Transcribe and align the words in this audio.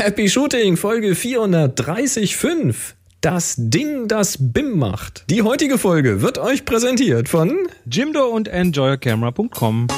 Happy 0.00 0.30
Shooting, 0.30 0.78
Folge 0.78 1.10
430.5. 1.12 2.94
Das 3.20 3.56
Ding, 3.58 4.08
das 4.08 4.38
BIM 4.40 4.78
macht. 4.78 5.24
Die 5.28 5.42
heutige 5.42 5.76
Folge 5.76 6.22
wird 6.22 6.38
euch 6.38 6.64
präsentiert 6.64 7.28
von 7.28 7.68
Jimdo 7.84 8.24
und 8.28 8.48
EnjoyCamera.com. 8.48 9.88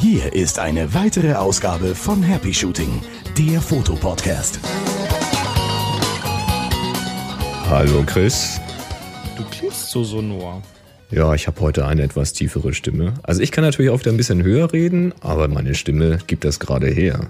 Hier 0.00 0.32
ist 0.32 0.58
eine 0.58 0.92
weitere 0.92 1.34
Ausgabe 1.34 1.94
von 1.94 2.20
Happy 2.20 2.52
Shooting, 2.52 3.00
der 3.38 3.60
Fotopodcast. 3.60 4.58
Hallo 7.70 8.02
Chris. 8.04 8.60
Du 9.36 9.44
klingst 9.44 9.90
so 9.92 10.02
sonor. 10.02 10.62
Ja, 11.10 11.34
ich 11.34 11.46
habe 11.46 11.60
heute 11.60 11.86
eine 11.86 12.02
etwas 12.02 12.32
tiefere 12.32 12.74
Stimme. 12.74 13.14
Also 13.22 13.40
ich 13.40 13.52
kann 13.52 13.62
natürlich 13.64 13.90
auch 13.90 14.00
wieder 14.00 14.10
ein 14.10 14.16
bisschen 14.16 14.42
höher 14.42 14.72
reden, 14.72 15.14
aber 15.20 15.46
meine 15.48 15.74
Stimme 15.74 16.18
gibt 16.26 16.44
das 16.44 16.58
gerade 16.58 16.88
her. 16.88 17.28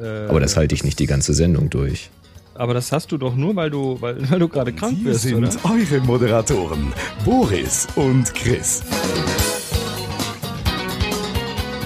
Äh, 0.00 0.26
Aber 0.28 0.40
das 0.40 0.56
halte 0.56 0.74
ich 0.74 0.84
nicht 0.84 0.98
die 0.98 1.06
ganze 1.06 1.32
Sendung 1.34 1.70
durch. 1.70 2.10
aber 2.54 2.74
das 2.74 2.92
hast 2.92 3.10
du 3.10 3.16
doch 3.18 3.34
nur, 3.34 3.56
weil 3.56 3.70
du, 3.70 3.96
weil, 4.00 4.16
weil 4.30 4.38
du 4.38 4.48
gerade 4.48 4.72
krank 4.72 4.96
Hier 4.98 5.10
bist, 5.12 5.22
sind 5.22 5.36
oder? 5.44 5.50
eure 5.64 6.00
Moderatoren, 6.02 6.92
Boris 7.24 7.88
und 7.96 8.32
Chris. 8.34 8.82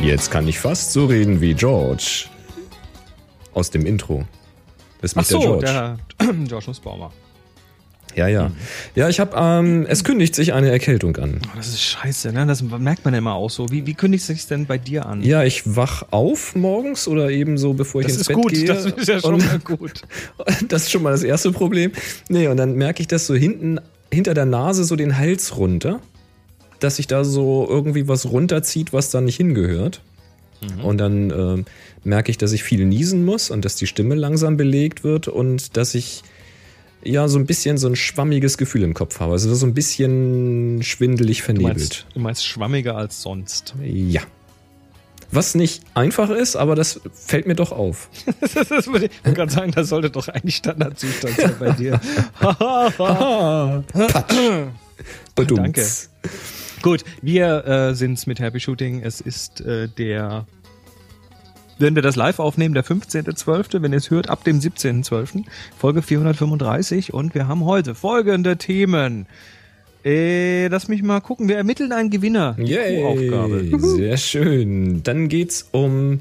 Jetzt 0.02 0.30
kann 0.30 0.48
ich 0.48 0.58
fast 0.58 0.92
so 0.92 1.06
reden 1.06 1.40
wie 1.40 1.54
George. 1.54 2.24
Aus 3.54 3.70
dem 3.70 3.86
Intro. 3.86 4.24
Das 5.00 5.12
Ach 5.12 5.16
macht 5.16 5.30
der 5.30 5.40
so, 5.40 5.40
George. 5.58 5.66
der 5.66 5.98
George 6.48 6.64
Nussbaumer. 6.66 7.12
Ja, 8.14 8.28
ja. 8.28 8.50
Ja, 8.94 9.08
ich 9.08 9.20
habe, 9.20 9.36
ähm, 9.36 9.86
es 9.88 10.04
kündigt 10.04 10.34
sich 10.34 10.52
eine 10.52 10.70
Erkältung 10.70 11.16
an. 11.16 11.40
Oh, 11.44 11.56
das 11.56 11.68
ist 11.68 11.82
scheiße, 11.82 12.32
ne? 12.32 12.46
Das 12.46 12.62
merkt 12.62 13.04
man 13.04 13.14
ja 13.14 13.18
immer 13.18 13.34
auch 13.34 13.50
so. 13.50 13.70
Wie, 13.70 13.86
wie 13.86 13.94
kündigt 13.94 14.24
sich 14.24 14.46
denn 14.46 14.66
bei 14.66 14.78
dir 14.78 15.06
an? 15.06 15.22
Ja, 15.22 15.44
ich 15.44 15.76
wach 15.76 16.04
auf 16.10 16.54
morgens 16.54 17.08
oder 17.08 17.30
eben 17.30 17.58
so, 17.58 17.72
bevor 17.72 18.00
ich 18.00 18.08
das 18.08 18.16
ins 18.16 18.20
ist 18.22 18.28
Bett 18.28 18.36
gut, 18.36 18.52
gehe. 18.52 18.64
das 18.64 18.86
ist 18.86 19.08
ja 19.08 19.20
schon 19.20 19.34
und, 19.34 19.46
mal 19.46 19.58
gut. 19.64 20.02
Das 20.68 20.82
ist 20.82 20.90
schon 20.90 21.02
mal 21.02 21.12
das 21.12 21.22
erste 21.22 21.52
Problem. 21.52 21.92
Nee, 22.28 22.48
und 22.48 22.56
dann 22.56 22.74
merke 22.76 23.00
ich 23.00 23.08
das 23.08 23.26
so 23.26 23.34
hinten, 23.34 23.80
hinter 24.12 24.34
der 24.34 24.46
Nase 24.46 24.84
so 24.84 24.96
den 24.96 25.16
Hals 25.16 25.56
runter, 25.56 26.00
dass 26.80 26.96
sich 26.96 27.06
da 27.06 27.24
so 27.24 27.66
irgendwie 27.68 28.08
was 28.08 28.30
runterzieht, 28.30 28.92
was 28.92 29.10
da 29.10 29.20
nicht 29.20 29.36
hingehört. 29.36 30.02
Und 30.82 30.98
dann 30.98 31.30
ähm, 31.30 31.64
merke 32.04 32.30
ich, 32.30 32.38
dass 32.38 32.52
ich 32.52 32.62
viel 32.62 32.84
niesen 32.84 33.24
muss 33.24 33.50
und 33.50 33.64
dass 33.64 33.76
die 33.76 33.86
Stimme 33.86 34.14
langsam 34.14 34.56
belegt 34.56 35.02
wird 35.04 35.28
und 35.28 35.76
dass 35.76 35.94
ich 35.94 36.22
ja 37.04 37.28
so 37.28 37.38
ein 37.38 37.46
bisschen 37.46 37.78
so 37.78 37.88
ein 37.88 37.96
schwammiges 37.96 38.58
Gefühl 38.58 38.82
im 38.82 38.94
Kopf 38.94 39.20
habe. 39.20 39.32
Also 39.32 39.54
so 39.54 39.66
ein 39.66 39.74
bisschen 39.74 40.82
schwindelig 40.82 41.38
Du 41.38 41.44
vernebelt. 41.44 41.76
meinst, 41.78 42.06
du 42.14 42.20
meinst 42.20 42.46
schwammiger 42.46 42.96
als 42.96 43.22
sonst. 43.22 43.74
Ja. 43.82 44.22
Was 45.34 45.54
nicht 45.54 45.82
einfach 45.94 46.28
ist, 46.28 46.56
aber 46.56 46.74
das 46.74 47.00
fällt 47.14 47.46
mir 47.46 47.54
doch 47.54 47.72
auf. 47.72 48.10
das 48.40 48.86
würde 48.86 49.06
ich 49.06 49.24
wollte 49.24 49.32
gerade 49.34 49.50
sagen, 49.52 49.72
das 49.72 49.88
sollte 49.88 50.10
doch 50.10 50.28
eigentlich 50.28 50.56
Standardzustand 50.56 51.36
sein 51.36 51.54
bei 51.58 51.70
dir. 51.70 51.98
Danke. 55.34 55.86
Gut, 56.82 57.04
wir 57.22 57.66
äh, 57.66 57.94
sind's 57.94 58.26
mit 58.26 58.40
Happy 58.40 58.60
Shooting. 58.60 59.00
Es 59.02 59.20
ist 59.22 59.60
äh, 59.62 59.88
der, 59.88 60.46
wenn 61.82 61.94
wir 61.94 62.02
das 62.02 62.16
live 62.16 62.38
aufnehmen, 62.38 62.74
der 62.74 62.84
15.12., 62.84 63.82
wenn 63.82 63.92
ihr 63.92 63.98
es 63.98 64.10
hört, 64.10 64.30
ab 64.30 64.44
dem 64.44 64.60
17.12., 64.60 65.44
Folge 65.76 66.02
435 66.02 67.12
und 67.12 67.34
wir 67.34 67.48
haben 67.48 67.64
heute 67.64 67.94
folgende 67.94 68.56
Themen. 68.56 69.26
Äh, 70.04 70.68
lass 70.68 70.88
mich 70.88 71.02
mal 71.02 71.20
gucken, 71.20 71.48
wir 71.48 71.56
ermitteln 71.56 71.92
einen 71.92 72.10
Gewinner. 72.10 72.56
Yay, 72.58 73.04
Aufgabe. 73.04 73.78
sehr 73.80 74.16
schön. 74.16 75.02
Dann 75.02 75.28
geht's 75.28 75.68
um 75.70 76.20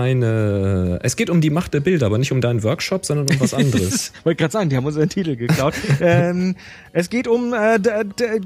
eine. 0.00 0.98
Es 1.02 1.16
geht 1.16 1.30
um 1.30 1.40
die 1.40 1.50
Macht 1.50 1.74
der 1.74 1.80
Bilder, 1.80 2.06
aber 2.06 2.18
nicht 2.18 2.32
um 2.32 2.40
deinen 2.40 2.62
Workshop, 2.62 3.04
sondern 3.04 3.26
um 3.30 3.40
was 3.40 3.54
anderes. 3.54 4.12
Wollte 4.24 4.38
gerade 4.38 4.52
sagen, 4.52 4.70
die 4.70 4.76
haben 4.76 4.86
unseren 4.86 5.08
Titel 5.08 5.36
geklaut. 5.36 5.74
ähm, 6.00 6.56
es 6.92 7.10
geht 7.10 7.28
um, 7.28 7.52
äh, 7.52 7.78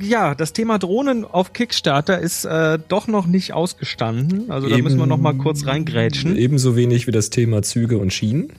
ja, 0.02 0.34
das 0.34 0.52
Thema 0.52 0.78
Drohnen 0.78 1.24
auf 1.24 1.52
Kickstarter 1.52 2.18
ist 2.18 2.44
äh, 2.44 2.78
doch 2.88 3.06
noch 3.06 3.26
nicht 3.26 3.52
ausgestanden. 3.52 4.50
Also 4.50 4.68
da 4.68 4.76
Eben- 4.76 4.84
müssen 4.84 4.98
wir 4.98 5.06
noch 5.06 5.18
mal 5.18 5.34
kurz 5.34 5.66
reingrätschen. 5.66 6.36
Ebenso 6.36 6.76
wenig 6.76 7.06
wie 7.06 7.12
das 7.12 7.30
Thema 7.30 7.62
Züge 7.62 7.98
und 7.98 8.12
Schienen. 8.12 8.52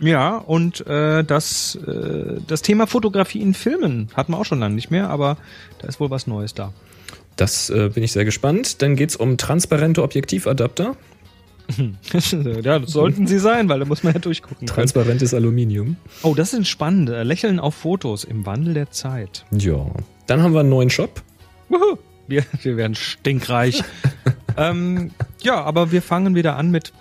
Ja, 0.00 0.36
und 0.38 0.86
äh, 0.86 1.22
das, 1.22 1.78
äh, 1.86 2.40
das 2.46 2.62
Thema 2.62 2.86
Fotografie 2.86 3.40
in 3.40 3.52
Filmen 3.52 4.08
hatten 4.14 4.32
wir 4.32 4.38
auch 4.38 4.46
schon 4.46 4.58
lange 4.58 4.74
nicht 4.74 4.90
mehr, 4.90 5.10
aber 5.10 5.36
da 5.78 5.88
ist 5.88 6.00
wohl 6.00 6.10
was 6.10 6.26
Neues 6.26 6.54
da. 6.54 6.72
Das 7.36 7.70
äh, 7.70 7.90
bin 7.92 8.02
ich 8.02 8.12
sehr 8.12 8.24
gespannt. 8.24 8.82
Dann 8.82 8.96
geht's 8.96 9.16
um 9.16 9.36
transparente 9.36 10.02
Objektivadapter. 10.02 10.96
ja, 12.62 12.78
das 12.78 12.90
sollten 12.90 13.26
sie 13.26 13.38
sein, 13.38 13.68
weil 13.68 13.80
da 13.80 13.84
muss 13.84 14.02
man 14.02 14.12
ja 14.14 14.18
durchgucken. 14.18 14.66
können. 14.66 14.68
Transparentes 14.68 15.34
Aluminium. 15.34 15.96
Oh, 16.22 16.34
das 16.34 16.52
ist 16.52 16.68
spannend. 16.68 17.10
Äh, 17.10 17.22
Lächeln 17.22 17.60
auf 17.60 17.74
Fotos 17.74 18.24
im 18.24 18.46
Wandel 18.46 18.74
der 18.74 18.90
Zeit. 18.90 19.44
Ja. 19.50 19.86
Dann 20.26 20.42
haben 20.42 20.52
wir 20.52 20.60
einen 20.60 20.68
neuen 20.68 20.90
Shop. 20.90 21.22
Wuhu. 21.68 21.96
Wir, 22.28 22.44
wir 22.62 22.76
werden 22.76 22.94
stinkreich. 22.94 23.82
ähm, 24.56 25.10
ja, 25.42 25.62
aber 25.62 25.90
wir 25.90 26.00
fangen 26.02 26.34
wieder 26.36 26.56
an 26.56 26.70
mit, 26.70 26.92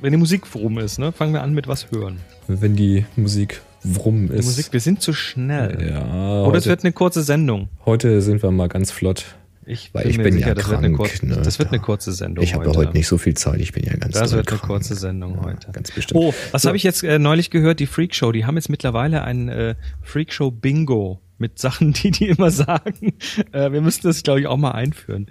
wenn 0.00 0.12
die 0.12 0.18
Musik 0.18 0.42
rum 0.54 0.78
ist, 0.78 0.98
ne, 0.98 1.10
fangen 1.10 1.32
wir 1.32 1.42
an 1.42 1.52
mit 1.52 1.66
was 1.66 1.90
hören. 1.90 2.20
Wenn 2.46 2.76
die 2.76 3.04
Musik 3.16 3.60
Die 3.82 3.90
ist. 4.34 4.46
Musik, 4.46 4.72
wir 4.72 4.80
sind 4.80 5.02
zu 5.02 5.12
schnell. 5.12 5.90
Ja. 5.90 6.42
Oder 6.42 6.58
es 6.58 6.64
heute, 6.64 6.70
wird 6.70 6.84
eine 6.84 6.92
kurze 6.92 7.22
Sendung. 7.22 7.68
heute 7.86 8.22
sind 8.22 8.42
wir 8.42 8.50
mal 8.50 8.68
ganz 8.68 8.90
flott. 8.90 9.24
Ich 9.70 9.90
Weil 9.92 10.08
ich 10.08 10.16
bin 10.16 10.38
ja 10.38 10.54
das 10.54 10.66
wird 10.68 10.78
eine, 10.78 10.86
krank, 10.88 10.96
kurze, 11.10 11.26
ne? 11.26 11.40
das 11.44 11.58
wird 11.58 11.68
eine 11.70 11.78
kurze 11.80 12.12
Sendung 12.12 12.42
Ich 12.42 12.54
habe 12.54 12.64
ja 12.64 12.70
heute. 12.70 12.78
heute 12.78 12.92
nicht 12.96 13.06
so 13.06 13.18
viel 13.18 13.34
Zeit. 13.34 13.60
Ich 13.60 13.72
bin 13.72 13.84
ja 13.84 13.94
ganz 13.96 14.14
Das 14.14 14.32
wird 14.32 14.48
eine 14.48 14.58
krank. 14.58 14.62
kurze 14.70 14.94
Sendung 14.94 15.34
Ja, 15.36 15.42
heute. 15.44 15.70
Ganz 15.72 15.90
bestimmt. 15.92 16.18
Oh, 16.18 16.32
was 16.52 16.62
So. 16.62 16.68
habe 16.68 16.76
ich 16.78 16.82
jetzt 16.82 17.02
äh, 17.04 17.18
neulich 17.18 17.50
gehört? 17.50 17.78
Die 17.78 17.86
Freakshow, 17.86 18.32
die 18.32 18.46
haben 18.46 18.54
jetzt 18.56 18.70
mittlerweile 18.70 19.22
ein 19.24 19.48
äh, 19.50 19.74
Freakshow-Bingo 20.02 21.20
mit 21.38 21.58
Sachen, 21.58 21.92
die 22.02 22.10
die 22.10 22.28
immer 22.28 22.50
sagen. 22.50 23.14
Äh, 23.52 23.72
wir 23.72 23.80
müssten 23.80 24.06
das, 24.06 24.22
glaube 24.22 24.40
ich, 24.40 24.46
auch 24.46 24.56
mal 24.56 24.72
einführen. 24.72 25.26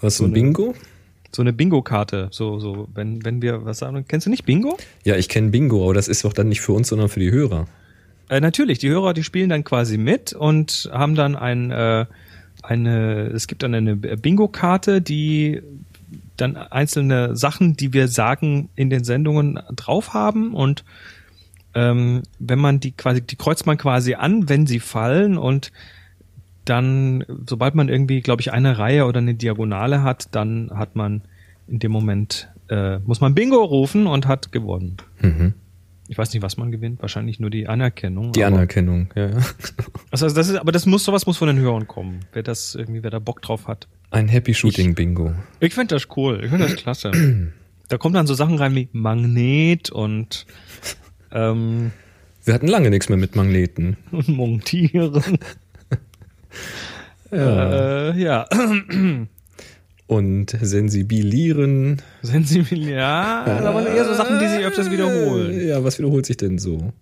Was, 0.00 0.16
so 0.18 0.24
ein 0.24 0.26
eine- 0.26 0.34
Bingo? 0.34 0.74
So 1.30 1.42
eine 1.42 1.52
Bingo-Karte. 1.52 2.28
So, 2.30 2.58
so, 2.58 2.88
wenn, 2.94 3.22
wenn 3.24 3.42
wir 3.42 3.64
was 3.64 3.78
sagen. 3.78 4.04
Kennst 4.08 4.26
du 4.26 4.30
nicht 4.30 4.44
Bingo? 4.46 4.78
Ja, 5.04 5.16
ich 5.16 5.28
kenne 5.28 5.50
Bingo, 5.50 5.84
aber 5.84 5.92
das 5.94 6.08
ist 6.08 6.24
doch 6.24 6.32
dann 6.32 6.48
nicht 6.48 6.60
für 6.62 6.72
uns, 6.72 6.88
sondern 6.88 7.08
für 7.10 7.20
die 7.20 7.30
Hörer. 7.30 7.66
Äh, 8.30 8.40
natürlich, 8.40 8.78
die 8.78 8.88
Hörer, 8.88 9.12
die 9.12 9.22
spielen 9.24 9.50
dann 9.50 9.62
quasi 9.64 9.98
mit 9.98 10.32
und 10.32 10.88
haben 10.92 11.14
dann 11.14 11.36
ein, 11.36 11.70
äh, 11.70 12.06
eine, 12.68 13.28
es 13.28 13.46
gibt 13.46 13.62
dann 13.62 13.74
eine 13.74 13.96
Bingo-Karte, 13.96 15.00
die 15.00 15.62
dann 16.36 16.56
einzelne 16.56 17.34
Sachen, 17.36 17.76
die 17.76 17.92
wir 17.92 18.08
sagen, 18.08 18.68
in 18.76 18.90
den 18.90 19.04
Sendungen 19.04 19.58
drauf 19.74 20.14
haben 20.14 20.54
und 20.54 20.84
ähm, 21.74 22.22
wenn 22.38 22.58
man 22.58 22.80
die 22.80 22.92
quasi, 22.92 23.20
die 23.20 23.36
kreuzt 23.36 23.66
man 23.66 23.76
quasi 23.76 24.14
an, 24.14 24.48
wenn 24.48 24.66
sie 24.66 24.80
fallen 24.80 25.36
und 25.36 25.72
dann, 26.64 27.24
sobald 27.46 27.74
man 27.74 27.88
irgendwie, 27.88 28.20
glaube 28.20 28.42
ich, 28.42 28.52
eine 28.52 28.78
Reihe 28.78 29.06
oder 29.06 29.18
eine 29.18 29.34
Diagonale 29.34 30.02
hat, 30.02 30.28
dann 30.32 30.70
hat 30.74 30.96
man 30.96 31.22
in 31.66 31.78
dem 31.78 31.92
Moment, 31.92 32.48
äh, 32.68 32.98
muss 33.00 33.20
man 33.20 33.34
Bingo 33.34 33.62
rufen 33.62 34.06
und 34.06 34.26
hat 34.26 34.52
gewonnen. 34.52 34.96
Mhm. 35.20 35.54
Ich 36.10 36.16
weiß 36.16 36.32
nicht, 36.32 36.42
was 36.42 36.56
man 36.56 36.70
gewinnt, 36.70 37.02
wahrscheinlich 37.02 37.38
nur 37.38 37.50
die 37.50 37.68
Anerkennung. 37.68 38.32
Die 38.32 38.42
Anerkennung, 38.44 39.10
ja, 39.14 39.26
ja. 39.28 39.36
Also 40.10 40.28
das 40.30 40.48
ist, 40.48 40.56
aber 40.56 40.72
das 40.72 40.86
muss, 40.86 41.04
sowas 41.04 41.26
muss 41.26 41.36
von 41.36 41.48
den 41.48 41.58
Hörern 41.58 41.86
kommen. 41.86 42.20
Wer 42.32 42.42
das 42.42 42.74
irgendwie, 42.74 43.02
wer 43.02 43.10
da 43.10 43.18
Bock 43.18 43.42
drauf 43.42 43.68
hat. 43.68 43.88
Ein 44.10 44.26
Happy 44.28 44.54
Shooting 44.54 44.94
Bingo. 44.94 45.34
Ich 45.60 45.74
finde 45.74 45.94
das 45.94 46.08
cool. 46.16 46.40
Ich 46.42 46.48
finde 46.50 46.66
das 46.66 46.76
klasse. 46.76 47.12
da 47.88 47.98
kommen 47.98 48.14
dann 48.14 48.26
so 48.26 48.32
Sachen 48.32 48.56
rein 48.56 48.74
wie 48.74 48.88
Magnet 48.92 49.90
und, 49.90 50.46
ähm, 51.30 51.90
Wir 52.44 52.54
hatten 52.54 52.68
lange 52.68 52.88
nichts 52.88 53.10
mehr 53.10 53.18
mit 53.18 53.36
Magneten. 53.36 53.98
und 54.10 54.28
Montieren. 54.36 55.22
Ja. 57.30 58.10
Äh, 58.12 58.18
ja. 58.22 58.46
Und 60.08 60.56
sensibilieren. 60.60 62.02
Sensibil, 62.22 62.88
ja, 62.88 63.44
aber 63.44 63.86
eher 63.86 64.04
so 64.06 64.14
Sachen, 64.14 64.38
die 64.40 64.48
sich 64.48 64.64
öfters 64.64 64.90
wiederholen. 64.90 65.52
Äh, 65.60 65.68
Ja, 65.68 65.84
was 65.84 65.98
wiederholt 65.98 66.24
sich 66.26 66.38
denn 66.38 66.58
so? 66.58 66.92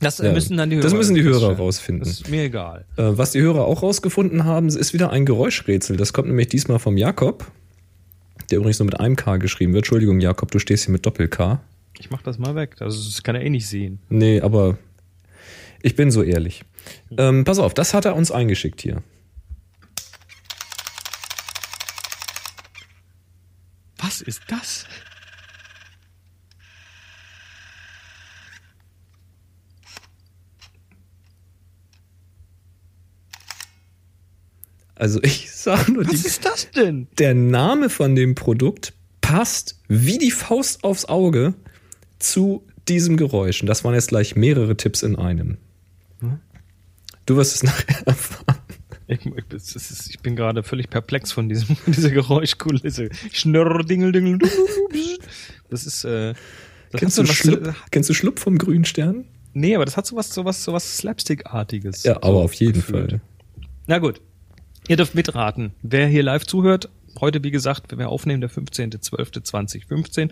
Das 0.00 0.18
Ja, 0.18 0.30
müssen 0.32 0.56
dann 0.56 0.70
die 0.70 0.76
Hörer. 0.76 0.84
das 0.84 0.92
müssen 0.94 1.14
die 1.16 1.22
Hörer 1.22 1.56
rausfinden. 1.56 2.04
Das 2.04 2.20
ist 2.20 2.28
mir 2.30 2.44
egal. 2.44 2.84
Äh, 2.96 3.02
was 3.16 3.32
die 3.32 3.40
Hörer 3.40 3.64
auch 3.64 3.82
rausgefunden 3.82 4.44
haben, 4.44 4.68
ist 4.68 4.92
wieder 4.92 5.10
ein 5.10 5.24
Geräuschrätsel. 5.26 5.96
Das 5.96 6.12
kommt 6.12 6.28
nämlich 6.28 6.48
diesmal 6.48 6.78
vom 6.78 6.96
Jakob, 6.96 7.50
der 8.50 8.58
übrigens 8.58 8.78
nur 8.78 8.86
mit 8.86 9.00
einem 9.00 9.16
K 9.16 9.38
geschrieben 9.38 9.72
wird. 9.72 9.84
Entschuldigung, 9.84 10.20
Jakob, 10.20 10.50
du 10.52 10.58
stehst 10.60 10.84
hier 10.84 10.92
mit 10.92 11.04
Doppel-K. 11.06 11.60
Ich 11.98 12.10
mach 12.10 12.22
das 12.22 12.38
mal 12.38 12.54
weg. 12.54 12.76
Also, 12.80 13.02
das 13.10 13.22
kann 13.24 13.34
er 13.36 13.42
eh 13.42 13.50
nicht 13.50 13.66
sehen. 13.66 13.98
Nee, 14.10 14.40
aber 14.40 14.78
ich 15.82 15.96
bin 15.96 16.10
so 16.12 16.22
ehrlich. 16.22 16.62
Ähm, 17.16 17.44
pass 17.44 17.58
auf, 17.58 17.72
das 17.74 17.92
hat 17.94 18.04
er 18.04 18.14
uns 18.14 18.30
eingeschickt 18.30 18.82
hier. 18.82 19.02
Was 24.18 24.26
ist 24.26 24.42
das? 24.48 24.84
Also 34.94 35.22
ich 35.22 35.52
sage 35.52 35.92
nur, 35.92 36.04
die, 36.04 36.12
Was 36.12 36.24
ist 36.24 36.44
das 36.44 36.70
denn? 36.72 37.06
der 37.18 37.34
Name 37.34 37.88
von 37.90 38.16
dem 38.16 38.34
Produkt 38.34 38.92
passt 39.20 39.78
wie 39.88 40.18
die 40.18 40.30
Faust 40.32 40.82
aufs 40.82 41.04
Auge 41.04 41.54
zu 42.18 42.66
diesem 42.88 43.16
Geräusch. 43.16 43.60
Und 43.60 43.68
das 43.68 43.84
waren 43.84 43.94
jetzt 43.94 44.08
gleich 44.08 44.34
mehrere 44.34 44.76
Tipps 44.76 45.02
in 45.02 45.14
einem. 45.16 45.58
Du 47.26 47.36
wirst 47.36 47.54
es 47.54 47.62
nachher 47.62 48.02
erfahren. 48.06 48.56
Ich, 49.08 49.24
ist, 49.50 50.10
ich 50.10 50.20
bin 50.20 50.36
gerade 50.36 50.62
völlig 50.62 50.90
perplex 50.90 51.32
von 51.32 51.48
diesem, 51.48 51.76
dieser 51.86 52.10
Geräuschkulisse. 52.10 53.08
Schnurr, 53.32 53.82
dingel, 53.82 54.12
dingel. 54.12 54.38
Das 55.70 55.86
ist, 55.86 56.04
äh, 56.04 56.34
das 56.90 57.00
kennst, 57.00 57.18
du 57.18 57.26
Schlupp, 57.26 57.74
kennst 57.90 58.10
du 58.10 58.14
Schlupp 58.14 58.38
vom 58.38 58.58
grünen 58.58 58.84
Stern? 58.84 59.24
Nee, 59.54 59.74
aber 59.74 59.86
das 59.86 59.96
hat 59.96 60.06
sowas, 60.06 60.32
sowas, 60.32 60.62
sowas 60.62 60.98
Slapstick-artiges. 60.98 62.04
Ja, 62.04 62.16
aber 62.16 62.28
so 62.28 62.42
auf 62.42 62.52
jeden 62.54 62.74
gefühlt. 62.74 63.10
Fall. 63.10 63.20
Na 63.86 63.98
gut. 63.98 64.20
Ihr 64.88 64.96
dürft 64.96 65.14
mitraten. 65.14 65.72
Wer 65.82 66.06
hier 66.06 66.22
live 66.22 66.46
zuhört, 66.46 66.90
heute, 67.20 67.42
wie 67.42 67.50
gesagt, 67.50 67.90
wenn 67.90 67.98
wir 67.98 68.10
aufnehmen, 68.10 68.40
der 68.40 68.50
15.12.2015. 68.50 70.30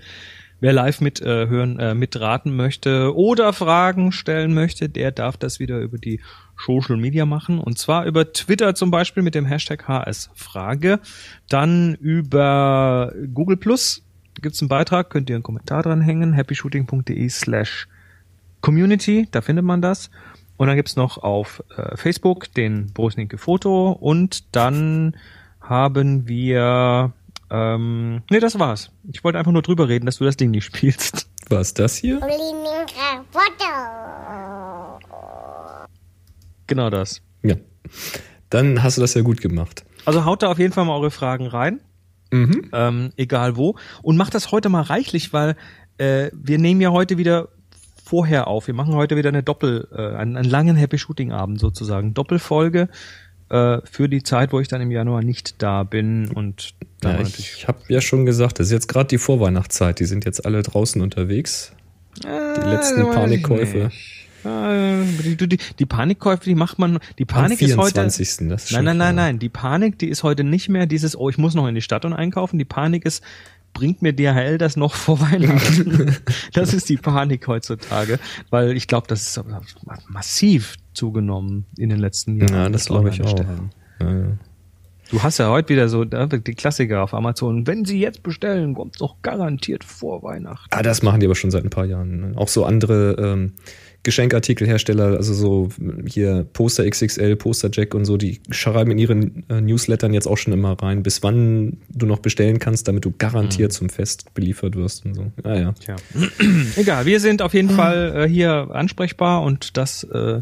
Wer 0.61 0.73
live 0.73 1.01
mit 1.01 1.21
äh, 1.21 1.49
hören, 1.49 1.79
äh, 1.79 1.95
mitraten 1.95 2.57
möchte 2.57 3.15
oder 3.15 3.53
Fragen 3.53 4.13
stellen 4.13 4.55
möchte, 4.55 4.89
der 4.89 5.13
darf 5.13 5.37
das 5.37 5.61
wieder 5.61 5.81
über 5.81 5.99
die 5.99 6.21
Social 6.59 6.97
Media 6.97 7.27
machen. 7.27 7.59
Und 7.59 7.79
zwar 7.79 8.05
über 8.05 8.33
Twitter 8.33 8.75
zum 8.75 8.91
Beispiel 8.91 9.23
mit 9.23 9.35
dem 9.35 9.45
Hashtag 9.45 9.87
HSFrage. 9.87 11.01
Dann 11.49 11.95
über 11.97 13.13
Google 13.33 13.57
Plus 13.57 14.03
gibt's 14.41 14.61
einen 14.61 14.69
Beitrag, 14.69 15.11
könnt 15.11 15.31
ihr 15.31 15.37
einen 15.37 15.43
Kommentar 15.43 15.83
dran 15.83 16.01
hängen, 16.01 16.35
happyshooting.de 16.35 17.29
slash 17.29 17.89
community, 18.61 19.29
da 19.31 19.41
findet 19.41 19.65
man 19.65 19.81
das. 19.81 20.11
Und 20.57 20.69
dann 20.69 20.77
gibt's 20.77 20.97
noch 20.97 21.19
auf 21.19 21.63
äh, 21.77 21.97
Facebook 21.97 22.53
den 22.55 22.93
Brosnicke 22.93 23.39
Foto 23.39 23.93
und 23.93 24.57
dann 24.57 25.17
haben 25.61 26.29
wir 26.29 27.13
ähm, 27.51 28.23
nee, 28.31 28.41
das 28.41 28.59
war's. 28.59 28.91
Ich 29.13 29.23
wollte 29.23 29.39
einfach 29.39 29.53
nur 29.53 29.63
drüber 29.63 29.89
reden, 29.89 30.07
dass 30.07 30.19
du 30.19 30.25
das 30.25 30.37
Ding 30.37 30.51
nicht 30.51 30.65
spielst. 30.65 31.29
Was 31.49 31.75
das 31.75 31.97
hier? 31.97 32.21
Genau 36.67 36.91
das. 36.91 37.23
Ja. 37.43 37.57
Dann 38.51 38.83
hast 38.83 38.97
du 38.97 39.01
das 39.01 39.15
ja 39.15 39.23
gut 39.23 39.41
gemacht. 39.41 39.85
Also 40.05 40.25
haut 40.25 40.43
da 40.43 40.49
auf 40.51 40.59
jeden 40.59 40.73
Fall 40.73 40.85
mal 40.85 40.95
eure 40.95 41.11
Fragen 41.11 41.47
rein. 41.47 41.81
Mhm. 42.33 42.71
Ähm, 42.73 43.13
egal 43.17 43.57
wo. 43.57 43.77
Und 44.03 44.17
macht 44.17 44.35
das 44.35 44.53
heute 44.53 44.69
mal 44.69 44.83
reichlich, 44.83 45.33
weil 45.33 45.57
äh, 45.99 46.31
wir 46.33 46.59
nehmen 46.59 46.81
ja 46.81 46.91
heute 46.91 47.19
wieder 47.19 47.49
vorher 48.05 48.47
auf. 48.47 48.67
Wir 48.67 48.75
machen 48.75 48.95
heute 48.95 49.17
wieder 49.17 49.31
eine 49.31 49.43
Doppel, 49.43 49.89
äh, 49.93 50.17
einen, 50.17 50.37
einen 50.37 50.49
langen 50.49 50.77
Happy 50.77 50.99
Shooting 50.99 51.33
Abend 51.33 51.61
sozusagen. 51.61 52.15
Doppelfolge 52.15 52.89
äh, 53.49 53.79
für 53.85 54.09
die 54.09 54.23
Zeit, 54.23 54.53
wo 54.53 54.61
ich 54.61 54.69
dann 54.69 54.81
im 54.81 54.91
Januar 54.91 55.23
nicht 55.23 55.61
da 55.63 55.83
bin 55.83 56.29
und 56.29 56.75
da 57.01 57.17
ja, 57.17 57.21
ich, 57.21 57.69
habe 57.69 57.79
ja 57.89 58.01
schon 58.01 58.27
gesagt, 58.27 58.59
das 58.59 58.69
ist 58.69 58.73
jetzt 58.73 58.89
gerade 58.89 59.09
die 59.09 59.19
Vorweihnachtszeit. 59.19 60.01
Die 60.01 60.05
sind 60.05 60.25
jetzt 60.25 60.45
alle 60.47 60.63
draußen 60.63 61.01
unterwegs. 61.03 61.73
Die 62.23 62.27
äh, 62.27 62.71
letzten 62.71 63.03
Panikkäufe. 63.11 63.79
Äh, 63.79 63.91
die, 64.47 65.49
die, 65.49 65.59
die, 65.79 65.87
Panikkäufe, 65.87 66.45
die 66.45 66.55
macht 66.55 66.79
man. 66.79 66.99
Die 67.19 67.25
Panik 67.25 67.61
Am 67.63 67.69
24. 67.69 68.21
ist 68.21 68.41
heute. 68.41 68.55
Ist 68.55 68.73
nein, 68.73 68.85
nein, 68.85 68.97
nein, 68.97 69.15
nein. 69.15 69.39
Die 69.39 69.49
Panik, 69.49 69.99
die 69.99 70.09
ist 70.09 70.23
heute 70.23 70.45
nicht 70.45 70.69
mehr 70.69 70.87
dieses, 70.87 71.17
oh, 71.17 71.29
ich 71.29 71.39
muss 71.39 71.55
noch 71.55 71.67
in 71.67 71.75
die 71.75 71.83
Stadt 71.83 72.05
und 72.05 72.13
einkaufen. 72.13 72.59
Die 72.59 72.65
Panik 72.65 73.05
ist, 73.05 73.23
bringt 73.73 74.03
mir 74.03 74.13
DHL 74.13 74.59
das 74.59 74.77
noch 74.77 74.95
vor 74.95 75.21
Weihnachten? 75.21 76.17
das 76.53 76.75
ist 76.75 76.89
die 76.89 76.97
Panik 76.97 77.47
heutzutage, 77.47 78.19
weil 78.51 78.77
ich 78.77 78.89
glaube, 78.89 79.07
das 79.09 79.37
ist 79.37 79.45
massiv 80.09 80.77
zugenommen 80.95 81.67
in 81.77 81.91
den 81.91 81.99
letzten 81.99 82.37
Jahren. 82.37 82.55
Ja, 82.55 82.69
das 82.69 82.87
glaube 82.87 83.11
ich 83.11 83.23
auch. 83.23 83.39
Ja, 84.01 84.13
ja. 84.13 84.39
Du 85.11 85.23
hast 85.23 85.39
ja 85.39 85.51
heute 85.51 85.69
wieder 85.69 85.89
so 85.89 86.05
die 86.05 86.55
Klassiker 86.55 87.03
auf 87.03 87.15
Amazon. 87.15 87.67
Wenn 87.67 87.85
sie 87.85 88.01
jetzt 88.01 88.25
bestellen, 88.25 88.75
kommt 88.75 88.97
es 88.97 88.99
doch 88.99 89.17
garantiert 89.23 89.85
vor 89.85 90.23
Weihnachten. 90.25 90.69
Ah, 90.71 90.83
das 90.83 91.03
machen 91.03 91.21
die 91.21 91.27
aber 91.27 91.37
schon 91.37 91.53
seit 91.53 91.63
ein 91.63 91.71
paar 91.71 91.85
Jahren. 91.85 92.33
Ne? 92.33 92.33
Auch 92.37 92.49
so 92.49 92.65
andere 92.65 93.13
ähm, 93.19 93.53
Geschenkartikelhersteller, 94.07 95.17
also 95.17 95.35
so 95.35 95.69
hier 96.07 96.47
Poster 96.53 96.89
XXL, 96.89 97.35
Poster 97.35 97.71
Jack 97.73 97.93
und 97.93 98.05
so, 98.05 98.17
die 98.17 98.41
schreiben 98.51 98.93
in 98.93 98.99
ihren 98.99 99.45
äh, 99.49 99.61
Newslettern 99.61 100.15
jetzt 100.15 100.29
auch 100.29 100.37
schon 100.37 100.53
immer 100.53 100.81
rein, 100.81 101.03
bis 101.03 101.25
wann 101.25 101.79
du 101.89 102.07
noch 102.07 102.21
bestellen 102.21 102.61
kannst, 102.61 102.87
damit 102.87 103.05
du 103.05 103.13
garantiert 103.19 103.73
mhm. 103.73 103.75
zum 103.75 103.89
Fest 103.89 104.33
beliefert 104.33 104.77
wirst 104.77 105.05
und 105.07 105.15
so. 105.15 105.33
Ah 105.43 105.57
ja. 105.57 105.73
Tja. 105.73 105.97
Egal, 106.77 107.05
wir 107.05 107.19
sind 107.19 107.43
auf 107.43 107.53
jeden 107.53 107.69
Fall 107.69 108.13
äh, 108.15 108.29
hier 108.29 108.69
ansprechbar 108.71 109.43
und 109.43 109.77
das 109.77 110.05
äh, 110.05 110.41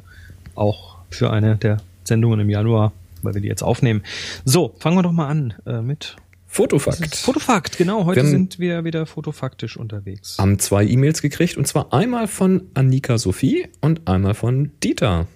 auch 0.54 0.98
für 1.08 1.30
eine 1.30 1.56
der 1.56 1.78
Sendungen 2.04 2.40
im 2.40 2.50
Januar 2.50 2.92
weil 3.22 3.32
wir 3.32 3.40
die 3.40 3.48
jetzt 3.48 3.62
aufnehmen. 3.62 4.02
So, 4.44 4.74
fangen 4.78 4.98
wir 4.98 5.02
doch 5.02 5.12
mal 5.12 5.28
an 5.28 5.54
äh, 5.64 5.80
mit 5.80 6.16
Fotofakt. 6.54 7.16
Fotofakt, 7.16 7.78
genau. 7.78 8.04
Heute 8.04 8.22
wir 8.22 8.30
sind 8.30 8.60
wir 8.60 8.84
wieder 8.84 9.06
fotofaktisch 9.06 9.76
unterwegs. 9.76 10.38
Haben 10.38 10.60
zwei 10.60 10.84
E-Mails 10.84 11.20
gekriegt 11.20 11.56
und 11.56 11.66
zwar 11.66 11.92
einmal 11.92 12.28
von 12.28 12.70
Annika 12.74 13.18
Sophie 13.18 13.66
und 13.80 14.06
einmal 14.06 14.34
von 14.34 14.70
Dieter. 14.80 15.26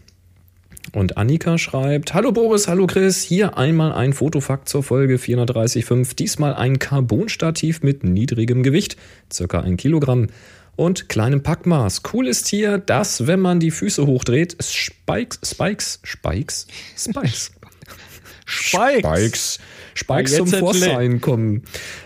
Und 0.92 1.16
Annika 1.16 1.58
schreibt, 1.58 2.14
Hallo 2.14 2.30
Boris, 2.30 2.68
hallo 2.68 2.86
Chris, 2.86 3.20
hier 3.20 3.58
einmal 3.58 3.94
ein 3.94 4.12
Fotofakt 4.12 4.68
zur 4.68 4.84
Folge 4.84 5.16
430.5, 5.16 6.14
diesmal 6.14 6.54
ein 6.54 6.78
Carbonstativ 6.78 7.82
mit 7.82 8.04
niedrigem 8.04 8.62
Gewicht, 8.62 8.96
circa 9.32 9.58
ein 9.58 9.76
Kilogramm 9.76 10.28
und 10.76 11.08
kleinem 11.08 11.42
Packmaß. 11.42 12.02
Cool 12.12 12.28
ist 12.28 12.46
hier, 12.46 12.78
dass, 12.78 13.26
wenn 13.26 13.40
man 13.40 13.58
die 13.58 13.72
Füße 13.72 14.06
hochdreht, 14.06 14.56
Spikes, 14.62 15.40
Spikes, 15.42 15.98
Spikes, 16.04 16.68
Spikes, 16.96 17.50
Spikes. 18.46 19.02
Spikes. 19.02 19.58
Spikes 19.98 20.36
zum 20.36 20.46
Vorschein 20.46 21.20
kommen. 21.20 21.62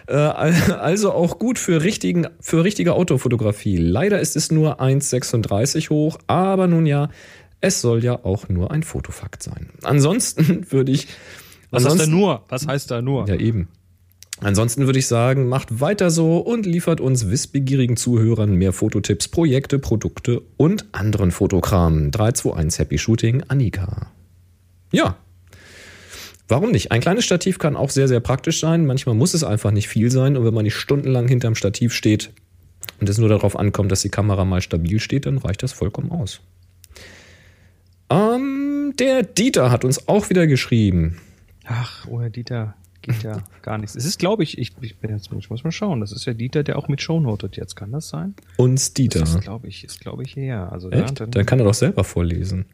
Äh, 0.07 0.15
also 0.15 1.13
auch 1.13 1.39
gut 1.39 1.59
für, 1.59 1.83
richtigen, 1.83 2.27
für 2.41 2.65
richtige 2.65 2.95
Autofotografie. 2.95 3.77
Leider 3.77 4.21
ist 4.21 4.35
es 4.37 4.51
nur 4.51 4.81
1,36 4.81 5.91
hoch, 5.91 6.19
aber 6.27 6.67
nun 6.67 6.87
ja, 6.87 7.11
es 7.61 7.81
soll 7.81 8.03
ja 8.03 8.25
auch 8.25 8.49
nur 8.49 8.71
ein 8.71 8.83
Fotofakt 8.83 9.43
sein. 9.43 9.69
Ansonsten 9.83 10.67
würde 10.71 10.93
ich. 10.93 11.09
Was 11.71 11.85
heißt 11.85 12.01
da 12.01 12.07
nur? 12.07 12.45
Was 12.49 12.67
heißt 12.67 12.91
da 12.91 13.03
nur? 13.03 13.29
Ja, 13.29 13.37
eben. 13.37 13.69
Ansonsten 14.41 14.87
würde 14.87 14.99
ich 14.99 15.07
sagen, 15.07 15.49
macht 15.49 15.81
weiter 15.81 16.11
so 16.11 16.39
und 16.39 16.67
liefert 16.67 17.01
uns 17.01 17.31
wissbegierigen 17.31 17.97
Zuhörern 17.97 18.57
mehr 18.57 18.73
Fototipps, 18.73 19.29
Projekte, 19.29 19.79
Produkte 19.79 20.43
und 20.57 20.87
anderen 20.93 21.31
Fotokram. 21.31 22.11
321 22.11 22.81
Happy 22.81 22.99
Shooting, 22.99 23.45
Annika. 23.47 24.11
Ja, 24.91 25.17
Warum 26.49 26.71
nicht? 26.71 26.93
Ein 26.93 27.01
kleines 27.01 27.25
Stativ 27.25 27.59
kann 27.59 27.77
auch 27.77 27.91
sehr, 27.91 28.09
sehr 28.09 28.21
praktisch 28.21 28.61
sein. 28.61 28.87
Manchmal 28.87 29.15
muss 29.15 29.35
es 29.35 29.45
einfach 29.45 29.71
nicht 29.71 29.89
viel 29.89 30.11
sein. 30.11 30.37
Und 30.37 30.45
wenn 30.45 30.55
man 30.55 30.65
nicht 30.65 30.75
stundenlang 30.75 31.29
hinterm 31.29 31.55
Stativ 31.55 31.95
steht 31.95 32.33
und 33.01 33.09
es 33.09 33.19
nur 33.19 33.29
darauf 33.29 33.59
ankommt, 33.59 33.91
dass 33.93 34.03
die 34.03 34.11
Kamera 34.11 34.45
mal 34.45 34.61
stabil 34.61 35.01
steht, 35.01 35.27
dann 35.27 35.39
reicht 35.39 35.63
das 35.63 35.73
vollkommen 35.73 36.11
aus. 36.11 36.41
Ähm, 38.11 38.93
der 38.99 39.23
Dieter 39.23 39.71
hat 39.71 39.85
uns 39.85 40.09
auch 40.09 40.29
wieder 40.29 40.47
geschrieben. 40.47 41.19
Ach, 41.65 42.07
oh 42.09 42.21
Herr 42.21 42.31
Dieter, 42.31 42.75
geht 43.01 43.23
ja 43.23 43.43
gar 43.63 43.79
nichts. 43.79 43.95
Es 43.95 44.05
ist, 44.05 44.19
glaube 44.19 44.43
ich, 44.43 44.59
ich, 44.59 44.73
ich 44.81 44.99
bin 44.99 45.11
jetzt, 45.11 45.31
ich 45.33 45.49
muss 45.49 45.65
mal 45.65 45.73
schauen. 45.73 46.01
Das 46.01 46.13
ist 46.13 46.25
ja 46.27 46.35
Dieter, 46.35 46.63
der 46.63 46.77
auch 46.77 46.89
mit 46.89 47.01
Shownotet 47.01 47.57
jetzt. 47.57 47.77
Kann 47.77 47.93
das 47.93 48.09
sein? 48.09 48.35
Uns 48.57 48.93
Dieter. 48.93 49.21
Das 49.21 49.35
ist, 49.35 49.41
glaube 49.41 49.69
ich, 49.69 49.85
ist, 49.85 50.01
glaube 50.01 50.23
ich, 50.23 50.37
her. 50.37 50.71
Also, 50.73 50.91
Echt? 50.91 51.01
Ja, 51.01 51.15
dann, 51.15 51.31
dann 51.31 51.47
kann 51.47 51.59
er 51.61 51.65
doch 51.65 51.75
selber 51.75 52.05
vorlesen. 52.05 52.67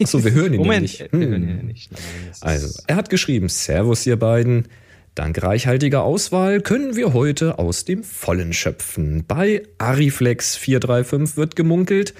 Achso, 0.00 0.24
wir 0.24 0.32
hören 0.32 0.52
ihn 0.54 0.58
Moment, 0.58 0.82
nicht. 0.82 1.00
Hm. 1.12 1.20
Wir 1.20 1.28
hören 1.28 1.42
ihn 1.42 1.60
hm. 1.60 1.66
nicht. 1.66 1.90
Nein, 1.92 2.00
also, 2.40 2.82
er 2.86 2.96
hat 2.96 3.10
geschrieben, 3.10 3.48
Servus 3.48 4.06
ihr 4.06 4.16
beiden. 4.16 4.68
Dank 5.14 5.42
reichhaltiger 5.42 6.02
Auswahl 6.02 6.60
können 6.60 6.94
wir 6.94 7.14
heute 7.14 7.58
aus 7.58 7.86
dem 7.86 8.04
Vollen 8.04 8.52
schöpfen. 8.52 9.24
Bei 9.26 9.62
Ariflex 9.78 10.56
435 10.56 11.38
wird 11.38 11.56
gemunkelt, 11.56 12.12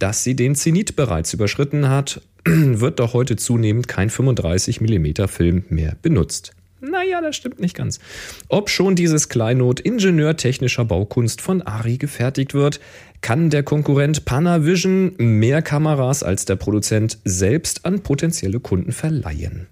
dass 0.00 0.24
sie 0.24 0.34
den 0.34 0.56
Zenit 0.56 0.96
bereits 0.96 1.32
überschritten 1.32 1.88
hat, 1.88 2.22
wird 2.44 2.98
doch 2.98 3.14
heute 3.14 3.36
zunehmend 3.36 3.86
kein 3.86 4.10
35 4.10 4.80
mm 4.80 5.28
Film 5.28 5.64
mehr 5.68 5.96
benutzt. 6.02 6.52
Naja, 6.80 7.20
das 7.20 7.36
stimmt 7.36 7.60
nicht 7.60 7.76
ganz. 7.76 8.00
Ob 8.48 8.70
schon 8.70 8.96
dieses 8.96 9.28
Kleinod 9.28 9.80
ingenieurtechnischer 9.80 10.84
Baukunst 10.84 11.40
von 11.40 11.62
Ari 11.62 11.98
gefertigt 11.98 12.54
wird, 12.54 12.80
kann 13.20 13.50
der 13.50 13.62
Konkurrent 13.62 14.24
Panavision 14.24 15.14
mehr 15.18 15.60
Kameras 15.62 16.22
als 16.22 16.46
der 16.46 16.56
Produzent 16.56 17.18
selbst 17.24 17.84
an 17.84 18.00
potenzielle 18.00 18.60
Kunden 18.60 18.92
verleihen. 18.92 19.66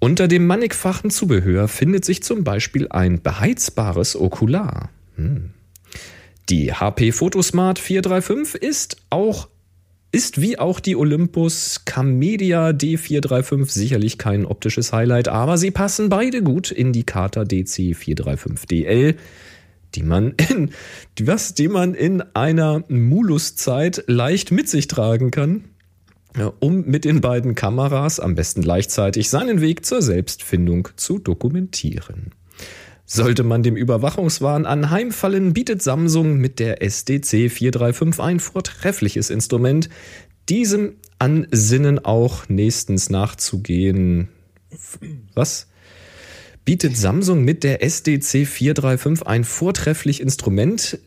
Unter 0.00 0.28
dem 0.28 0.46
mannigfachen 0.46 1.10
Zubehör 1.10 1.66
findet 1.66 2.04
sich 2.04 2.22
zum 2.22 2.44
Beispiel 2.44 2.86
ein 2.88 3.20
beheizbares 3.20 4.14
Okular. 4.14 4.90
Hm. 5.16 5.50
Die 6.48 6.72
HP 6.72 7.12
Photosmart 7.12 7.78
435 7.78 8.62
ist 8.62 8.96
auch 9.10 9.48
ist 10.10 10.40
wie 10.40 10.58
auch 10.58 10.80
die 10.80 10.96
Olympus 10.96 11.82
Camedia 11.84 12.68
D435 12.68 13.70
sicherlich 13.70 14.18
kein 14.18 14.46
optisches 14.46 14.92
Highlight, 14.92 15.28
aber 15.28 15.58
sie 15.58 15.70
passen 15.70 16.08
beide 16.08 16.42
gut 16.42 16.70
in 16.70 16.92
die 16.92 17.04
Carta 17.04 17.44
DC 17.44 17.94
435DL, 17.94 19.16
die 19.94 20.02
man 20.02 20.34
in, 20.50 20.70
die, 21.18 21.26
was, 21.26 21.54
die 21.54 21.68
man 21.68 21.94
in 21.94 22.22
einer 22.34 22.84
Muluszeit 22.88 24.04
leicht 24.06 24.50
mit 24.50 24.68
sich 24.68 24.86
tragen 24.86 25.30
kann, 25.30 25.64
um 26.60 26.86
mit 26.86 27.04
den 27.04 27.20
beiden 27.20 27.54
Kameras 27.54 28.18
am 28.20 28.34
besten 28.34 28.62
gleichzeitig 28.62 29.28
seinen 29.28 29.60
Weg 29.60 29.84
zur 29.84 30.00
Selbstfindung 30.00 30.88
zu 30.96 31.18
dokumentieren. 31.18 32.32
Sollte 33.10 33.42
man 33.42 33.62
dem 33.62 33.74
Überwachungswahn 33.74 34.66
anheimfallen, 34.66 35.54
bietet 35.54 35.80
Samsung 35.80 36.36
mit 36.36 36.58
der 36.58 36.82
SDC 36.82 37.50
435 37.50 38.20
ein 38.20 38.38
vortreffliches 38.38 39.30
Instrument, 39.30 39.88
diesem 40.50 40.96
Ansinnen 41.18 42.04
auch 42.04 42.50
nächstens 42.50 43.08
nachzugehen. 43.08 44.28
Was? 45.34 45.68
Bietet 46.66 46.98
Samsung 46.98 47.44
mit 47.44 47.64
der 47.64 47.82
SDC 47.82 48.46
435 48.46 49.26
ein 49.26 49.44
vortreffliches 49.44 50.22
Instrument, 50.22 50.98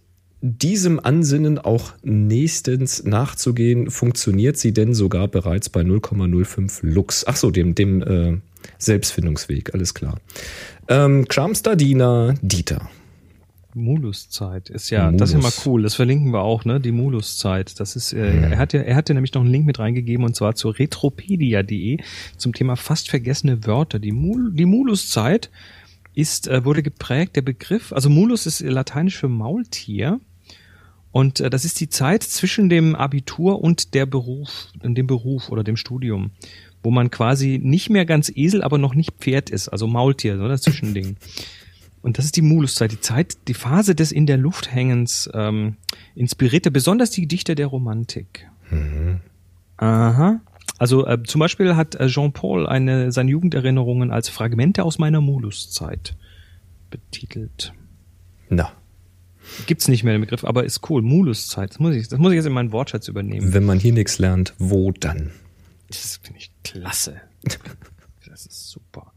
diesem 0.41 0.99
Ansinnen 0.99 1.59
auch 1.59 1.93
nächstens 2.01 3.03
nachzugehen, 3.03 3.91
funktioniert 3.91 4.57
sie 4.57 4.73
denn 4.73 4.95
sogar 4.95 5.27
bereits 5.27 5.69
bei 5.69 5.81
0,05 5.81 6.79
Lux. 6.81 7.27
Ach 7.27 7.35
so, 7.35 7.51
dem, 7.51 7.75
dem 7.75 8.01
äh, 8.01 8.37
Selbstfindungsweg, 8.79 9.75
alles 9.75 9.93
klar. 9.93 10.19
Ähm, 10.91 11.25
Charmstar-Diener 11.29 12.35
Dieter. 12.41 12.89
Muluszeit 13.73 14.69
ist 14.69 14.89
ja, 14.89 15.05
Mulus. 15.05 15.19
das 15.19 15.29
ist 15.29 15.35
ja 15.35 15.41
mal 15.41 15.53
cool. 15.65 15.83
Das 15.83 15.95
verlinken 15.95 16.33
wir 16.33 16.41
auch, 16.41 16.65
ne? 16.65 16.81
Die 16.81 16.91
Muluszeit. 16.91 17.79
Das 17.79 17.95
ist, 17.95 18.11
äh, 18.11 18.29
hm. 18.29 18.51
er 18.51 18.57
hat 18.57 18.73
ja, 18.73 18.81
er 18.81 18.97
hat 18.97 19.07
ja 19.07 19.13
nämlich 19.13 19.33
noch 19.33 19.41
einen 19.41 19.51
Link 19.51 19.65
mit 19.65 19.79
reingegeben 19.79 20.25
und 20.25 20.35
zwar 20.35 20.55
zur 20.55 20.77
retropedia.de 20.77 21.99
zum 22.35 22.53
Thema 22.53 22.75
fast 22.75 23.09
vergessene 23.09 23.65
Wörter. 23.65 23.99
Die, 23.99 24.11
Mul 24.11 24.51
die 24.51 24.65
Muluszeit 24.65 25.49
ist, 26.13 26.49
äh, 26.49 26.65
wurde 26.65 26.83
geprägt, 26.83 27.37
der 27.37 27.41
Begriff, 27.43 27.93
also 27.93 28.09
Mulus 28.09 28.45
ist 28.45 28.59
lateinisch 28.59 29.17
für 29.17 29.29
Maultier. 29.29 30.19
Und 31.13 31.39
äh, 31.39 31.49
das 31.49 31.63
ist 31.63 31.79
die 31.79 31.87
Zeit 31.87 32.23
zwischen 32.23 32.67
dem 32.67 32.95
Abitur 32.95 33.63
und 33.63 33.93
der 33.93 34.05
Beruf, 34.05 34.67
dem 34.83 35.07
Beruf 35.07 35.47
oder 35.47 35.63
dem 35.63 35.77
Studium 35.77 36.31
wo 36.83 36.91
man 36.91 37.11
quasi 37.11 37.59
nicht 37.61 37.89
mehr 37.89 38.05
ganz 38.05 38.31
Esel, 38.33 38.63
aber 38.63 38.77
noch 38.77 38.95
nicht 38.95 39.13
Pferd 39.19 39.49
ist, 39.49 39.69
also 39.69 39.87
Maultier, 39.87 40.37
so 40.37 40.47
das 40.47 40.61
Zwischending. 40.61 41.17
Und 42.01 42.17
das 42.17 42.25
ist 42.25 42.35
die 42.35 42.41
Muluszeit, 42.41 42.91
die 42.91 42.99
Zeit, 42.99 43.37
die 43.47 43.53
Phase 43.53 43.93
des 43.93 44.11
in 44.11 44.25
der 44.25 44.37
Luft 44.37 44.73
hängens 44.73 45.29
ähm, 45.33 45.77
inspirierte 46.15 46.71
besonders 46.71 47.11
die 47.11 47.27
Dichter 47.27 47.53
der 47.55 47.67
Romantik. 47.67 48.47
Mhm. 48.71 49.21
Aha. 49.77 50.41
Also 50.79 51.05
äh, 51.05 51.21
zum 51.23 51.39
Beispiel 51.39 51.75
hat 51.75 51.93
äh, 51.95 52.07
Jean-Paul 52.07 52.65
eine 52.65 53.11
seine 53.11 53.29
Jugenderinnerungen 53.29 54.11
als 54.11 54.29
Fragmente 54.29 54.83
aus 54.83 54.97
meiner 54.97 55.21
Muluszeit 55.21 56.15
betitelt. 56.89 57.73
Na. 58.49 58.71
Gibt's 59.67 59.87
nicht 59.87 60.03
mehr 60.03 60.13
den 60.13 60.21
Begriff, 60.21 60.43
aber 60.43 60.63
ist 60.63 60.89
cool. 60.89 61.01
Muluszeit. 61.01 61.71
Das 61.71 61.79
muss 61.79 61.95
ich, 61.95 62.07
das 62.07 62.19
muss 62.19 62.31
ich 62.31 62.37
jetzt 62.37 62.45
in 62.45 62.53
meinen 62.53 62.71
Wortschatz 62.71 63.07
übernehmen. 63.07 63.53
Wenn 63.53 63.65
man 63.65 63.79
hier 63.79 63.93
nichts 63.93 64.17
lernt, 64.17 64.53
wo 64.57 64.91
dann? 64.91 65.31
Das 65.91 66.19
finde 66.21 66.39
ich 66.39 66.51
klasse. 66.63 67.21
Das 68.27 68.45
ist 68.45 68.69
super. 68.69 69.13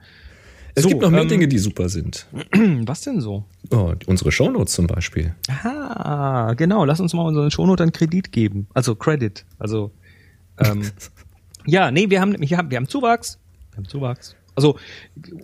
Es 0.75 0.83
so, 0.83 0.89
gibt 0.89 1.03
noch 1.03 1.11
mehr 1.11 1.23
ähm, 1.23 1.29
Dinge, 1.29 1.47
die 1.47 1.59
super 1.59 1.89
sind. 1.89 2.27
Was 2.85 3.03
denn 3.03 3.21
so? 3.21 3.45
Oh, 3.71 3.95
unsere 4.07 4.33
Shownotes 4.33 4.75
zum 4.75 4.89
Beispiel. 4.89 5.35
Ah, 5.49 6.55
genau. 6.57 6.85
Lass 6.85 6.99
uns 6.99 7.15
mal 7.15 7.23
unseren 7.23 7.51
Shownote 7.51 7.85
einen 7.85 7.93
Kredit 7.93 8.33
geben. 8.33 8.67
Also 8.75 8.97
Credit. 8.97 9.45
Also 9.59 9.93
ähm, 10.59 10.91
ja, 11.67 11.91
nee, 11.91 12.11
wir 12.11 12.21
haben, 12.21 12.37
wir 12.39 12.59
haben, 12.59 12.71
wir 12.71 12.77
haben 12.77 12.89
Zuwachs. 12.89 13.39
Wir 13.71 13.77
haben 13.79 13.89
Zuwachs. 13.89 14.35
Also 14.57 14.79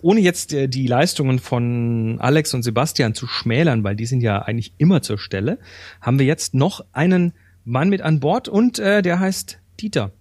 ohne 0.01 0.19
jetzt 0.19 0.53
äh, 0.53 0.67
die 0.67 0.87
Leistungen 0.87 1.39
von 1.39 2.17
Alex 2.19 2.53
und 2.53 2.63
Sebastian 2.63 3.13
zu 3.13 3.27
schmälern, 3.27 3.83
weil 3.83 3.95
die 3.95 4.05
sind 4.05 4.21
ja 4.21 4.39
eigentlich 4.39 4.73
immer 4.77 5.01
zur 5.01 5.17
Stelle, 5.17 5.59
haben 6.01 6.19
wir 6.19 6.25
jetzt 6.25 6.53
noch 6.53 6.85
einen 6.91 7.33
Mann 7.63 7.89
mit 7.89 8.01
an 8.01 8.19
Bord 8.19 8.47
und 8.49 8.79
äh, 8.79 9.01
der 9.01 9.19
heißt 9.19 9.59
Dieter. 9.79 10.11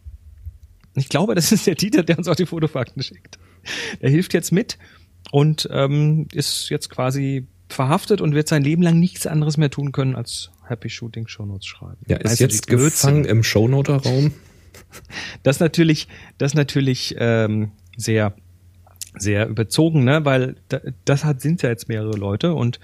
Ich 1.00 1.09
glaube, 1.09 1.35
das 1.35 1.50
ist 1.50 1.66
der 1.66 1.75
Dieter, 1.75 2.02
der 2.02 2.19
uns 2.19 2.28
auch 2.28 2.37
die 2.37 2.45
Fotofakten 2.45 3.02
schickt. 3.02 3.38
Er 4.00 4.11
hilft 4.11 4.35
jetzt 4.35 4.52
mit 4.52 4.78
und 5.33 5.66
ähm, 5.73 6.28
ist 6.33 6.69
jetzt 6.69 6.90
quasi 6.90 7.47
verhaftet 7.69 8.21
und 8.21 8.35
wird 8.35 8.49
sein 8.49 8.62
Leben 8.62 8.83
lang 8.83 8.99
nichts 8.99 9.26
anderes 9.26 9.57
mehr 9.57 9.71
tun 9.71 9.92
können, 9.92 10.14
als 10.14 10.50
Happy 10.66 10.90
Shooting 10.90 11.26
Shownotes 11.26 11.66
schreiben. 11.66 11.97
Ja, 12.07 12.19
ist 12.19 12.33
also 12.33 12.45
jetzt 12.45 12.66
gefangen 12.66 13.25
im 13.25 13.42
Shownoter-Raum. 13.42 14.33
Das 15.42 15.61
natürlich, 15.61 16.09
das 16.38 16.54
natürlich 16.54 17.14
ähm, 17.19 17.73
sehr, 17.97 18.35
sehr 19.16 19.49
überzogen, 19.49 20.04
ne? 20.04 20.25
Weil 20.25 20.57
da, 20.69 20.80
das 21.04 21.25
hat 21.25 21.40
sind 21.40 21.62
ja 21.62 21.69
jetzt 21.69 21.88
mehrere 21.88 22.16
Leute 22.16 22.54
und 22.54 22.80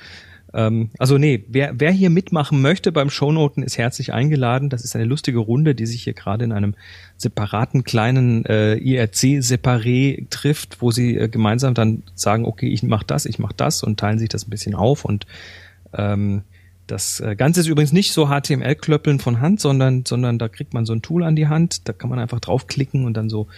ähm, 0.57 0.89
also 0.99 1.19
nee, 1.19 1.45
wer, 1.49 1.79
wer 1.79 1.93
hier 1.93 2.09
mitmachen 2.09 2.63
möchte 2.63 2.91
beim 2.91 3.11
Shownoten, 3.11 3.63
ist 3.63 3.77
herzlich 3.77 4.15
eingeladen. 4.15 4.71
Das 4.71 4.85
ist 4.85 4.97
eine 4.97 5.05
lustige 5.05 5.39
Runde, 5.39 5.75
die 5.75 5.85
sich 5.85 6.03
hier 6.03 6.15
gerade 6.15 6.45
in 6.45 6.53
einem 6.53 6.75
separaten 7.19 7.85
kleinen 7.85 8.47
äh, 8.47 8.77
IRC-Separé 8.77 10.29
trifft, 10.31 10.81
wo 10.81 10.91
sie 10.91 11.19
äh, 11.19 11.29
gemeinsam 11.29 11.75
dann 11.75 12.03
sagen, 12.15 12.47
okay, 12.47 12.69
ich 12.69 12.83
mach 12.83 13.03
das, 13.03 13.27
ich 13.27 13.39
mach 13.39 13.53
das 13.53 13.83
und 13.83 14.01
teilen 14.01 14.19
sich 14.19 14.31
das 14.31 14.47
ein 14.47 14.51
bisschen 14.51 14.75
auf 14.75 15.05
und 15.05 15.27
ähm, 15.93 16.43
das 16.87 17.21
äh, 17.21 17.37
Ganze 17.37 17.61
ist 17.61 17.67
übrigens 17.67 17.93
nicht 17.93 18.13
so 18.13 18.29
HTML-Klöppeln 18.29 19.19
von 19.19 19.41
Hand, 19.41 19.61
sondern, 19.61 20.05
sondern 20.07 20.39
da 20.39 20.49
kriegt 20.49 20.73
man 20.73 20.87
so 20.87 20.95
ein 20.95 21.03
Tool 21.03 21.23
an 21.25 21.37
die 21.37 21.49
Hand, 21.49 21.87
da 21.89 21.93
kann 21.93 22.09
man 22.09 22.19
einfach 22.19 22.41
draufklicken 22.41 23.05
und 23.05 23.15
dann 23.15 23.29
so, 23.29 23.49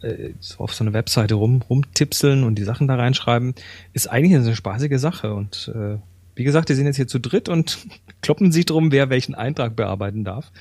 äh, 0.00 0.30
so 0.40 0.60
auf 0.60 0.74
so 0.74 0.84
eine 0.84 0.94
Webseite 0.94 1.34
rum, 1.34 1.62
rumtipseln 1.68 2.44
und 2.44 2.54
die 2.54 2.64
Sachen 2.64 2.88
da 2.88 2.94
reinschreiben. 2.94 3.54
Ist 3.92 4.06
eigentlich 4.06 4.36
eine 4.36 4.54
spaßige 4.54 4.98
Sache 4.98 5.34
und 5.34 5.72
äh, 5.74 5.98
wie 6.38 6.44
gesagt, 6.44 6.68
die 6.68 6.74
sind 6.74 6.86
jetzt 6.86 6.96
hier 6.96 7.08
zu 7.08 7.18
dritt 7.18 7.48
und 7.48 7.78
kloppen 8.22 8.52
sich 8.52 8.64
drum, 8.64 8.92
wer 8.92 9.10
welchen 9.10 9.34
Eintrag 9.34 9.74
bearbeiten 9.74 10.22
darf. 10.22 10.52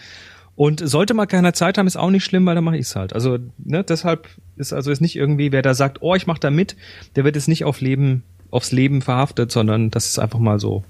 Und 0.56 0.82
sollte 0.84 1.14
mal 1.14 1.28
keiner 1.28 1.54
Zeit 1.54 1.78
haben, 1.78 1.86
ist 1.86 1.98
auch 1.98 2.10
nicht 2.10 2.26
schlimm, 2.26 2.48
weil 2.48 2.56
dann 2.56 2.64
mache 2.64 2.78
ich 2.78 2.88
es 2.88 2.96
halt. 2.96 3.14
Also 3.14 3.38
ne, 3.60 3.84
deshalb 3.84 4.28
ist 4.56 4.74
also 4.74 4.90
ist 4.90 5.02
nicht 5.02 5.16
irgendwie, 5.16 5.52
wer 5.52 5.62
da 5.62 5.76
sagt, 5.76 6.02
oh, 6.02 6.16
ich 6.16 6.26
mache 6.26 6.40
da 6.40 6.50
mit, 6.50 6.76
der 7.16 7.26
wird 7.26 7.36
jetzt 7.36 7.48
nicht 7.48 7.64
auf 7.64 7.80
Leben, 7.80 8.24
aufs 8.50 8.72
Leben 8.72 9.04
verhaftet, 9.04 9.52
sondern 9.52 9.92
das 9.92 10.08
ist 10.08 10.18
einfach 10.18 10.40
mal 10.40 10.60
so 10.60 10.84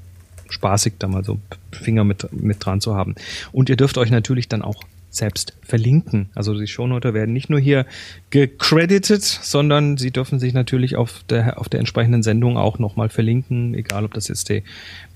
spaßig, 0.47 0.93
da 0.99 1.09
mal 1.09 1.25
so 1.25 1.37
Finger 1.73 2.05
mit, 2.05 2.31
mit 2.31 2.65
dran 2.65 2.79
zu 2.79 2.95
haben. 2.95 3.15
Und 3.51 3.67
ihr 3.69 3.75
dürft 3.75 3.97
euch 3.97 4.09
natürlich 4.09 4.47
dann 4.47 4.61
auch 4.61 4.83
selbst 5.17 5.57
verlinken. 5.61 6.29
Also 6.35 6.57
die 6.57 6.67
Shownoter 6.67 7.13
werden 7.13 7.33
nicht 7.33 7.49
nur 7.49 7.59
hier 7.59 7.85
gecredited, 8.29 9.23
sondern 9.23 9.97
sie 9.97 10.11
dürfen 10.11 10.39
sich 10.39 10.53
natürlich 10.53 10.95
auf 10.95 11.23
der, 11.29 11.59
auf 11.59 11.69
der 11.69 11.79
entsprechenden 11.79 12.23
Sendung 12.23 12.57
auch 12.57 12.79
nochmal 12.79 13.09
verlinken, 13.09 13.73
egal 13.73 14.05
ob 14.05 14.13
das 14.13 14.27
jetzt 14.27 14.49
die, 14.49 14.63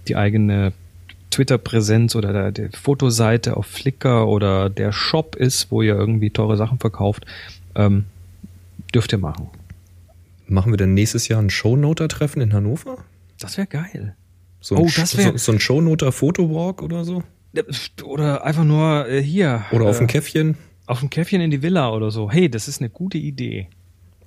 die 0.08 0.16
eigene 0.16 0.74
Twitter-Präsenz 1.32 2.16
oder 2.16 2.34
der, 2.34 2.52
der 2.52 2.70
Fotoseite 2.72 3.58
auf 3.58 3.66
Flickr 3.66 4.28
oder 4.28 4.70
der 4.70 4.92
Shop 4.92 5.36
ist, 5.36 5.72
wo 5.72 5.82
ihr 5.82 5.96
irgendwie 5.96 6.30
teure 6.30 6.58
Sachen 6.58 6.80
verkauft, 6.80 7.26
ähm, 7.76 8.06
dürft 8.94 9.14
ihr 9.14 9.20
machen. 9.20 9.48
Machen 10.48 10.74
wir 10.74 10.78
denn 10.78 10.94
nächstes 10.94 11.28
Jahr 11.30 11.42
ein 11.42 11.50
Shownoter-Treffen 11.50 12.42
in 12.42 12.54
Hannover? 12.54 12.98
Das 13.40 13.58
wäre 13.58 13.68
geil. 13.68 14.16
So 14.60 14.76
ein, 14.76 14.82
oh, 14.82 14.90
das 14.96 15.18
wär, 15.18 15.32
so, 15.32 15.38
so 15.38 15.52
ein 15.54 15.60
Shownoter-Fotowalk 15.60 16.84
oder 16.84 17.06
so? 17.06 17.24
Oder 18.04 18.46
einfach 18.46 18.64
nur 18.64 19.08
äh, 19.08 19.22
hier. 19.22 19.66
Oder 19.72 19.86
auf 19.86 20.00
äh, 20.00 20.02
ein 20.02 20.08
Käffchen. 20.08 20.58
Auf 20.86 21.04
ein 21.04 21.10
Käffchen 21.10 21.42
in 21.42 21.52
die 21.52 21.62
Villa 21.62 21.92
oder 21.92 22.12
so. 22.12 22.32
Hey, 22.32 22.50
das 22.50 22.68
ist 22.68 22.82
eine 22.82 22.90
gute 22.90 23.18
Idee. 23.18 23.68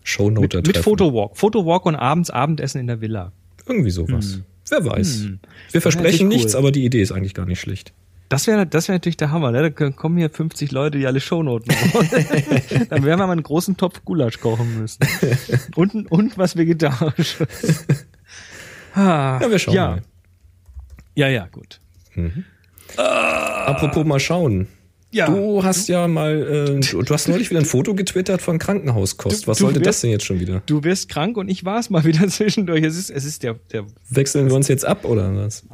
Shownoter 0.03 0.59
mit, 0.59 0.69
mit 0.69 0.79
Fotowalk. 0.79 1.37
Fotowalk 1.37 1.87
und 1.87 1.97
abends 1.97 2.31
Abendessen 2.31 2.81
in 2.81 2.87
der 2.87 3.01
Villa. 3.01 3.33
Irgendwie 3.67 3.91
sowas. 3.91 4.35
Hm. 4.35 4.45
Wer 4.69 4.85
weiß. 4.85 5.25
Hm. 5.25 5.41
Wir 5.73 5.81
versprechen 5.81 6.29
nichts, 6.29 6.55
cool. 6.55 6.61
aber 6.61 6.73
die 6.73 6.85
Idee 6.85 7.01
ist 7.01 7.13
eigentlich 7.13 7.35
gar 7.35 7.47
nicht 7.47 7.61
schlecht. 7.61 7.93
Das 8.29 8.47
wäre 8.47 8.67
das 8.67 8.89
wäre 8.89 8.97
natürlich 8.97 9.17
der 9.17 9.31
Hammer, 9.31 9.51
ne? 9.51 9.71
Da 9.71 9.91
kommen 9.91 10.17
hier 10.17 10.31
50 10.31 10.73
Leute, 10.73 10.99
die 10.99 11.07
alle 11.07 11.21
Shownoten 11.21 11.75
machen. 11.75 12.09
Dann 12.91 13.05
werden 13.05 13.19
wir 13.21 13.27
mal 13.27 13.31
einen 13.31 13.43
großen 13.43 13.77
Topf 13.77 14.05
Gulasch 14.05 14.41
kochen 14.41 14.81
müssen. 14.81 15.07
Und, 15.77 16.11
und 16.11 16.39
was 16.39 16.57
vegetarisches. 16.57 17.47
Ah, 18.97 19.41
ja, 19.43 19.51
wir 19.51 19.59
schauen 19.59 19.75
ja. 19.75 19.87
mal. 19.89 20.03
Ja, 21.17 21.29
ja, 21.29 21.49
gut. 21.49 21.81
Mhm. 22.15 22.45
Ah. 22.97 23.65
Apropos 23.67 24.05
mal 24.05 24.21
schauen. 24.21 24.69
Ja. 25.15 25.27
Du 25.27 25.63
hast 25.63 25.89
ja 25.89 26.09
mal, 26.09 26.43
äh, 26.43 26.81
du, 26.81 27.15
hast 27.15 27.29
neulich 27.29 27.49
wieder 27.49 27.61
ein 27.61 27.67
Foto 27.67 27.95
getwittert 27.95 28.43
von 28.43 28.59
Krankenhauskost. 28.59 29.47
Was 29.47 29.59
du, 29.59 29.65
sollte 29.65 29.79
wirst, 29.79 29.87
das 29.87 30.01
denn 30.01 30.11
jetzt 30.11 30.25
schon 30.25 30.41
wieder? 30.41 30.61
Du 30.67 30.83
wirst 30.83 31.09
krank 31.09 31.37
und 31.37 31.49
ich 31.49 31.65
war 31.65 31.79
es 31.79 31.89
mal 31.89 32.03
wieder 32.05 32.27
zwischendurch. 32.29 32.83
Es 32.83 32.99
ist, 32.99 33.11
es 33.11 33.25
ist 33.25 33.45
der, 33.45 33.55
der. 33.73 33.85
Wechseln 34.11 34.49
wir 34.49 34.55
uns 34.55 34.67
jetzt 34.67 34.85
ab 34.85 35.05
oder 35.05 35.33
was? 35.37 35.65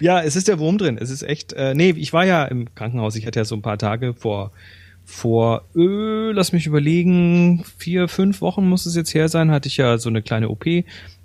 Ja, 0.00 0.22
es 0.22 0.36
ist 0.36 0.48
der 0.48 0.58
Wurm 0.58 0.78
drin. 0.78 0.96
Es 0.98 1.10
ist 1.10 1.22
echt. 1.22 1.52
Äh, 1.52 1.74
nee, 1.74 1.90
ich 1.90 2.14
war 2.14 2.24
ja 2.24 2.46
im 2.46 2.74
Krankenhaus. 2.74 3.14
Ich 3.16 3.26
hatte 3.26 3.40
ja 3.40 3.44
so 3.44 3.56
ein 3.56 3.62
paar 3.62 3.76
Tage 3.76 4.14
vor, 4.14 4.52
vor, 5.04 5.68
äh, 5.76 6.30
lass 6.32 6.52
mich 6.52 6.66
überlegen, 6.66 7.66
vier, 7.76 8.08
fünf 8.08 8.40
Wochen 8.40 8.66
muss 8.66 8.86
es 8.86 8.96
jetzt 8.96 9.12
her 9.12 9.28
sein. 9.28 9.50
Hatte 9.50 9.68
ich 9.68 9.76
ja 9.76 9.98
so 9.98 10.08
eine 10.08 10.22
kleine 10.22 10.48
OP. 10.48 10.64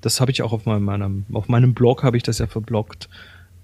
Das 0.02 0.20
habe 0.20 0.32
ich 0.32 0.42
auch 0.42 0.52
auf 0.52 0.66
meinem, 0.66 1.26
auf 1.32 1.48
meinem 1.48 1.74
Blog 1.74 2.04
habe 2.04 2.18
ich 2.18 2.24
das 2.24 2.40
ja 2.40 2.48
verblockt 2.48 3.08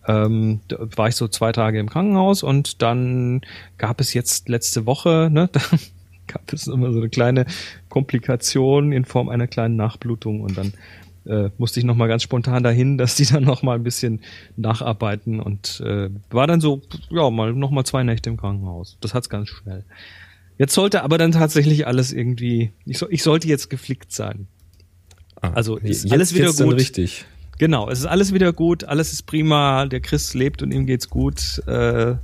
ähm, 0.09 0.61
da 0.67 0.77
war 0.95 1.07
ich 1.07 1.15
so 1.15 1.27
zwei 1.27 1.51
Tage 1.51 1.79
im 1.79 1.87
Krankenhaus 1.87 2.41
und 2.41 2.81
dann 2.81 3.41
gab 3.77 4.01
es 4.01 4.13
jetzt 4.15 4.49
letzte 4.49 4.87
Woche, 4.87 5.29
ne, 5.31 5.49
da 5.51 5.61
gab 6.25 6.51
es 6.51 6.65
immer 6.65 6.91
so 6.91 6.97
eine 6.97 7.09
kleine 7.09 7.45
Komplikation 7.89 8.91
in 8.91 9.05
Form 9.05 9.29
einer 9.29 9.45
kleinen 9.45 9.75
Nachblutung 9.75 10.41
und 10.41 10.57
dann 10.57 10.73
äh, 11.27 11.51
musste 11.59 11.79
ich 11.79 11.85
nochmal 11.85 12.07
ganz 12.07 12.23
spontan 12.23 12.63
dahin, 12.63 12.97
dass 12.97 13.17
die 13.17 13.25
dann 13.25 13.43
nochmal 13.43 13.75
ein 13.75 13.83
bisschen 13.83 14.21
nacharbeiten 14.57 15.39
und 15.39 15.79
äh, 15.85 16.09
war 16.31 16.47
dann 16.47 16.59
so, 16.59 16.81
ja, 17.11 17.29
mal 17.29 17.53
nochmal 17.53 17.85
zwei 17.85 18.03
Nächte 18.03 18.31
im 18.31 18.37
Krankenhaus. 18.37 18.97
Das 19.01 19.13
hat's 19.13 19.29
ganz 19.29 19.49
schnell. 19.49 19.85
Jetzt 20.57 20.73
sollte 20.73 21.03
aber 21.03 21.19
dann 21.19 21.31
tatsächlich 21.31 21.85
alles 21.85 22.11
irgendwie, 22.11 22.71
ich, 22.85 22.97
so, 22.97 23.07
ich 23.09 23.21
sollte 23.21 23.47
jetzt 23.47 23.69
geflickt 23.69 24.11
sein. 24.11 24.47
Ah, 25.39 25.51
also 25.51 25.77
ist 25.77 26.03
jetzt, 26.03 26.11
alles 26.11 26.33
wieder 26.33 26.51
gut. 26.51 26.75
richtig. 26.75 27.25
Genau, 27.59 27.89
es 27.89 27.99
ist 27.99 28.05
alles 28.05 28.33
wieder 28.33 28.53
gut, 28.53 28.85
alles 28.85 29.11
ist 29.11 29.23
prima, 29.23 29.85
der 29.85 29.99
Chris 29.99 30.33
lebt 30.33 30.63
und 30.63 30.71
ihm 30.71 30.85
geht's 30.85 31.09
gut. 31.09 31.61
Äh, 31.67 32.15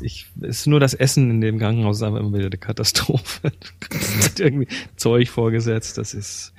ich, 0.00 0.26
es 0.42 0.60
ist 0.60 0.66
nur 0.66 0.78
das 0.78 0.92
Essen 0.92 1.30
in 1.30 1.40
dem 1.40 1.58
Krankenhaus 1.58 2.02
ist 2.02 2.06
immer 2.06 2.32
wieder 2.34 2.46
eine 2.46 2.58
Katastrophe. 2.58 3.50
irgendwie 4.38 4.68
Zeug 4.96 5.30
vorgesetzt, 5.30 5.96
das 5.96 6.12
ist, 6.12 6.52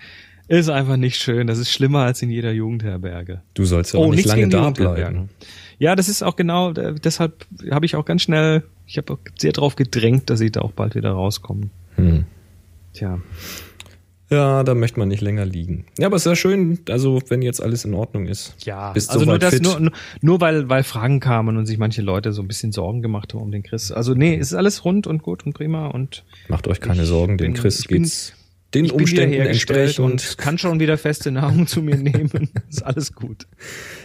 ist 0.47 0.69
einfach 0.69 0.97
nicht 0.97 1.17
schön. 1.17 1.45
Das 1.45 1.59
ist 1.59 1.71
schlimmer 1.71 1.99
als 1.99 2.23
in 2.23 2.31
jeder 2.31 2.51
Jugendherberge. 2.51 3.43
Du 3.53 3.63
sollst 3.63 3.93
ja 3.93 3.99
auch 3.99 4.07
oh, 4.07 4.11
nicht 4.11 4.25
lange 4.25 4.49
da 4.49 4.71
bleiben. 4.71 5.29
Ja, 5.77 5.95
das 5.95 6.09
ist 6.09 6.23
auch 6.23 6.35
genau, 6.35 6.73
deshalb 6.73 7.45
habe 7.69 7.85
ich 7.85 7.95
auch 7.95 8.05
ganz 8.05 8.23
schnell, 8.23 8.63
ich 8.87 8.97
habe 8.97 9.19
sehr 9.37 9.51
darauf 9.51 9.75
gedrängt, 9.75 10.31
dass 10.31 10.41
ich 10.41 10.51
da 10.51 10.61
auch 10.61 10.71
bald 10.71 10.95
wieder 10.95 11.11
rauskomme. 11.11 11.69
Hm. 11.95 12.25
Tja. 12.93 13.19
Ja, 14.29 14.63
da 14.63 14.73
möchte 14.73 14.99
man 14.99 15.07
nicht 15.07 15.21
länger 15.21 15.45
liegen. 15.45 15.85
Ja, 15.99 16.07
aber 16.07 16.15
es 16.15 16.23
ist 16.23 16.29
ja 16.29 16.35
schön, 16.35 16.79
also 16.89 17.21
wenn 17.27 17.41
jetzt 17.41 17.61
alles 17.61 17.85
in 17.85 17.93
Ordnung 17.93 18.25
ist. 18.25 18.55
Ja, 18.65 18.91
Bist 18.93 19.11
also 19.11 19.25
nur, 19.25 19.37
das, 19.37 19.61
nur, 19.61 19.91
nur 20.21 20.41
weil, 20.41 20.67
weil 20.67 20.83
Fragen 20.83 21.19
kamen 21.19 21.57
und 21.57 21.65
sich 21.65 21.77
manche 21.77 22.01
Leute 22.01 22.33
so 22.33 22.41
ein 22.41 22.47
bisschen 22.47 22.71
Sorgen 22.71 23.01
gemacht 23.01 23.33
haben 23.33 23.41
um 23.41 23.51
den 23.51 23.61
Chris. 23.61 23.91
Also 23.91 24.15
nee, 24.15 24.35
es 24.35 24.47
ist 24.47 24.55
alles 24.55 24.83
rund 24.83 25.05
und 25.05 25.21
gut 25.21 25.45
und 25.45 25.53
prima 25.53 25.87
und. 25.87 26.23
Macht 26.47 26.67
euch 26.67 26.81
keine 26.81 27.05
Sorgen, 27.05 27.37
den 27.37 27.53
Chris 27.53 27.87
geht's 27.87 28.33
den 28.75 28.91
Umständen 28.91 29.39
entsprechend. 29.41 29.99
Und 29.99 30.37
kann 30.37 30.57
schon 30.57 30.79
wieder 30.79 30.97
feste 30.97 31.31
Nahrung 31.31 31.65
zu 31.65 31.81
mir 31.81 31.95
nehmen. 31.95 32.49
ist 32.69 32.83
alles 32.83 33.13
gut. 33.13 33.47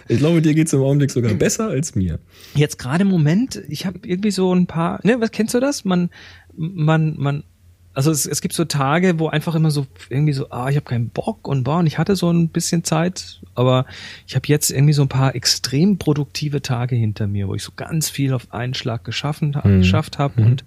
Ich 0.08 0.18
glaube, 0.18 0.40
dir 0.40 0.54
geht's 0.54 0.72
im 0.72 0.80
Augenblick 0.80 1.10
sogar 1.10 1.34
besser 1.34 1.68
als 1.68 1.94
mir. 1.94 2.20
Jetzt 2.54 2.78
gerade 2.78 3.02
im 3.02 3.08
Moment, 3.08 3.62
ich 3.68 3.84
habe 3.84 3.98
irgendwie 4.04 4.30
so 4.30 4.54
ein 4.54 4.66
paar, 4.66 5.00
ne, 5.02 5.20
was 5.20 5.32
kennst 5.32 5.54
du 5.54 5.60
das? 5.60 5.84
Man, 5.84 6.10
man, 6.56 7.16
man 7.18 7.44
also 8.00 8.12
es, 8.12 8.24
es 8.24 8.40
gibt 8.40 8.54
so 8.54 8.64
Tage, 8.64 9.18
wo 9.18 9.28
einfach 9.28 9.54
immer 9.54 9.70
so 9.70 9.86
irgendwie 10.08 10.32
so, 10.32 10.48
ah, 10.48 10.70
ich 10.70 10.76
habe 10.76 10.86
keinen 10.86 11.10
Bock 11.10 11.46
und 11.46 11.64
boah, 11.64 11.80
und 11.80 11.86
ich 11.86 11.98
hatte 11.98 12.16
so 12.16 12.30
ein 12.32 12.48
bisschen 12.48 12.82
Zeit, 12.82 13.42
aber 13.54 13.84
ich 14.26 14.36
habe 14.36 14.48
jetzt 14.48 14.70
irgendwie 14.70 14.94
so 14.94 15.02
ein 15.02 15.10
paar 15.10 15.34
extrem 15.34 15.98
produktive 15.98 16.62
Tage 16.62 16.96
hinter 16.96 17.26
mir, 17.26 17.46
wo 17.46 17.54
ich 17.54 17.62
so 17.62 17.72
ganz 17.76 18.08
viel 18.08 18.32
auf 18.32 18.54
einen 18.54 18.72
Schlag 18.72 19.04
geschaffen, 19.04 19.54
mhm. 19.62 19.80
geschafft 19.80 20.18
habe 20.18 20.40
mhm. 20.40 20.46
und 20.46 20.64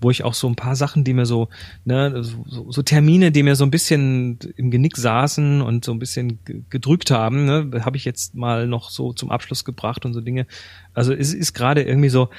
wo 0.00 0.10
ich 0.10 0.24
auch 0.24 0.32
so 0.32 0.48
ein 0.48 0.56
paar 0.56 0.74
Sachen, 0.74 1.04
die 1.04 1.12
mir 1.12 1.26
so, 1.26 1.50
ne, 1.84 2.24
so, 2.24 2.70
so 2.70 2.82
Termine, 2.82 3.32
die 3.32 3.42
mir 3.42 3.54
so 3.54 3.64
ein 3.64 3.70
bisschen 3.70 4.38
im 4.56 4.70
Genick 4.70 4.96
saßen 4.96 5.60
und 5.60 5.84
so 5.84 5.92
ein 5.92 5.98
bisschen 5.98 6.38
gedrückt 6.70 7.10
haben, 7.10 7.44
ne, 7.44 7.84
habe 7.84 7.98
ich 7.98 8.06
jetzt 8.06 8.34
mal 8.34 8.66
noch 8.66 8.88
so 8.88 9.12
zum 9.12 9.30
Abschluss 9.30 9.66
gebracht 9.66 10.06
und 10.06 10.14
so 10.14 10.22
Dinge. 10.22 10.46
Also 10.94 11.12
es 11.12 11.34
ist 11.34 11.52
gerade 11.52 11.82
irgendwie 11.82 12.08
so 12.08 12.30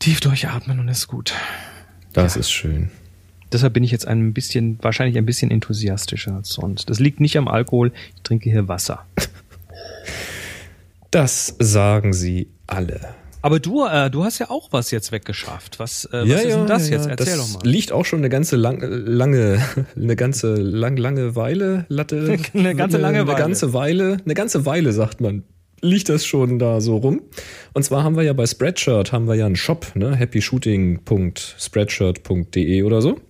tief 0.00 0.20
durchatmen 0.20 0.80
und 0.80 0.88
ist 0.88 1.08
gut. 1.08 1.32
Das 2.12 2.34
ja. 2.34 2.40
ist 2.40 2.50
schön. 2.50 2.90
Deshalb 3.52 3.74
bin 3.74 3.84
ich 3.84 3.90
jetzt 3.90 4.08
ein 4.08 4.32
bisschen, 4.32 4.78
wahrscheinlich 4.80 5.18
ein 5.18 5.26
bisschen 5.26 5.50
enthusiastischer 5.50 6.36
als 6.36 6.48
sonst. 6.50 6.88
Das 6.88 7.00
liegt 7.00 7.20
nicht 7.20 7.36
am 7.36 7.48
Alkohol, 7.48 7.92
ich 8.16 8.22
trinke 8.22 8.48
hier 8.50 8.68
Wasser. 8.68 9.04
Das 11.10 11.56
sagen 11.58 12.14
sie 12.14 12.48
alle. 12.66 13.00
Aber 13.42 13.60
du, 13.60 13.84
äh, 13.84 14.08
du 14.08 14.24
hast 14.24 14.38
ja 14.38 14.48
auch 14.48 14.68
was 14.70 14.90
jetzt 14.92 15.12
weggeschafft. 15.12 15.78
Was, 15.78 16.06
äh, 16.06 16.22
was 16.22 16.26
ja, 16.26 16.38
ist 16.38 16.56
denn 16.56 16.66
das 16.66 16.88
ja, 16.88 16.96
jetzt? 16.96 17.06
Erzähl 17.06 17.36
das 17.36 17.52
doch 17.52 17.62
mal. 17.62 17.68
Liegt 17.68 17.92
auch 17.92 18.06
schon 18.06 18.20
eine 18.20 18.30
ganze 18.30 18.56
lang, 18.56 18.80
lange, 18.80 19.62
eine 19.94 20.16
ganze 20.16 20.54
lang, 20.54 20.96
lange 20.96 21.36
Weile, 21.36 21.84
Latte. 21.90 22.38
eine 22.54 22.74
ganze 22.74 22.96
lange 22.96 23.18
eine, 23.18 23.26
Weile. 23.26 23.36
Eine 23.36 23.44
ganze 23.44 23.74
Weile, 23.74 24.16
eine 24.24 24.32
ganze 24.32 24.64
Weile 24.64 24.94
sagt 24.94 25.20
man. 25.20 25.44
Liegt 25.82 26.08
das 26.08 26.24
schon 26.24 26.58
da 26.58 26.80
so 26.80 26.96
rum? 26.96 27.20
Und 27.74 27.82
zwar 27.82 28.04
haben 28.04 28.16
wir 28.16 28.22
ja 28.22 28.32
bei 28.32 28.46
Spreadshirt 28.46 29.12
haben 29.12 29.28
wir 29.28 29.34
ja 29.34 29.44
einen 29.44 29.56
Shop, 29.56 29.94
ne? 29.94 30.18
happyshooting.spreadshirt.de 30.18 32.82
oder 32.84 33.02
so 33.02 33.20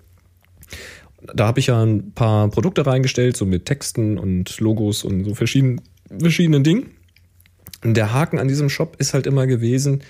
da 1.34 1.46
habe 1.46 1.60
ich 1.60 1.68
ja 1.68 1.82
ein 1.82 2.12
paar 2.12 2.48
Produkte 2.48 2.86
reingestellt, 2.86 3.36
so 3.36 3.46
mit 3.46 3.66
Texten 3.66 4.18
und 4.18 4.58
Logos 4.60 5.04
und 5.04 5.24
so 5.24 5.34
verschiedenen, 5.34 5.80
verschiedenen 6.18 6.64
Dingen. 6.64 6.90
Und 7.84 7.96
der 7.96 8.12
Haken 8.12 8.38
an 8.38 8.48
diesem 8.48 8.68
Shop 8.68 8.96
ist 8.98 9.14
halt 9.14 9.26
immer 9.26 9.46
gewesen, 9.46 10.02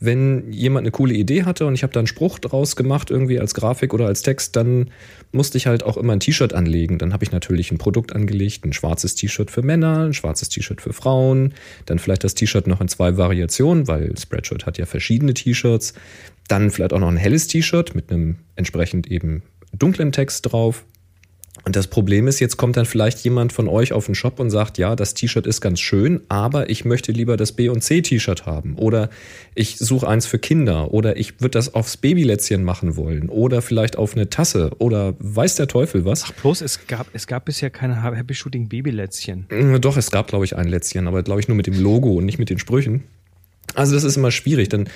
wenn 0.00 0.52
jemand 0.52 0.84
eine 0.84 0.92
coole 0.92 1.14
Idee 1.14 1.42
hatte 1.42 1.66
und 1.66 1.74
ich 1.74 1.82
habe 1.82 1.92
da 1.92 1.98
einen 1.98 2.06
Spruch 2.06 2.38
draus 2.38 2.76
gemacht, 2.76 3.10
irgendwie 3.10 3.40
als 3.40 3.52
Grafik 3.54 3.92
oder 3.92 4.06
als 4.06 4.22
Text, 4.22 4.54
dann 4.54 4.90
musste 5.32 5.58
ich 5.58 5.66
halt 5.66 5.82
auch 5.82 5.96
immer 5.96 6.12
ein 6.12 6.20
T-Shirt 6.20 6.52
anlegen. 6.52 6.98
Dann 6.98 7.12
habe 7.12 7.24
ich 7.24 7.32
natürlich 7.32 7.72
ein 7.72 7.78
Produkt 7.78 8.14
angelegt, 8.14 8.64
ein 8.64 8.72
schwarzes 8.72 9.16
T-Shirt 9.16 9.50
für 9.50 9.62
Männer, 9.62 10.04
ein 10.04 10.14
schwarzes 10.14 10.50
T-Shirt 10.50 10.80
für 10.80 10.92
Frauen, 10.92 11.54
dann 11.86 11.98
vielleicht 11.98 12.22
das 12.22 12.34
T-Shirt 12.34 12.68
noch 12.68 12.80
in 12.80 12.86
zwei 12.86 13.16
Variationen, 13.16 13.88
weil 13.88 14.16
Spreadshirt 14.16 14.66
hat 14.66 14.78
ja 14.78 14.86
verschiedene 14.86 15.34
T-Shirts. 15.34 15.94
Dann 16.46 16.70
vielleicht 16.70 16.92
auch 16.92 17.00
noch 17.00 17.08
ein 17.08 17.16
helles 17.16 17.48
T-Shirt 17.48 17.94
mit 17.94 18.10
einem 18.10 18.36
entsprechend 18.54 19.10
eben 19.10 19.42
dunklen 19.72 20.12
Text 20.12 20.52
drauf. 20.52 20.84
Und 21.64 21.76
das 21.76 21.88
Problem 21.88 22.28
ist, 22.28 22.40
jetzt 22.40 22.56
kommt 22.56 22.76
dann 22.76 22.86
vielleicht 22.86 23.18
jemand 23.24 23.52
von 23.52 23.68
euch 23.68 23.92
auf 23.92 24.06
den 24.06 24.14
Shop 24.14 24.40
und 24.40 24.48
sagt, 24.48 24.78
ja, 24.78 24.96
das 24.96 25.14
T-Shirt 25.14 25.46
ist 25.46 25.60
ganz 25.60 25.80
schön, 25.80 26.22
aber 26.28 26.70
ich 26.70 26.84
möchte 26.84 27.12
lieber 27.12 27.36
das 27.36 27.52
B 27.52 27.68
und 27.68 27.82
C 27.82 28.00
T-Shirt 28.00 28.46
haben. 28.46 28.76
Oder 28.76 29.10
ich 29.54 29.76
suche 29.76 30.08
eins 30.08 30.24
für 30.24 30.38
Kinder. 30.38 30.94
Oder 30.94 31.16
ich 31.16 31.40
würde 31.40 31.50
das 31.50 31.74
aufs 31.74 31.96
Babylätzchen 31.96 32.64
machen 32.64 32.96
wollen. 32.96 33.28
Oder 33.28 33.60
vielleicht 33.60 33.98
auf 33.98 34.14
eine 34.14 34.30
Tasse. 34.30 34.70
Oder 34.78 35.14
weiß 35.18 35.56
der 35.56 35.68
Teufel 35.68 36.04
was. 36.04 36.24
Ach 36.24 36.32
bloß, 36.32 36.62
es 36.62 36.86
gab, 36.86 37.08
es 37.12 37.26
gab 37.26 37.44
bisher 37.44 37.70
keine 37.70 38.02
Happy 38.02 38.34
Shooting 38.34 38.68
Babylätzchen. 38.68 39.46
Doch, 39.80 39.96
es 39.96 40.10
gab, 40.10 40.28
glaube 40.28 40.44
ich, 40.44 40.56
ein 40.56 40.68
Lätzchen, 40.68 41.08
aber 41.08 41.22
glaube 41.22 41.40
ich 41.40 41.48
nur 41.48 41.56
mit 41.56 41.66
dem 41.66 41.78
Logo 41.78 42.12
und 42.12 42.24
nicht 42.24 42.38
mit 42.38 42.50
den 42.50 42.58
Sprüchen. 42.58 43.04
Also 43.74 43.94
das 43.94 44.04
ist 44.04 44.16
immer 44.16 44.30
schwierig, 44.30 44.68
denn 44.68 44.88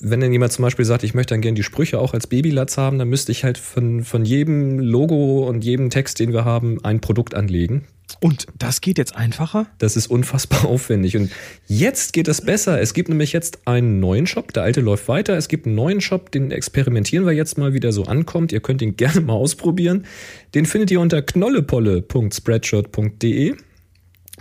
wenn 0.00 0.20
dann 0.20 0.32
jemand 0.32 0.52
zum 0.52 0.62
Beispiel 0.62 0.84
sagt, 0.84 1.04
ich 1.04 1.14
möchte 1.14 1.34
dann 1.34 1.40
gerne 1.40 1.54
die 1.54 1.62
Sprüche 1.62 1.98
auch 1.98 2.12
als 2.12 2.26
Babylatz 2.26 2.76
haben, 2.76 2.98
dann 2.98 3.08
müsste 3.08 3.32
ich 3.32 3.44
halt 3.44 3.56
von, 3.56 4.04
von 4.04 4.24
jedem 4.24 4.78
Logo 4.78 5.48
und 5.48 5.64
jedem 5.64 5.90
Text, 5.90 6.18
den 6.18 6.32
wir 6.32 6.44
haben, 6.44 6.84
ein 6.84 7.00
Produkt 7.00 7.34
anlegen. 7.34 7.86
Und 8.20 8.46
das 8.56 8.80
geht 8.80 8.98
jetzt 8.98 9.16
einfacher? 9.16 9.66
Das 9.78 9.96
ist 9.96 10.06
unfassbar 10.06 10.64
aufwendig. 10.66 11.16
Und 11.16 11.32
jetzt 11.66 12.12
geht 12.12 12.28
es 12.28 12.40
besser. 12.40 12.80
Es 12.80 12.94
gibt 12.94 13.08
nämlich 13.08 13.32
jetzt 13.32 13.66
einen 13.66 13.98
neuen 14.00 14.26
Shop. 14.26 14.52
Der 14.52 14.62
alte 14.62 14.80
läuft 14.80 15.08
weiter. 15.08 15.36
Es 15.36 15.48
gibt 15.48 15.66
einen 15.66 15.74
neuen 15.74 16.00
Shop, 16.00 16.30
den 16.30 16.52
experimentieren 16.52 17.26
wir 17.26 17.32
jetzt 17.32 17.58
mal, 17.58 17.74
wie 17.74 17.80
der 17.80 17.92
so 17.92 18.04
ankommt. 18.04 18.52
Ihr 18.52 18.60
könnt 18.60 18.80
ihn 18.82 18.96
gerne 18.96 19.22
mal 19.22 19.34
ausprobieren. 19.34 20.06
Den 20.54 20.66
findet 20.66 20.90
ihr 20.90 21.00
unter 21.00 21.22
knollepolle.spreadshirt.de. 21.22 23.54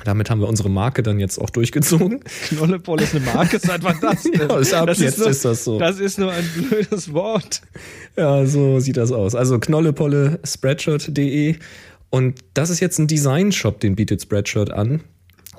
Damit 0.04 0.30
haben 0.30 0.42
wir 0.42 0.50
unsere 0.50 0.70
Marke 0.70 1.04
dann 1.04 1.20
jetzt 1.20 1.40
auch 1.40 1.50
durchgezogen. 1.50 2.20
Knollepoll 2.50 3.02
ist 3.02 3.16
eine 3.16 3.26
Marke, 3.26 3.60
seit 3.60 3.84
wann 3.84 3.98
das 4.02 4.24
denn? 4.24 4.50
ja, 4.50 4.58
ist 4.58 4.74
das 4.74 5.00
jetzt 5.00 5.02
ist, 5.02 5.20
nur, 5.20 5.30
ist 5.30 5.46
das 5.46 5.64
so. 5.64 5.80
Das 5.80 6.00
ist 6.00 6.20
nur 6.20 6.32
ein 6.32 6.48
blödes 6.58 7.14
Wort. 7.14 7.62
Ja, 8.18 8.46
so 8.46 8.80
sieht 8.80 8.98
das 8.98 9.12
aus. 9.12 9.36
Also 9.36 9.58
knollepolle 9.60 10.40
spreadshirt.de 10.46 11.56
und 12.10 12.40
das 12.54 12.70
ist 12.70 12.82
jetzt 12.82 13.00
ein 13.00 13.08
Design-Shop, 13.08 13.80
den 13.80 13.96
bietet 13.96 14.22
Spreadshirt 14.22 14.72
an. 14.72 15.02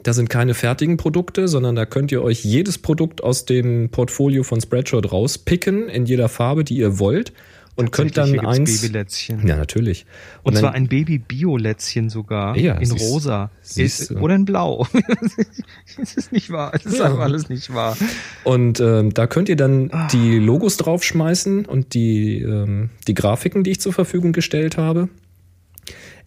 Da 0.02 0.12
sind 0.12 0.30
keine 0.30 0.54
fertigen 0.54 0.98
Produkte, 0.98 1.48
sondern 1.48 1.74
da 1.74 1.84
könnt 1.84 2.12
ihr 2.12 2.22
euch 2.22 2.44
jedes 2.44 2.78
Produkt 2.78 3.24
aus 3.24 3.44
dem 3.44 3.90
Portfolio 3.90 4.44
von 4.44 4.60
Spreadshirt 4.60 5.10
rauspicken, 5.10 5.88
in 5.88 6.06
jeder 6.06 6.28
Farbe, 6.28 6.62
die 6.62 6.76
ihr 6.76 6.98
wollt 6.98 7.32
und 7.76 7.92
könnt 7.92 8.16
dann 8.16 8.38
eins. 8.40 8.80
Babylätzchen. 8.80 9.46
Ja, 9.46 9.56
natürlich. 9.56 10.06
Und, 10.42 10.54
und 10.54 10.60
zwar 10.60 10.72
ein 10.72 10.88
Baby-Bio-Lätzchen 10.88 12.08
sogar. 12.08 12.56
Ja, 12.56 12.74
in 12.74 12.90
rosa. 12.90 13.50
Ist, 13.76 14.10
oder 14.12 14.34
in 14.34 14.44
blau. 14.46 14.86
das 15.98 16.16
ist 16.16 16.32
nicht 16.32 16.50
wahr. 16.50 16.72
Das 16.72 16.86
ist 16.86 16.98
ja. 16.98 17.04
einfach 17.04 17.20
alles 17.20 17.48
nicht 17.48 17.72
wahr. 17.72 17.96
Und 18.44 18.80
ähm, 18.80 19.12
da 19.12 19.26
könnt 19.26 19.48
ihr 19.48 19.56
dann 19.56 19.90
ah. 19.92 20.08
die 20.08 20.38
Logos 20.38 20.78
draufschmeißen 20.78 21.66
und 21.66 21.94
die, 21.94 22.40
ähm, 22.40 22.90
die 23.06 23.14
Grafiken, 23.14 23.62
die 23.62 23.72
ich 23.72 23.80
zur 23.80 23.92
Verfügung 23.92 24.32
gestellt 24.32 24.78
habe. 24.78 25.08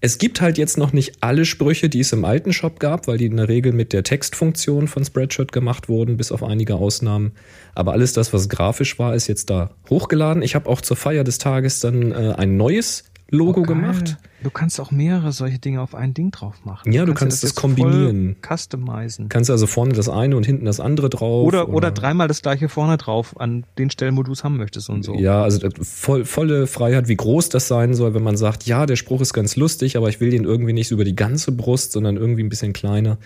Es 0.02 0.18
gibt 0.18 0.40
halt 0.40 0.58
jetzt 0.58 0.78
noch 0.78 0.94
nicht 0.94 1.22
alle 1.22 1.44
Sprüche, 1.44 1.90
die 1.90 2.00
es 2.00 2.14
im 2.14 2.24
alten 2.24 2.54
Shop 2.54 2.80
gab, 2.80 3.08
weil 3.08 3.18
die 3.18 3.26
in 3.26 3.36
der 3.36 3.50
Regel 3.50 3.74
mit 3.74 3.92
der 3.92 4.04
Textfunktion 4.04 4.88
von 4.88 5.04
Spreadshirt 5.04 5.52
gemacht 5.52 5.90
wurden, 5.90 6.16
bis 6.16 6.32
auf 6.32 6.42
einige 6.42 6.76
Ausnahmen. 6.76 7.34
Aber 7.76 7.92
alles 7.92 8.14
das, 8.14 8.32
was 8.32 8.48
grafisch 8.48 8.98
war, 8.98 9.14
ist 9.14 9.28
jetzt 9.28 9.50
da 9.50 9.72
hochgeladen. 9.90 10.42
Ich 10.42 10.56
habe 10.56 10.70
auch 10.70 10.80
zur 10.80 10.96
Feier 10.96 11.26
des 11.26 11.38
Tages 11.38 11.82
dann 11.82 12.14
äh, 12.14 12.34
ein 12.38 12.56
neues 12.56 13.09
Logo 13.32 13.62
oh, 13.62 13.64
gemacht. 13.64 14.18
Du 14.42 14.50
kannst 14.50 14.80
auch 14.80 14.92
mehrere 14.92 15.32
solche 15.32 15.60
Dinge 15.60 15.82
auf 15.82 15.94
ein 15.94 16.14
Ding 16.14 16.32
drauf 16.32 16.66
machen. 16.66 16.92
Ja, 16.92 17.02
du, 17.02 17.08
du 17.08 17.14
kannst, 17.14 17.44
das, 17.44 17.54
das 17.54 17.62
kombinieren. 17.62 18.38
Customizen. 18.42 19.30
Kannst 19.30 19.50
also 19.50 19.68
vorne 19.68 19.94
das 19.94 20.10
eine 20.10 20.36
und 20.38 20.46
hinten 20.46 20.66
das 20.66 20.80
andere 20.80 21.10
drauf. 21.10 21.46
Oder, 21.46 21.68
oder, 21.68 21.78
oder 21.78 21.92
dreimal 21.92 22.28
das 22.28 22.42
gleiche 22.42 22.70
vorne 22.70 22.98
drauf 22.98 23.40
an 23.40 23.66
den 23.78 23.90
Stellen, 23.90 24.18
wo 24.18 24.24
du 24.24 24.32
es 24.32 24.44
haben 24.44 24.58
möchtest 24.58 24.90
und 24.90 25.04
so. 25.04 25.16
Ja, 25.16 25.44
also 25.44 25.66
äh, 25.68 25.72
voll, 25.82 26.26
volle 26.26 26.68
Freiheit, 26.68 27.08
wie 27.08 27.18
groß 27.18 27.50
das 27.50 27.68
sein 27.68 27.94
soll, 27.94 28.14
wenn 28.14 28.24
man 28.24 28.38
sagt, 28.38 28.66
ja, 28.66 28.86
der 28.86 28.96
Spruch 28.96 29.22
ist 29.22 29.34
ganz 29.34 29.56
lustig, 29.56 29.98
aber 29.98 30.10
ich 30.10 30.20
will 30.20 30.32
den 30.32 30.46
irgendwie 30.46 30.74
nicht 30.74 30.92
über 30.92 31.04
die 31.04 31.16
ganze 31.16 31.52
Brust, 31.52 31.92
sondern 31.92 32.18
irgendwie 32.18 32.44
ein 32.44 32.50
bisschen 32.50 32.74
kleiner. 32.74 33.18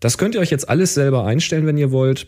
Das 0.00 0.18
könnt 0.18 0.34
ihr 0.34 0.40
euch 0.40 0.50
jetzt 0.50 0.68
alles 0.68 0.94
selber 0.94 1.24
einstellen, 1.24 1.66
wenn 1.66 1.76
ihr 1.76 1.92
wollt. 1.92 2.26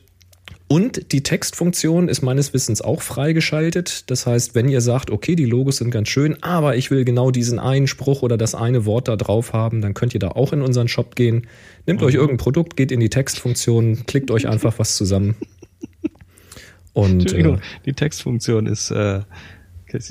Und 0.66 1.12
die 1.12 1.22
Textfunktion 1.22 2.08
ist 2.08 2.22
meines 2.22 2.54
Wissens 2.54 2.80
auch 2.80 3.02
freigeschaltet. 3.02 4.10
Das 4.10 4.26
heißt, 4.26 4.54
wenn 4.54 4.68
ihr 4.68 4.80
sagt, 4.80 5.10
okay, 5.10 5.36
die 5.36 5.44
Logos 5.44 5.76
sind 5.76 5.90
ganz 5.90 6.08
schön, 6.08 6.42
aber 6.42 6.76
ich 6.76 6.90
will 6.90 7.04
genau 7.04 7.30
diesen 7.30 7.58
einen 7.58 7.86
Spruch 7.86 8.22
oder 8.22 8.38
das 8.38 8.54
eine 8.54 8.86
Wort 8.86 9.08
da 9.08 9.16
drauf 9.16 9.52
haben, 9.52 9.82
dann 9.82 9.92
könnt 9.92 10.14
ihr 10.14 10.20
da 10.20 10.28
auch 10.28 10.54
in 10.54 10.62
unseren 10.62 10.88
Shop 10.88 11.16
gehen. 11.16 11.46
Nehmt 11.86 12.00
mhm. 12.00 12.06
euch 12.06 12.14
irgendein 12.14 12.38
Produkt, 12.38 12.76
geht 12.76 12.92
in 12.92 13.00
die 13.00 13.10
Textfunktion, 13.10 14.06
klickt 14.06 14.30
euch 14.30 14.48
einfach 14.48 14.78
was 14.78 14.96
zusammen. 14.96 15.36
Und 16.94 17.32
äh, 17.32 17.58
die 17.84 17.92
Textfunktion 17.92 18.66
ist 18.66 18.90
äh, 18.90 19.20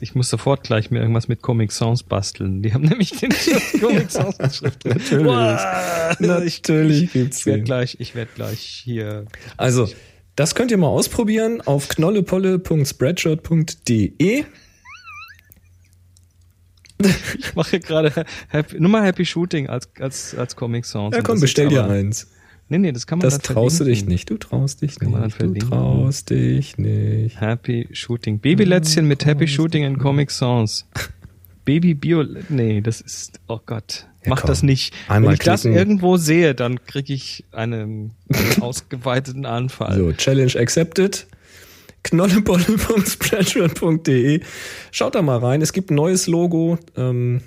Ich 0.01 0.13
muss 0.13 0.29
sofort 0.29 0.63
gleich 0.63 0.91
mir 0.91 0.99
irgendwas 0.99 1.29
mit 1.29 1.41
Comic 1.41 1.71
Sans 1.71 2.03
basteln. 2.03 2.61
Die 2.61 2.73
haben 2.73 2.83
nämlich 2.83 3.11
den 3.11 3.33
Comic 3.79 4.11
Sans 4.11 4.35
Schrift. 4.55 4.85
Natürlich. 4.85 5.25
Wow. 5.25 6.19
Natürlich 6.19 7.11
gibt's 7.11 7.39
Ich 7.39 7.45
werde 7.47 7.63
gleich, 7.63 7.95
ich 7.99 8.13
werde 8.13 8.31
gleich 8.35 8.59
hier. 8.59 9.25
Also, 9.57 9.89
das 10.35 10.55
könnt 10.55 10.71
ihr 10.71 10.77
mal 10.77 10.87
ausprobieren 10.87 11.61
auf 11.61 11.87
knollepolle.spreadshirt.de. 11.89 14.45
Ich 17.37 17.53
mache 17.55 17.79
gerade 17.79 18.25
Happy, 18.47 18.79
nur 18.79 18.89
mal 18.89 19.03
Happy 19.03 19.25
Shooting 19.25 19.67
als 19.67 19.89
als 19.99 20.33
als 20.35 20.55
Comic 20.55 20.85
Sans. 20.85 21.13
Ja, 21.15 21.21
komm, 21.21 21.39
bestell 21.41 21.67
dir 21.69 21.85
eins. 21.85 22.29
Nee, 22.69 22.77
nee, 22.77 22.91
das 22.93 23.05
kann 23.05 23.19
man 23.19 23.29
Das 23.29 23.39
traust 23.39 23.81
du 23.81 23.83
dich 23.83 23.99
verlinken. 23.99 24.13
nicht. 24.13 24.29
Du 24.29 24.37
traust 24.37 24.81
dich 24.81 24.97
kann 24.97 25.11
nicht. 25.11 25.25
Du 25.25 25.29
verlinken. 25.31 25.69
traust 25.69 26.29
dich 26.29 26.77
nicht. 26.77 27.39
Happy 27.41 27.89
Shooting. 27.91 28.39
Babylätzchen 28.39 29.05
mit 29.05 29.25
Happy 29.25 29.47
Shooting 29.47 29.83
in 29.83 29.97
Comic 29.99 30.31
Sans. 30.31 30.87
Baby 31.65 31.93
Bio. 31.93 32.23
Nee, 32.49 32.79
das 32.81 33.01
ist. 33.01 33.39
Oh 33.47 33.59
Gott. 33.65 34.07
Mach 34.25 34.41
komm. 34.41 34.47
das 34.47 34.63
nicht. 34.63 34.93
Einmal 35.07 35.29
Wenn 35.29 35.33
ich 35.35 35.39
das 35.39 35.61
klicken. 35.61 35.77
irgendwo 35.77 36.17
sehe, 36.17 36.53
dann 36.55 36.83
kriege 36.85 37.13
ich 37.13 37.45
einen, 37.51 38.11
ausgeweiteten 38.59 39.45
Anfall. 39.45 39.95
So, 39.97 40.11
Challenge 40.13 40.53
accepted. 40.55 41.27
knollepolle.spreadshirt.de. 42.03 44.41
Schaut 44.91 45.15
da 45.15 45.21
mal 45.21 45.37
rein. 45.39 45.61
Es 45.61 45.73
gibt 45.73 45.91
ein 45.91 45.95
neues 45.95 46.27
Logo. 46.27 46.77
Ähm, 46.95 47.41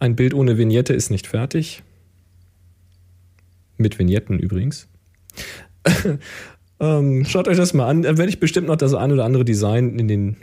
ein 0.00 0.16
Bild 0.16 0.34
ohne 0.34 0.58
Vignette 0.58 0.94
ist 0.94 1.10
nicht 1.10 1.26
fertig. 1.26 1.82
Mit 3.76 3.98
Vignetten 3.98 4.38
übrigens. 4.38 4.88
ähm, 6.80 7.24
schaut 7.24 7.48
euch 7.48 7.56
das 7.56 7.74
mal 7.74 7.88
an. 7.88 8.02
Da 8.02 8.16
werde 8.16 8.30
ich 8.30 8.40
bestimmt 8.40 8.68
noch 8.68 8.76
das 8.76 8.94
ein 8.94 9.12
oder 9.12 9.24
andere 9.24 9.44
Design 9.44 9.98
in 9.98 10.08
den, 10.08 10.36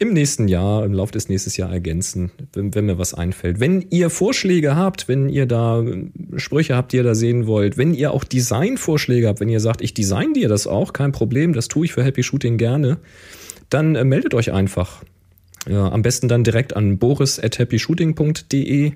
im 0.00 0.14
nächsten 0.14 0.48
Jahr, 0.48 0.84
im 0.84 0.94
Laufe 0.94 1.12
des 1.12 1.28
nächsten 1.28 1.50
Jahres 1.60 1.74
ergänzen, 1.74 2.32
wenn, 2.54 2.74
wenn 2.74 2.86
mir 2.86 2.98
was 2.98 3.12
einfällt. 3.12 3.60
Wenn 3.60 3.84
ihr 3.90 4.08
Vorschläge 4.08 4.74
habt, 4.74 5.08
wenn 5.08 5.28
ihr 5.28 5.44
da 5.44 5.82
äh, 5.82 6.08
Sprüche 6.36 6.74
habt, 6.74 6.92
die 6.92 6.96
ihr 6.96 7.02
da 7.02 7.14
sehen 7.14 7.46
wollt, 7.46 7.76
wenn 7.76 7.92
ihr 7.92 8.12
auch 8.12 8.24
Designvorschläge 8.24 9.28
habt, 9.28 9.40
wenn 9.40 9.50
ihr 9.50 9.60
sagt, 9.60 9.82
ich 9.82 9.92
design 9.92 10.32
dir 10.32 10.48
das 10.48 10.66
auch, 10.66 10.94
kein 10.94 11.12
Problem, 11.12 11.52
das 11.52 11.68
tue 11.68 11.84
ich 11.84 11.92
für 11.92 12.02
Happy 12.02 12.22
Shooting 12.22 12.56
gerne, 12.56 12.98
dann 13.68 13.94
äh, 13.94 14.04
meldet 14.04 14.32
euch 14.32 14.52
einfach. 14.52 15.04
Ja, 15.68 15.92
am 15.92 16.00
besten 16.00 16.28
dann 16.28 16.44
direkt 16.44 16.74
an 16.74 16.98
boris 16.98 17.38
at 17.38 17.58
happyshooting.de 17.58 18.92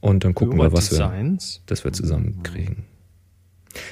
und 0.00 0.24
dann 0.24 0.34
gucken 0.34 0.58
wir, 0.58 0.70
was 0.70 0.90
wir, 0.90 0.98
Designs. 0.98 1.62
das 1.64 1.82
wir 1.84 1.94
zusammen 1.94 2.42
kriegen. 2.42 2.84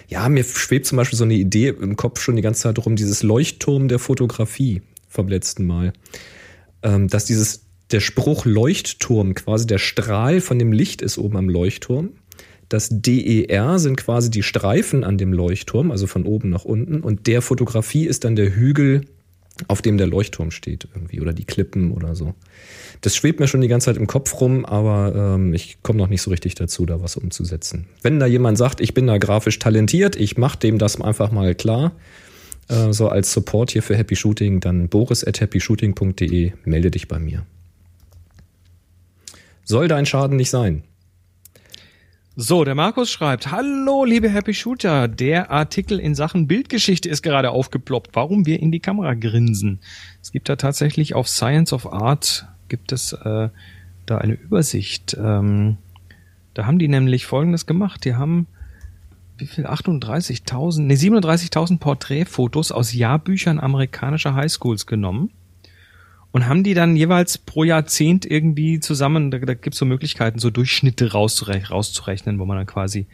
Ja, 0.08 0.28
mir 0.28 0.44
schwebt 0.44 0.84
zum 0.84 0.96
Beispiel 0.96 1.16
so 1.16 1.24
eine 1.24 1.34
Idee 1.34 1.68
im 1.68 1.96
Kopf 1.96 2.20
schon 2.20 2.36
die 2.36 2.42
ganze 2.42 2.62
Zeit 2.62 2.84
rum, 2.84 2.96
dieses 2.96 3.22
Leuchtturm 3.22 3.88
der 3.88 3.98
Fotografie 3.98 4.82
vom 5.08 5.28
letzten 5.28 5.66
Mal. 5.66 5.92
Ähm, 6.82 7.08
dass 7.08 7.24
dieses, 7.24 7.64
der 7.90 8.00
Spruch 8.00 8.44
Leuchtturm, 8.44 9.34
quasi 9.34 9.66
der 9.66 9.78
Strahl 9.78 10.40
von 10.40 10.58
dem 10.58 10.72
Licht 10.72 11.02
ist 11.02 11.18
oben 11.18 11.36
am 11.36 11.48
Leuchtturm. 11.48 12.10
Das 12.68 12.88
DER 12.90 13.78
sind 13.78 13.96
quasi 13.96 14.30
die 14.30 14.42
Streifen 14.42 15.02
an 15.02 15.16
dem 15.16 15.32
Leuchtturm, 15.32 15.90
also 15.90 16.06
von 16.06 16.24
oben 16.24 16.50
nach 16.50 16.64
unten. 16.64 17.00
Und 17.00 17.26
der 17.26 17.40
Fotografie 17.40 18.06
ist 18.06 18.24
dann 18.24 18.36
der 18.36 18.54
Hügel, 18.54 19.06
auf 19.66 19.82
dem 19.82 19.98
der 19.98 20.06
Leuchtturm 20.06 20.50
steht 20.50 20.86
irgendwie 20.94 21.20
oder 21.20 21.32
die 21.32 21.44
Klippen 21.44 21.90
oder 21.90 22.14
so. 22.14 22.34
Das 23.00 23.16
schwebt 23.16 23.40
mir 23.40 23.48
schon 23.48 23.60
die 23.60 23.68
ganze 23.68 23.86
Zeit 23.86 23.96
im 23.96 24.06
Kopf 24.06 24.40
rum, 24.40 24.64
aber 24.64 25.34
ähm, 25.34 25.52
ich 25.52 25.78
komme 25.82 25.98
noch 25.98 26.08
nicht 26.08 26.22
so 26.22 26.30
richtig 26.30 26.54
dazu, 26.54 26.86
da 26.86 27.02
was 27.02 27.16
umzusetzen. 27.16 27.86
Wenn 28.02 28.20
da 28.20 28.26
jemand 28.26 28.58
sagt, 28.58 28.80
ich 28.80 28.94
bin 28.94 29.06
da 29.06 29.18
grafisch 29.18 29.58
talentiert, 29.58 30.14
ich 30.14 30.36
mache 30.36 30.58
dem 30.58 30.78
das 30.78 31.00
einfach 31.00 31.32
mal 31.32 31.54
klar, 31.54 31.92
äh, 32.68 32.92
so 32.92 33.08
als 33.08 33.32
Support 33.32 33.70
hier 33.70 33.82
für 33.82 33.96
Happy 33.96 34.16
Shooting, 34.16 34.60
dann 34.60 34.88
boris 34.88 35.24
at 35.24 35.40
happyshooting.de, 35.40 36.52
melde 36.64 36.90
dich 36.90 37.08
bei 37.08 37.18
mir. 37.18 37.44
Soll 39.64 39.88
dein 39.88 40.06
Schaden 40.06 40.36
nicht 40.36 40.50
sein. 40.50 40.82
So, 42.40 42.62
der 42.62 42.76
Markus 42.76 43.10
schreibt, 43.10 43.50
hallo 43.50 44.04
liebe 44.04 44.30
Happy 44.30 44.54
Shooter, 44.54 45.08
der 45.08 45.50
Artikel 45.50 45.98
in 45.98 46.14
Sachen 46.14 46.46
Bildgeschichte 46.46 47.08
ist 47.08 47.22
gerade 47.22 47.50
aufgeploppt, 47.50 48.10
warum 48.14 48.46
wir 48.46 48.60
in 48.60 48.70
die 48.70 48.78
Kamera 48.78 49.14
grinsen. 49.14 49.80
Es 50.22 50.30
gibt 50.30 50.48
da 50.48 50.54
tatsächlich 50.54 51.14
auf 51.14 51.28
Science 51.28 51.72
of 51.72 51.92
Art, 51.92 52.46
gibt 52.68 52.92
es 52.92 53.12
äh, 53.12 53.48
da 54.06 54.18
eine 54.18 54.34
Übersicht. 54.34 55.16
Ähm, 55.18 55.78
da 56.54 56.66
haben 56.66 56.78
die 56.78 56.86
nämlich 56.86 57.26
Folgendes 57.26 57.66
gemacht, 57.66 58.04
die 58.04 58.14
haben 58.14 58.46
wie 59.38 59.46
viel? 59.46 59.66
38.000, 59.66 60.82
nee 60.82 60.94
37.000 60.94 61.78
Porträtfotos 61.78 62.72
aus 62.72 62.92
Jahrbüchern 62.92 63.60
amerikanischer 63.60 64.34
Highschools 64.34 64.86
genommen 64.86 65.30
und 66.32 66.46
haben 66.46 66.64
die 66.64 66.74
dann 66.74 66.96
jeweils 66.96 67.38
pro 67.38 67.64
Jahrzehnt 67.64 68.26
irgendwie 68.26 68.80
zusammen, 68.80 69.30
da, 69.30 69.38
da 69.38 69.54
gibt's 69.54 69.78
so 69.78 69.86
Möglichkeiten, 69.86 70.38
so 70.38 70.50
Durchschnitte 70.50 71.12
rauszure 71.12 71.68
rauszurechnen, 71.68 72.38
wo 72.38 72.44
man 72.44 72.58
dann 72.58 72.66
quasi 72.66 73.06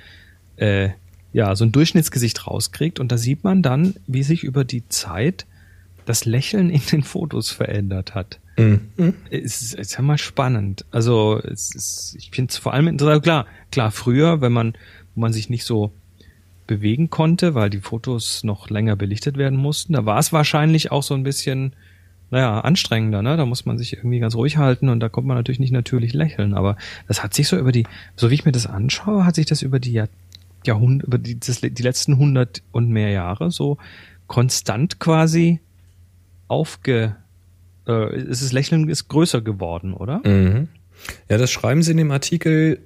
äh, 0.56 0.90
ja 1.32 1.54
so 1.56 1.64
ein 1.64 1.72
Durchschnittsgesicht 1.72 2.46
rauskriegt 2.46 3.00
und 3.00 3.12
da 3.12 3.18
sieht 3.18 3.44
man 3.44 3.62
dann, 3.62 3.94
wie 4.06 4.22
sich 4.22 4.44
über 4.44 4.64
die 4.64 4.88
Zeit 4.88 5.46
das 6.06 6.24
Lächeln 6.24 6.70
in 6.70 6.82
den 6.92 7.02
Fotos 7.02 7.50
verändert 7.50 8.14
hat. 8.14 8.40
Es 9.30 9.62
ist, 9.62 9.74
ist 9.74 9.94
ja 9.94 10.02
mal 10.02 10.18
spannend. 10.18 10.84
Also 10.90 11.40
es 11.42 11.74
ist, 11.74 12.16
ich 12.18 12.30
finde 12.30 12.50
es 12.50 12.58
vor 12.58 12.72
allem 12.72 12.88
interessant. 12.88 13.22
Klar, 13.22 13.46
klar, 13.72 13.90
früher, 13.90 14.40
wenn 14.40 14.52
man, 14.52 14.74
wo 15.14 15.22
man 15.22 15.32
sich 15.32 15.50
nicht 15.50 15.64
so 15.64 15.92
bewegen 16.66 17.10
konnte, 17.10 17.54
weil 17.54 17.70
die 17.70 17.80
Fotos 17.80 18.44
noch 18.44 18.70
länger 18.70 18.96
belichtet 18.96 19.36
werden 19.36 19.58
mussten, 19.58 19.92
da 19.92 20.06
war 20.06 20.18
es 20.18 20.32
wahrscheinlich 20.32 20.90
auch 20.92 21.02
so 21.02 21.14
ein 21.14 21.22
bisschen, 21.22 21.74
naja, 22.30 22.60
anstrengender, 22.60 23.22
ne? 23.22 23.36
Da 23.36 23.46
muss 23.46 23.66
man 23.66 23.78
sich 23.78 23.94
irgendwie 23.94 24.18
ganz 24.18 24.34
ruhig 24.34 24.56
halten 24.56 24.88
und 24.88 25.00
da 25.00 25.08
kommt 25.08 25.26
man 25.26 25.36
natürlich 25.36 25.60
nicht 25.60 25.72
natürlich 25.72 26.14
lächeln. 26.14 26.54
Aber 26.54 26.76
das 27.06 27.22
hat 27.22 27.34
sich 27.34 27.48
so 27.48 27.58
über 27.58 27.72
die, 27.72 27.86
so 28.16 28.30
wie 28.30 28.34
ich 28.34 28.44
mir 28.44 28.52
das 28.52 28.66
anschaue, 28.66 29.26
hat 29.26 29.34
sich 29.34 29.46
das 29.46 29.62
über 29.62 29.78
die 29.78 29.92
Jahr, 29.92 30.08
Jahrhunderte, 30.64 31.06
über 31.06 31.18
die, 31.18 31.38
das, 31.38 31.60
die 31.60 31.82
letzten 31.82 32.16
hundert 32.16 32.62
und 32.72 32.88
mehr 32.88 33.10
Jahre 33.10 33.50
so 33.50 33.78
konstant 34.26 34.98
quasi 34.98 35.60
aufge, 36.48 37.16
äh, 37.86 38.16
ist 38.16 38.42
das 38.42 38.52
Lächeln 38.52 38.88
ist 38.88 39.08
größer 39.08 39.42
geworden, 39.42 39.92
oder? 39.92 40.26
Mhm. 40.26 40.68
Ja, 41.28 41.38
das 41.38 41.50
schreiben 41.50 41.82
sie 41.82 41.90
in 41.90 41.98
dem 41.98 42.10
Artikel, 42.10 42.80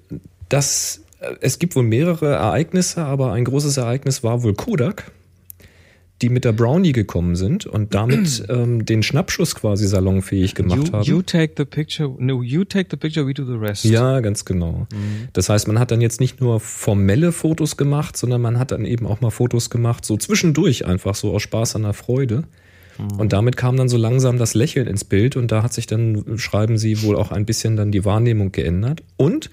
dass 0.49 1.05
es 1.41 1.59
gibt 1.59 1.77
wohl 1.77 1.83
mehrere 1.83 2.35
Ereignisse, 2.35 3.05
aber 3.05 3.33
ein 3.33 3.45
großes 3.45 3.77
Ereignis 3.77 4.23
war 4.23 4.43
wohl 4.43 4.55
Kodak, 4.55 5.11
die 6.23 6.29
mit 6.29 6.45
der 6.45 6.53
Brownie 6.53 6.93
gekommen 6.93 7.37
sind 7.37 7.67
und 7.67 7.95
damit 7.95 8.45
ähm, 8.49 8.85
den 8.85 9.03
Schnappschuss 9.03 9.55
quasi 9.55 9.87
salonfähig 9.87 10.55
gemacht 10.55 10.89
you, 10.89 10.93
haben. 10.93 11.05
you 11.05 11.23
take 11.23 11.55
the 11.57 11.65
picture, 11.65 12.15
no, 12.19 12.43
you 12.43 12.65
take 12.65 12.89
the 12.91 12.97
picture, 12.97 13.27
we 13.27 13.35
do 13.35 13.45
the 13.45 13.59
rest. 13.59 13.85
ja, 13.85 14.21
ganz 14.21 14.45
genau. 14.45 14.87
Das 15.33 15.49
heißt, 15.49 15.69
man 15.69 15.79
hat 15.79 15.91
dann 15.91 16.01
jetzt 16.01 16.21
nicht 16.21 16.41
nur 16.41 16.61
formelle 16.61 17.33
Fotos 17.33 17.77
gemacht, 17.77 18.17
sondern 18.17 18.41
man 18.41 18.59
hat 18.59 18.73
dann 18.73 18.85
eben 18.85 19.07
auch 19.07 19.21
mal 19.21 19.31
Fotos 19.31 19.71
gemacht, 19.71 20.05
so 20.05 20.17
zwischendurch 20.17 20.87
einfach 20.87 21.15
so 21.15 21.33
aus 21.33 21.43
Spaß 21.43 21.77
an 21.77 21.83
der 21.83 21.93
Freude. 21.93 22.45
Und 23.17 23.33
damit 23.33 23.57
kam 23.57 23.77
dann 23.77 23.89
so 23.89 23.97
langsam 23.97 24.39
das 24.39 24.55
Lächeln 24.55 24.89
ins 24.89 25.05
Bild 25.05 25.37
und 25.37 25.53
da 25.53 25.63
hat 25.63 25.73
sich 25.73 25.87
dann, 25.87 26.37
schreiben 26.37 26.79
sie, 26.79 27.03
wohl 27.03 27.15
auch 27.15 27.31
ein 27.31 27.47
bisschen 27.47 27.77
dann 27.77 27.93
die 27.93 28.05
Wahrnehmung 28.05 28.51
geändert. 28.51 29.05
Und 29.17 29.51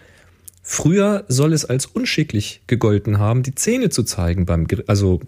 früher 0.67 1.23
soll 1.28 1.54
es 1.54 1.63
als 1.63 1.86
unschicklich 1.86 2.62
gegolten 2.65 3.19
haben, 3.19 3.43
die 3.43 3.54
Zähne 3.54 3.89
zu 3.89 4.04
zeigen 4.04 4.45
beim, 4.45 4.65
also 4.88 5.21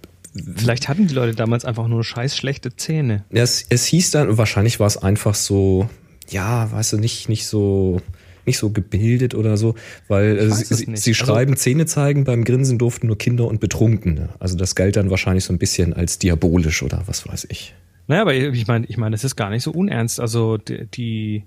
Vielleicht 0.56 0.88
hatten 0.88 1.08
die 1.08 1.13
Leute 1.15 1.36
damals 1.36 1.63
einfach 1.65 1.88
nur 1.88 2.04
scheiß 2.04 2.36
schlechte 2.38 2.76
Zähne. 2.76 3.23
es, 3.30 3.65
es 3.69 3.86
hieß 3.86 4.12
dann, 4.12 4.38
wahrscheinlich 4.38 4.80
war 4.80 4.86
es 4.88 4.97
einfach 4.97 5.34
so, 5.36 5.89
ja, 6.30 6.71
weißt 6.71 6.93
du, 6.93 6.97
nicht, 6.97 7.28
nicht 7.30 7.47
so, 7.47 8.02
nicht 8.45 8.58
so 8.60 8.69
gebildet 8.69 9.34
oder 9.36 9.58
so, 9.58 9.73
weil 10.08 10.38
äh, 10.38 10.52
sie, 10.52 10.76
sie, 10.76 10.91
Also- 10.91 11.13
schreiben, 11.13 11.56
Zähne 11.58 11.86
zeigen, 11.88 12.23
beim 12.23 12.43
Grinsen 12.43 12.78
durften 12.78 13.08
nur 13.08 13.17
Kinder 13.17 13.45
und 13.47 13.60
Betrunkene. 13.60 14.30
Also 14.39 14.56
das 14.58 14.76
galt 14.76 14.95
dann 14.95 15.10
wahrscheinlich 15.10 15.43
so 15.43 15.54
ein 15.54 15.58
bisschen 15.60 15.93
als 15.93 16.19
diabolisch 16.19 16.84
oder 16.84 17.04
was 17.08 17.28
weiß 17.28 17.47
ich. 17.50 17.73
Naja, 18.08 18.21
aber 18.21 18.34
ich 18.36 18.67
meine, 18.67 18.86
ich 18.88 18.97
meine, 18.97 19.15
das 19.15 19.23
ist 19.23 19.36
gar 19.36 19.50
nicht 19.50 19.63
so 19.63 19.71
unernst. 19.71 20.19
Also 20.19 20.58
die, 20.58 20.86
die 20.86 21.43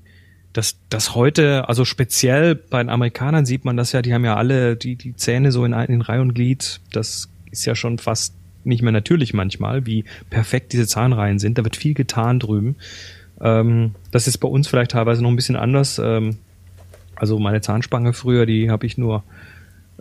das, 0.52 0.76
das 0.88 1.14
heute, 1.14 1.68
also 1.68 1.84
speziell 1.84 2.54
bei 2.54 2.82
den 2.82 2.90
Amerikanern 2.90 3.46
sieht 3.46 3.64
man 3.64 3.76
das 3.76 3.92
ja, 3.92 4.02
die 4.02 4.12
haben 4.12 4.24
ja 4.24 4.36
alle 4.36 4.76
die, 4.76 4.96
die 4.96 5.14
Zähne 5.14 5.52
so 5.52 5.64
in, 5.64 5.72
in 5.72 6.00
Reihe 6.00 6.20
und 6.20 6.34
Glied. 6.34 6.80
Das 6.92 7.28
ist 7.50 7.64
ja 7.64 7.74
schon 7.74 7.98
fast 7.98 8.34
nicht 8.64 8.82
mehr 8.82 8.92
natürlich 8.92 9.32
manchmal, 9.32 9.86
wie 9.86 10.04
perfekt 10.28 10.72
diese 10.72 10.86
Zahnreihen 10.86 11.38
sind. 11.38 11.56
Da 11.58 11.64
wird 11.64 11.76
viel 11.76 11.94
getan 11.94 12.40
drüben. 12.40 12.76
Ähm, 13.40 13.94
das 14.10 14.26
ist 14.26 14.38
bei 14.38 14.48
uns 14.48 14.68
vielleicht 14.68 14.90
teilweise 14.90 15.22
noch 15.22 15.30
ein 15.30 15.36
bisschen 15.36 15.56
anders. 15.56 16.00
Ähm, 16.02 16.38
also 17.16 17.38
meine 17.38 17.60
Zahnspange 17.60 18.12
früher, 18.12 18.46
die 18.46 18.70
habe 18.70 18.86
ich 18.86 18.98
nur 18.98 19.22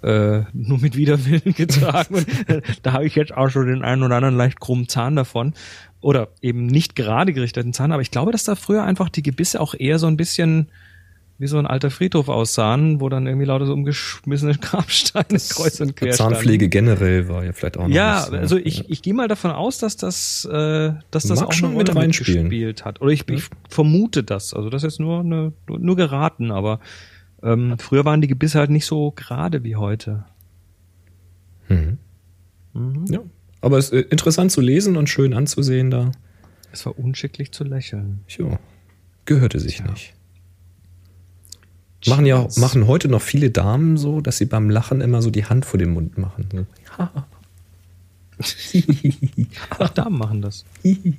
äh, 0.03 0.43
nur 0.53 0.79
mit 0.79 0.95
Widerwillen 0.95 1.53
getragen. 1.55 2.15
Und 2.15 2.49
äh, 2.49 2.61
da 2.83 2.93
habe 2.93 3.05
ich 3.05 3.15
jetzt 3.15 3.33
auch 3.35 3.49
schon 3.49 3.67
den 3.67 3.83
einen 3.83 4.03
oder 4.03 4.15
anderen 4.15 4.37
leicht 4.37 4.59
krummen 4.59 4.87
Zahn 4.87 5.15
davon. 5.15 5.53
Oder 6.01 6.29
eben 6.41 6.65
nicht 6.65 6.95
gerade 6.95 7.33
gerichteten 7.33 7.73
Zahn. 7.73 7.91
Aber 7.91 8.01
ich 8.01 8.11
glaube, 8.11 8.31
dass 8.31 8.43
da 8.45 8.55
früher 8.55 8.83
einfach 8.83 9.09
die 9.09 9.23
Gebisse 9.23 9.59
auch 9.59 9.73
eher 9.73 9.99
so 9.99 10.07
ein 10.07 10.15
bisschen, 10.15 10.69
wie 11.37 11.47
so 11.47 11.57
ein 11.57 11.67
alter 11.67 11.91
Friedhof 11.91 12.29
aussahen, 12.29 13.01
wo 13.01 13.09
dann 13.09 13.27
irgendwie 13.27 13.45
lauter 13.45 13.65
so 13.65 13.73
umgeschmissene 13.73 14.55
Grabsteine 14.61 15.39
kreuz 15.49 15.79
und 15.81 15.95
quer 15.97 16.11
Zahnpflege 16.11 16.65
standen. 16.65 16.69
generell 16.69 17.27
war 17.27 17.43
ja 17.43 17.51
vielleicht 17.51 17.77
auch 17.77 17.87
noch 17.87 17.95
Ja, 17.95 18.27
so. 18.29 18.35
also 18.37 18.57
ich, 18.57 18.89
ich 18.89 19.01
gehe 19.01 19.13
mal 19.13 19.27
davon 19.27 19.51
aus, 19.51 19.77
dass 19.77 19.97
das, 19.97 20.45
äh, 20.45 20.93
dass 21.11 21.23
das 21.23 21.39
Mag 21.39 21.49
auch 21.49 21.53
schon 21.53 21.75
mit 21.75 21.93
reingespielt 21.93 22.85
hat. 22.85 23.01
Oder 23.01 23.11
ich, 23.11 23.27
ich 23.29 23.43
vermute 23.67 24.23
das. 24.23 24.53
Also 24.53 24.69
das 24.69 24.83
ist 24.83 24.93
jetzt 24.93 24.99
nur, 25.01 25.19
eine, 25.19 25.51
nur 25.67 25.95
geraten, 25.97 26.51
aber 26.51 26.79
ähm, 27.43 27.77
früher 27.77 28.05
waren 28.05 28.21
die 28.21 28.27
Gebisse 28.27 28.59
halt 28.59 28.69
nicht 28.69 28.85
so 28.85 29.11
gerade 29.11 29.63
wie 29.63 29.75
heute. 29.75 30.25
Mhm. 31.67 31.97
Mhm. 32.73 33.05
Ja, 33.09 33.19
aber 33.61 33.77
es 33.77 33.89
ist 33.89 34.05
äh, 34.05 34.07
interessant 34.09 34.51
zu 34.51 34.61
lesen 34.61 34.97
und 34.97 35.09
schön 35.09 35.33
anzusehen 35.33 35.91
da. 35.91 36.11
Es 36.71 36.85
war 36.85 36.97
unschicklich 36.99 37.51
zu 37.51 37.63
lächeln. 37.63 38.19
Jo, 38.27 38.57
gehörte 39.25 39.59
sich 39.59 39.79
ja. 39.79 39.89
nicht. 39.89 40.13
Machen 42.07 42.25
ja 42.25 42.47
machen 42.55 42.87
heute 42.87 43.09
noch 43.09 43.21
viele 43.21 43.49
Damen 43.49 43.97
so, 43.97 44.21
dass 44.21 44.37
sie 44.37 44.45
beim 44.45 44.69
Lachen 44.69 45.01
immer 45.01 45.21
so 45.21 45.31
die 45.31 45.45
Hand 45.45 45.65
vor 45.65 45.77
den 45.77 45.91
Mund 45.91 46.17
machen. 46.17 46.67
Ach, 49.79 49.89
Damen 49.89 50.17
machen 50.17 50.41
das. 50.41 50.63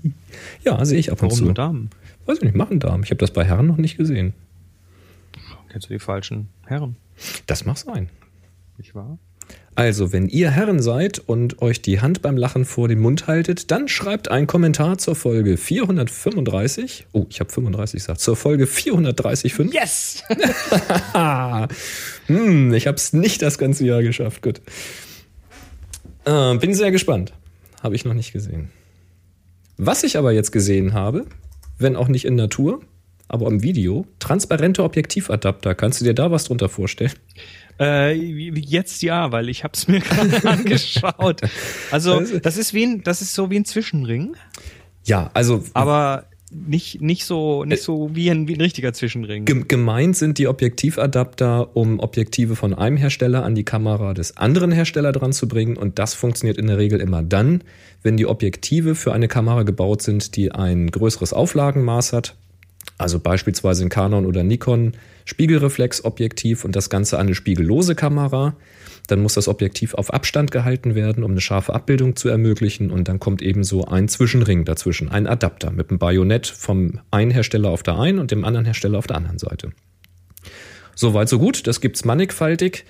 ja, 0.65 0.83
sehe 0.85 0.99
ich 0.99 1.13
ab 1.13 1.23
und 1.23 1.29
Warum 1.29 1.39
zu. 1.39 1.45
nur 1.45 1.55
Damen? 1.55 1.91
Weiß 2.25 2.39
ich 2.39 2.45
nicht, 2.45 2.57
machen 2.57 2.81
Damen. 2.81 3.03
Ich 3.03 3.11
habe 3.11 3.19
das 3.19 3.31
bei 3.31 3.45
Herren 3.45 3.67
noch 3.67 3.77
nicht 3.77 3.99
gesehen. 3.99 4.33
Kennst 5.71 5.89
du 5.89 5.93
die 5.93 6.01
falschen 6.01 6.49
Herren? 6.67 6.97
Das 7.47 7.65
mag 7.65 7.79
sein. 7.79 8.11
Nicht 8.77 8.95
wahr? 8.95 9.19
Also, 9.77 10.13
wenn 10.13 10.29
ihr 10.29 10.51
Herren 10.51 10.83
seid 10.83 11.21
und 11.21 11.63
euch 11.63 11.81
die 11.81 12.01
Hand 12.01 12.23
beim 12.23 12.37
Lachen 12.37 12.65
vor 12.65 12.89
den 12.89 12.99
Mund 12.99 13.29
haltet, 13.29 13.71
dann 13.71 13.89
schreibt 13.89 14.31
einen 14.31 14.47
Kommentar 14.47 14.99
zur 14.99 15.15
Folge 15.15 15.57
435. 15.57 17.07
Oh, 17.13 17.27
ich 17.31 17.41
habe 17.41 17.51
35 17.51 18.01
gesagt. 18.01 18.21
Zur 18.21 18.37
Folge 18.37 18.67
435. 18.67 19.73
Yes! 19.73 20.23
hm, 22.27 22.75
ich 22.75 22.87
habe 22.87 22.97
es 22.97 23.13
nicht 23.13 23.43
das 23.43 23.59
ganze 23.59 23.87
Jahr 23.87 24.03
geschafft. 24.03 24.43
Gut. 24.43 24.61
Äh, 26.25 26.57
bin 26.57 26.75
sehr 26.75 26.91
gespannt. 26.91 27.33
Habe 27.83 27.95
ich 27.95 28.05
noch 28.05 28.15
nicht 28.15 28.33
gesehen. 28.33 28.71
Was 29.79 30.03
ich 30.03 30.19
aber 30.19 30.33
jetzt 30.33 30.51
gesehen 30.51 30.93
habe, 30.93 31.27
wenn 31.79 31.97
auch 31.97 32.09
nicht 32.09 32.27
in 32.27 32.35
Natur, 32.35 32.81
aber 33.31 33.47
im 33.47 33.63
Video, 33.63 34.07
transparente 34.19 34.83
Objektivadapter. 34.83 35.75
Kannst 35.75 36.01
du 36.01 36.05
dir 36.05 36.15
da 36.15 36.31
was 36.31 36.45
drunter 36.45 36.69
vorstellen? 36.69 37.13
Äh, 37.79 38.13
jetzt 38.13 39.03
ja, 39.03 39.33
weil 39.33 39.49
ich 39.49 39.65
habe 39.65 39.73
es 39.75 39.89
mir 39.89 40.01
gerade 40.01 40.45
angeschaut. 40.49 41.41
Also 41.91 42.21
das 42.21 42.57
ist 42.57 42.75
wie 42.75 42.85
ein, 42.85 43.03
das 43.03 43.23
ist 43.23 43.35
so 43.35 43.51
wie 43.51 43.57
ein 43.57 43.65
Zwischenring. 43.65 44.37
Ja, 45.05 45.31
also 45.33 45.65
aber 45.73 46.27
nicht 46.51 47.01
nicht 47.01 47.25
so 47.25 47.65
nicht 47.65 47.83
so 47.83 48.11
wie 48.13 48.31
ein, 48.31 48.49
wie 48.49 48.55
ein 48.55 48.61
richtiger 48.61 48.93
Zwischenring. 48.93 49.45
Gemeint 49.45 50.17
sind 50.17 50.39
die 50.39 50.49
Objektivadapter, 50.49 51.75
um 51.75 52.01
Objektive 52.01 52.57
von 52.57 52.75
einem 52.75 52.97
Hersteller 52.97 53.45
an 53.45 53.55
die 53.55 53.65
Kamera 53.65 54.15
des 54.15 54.37
anderen 54.37 54.73
Herstellers 54.73 55.15
dran 55.15 55.33
zu 55.33 55.49
bringen 55.49 55.77
und 55.77 55.99
das 55.99 56.15
funktioniert 56.15 56.59
in 56.59 56.67
der 56.67 56.77
Regel 56.77 57.01
immer 57.01 57.23
dann, 57.23 57.63
wenn 58.03 58.17
die 58.17 58.27
Objektive 58.27 58.95
für 58.95 59.13
eine 59.13 59.29
Kamera 59.29 59.63
gebaut 59.63 60.03
sind, 60.03 60.37
die 60.37 60.53
ein 60.53 60.91
größeres 60.91 61.33
Auflagenmaß 61.33 62.13
hat. 62.13 62.35
Also 63.01 63.19
beispielsweise 63.19 63.85
ein 63.85 63.89
Canon 63.89 64.27
oder 64.27 64.43
Nikon 64.43 64.93
Spiegelreflexobjektiv 65.25 66.65
und 66.65 66.77
das 66.77 66.91
Ganze 66.91 67.19
eine 67.19 67.35
spiegellose 67.35 67.95
Kamera. 67.95 68.57
Dann 69.07 69.23
muss 69.23 69.35
das 69.35 69.49
Objektiv 69.49 69.95
auf 69.95 70.13
Abstand 70.13 70.51
gehalten 70.51 70.95
werden, 70.95 71.25
um 71.25 71.31
eine 71.31 71.41
scharfe 71.41 71.73
Abbildung 71.73 72.15
zu 72.15 72.29
ermöglichen. 72.29 72.91
Und 72.91 73.09
dann 73.09 73.19
kommt 73.19 73.41
eben 73.41 73.65
so 73.65 73.87
ein 73.87 74.09
Zwischenring 74.09 74.65
dazwischen, 74.65 75.09
ein 75.09 75.27
Adapter 75.27 75.71
mit 75.71 75.91
einem 75.91 75.99
Bajonett 75.99 76.47
vom 76.47 77.01
einen 77.11 77.31
Hersteller 77.31 77.71
auf 77.71 77.83
der 77.83 77.99
einen 77.99 78.19
und 78.19 78.31
dem 78.31 78.45
anderen 78.45 78.67
Hersteller 78.67 78.99
auf 78.99 79.07
der 79.07 79.17
anderen 79.17 79.39
Seite. 79.39 79.71
Soweit 80.95 81.29
so 81.29 81.39
gut, 81.39 81.67
das 81.67 81.81
gibt's 81.81 82.05
mannigfaltig. 82.05 82.85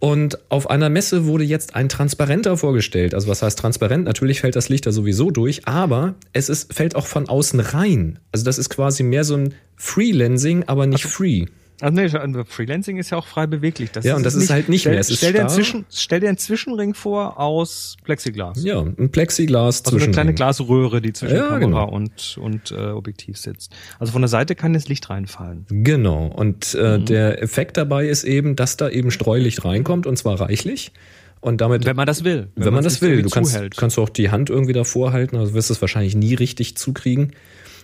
Und 0.00 0.38
auf 0.48 0.70
einer 0.70 0.90
Messe 0.90 1.26
wurde 1.26 1.42
jetzt 1.44 1.74
ein 1.74 1.88
Transparenter 1.88 2.56
vorgestellt. 2.56 3.14
Also 3.14 3.26
was 3.28 3.42
heißt 3.42 3.58
transparent? 3.58 4.04
Natürlich 4.04 4.40
fällt 4.40 4.54
das 4.54 4.68
Licht 4.68 4.86
da 4.86 4.92
sowieso 4.92 5.30
durch, 5.30 5.66
aber 5.66 6.14
es 6.32 6.48
ist, 6.48 6.72
fällt 6.72 6.94
auch 6.94 7.06
von 7.06 7.28
außen 7.28 7.58
rein. 7.58 8.20
Also 8.30 8.44
das 8.44 8.58
ist 8.58 8.70
quasi 8.70 9.02
mehr 9.02 9.24
so 9.24 9.36
ein 9.36 9.54
Freelancing, 9.76 10.64
aber 10.68 10.86
nicht 10.86 11.04
also, 11.04 11.16
free. 11.16 11.46
Also 11.80 11.94
nee, 11.94 12.44
Freelancing 12.44 12.96
ist 12.96 13.10
ja 13.10 13.18
auch 13.18 13.26
frei 13.26 13.46
beweglich. 13.46 13.92
Das 13.92 14.04
ja, 14.04 14.16
und 14.16 14.24
das 14.24 14.34
ist, 14.34 14.42
nicht, 14.42 14.50
halt 14.50 14.68
nicht 14.68 14.80
stell, 14.80 14.92
mehr. 14.92 15.00
Es 15.00 15.16
stell, 15.16 15.32
dir 15.32 15.46
Zwischen, 15.46 15.86
stell, 15.90 16.20
dir 16.20 16.28
einen 16.28 16.38
Zwischenring 16.38 16.94
vor 16.94 17.38
aus 17.38 17.96
Plexiglas. 18.02 18.64
Ja, 18.64 18.80
ein 18.80 19.10
Plexiglas 19.10 19.84
Also 19.84 19.96
eine 19.96 20.10
kleine 20.10 20.34
Glasröhre, 20.34 21.00
die 21.00 21.12
zwischen 21.12 21.36
ja, 21.36 21.48
Kamera 21.48 21.58
genau. 21.84 21.88
und, 21.88 22.36
und 22.40 22.72
äh, 22.72 22.90
Objektiv 22.90 23.38
sitzt. 23.38 23.72
Also 24.00 24.12
von 24.12 24.22
der 24.22 24.28
Seite 24.28 24.56
kann 24.56 24.72
das 24.72 24.88
Licht 24.88 25.08
reinfallen. 25.08 25.66
Genau. 25.68 26.26
Und 26.26 26.74
äh, 26.74 26.98
mhm. 26.98 27.04
der 27.04 27.42
Effekt 27.42 27.76
dabei 27.76 28.08
ist 28.08 28.24
eben, 28.24 28.56
dass 28.56 28.76
da 28.76 28.88
eben 28.88 29.10
Streulicht 29.12 29.64
reinkommt 29.64 30.06
und 30.06 30.16
zwar 30.16 30.40
reichlich. 30.40 30.92
Und 31.40 31.60
damit, 31.60 31.84
wenn 31.84 31.94
man 31.94 32.06
das 32.06 32.24
will. 32.24 32.48
Wenn, 32.56 32.66
wenn 32.66 32.74
man 32.74 32.82
das 32.82 33.00
will. 33.00 33.22
Du 33.22 33.30
kannst, 33.30 33.76
kannst 33.76 33.96
du 33.96 34.02
auch 34.02 34.08
die 34.08 34.30
Hand 34.30 34.50
irgendwie 34.50 34.72
davor 34.72 35.12
halten, 35.12 35.36
also 35.36 35.54
wirst 35.54 35.70
du 35.70 35.74
es 35.74 35.80
wahrscheinlich 35.80 36.16
nie 36.16 36.34
richtig 36.34 36.76
zukriegen. 36.76 37.32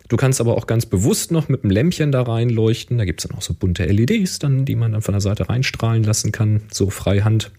Du 0.09 0.17
kannst 0.17 0.40
aber 0.40 0.57
auch 0.57 0.67
ganz 0.67 0.87
bewusst 0.87 1.31
noch 1.31 1.49
mit 1.49 1.64
einem 1.64 1.71
Lämpchen 1.71 2.12
da 2.12 2.23
reinleuchten. 2.23 2.99
Da 2.99 3.05
gibt's 3.05 3.27
dann 3.27 3.37
auch 3.37 3.43
so 3.43 3.55
bunte 3.55 3.87
LEDs, 3.87 4.38
dann, 4.38 4.64
die 4.64 4.77
man 4.77 4.93
dann 4.93 5.03
von 5.03 5.12
der 5.12 5.21
Seite 5.21 5.49
reinstrahlen 5.49 6.05
lassen 6.05 6.31
kann, 6.31 6.62
so 6.71 6.90
freihand. 6.90 7.53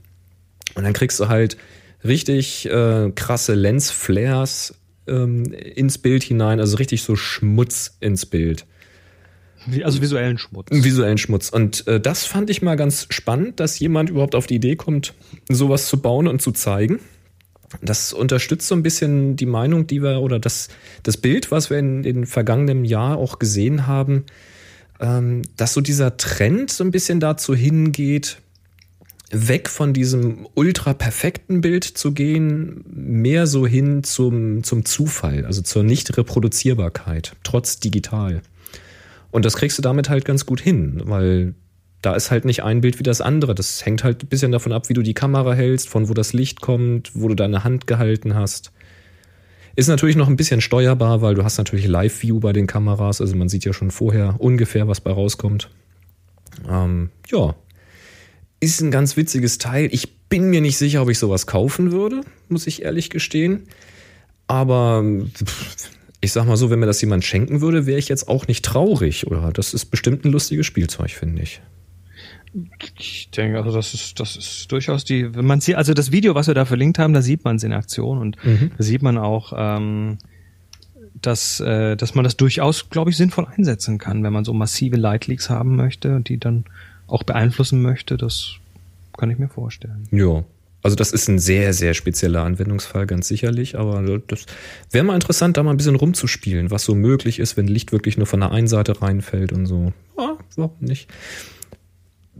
Und 0.75 0.83
dann 0.83 0.93
kriegst 0.93 1.19
du 1.19 1.27
halt 1.27 1.57
richtig 2.03 2.69
äh, 2.69 3.11
krasse 3.15 3.55
Lensflares 3.55 4.75
ähm, 5.07 5.43
ins 5.53 5.97
Bild 5.97 6.23
hinein, 6.23 6.59
also 6.59 6.77
richtig 6.77 7.01
so 7.01 7.15
Schmutz 7.15 7.97
ins 7.99 8.25
Bild. 8.25 8.65
Also 9.83 10.01
visuellen 10.01 10.37
Schmutz. 10.37 10.67
Visuellen 10.71 11.17
Schmutz. 11.17 11.49
Und 11.49 11.87
äh, 11.87 11.99
das 11.99 12.25
fand 12.25 12.51
ich 12.51 12.61
mal 12.61 12.75
ganz 12.75 13.07
spannend, 13.09 13.59
dass 13.59 13.79
jemand 13.79 14.11
überhaupt 14.11 14.35
auf 14.35 14.45
die 14.45 14.55
Idee 14.55 14.75
kommt, 14.75 15.15
sowas 15.49 15.87
zu 15.87 15.99
bauen 15.99 16.27
und 16.27 16.41
zu 16.41 16.51
zeigen. 16.51 16.99
Das 17.81 18.13
unterstützt 18.13 18.67
so 18.67 18.75
ein 18.75 18.83
bisschen 18.83 19.35
die 19.35 19.45
Meinung, 19.45 19.87
die 19.87 20.01
wir 20.01 20.21
oder 20.21 20.39
das, 20.39 20.69
das 21.03 21.17
Bild, 21.17 21.51
was 21.51 21.69
wir 21.69 21.79
in 21.79 22.03
den 22.03 22.25
vergangenen 22.25 22.85
Jahr 22.85 23.17
auch 23.17 23.39
gesehen 23.39 23.87
haben, 23.87 24.25
ähm, 24.99 25.41
dass 25.57 25.73
so 25.73 25.81
dieser 25.81 26.17
Trend 26.17 26.71
so 26.71 26.83
ein 26.83 26.91
bisschen 26.91 27.19
dazu 27.19 27.55
hingeht, 27.55 28.37
weg 29.31 29.69
von 29.69 29.93
diesem 29.93 30.47
ultra 30.53 30.93
perfekten 30.93 31.61
Bild 31.61 31.83
zu 31.83 32.13
gehen, 32.13 32.83
mehr 32.87 33.47
so 33.47 33.65
hin 33.65 34.03
zum, 34.03 34.63
zum 34.63 34.85
Zufall, 34.85 35.45
also 35.45 35.61
zur 35.61 35.83
Nicht-Reproduzierbarkeit, 35.83 37.35
trotz 37.43 37.79
digital. 37.79 38.41
Und 39.31 39.43
das 39.43 39.57
kriegst 39.57 39.77
du 39.77 39.81
damit 39.81 40.09
halt 40.09 40.23
ganz 40.23 40.45
gut 40.45 40.61
hin, 40.61 41.01
weil 41.05 41.55
da 42.05 42.13
ist 42.13 42.29
halt 42.29 42.45
nicht 42.45 42.63
ein 42.63 42.81
Bild 42.81 42.99
wie 42.99 43.03
das 43.03 43.19
andere. 43.19 43.55
Das 43.55 43.85
hängt 43.85 44.03
halt 44.03 44.23
ein 44.23 44.27
bisschen 44.27 44.51
davon 44.51 44.71
ab, 44.71 44.89
wie 44.89 44.93
du 44.93 45.01
die 45.01 45.15
Kamera 45.15 45.53
hältst, 45.53 45.89
von 45.89 46.07
wo 46.07 46.13
das 46.13 46.33
Licht 46.33 46.61
kommt, 46.61 47.11
wo 47.15 47.27
du 47.27 47.35
deine 47.35 47.63
Hand 47.63 47.87
gehalten 47.87 48.35
hast. 48.35 48.71
Ist 49.75 49.87
natürlich 49.87 50.15
noch 50.15 50.27
ein 50.27 50.37
bisschen 50.37 50.61
steuerbar, 50.61 51.21
weil 51.21 51.35
du 51.35 51.43
hast 51.43 51.57
natürlich 51.57 51.87
Live-View 51.87 52.39
bei 52.39 52.53
den 52.53 52.67
Kameras, 52.67 53.19
also 53.19 53.35
man 53.35 53.49
sieht 53.49 53.65
ja 53.65 53.73
schon 53.73 53.91
vorher 53.91 54.35
ungefähr, 54.39 54.87
was 54.87 55.01
bei 55.01 55.11
rauskommt. 55.11 55.69
Ähm, 56.69 57.09
ja, 57.29 57.55
ist 58.59 58.81
ein 58.81 58.91
ganz 58.91 59.17
witziges 59.17 59.57
Teil. 59.57 59.89
Ich 59.91 60.15
bin 60.29 60.49
mir 60.49 60.61
nicht 60.61 60.77
sicher, 60.77 61.01
ob 61.01 61.09
ich 61.09 61.19
sowas 61.19 61.47
kaufen 61.47 61.91
würde, 61.91 62.21
muss 62.47 62.67
ich 62.67 62.83
ehrlich 62.83 63.09
gestehen. 63.09 63.63
Aber 64.47 65.03
ich 66.21 66.31
sag 66.31 66.45
mal 66.45 66.55
so, 66.55 66.69
wenn 66.69 66.79
mir 66.79 66.85
das 66.85 67.01
jemand 67.01 67.25
schenken 67.25 67.61
würde, 67.61 67.85
wäre 67.85 67.99
ich 67.99 68.09
jetzt 68.09 68.27
auch 68.27 68.47
nicht 68.47 68.63
traurig. 68.63 69.27
Oder 69.27 69.51
das 69.51 69.73
ist 69.73 69.85
bestimmt 69.85 70.23
ein 70.23 70.31
lustiges 70.31 70.65
Spielzeug, 70.65 71.11
finde 71.11 71.41
ich. 71.41 71.61
Ich 72.97 73.29
denke, 73.31 73.57
also 73.57 73.75
das 73.75 73.93
ist, 73.93 74.19
das 74.19 74.35
ist 74.35 74.71
durchaus 74.71 75.03
die, 75.03 75.35
wenn 75.35 75.45
man 75.45 75.59
sieht, 75.59 75.75
also 75.75 75.93
das 75.93 76.11
Video, 76.11 76.35
was 76.35 76.47
wir 76.47 76.53
da 76.53 76.65
verlinkt 76.65 76.99
haben, 76.99 77.13
da 77.13 77.21
sieht 77.21 77.43
man 77.43 77.57
es 77.57 77.63
in 77.63 77.73
Aktion 77.73 78.17
und 78.17 78.43
mhm. 78.45 78.71
da 78.77 78.83
sieht 78.83 79.01
man 79.01 79.17
auch, 79.17 79.53
ähm, 79.55 80.17
dass, 81.21 81.59
äh, 81.59 81.95
dass 81.97 82.15
man 82.15 82.23
das 82.23 82.37
durchaus, 82.37 82.89
glaube 82.89 83.09
ich, 83.09 83.17
sinnvoll 83.17 83.47
einsetzen 83.55 83.97
kann, 83.97 84.23
wenn 84.23 84.33
man 84.33 84.45
so 84.45 84.53
massive 84.53 84.95
Lightleaks 84.95 85.49
haben 85.49 85.75
möchte 85.75 86.15
und 86.15 86.29
die 86.29 86.37
dann 86.37 86.65
auch 87.07 87.23
beeinflussen 87.23 87.81
möchte. 87.81 88.17
Das 88.17 88.53
kann 89.17 89.29
ich 89.29 89.37
mir 89.37 89.49
vorstellen. 89.49 90.07
Ja. 90.11 90.43
Also 90.81 90.95
das 90.95 91.11
ist 91.11 91.27
ein 91.29 91.39
sehr, 91.39 91.73
sehr 91.73 91.95
spezieller 91.95 92.43
Anwendungsfall, 92.43 93.07
ganz 93.07 93.27
sicherlich. 93.27 93.75
Aber 93.75 94.19
das 94.27 94.45
wäre 94.91 95.03
mal 95.03 95.15
interessant, 95.15 95.57
da 95.57 95.63
mal 95.63 95.71
ein 95.71 95.77
bisschen 95.77 95.95
rumzuspielen, 95.95 96.69
was 96.69 96.83
so 96.83 96.93
möglich 96.93 97.39
ist, 97.39 97.57
wenn 97.57 97.67
Licht 97.67 97.91
wirklich 97.91 98.17
nur 98.17 98.27
von 98.27 98.41
der 98.41 98.51
einen 98.51 98.67
Seite 98.67 99.01
reinfällt 99.01 99.51
und 99.51 99.65
so. 99.65 99.93
Ja, 100.15 100.37
warum 100.55 100.75
nicht? 100.81 101.09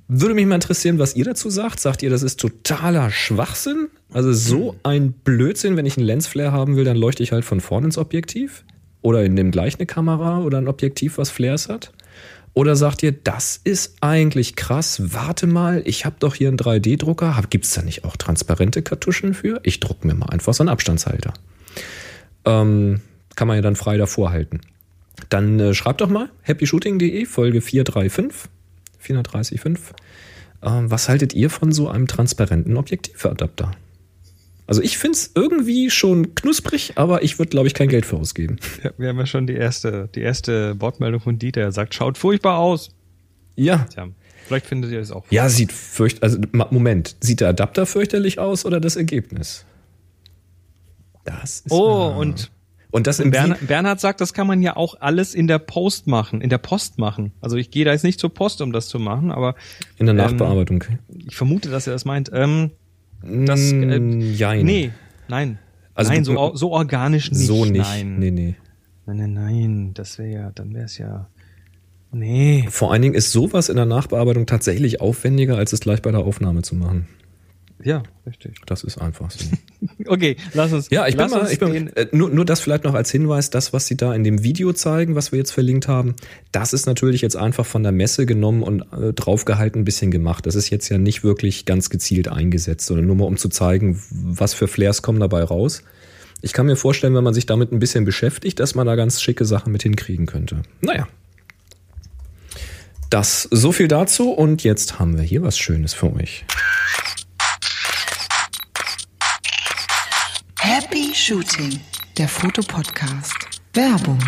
Würde 0.08 0.36
mich 0.36 0.46
mal 0.46 0.56
interessieren, 0.56 1.00
was 1.00 1.16
ihr 1.16 1.26
dazu 1.26 1.50
sagt. 1.50 1.80
Sagt 1.80 2.04
ihr, 2.04 2.10
das 2.10 2.22
ist 2.22 2.40
totaler 2.40 3.10
Schwachsinn? 3.10 3.88
Also 4.14 4.34
so 4.34 4.74
hm. 4.74 4.80
ein 4.84 5.12
Blödsinn, 5.12 5.78
wenn 5.78 5.86
ich 5.86 5.98
einen 5.98 6.06
Lensflare 6.06 6.52
haben 6.52 6.76
will, 6.76 6.86
dann 6.86 6.98
leuchte 6.98 7.24
ich 7.24 7.32
halt 7.32 7.46
von 7.46 7.60
vorne 7.60 7.88
ins 7.88 7.98
Objektiv? 7.98 8.64
Oder 9.02 9.24
in 9.24 9.36
dem 9.36 9.52
gleich 9.52 9.76
eine 9.76 9.86
Kamera 9.86 10.40
oder 10.40 10.60
ein 10.60 10.68
Objektiv, 10.68 11.18
was 11.18 11.30
Flares 11.30 11.70
hat? 11.70 11.92
Oder 12.54 12.76
sagt 12.76 13.04
ihr, 13.04 13.12
das 13.12 13.60
ist 13.64 13.98
eigentlich 14.00 14.56
krass, 14.56 15.14
warte 15.14 15.46
mal, 15.46 15.82
ich 15.86 16.06
habe 16.06 16.16
doch 16.20 16.36
hier 16.36 16.48
einen 16.48 16.58
3D-Drucker, 16.58 17.38
gibt 17.50 17.66
es 17.66 17.74
da 17.74 17.82
nicht 17.82 18.06
auch 18.06 18.16
transparente 18.16 18.82
Kartuschen 18.82 19.34
für? 19.34 19.60
Ich 19.64 19.82
druck 19.82 20.06
mir 20.06 20.14
mal 20.14 20.30
einfach 20.30 20.54
so 20.54 20.64
einen 20.64 20.70
Abstandshalter. 20.70 21.34
Ähm, 22.46 23.02
kann 23.36 23.50
man 23.50 23.58
ja 23.58 23.62
dann 23.62 23.76
frei 23.76 23.98
davor 23.98 24.32
halten. 24.32 24.62
Dann 25.28 25.60
äh, 25.60 25.74
schreibt 25.74 26.00
doch 26.00 26.10
mal 26.10 26.30
happyshooting.de, 26.44 27.26
Folge 27.26 27.60
435 27.60 28.50
430,5. 29.06 29.80
Ähm, 30.64 30.92
was 30.92 31.10
haltet 31.10 31.34
ihr 31.34 31.50
von 31.50 31.72
so 31.72 31.90
einem 31.90 32.08
transparenten 32.08 32.78
Objektivadapter? 32.78 33.72
Also 34.68 34.82
ich 34.82 34.98
finde 34.98 35.18
es 35.18 35.32
irgendwie 35.36 35.92
schon 35.92 36.34
knusprig, 36.34 36.94
aber 36.96 37.22
ich 37.24 37.38
würde, 37.38 37.50
glaube 37.50 37.68
ich, 37.68 37.76
kein 37.76 37.88
Geld 37.88 38.06
für 38.06 38.18
ausgeben. 38.18 38.58
Ja, 38.84 38.92
wir 38.98 39.10
haben 39.10 39.20
ja 39.20 39.26
schon 39.26 39.48
die 39.48 39.54
erste, 39.54 40.10
die 40.16 40.22
erste 40.22 40.80
Wortmeldung 40.82 41.22
von 41.22 41.38
Dieter. 41.38 41.62
Er 41.62 41.72
sagt, 41.72 41.94
schaut 41.94 42.18
furchtbar 42.18 42.58
aus. 42.58 42.90
Ja. 43.56 43.86
Tja, 43.90 44.08
vielleicht 44.48 44.66
findet 44.66 44.92
ihr 44.92 45.00
das 45.00 45.12
auch. 45.12 45.26
Ja, 45.30 45.50
sieht 45.50 45.72
fürcht, 45.72 46.24
also 46.24 46.40
Moment, 46.52 47.16
sieht 47.20 47.42
der 47.42 47.50
Adapter 47.50 47.86
fürchterlich 47.86 48.40
aus 48.40 48.66
oder 48.66 48.80
das 48.80 48.96
Ergebnis? 48.96 49.66
Das 51.26 51.62
ist 51.62 51.72
Oh, 51.72 52.14
und 52.18 52.52
und 52.96 53.08
das 53.08 53.20
im 53.20 53.30
Bernhard, 53.30 53.68
Bernhard 53.68 54.00
sagt, 54.00 54.22
das 54.22 54.32
kann 54.32 54.48
man 54.48 54.62
ja 54.62 54.78
auch 54.78 54.96
alles 55.02 55.36
in 55.36 55.48
der 55.48 55.60
Post 55.60 56.08
machen, 56.08 56.40
in 56.40 56.50
der 56.50 56.60
Post 56.60 56.98
machen. 56.98 57.34
Also 57.42 57.58
ich 57.58 57.70
gehe 57.70 57.84
da 57.84 57.92
jetzt 57.92 58.06
nicht 58.06 58.22
zur 58.22 58.34
Post, 58.34 58.62
um 58.62 58.72
das 58.72 58.88
zu 58.88 59.00
machen, 59.00 59.34
aber 59.34 59.56
in 59.98 60.06
der 60.06 60.16
Nachbearbeitung. 60.16 60.82
Ähm, 60.90 61.00
ich 61.28 61.36
vermute, 61.36 61.70
dass 61.70 61.88
er 61.88 61.92
das 61.92 62.06
meint. 62.06 62.32
Ähm, 62.34 62.72
das, 63.22 63.74
äh, 63.74 64.00
Jein. 64.00 64.66
Nee, 64.66 64.92
nein. 65.28 65.60
Also 65.94 66.14
nein, 66.14 66.24
so, 66.24 66.56
so 66.56 66.72
organisch 66.72 67.32
nicht. 67.32 67.46
So 67.46 67.66
nicht. 67.66 67.84
Nein. 67.84 68.18
Nee, 68.18 68.32
nee. 68.32 68.56
Nein, 69.06 69.18
nein, 69.18 69.34
nein. 69.34 69.92
Das 69.94 70.18
wäre 70.18 70.30
ja, 70.30 70.52
dann 70.56 70.74
wäre 70.74 70.86
es 70.86 70.98
ja. 70.98 71.28
Nee. 72.14 72.66
Vor 72.70 72.94
allen 72.94 73.02
Dingen 73.02 73.16
ist 73.16 73.34
sowas 73.34 73.68
in 73.68 73.76
der 73.76 73.86
Nachbearbeitung 73.86 74.46
tatsächlich 74.46 75.02
aufwendiger, 75.02 75.58
als 75.58 75.74
es 75.74 75.82
gleich 75.82 76.02
bei 76.02 76.12
der 76.12 76.22
Aufnahme 76.22 76.62
zu 76.62 76.76
machen. 76.76 77.10
Ja, 77.84 78.04
richtig. 78.26 78.56
Das 78.66 78.84
ist 78.84 78.98
einfach 79.00 79.30
so. 79.30 79.46
okay, 80.08 80.38
lass 80.54 80.72
uns. 80.72 80.90
Ja, 80.90 81.08
ich 81.08 81.18
bin 81.18 81.30
mal, 81.30 81.52
ich 81.52 81.60
bin, 81.60 81.88
äh, 81.96 82.08
nur, 82.12 82.30
nur 82.30 82.46
das 82.46 82.62
vielleicht 82.62 82.86
noch 82.86 82.94
als 82.94 83.12
Hinweis, 83.12 83.50
das, 83.50 83.74
was 83.74 83.86
sie 83.86 83.98
da 83.98 84.14
in 84.14 84.24
dem 84.24 84.44
Video 84.44 84.72
zeigen, 84.74 85.16
was 85.16 85.32
wir 85.32 85.40
jetzt 85.40 85.52
verlinkt 85.52 85.88
haben, 85.88 86.16
das 86.52 86.74
ist 86.74 86.86
natürlich 86.86 87.22
jetzt 87.22 87.36
einfach 87.36 87.66
von 87.66 87.84
der 87.84 87.92
Messe 87.92 88.26
genommen 88.26 88.64
und 88.64 88.82
äh, 88.94 89.14
draufgehalten 89.14 89.82
ein 89.82 89.86
bisschen 89.86 90.10
gemacht. 90.10 90.46
Das 90.46 90.56
ist 90.56 90.70
jetzt 90.70 90.90
ja 90.90 90.98
nicht 90.98 91.24
wirklich 91.24 91.66
ganz 91.66 91.90
gezielt 91.90 92.30
eingesetzt, 92.30 92.86
sondern 92.86 93.08
nur 93.08 93.18
mal 93.18 93.26
um 93.26 93.38
zu 93.38 93.50
zeigen, 93.50 94.02
was 94.10 94.54
für 94.54 94.68
Flares 94.68 95.02
kommen 95.02 95.20
dabei 95.20 95.44
raus. 95.44 95.84
Ich 96.42 96.54
kann 96.54 96.68
mir 96.68 96.76
vorstellen, 96.76 97.14
wenn 97.14 97.24
man 97.24 97.34
sich 97.34 97.46
damit 97.46 97.72
ein 97.72 97.80
bisschen 97.80 98.06
beschäftigt, 98.06 98.60
dass 98.60 98.76
man 98.76 98.88
da 98.88 98.96
ganz 98.96 99.22
schicke 99.22 99.46
Sachen 99.46 99.72
mit 99.72 99.84
hinkriegen 99.84 100.26
könnte. 100.26 100.62
Naja. 100.82 101.08
Das 103.10 103.48
so 103.52 103.72
viel 103.72 103.88
dazu 103.88 104.32
und 104.32 104.64
jetzt 104.64 105.00
haben 105.00 105.18
wir 105.18 105.24
hier 105.24 105.42
was 105.42 105.58
Schönes 105.58 105.94
für 105.94 106.14
euch. 106.14 106.46
Shooting, 111.28 111.80
der 112.20 112.28
Fotopodcast. 112.28 113.60
Werbung. 113.74 114.20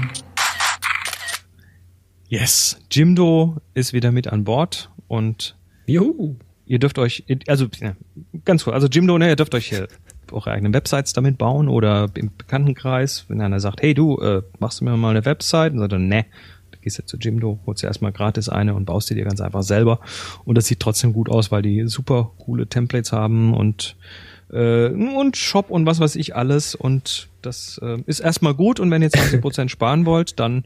Yes, 2.27 2.79
Jimdo 2.89 3.57
ist 3.75 3.93
wieder 3.93 4.11
mit 4.11 4.25
an 4.29 4.43
Bord 4.45 4.89
und 5.07 5.55
Juhu. 5.85 6.37
ihr 6.65 6.79
dürft 6.79 6.97
euch, 6.97 7.23
also 7.45 7.67
ganz 8.45 8.63
kurz, 8.63 8.73
also 8.73 8.87
Jimdo, 8.87 9.19
ne, 9.19 9.29
ihr 9.29 9.35
dürft 9.35 9.53
euch 9.53 9.67
hier 9.67 9.87
eure 10.31 10.49
eigenen 10.49 10.73
Websites 10.73 11.13
damit 11.13 11.37
bauen 11.37 11.67
oder 11.67 12.09
im 12.15 12.31
Bekanntenkreis, 12.35 13.25
wenn 13.27 13.41
einer 13.41 13.59
sagt, 13.59 13.83
hey 13.83 13.93
du, 13.93 14.17
äh, 14.17 14.41
machst 14.57 14.81
du 14.81 14.85
mir 14.85 14.97
mal 14.97 15.11
eine 15.11 15.23
Website? 15.23 15.73
Und 15.73 15.79
sagt 15.81 15.91
dann, 15.91 16.07
ne, 16.07 16.25
du 16.71 16.79
gehst 16.79 16.97
jetzt 16.97 17.09
zu 17.09 17.17
Jimdo, 17.17 17.59
holst 17.67 17.83
dir 17.83 17.89
erstmal 17.89 18.11
gratis 18.11 18.49
eine 18.49 18.73
und 18.73 18.85
baust 18.85 19.07
die 19.11 19.13
dir 19.13 19.25
ganz 19.25 19.39
einfach 19.39 19.61
selber. 19.61 19.99
Und 20.45 20.57
das 20.57 20.65
sieht 20.65 20.79
trotzdem 20.79 21.13
gut 21.13 21.29
aus, 21.29 21.51
weil 21.51 21.61
die 21.61 21.87
super 21.87 22.31
coole 22.39 22.65
Templates 22.65 23.11
haben 23.11 23.53
und 23.53 23.95
äh, 24.51 24.87
und 24.87 25.37
Shop 25.37 25.69
und 25.69 25.85
was 25.85 25.99
weiß 25.99 26.15
ich 26.15 26.35
alles. 26.35 26.75
Und 26.75 27.29
das 27.41 27.79
äh, 27.83 27.97
ist 28.05 28.19
erstmal 28.19 28.53
gut. 28.53 28.79
Und 28.79 28.91
wenn 28.91 29.01
ihr 29.01 29.09
20% 29.09 29.69
sparen 29.69 30.05
wollt, 30.05 30.39
dann 30.39 30.65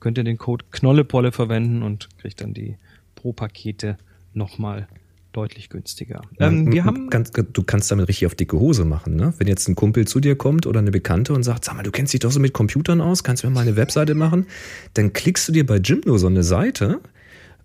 könnt 0.00 0.18
ihr 0.18 0.24
den 0.24 0.38
Code 0.38 0.64
Knollepolle 0.70 1.32
verwenden 1.32 1.82
und 1.82 2.08
kriegt 2.18 2.40
dann 2.40 2.54
die 2.54 2.76
Pro-Pakete 3.14 3.98
nochmal 4.34 4.86
deutlich 5.32 5.68
günstiger. 5.68 6.22
Ähm, 6.38 6.72
wir 6.72 6.84
haben 6.84 7.10
ganz, 7.10 7.30
du 7.30 7.62
kannst 7.62 7.90
damit 7.90 8.08
richtig 8.08 8.26
auf 8.26 8.34
dicke 8.34 8.58
Hose 8.58 8.86
machen, 8.86 9.16
ne? 9.16 9.34
Wenn 9.36 9.46
jetzt 9.46 9.68
ein 9.68 9.74
Kumpel 9.74 10.06
zu 10.06 10.18
dir 10.18 10.34
kommt 10.34 10.66
oder 10.66 10.80
eine 10.80 10.90
Bekannte 10.90 11.34
und 11.34 11.42
sagt, 11.42 11.64
sag 11.64 11.76
mal, 11.76 11.82
du 11.82 11.90
kennst 11.90 12.14
dich 12.14 12.20
doch 12.20 12.32
so 12.32 12.40
mit 12.40 12.54
Computern 12.54 13.02
aus, 13.02 13.22
kannst 13.22 13.42
du 13.42 13.48
mir 13.48 13.52
mal 13.52 13.60
eine 13.60 13.76
Webseite 13.76 14.14
machen? 14.14 14.46
Dann 14.94 15.12
klickst 15.12 15.46
du 15.46 15.52
dir 15.52 15.66
bei 15.66 15.76
Jimdo 15.76 16.16
so 16.16 16.26
eine 16.26 16.42
Seite, 16.42 17.00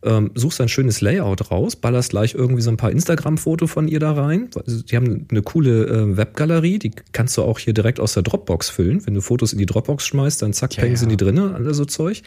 ähm, 0.03 0.31
suchst 0.33 0.59
ein 0.61 0.69
schönes 0.69 1.01
Layout 1.01 1.51
raus, 1.51 1.75
ballerst 1.75 2.11
gleich 2.11 2.33
irgendwie 2.33 2.61
so 2.61 2.71
ein 2.71 2.77
paar 2.77 2.91
Instagram-Foto 2.91 3.67
von 3.67 3.87
ihr 3.87 3.99
da 3.99 4.13
rein. 4.13 4.49
Also 4.55 4.81
die 4.81 4.95
haben 4.95 5.27
eine 5.29 5.41
coole 5.41 5.85
äh, 5.85 6.17
Webgalerie, 6.17 6.79
die 6.79 6.91
kannst 7.11 7.37
du 7.37 7.43
auch 7.43 7.59
hier 7.59 7.73
direkt 7.73 7.99
aus 7.99 8.13
der 8.13 8.23
Dropbox 8.23 8.69
füllen. 8.69 9.05
Wenn 9.05 9.13
du 9.13 9.21
Fotos 9.21 9.53
in 9.53 9.59
die 9.59 9.65
Dropbox 9.65 10.07
schmeißt, 10.07 10.41
dann 10.41 10.53
zack, 10.53 10.75
ja, 10.77 10.85
ja. 10.85 10.95
sind 10.95 11.09
die 11.09 11.17
drinnen, 11.17 11.53
alle 11.53 11.73
so 11.73 11.85
Zeug. 11.85 12.23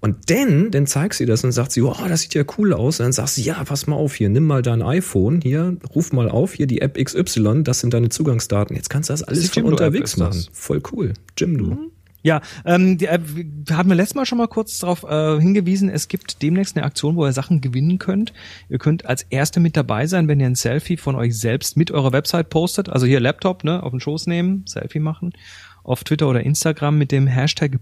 Und 0.00 0.30
dann, 0.30 0.70
dann 0.70 0.86
zeigst 0.86 1.20
du 1.20 1.26
das 1.26 1.42
und 1.42 1.52
sagt 1.52 1.72
sie, 1.72 1.82
oh, 1.82 1.94
das 2.08 2.20
sieht 2.20 2.34
ja 2.34 2.44
cool 2.58 2.72
aus. 2.72 3.00
Und 3.00 3.06
dann 3.06 3.12
sagst 3.12 3.38
du, 3.38 3.42
ja, 3.42 3.62
pass 3.64 3.86
mal 3.86 3.96
auf 3.96 4.14
hier, 4.14 4.28
nimm 4.28 4.44
mal 4.44 4.62
dein 4.62 4.82
iPhone, 4.82 5.40
hier, 5.40 5.76
ruf 5.94 6.12
mal 6.12 6.28
auf, 6.28 6.52
hier 6.54 6.66
die 6.66 6.80
App 6.80 7.02
XY, 7.02 7.64
das 7.64 7.80
sind 7.80 7.94
deine 7.94 8.08
Zugangsdaten. 8.08 8.76
Jetzt 8.76 8.90
kannst 8.90 9.08
du 9.08 9.14
das 9.14 9.22
alles 9.22 9.42
das 9.42 9.50
von 9.50 9.64
unterwegs 9.64 10.16
machen. 10.16 10.44
Voll 10.52 10.82
cool. 10.92 11.14
Jimdo. 11.36 11.66
Mhm. 11.66 11.90
Ja, 12.26 12.40
ähm, 12.64 12.98
die, 12.98 13.06
äh, 13.06 13.20
wir 13.22 13.76
haben 13.76 13.88
letztes 13.92 14.16
Mal 14.16 14.26
schon 14.26 14.38
mal 14.38 14.48
kurz 14.48 14.80
darauf 14.80 15.04
äh, 15.04 15.40
hingewiesen, 15.40 15.88
es 15.88 16.08
gibt 16.08 16.42
demnächst 16.42 16.76
eine 16.76 16.84
Aktion, 16.84 17.14
wo 17.14 17.24
ihr 17.24 17.32
Sachen 17.32 17.60
gewinnen 17.60 17.98
könnt. 17.98 18.32
Ihr 18.68 18.78
könnt 18.78 19.06
als 19.06 19.22
Erste 19.22 19.60
mit 19.60 19.76
dabei 19.76 20.08
sein, 20.08 20.26
wenn 20.26 20.40
ihr 20.40 20.46
ein 20.46 20.56
Selfie 20.56 20.96
von 20.96 21.14
euch 21.14 21.38
selbst 21.38 21.76
mit 21.76 21.92
eurer 21.92 22.10
Website 22.10 22.50
postet. 22.50 22.88
Also 22.88 23.06
hier 23.06 23.20
Laptop, 23.20 23.62
ne, 23.62 23.80
auf 23.80 23.92
den 23.92 24.00
Schoß 24.00 24.26
nehmen, 24.26 24.64
Selfie 24.66 24.98
machen. 24.98 25.34
Auf 25.84 26.02
Twitter 26.02 26.26
oder 26.26 26.42
Instagram 26.42 26.98
mit 26.98 27.12
dem 27.12 27.28
Hashtag 27.28 27.78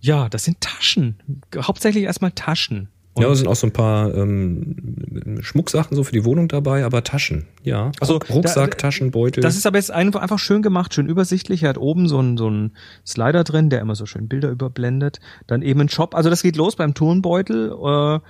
ja, 0.00 0.28
das 0.28 0.44
sind 0.44 0.60
Taschen. 0.60 1.16
Hauptsächlich 1.56 2.04
erstmal 2.04 2.32
Taschen. 2.32 2.88
Und 3.14 3.22
ja, 3.22 3.28
da 3.28 3.34
sind 3.34 3.46
auch 3.46 3.56
so 3.56 3.66
ein 3.66 3.72
paar 3.72 4.14
ähm, 4.14 5.38
Schmucksachen 5.42 5.94
so 5.94 6.02
für 6.02 6.12
die 6.12 6.24
Wohnung 6.24 6.48
dabei, 6.48 6.84
aber 6.84 7.04
Taschen, 7.04 7.46
ja. 7.62 7.92
Also 8.00 8.16
Rucksack, 8.16 8.70
da, 8.70 8.76
Taschen, 8.76 9.10
Beutel. 9.10 9.42
Das 9.42 9.54
ist 9.54 9.66
aber 9.66 9.76
jetzt 9.76 9.90
einfach 9.90 10.38
schön 10.38 10.62
gemacht, 10.62 10.94
schön 10.94 11.06
übersichtlich. 11.06 11.62
Er 11.62 11.70
hat 11.70 11.78
oben 11.78 12.08
so 12.08 12.18
einen 12.18 12.38
so 12.38 12.46
einen 12.46 12.72
Slider 13.06 13.44
drin, 13.44 13.68
der 13.68 13.80
immer 13.80 13.94
so 13.96 14.06
schön 14.06 14.28
Bilder 14.28 14.48
überblendet. 14.48 15.20
Dann 15.46 15.60
eben 15.60 15.82
ein 15.82 15.88
Shop. 15.90 16.14
Also 16.14 16.30
das 16.30 16.42
geht 16.42 16.56
los 16.56 16.76
beim 16.76 16.94
Turnbeutel, 16.94 17.72
äh, 17.72 18.20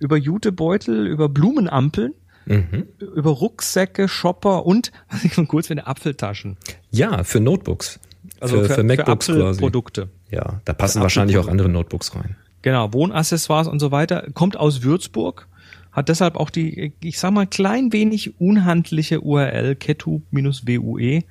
über 0.00 0.16
Jutebeutel, 0.16 1.06
über 1.06 1.28
Blumenampeln. 1.28 2.14
Mhm. 2.46 2.88
Über 2.98 3.30
Rucksäcke, 3.30 4.08
Shopper 4.08 4.66
und, 4.66 4.90
was 5.10 5.24
ich 5.24 5.36
mal 5.36 5.46
kurz 5.46 5.68
finde, 5.68 5.86
Apfeltaschen. 5.86 6.56
Ja, 6.90 7.22
für 7.22 7.38
Notebooks. 7.38 8.00
Also 8.42 8.58
für, 8.58 8.64
für, 8.66 8.74
für 8.74 8.82
MacBooks 8.82 9.26
für 9.26 9.36
quasi. 9.36 9.60
Produkte. 9.60 10.08
Ja, 10.30 10.60
da 10.64 10.72
passen 10.72 11.00
wahrscheinlich 11.00 11.38
auch 11.38 11.48
andere 11.48 11.68
Notebooks 11.68 12.14
rein. 12.14 12.36
Genau, 12.62 12.92
Wohnaccessoires 12.92 13.68
und 13.68 13.78
so 13.80 13.90
weiter. 13.90 14.26
Kommt 14.34 14.56
aus 14.56 14.82
Würzburg, 14.82 15.48
hat 15.92 16.08
deshalb 16.08 16.36
auch 16.36 16.50
die, 16.50 16.92
ich 17.02 17.18
sag 17.18 17.32
mal, 17.32 17.46
klein 17.46 17.92
wenig 17.92 18.40
unhandliche 18.40 19.20
URL 19.20 19.76
ketu-wue. 19.76 21.24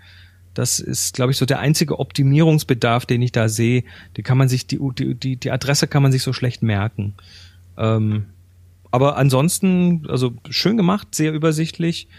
Das 0.54 0.80
ist, 0.80 1.15
glaube 1.15 1.32
ich, 1.32 1.38
so 1.38 1.45
der 1.45 1.60
einzige 1.60 2.00
Optimierungsbedarf, 2.00 3.06
den 3.06 3.21
ich 3.21 3.32
da 3.32 3.47
sehe. 3.50 3.84
Die 4.17 4.24
kann 4.24 4.38
man 4.38 4.50
sich, 4.50 4.67
die, 4.67 4.80
die, 4.93 5.38
die 5.38 5.52
Adresse 5.52 5.88
kann 5.88 6.04
man 6.04 6.12
sich 6.12 6.24
so 6.24 6.34
schlecht 6.34 6.62
merken. 6.62 7.15
Ähm, 7.78 8.26
aber 8.91 9.15
ansonsten, 9.15 10.06
also 10.10 10.34
schön 10.50 10.76
gemacht, 10.76 11.15
sehr 11.15 11.32
übersichtlich 11.32 12.10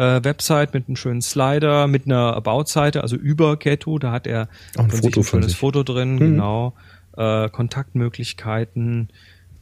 äh, 0.00 0.24
Website 0.24 0.72
mit 0.72 0.88
einem 0.88 0.96
schönen 0.96 1.20
Slider, 1.20 1.86
mit 1.86 2.06
einer 2.06 2.34
About-Seite, 2.34 3.02
also 3.02 3.16
über 3.16 3.58
Ketu, 3.58 3.98
da 3.98 4.12
hat 4.12 4.26
er 4.26 4.48
Auch 4.76 4.84
ein, 4.84 4.90
Foto 4.90 5.20
ein 5.20 5.24
schönes 5.24 5.54
Foto 5.54 5.82
drin, 5.82 6.14
mhm. 6.14 6.18
genau, 6.18 6.74
äh, 7.18 7.50
Kontaktmöglichkeiten, 7.50 9.10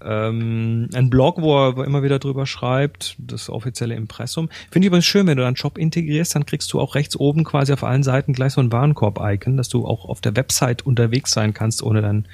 ähm, 0.00 0.88
ein 0.94 1.10
Blog, 1.10 1.42
wo 1.42 1.58
er 1.58 1.84
immer 1.84 2.04
wieder 2.04 2.20
drüber 2.20 2.46
schreibt, 2.46 3.16
das 3.18 3.50
offizielle 3.50 3.96
Impressum. 3.96 4.48
Finde 4.70 4.86
ich 4.86 4.90
übrigens 4.90 5.06
schön, 5.06 5.26
wenn 5.26 5.36
du 5.36 5.42
dann 5.42 5.56
Shop 5.56 5.76
integrierst, 5.76 6.36
dann 6.36 6.46
kriegst 6.46 6.72
du 6.72 6.78
auch 6.78 6.94
rechts 6.94 7.16
oben 7.16 7.42
quasi 7.42 7.72
auf 7.72 7.82
allen 7.82 8.04
Seiten 8.04 8.32
gleich 8.32 8.52
so 8.52 8.60
ein 8.60 8.70
Warenkorb-Icon, 8.70 9.56
dass 9.56 9.68
du 9.68 9.86
auch 9.86 10.04
auf 10.04 10.20
der 10.20 10.36
Website 10.36 10.86
unterwegs 10.86 11.32
sein 11.32 11.52
kannst, 11.52 11.82
ohne 11.82 12.00
dann 12.00 12.26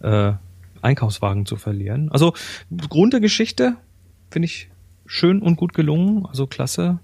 äh, 0.00 0.32
Einkaufswagen 0.80 1.44
zu 1.44 1.56
verlieren. 1.56 2.08
Also 2.12 2.34
Grund 2.88 3.14
der 3.14 3.20
Geschichte 3.20 3.74
finde 4.30 4.46
ich 4.46 4.68
schön 5.06 5.42
und 5.42 5.56
gut 5.56 5.74
gelungen, 5.74 6.24
also 6.24 6.46
klasse. 6.46 7.00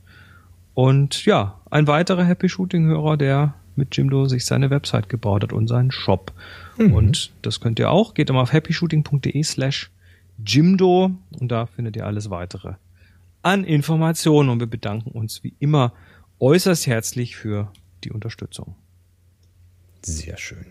Und 0.74 1.24
ja, 1.24 1.60
ein 1.70 1.86
weiterer 1.86 2.24
Happy 2.24 2.48
Shooting 2.48 2.86
Hörer, 2.86 3.16
der 3.16 3.54
mit 3.76 3.96
Jimdo 3.96 4.26
sich 4.26 4.44
seine 4.44 4.70
Website 4.70 5.08
gebaut 5.08 5.42
hat 5.42 5.52
und 5.52 5.68
seinen 5.68 5.90
Shop. 5.90 6.32
Mhm. 6.78 6.92
Und 6.92 7.32
das 7.42 7.60
könnt 7.60 7.78
ihr 7.78 7.90
auch. 7.90 8.14
Geht 8.14 8.30
mal 8.30 8.40
auf 8.40 8.52
happyshooting.de 8.52 9.42
slash 9.42 9.90
Jimdo 10.44 11.12
und 11.38 11.48
da 11.52 11.66
findet 11.66 11.96
ihr 11.96 12.06
alles 12.06 12.30
weitere 12.30 12.74
an 13.44 13.62
Informationen 13.62 14.48
und 14.48 14.60
wir 14.60 14.66
bedanken 14.66 15.10
uns 15.10 15.44
wie 15.44 15.54
immer 15.58 15.92
äußerst 16.40 16.86
herzlich 16.86 17.36
für 17.36 17.70
die 18.02 18.10
Unterstützung. 18.10 18.74
Sehr 20.02 20.38
schön. 20.38 20.66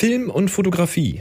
Film 0.00 0.30
und 0.30 0.50
Fotografie. 0.50 1.20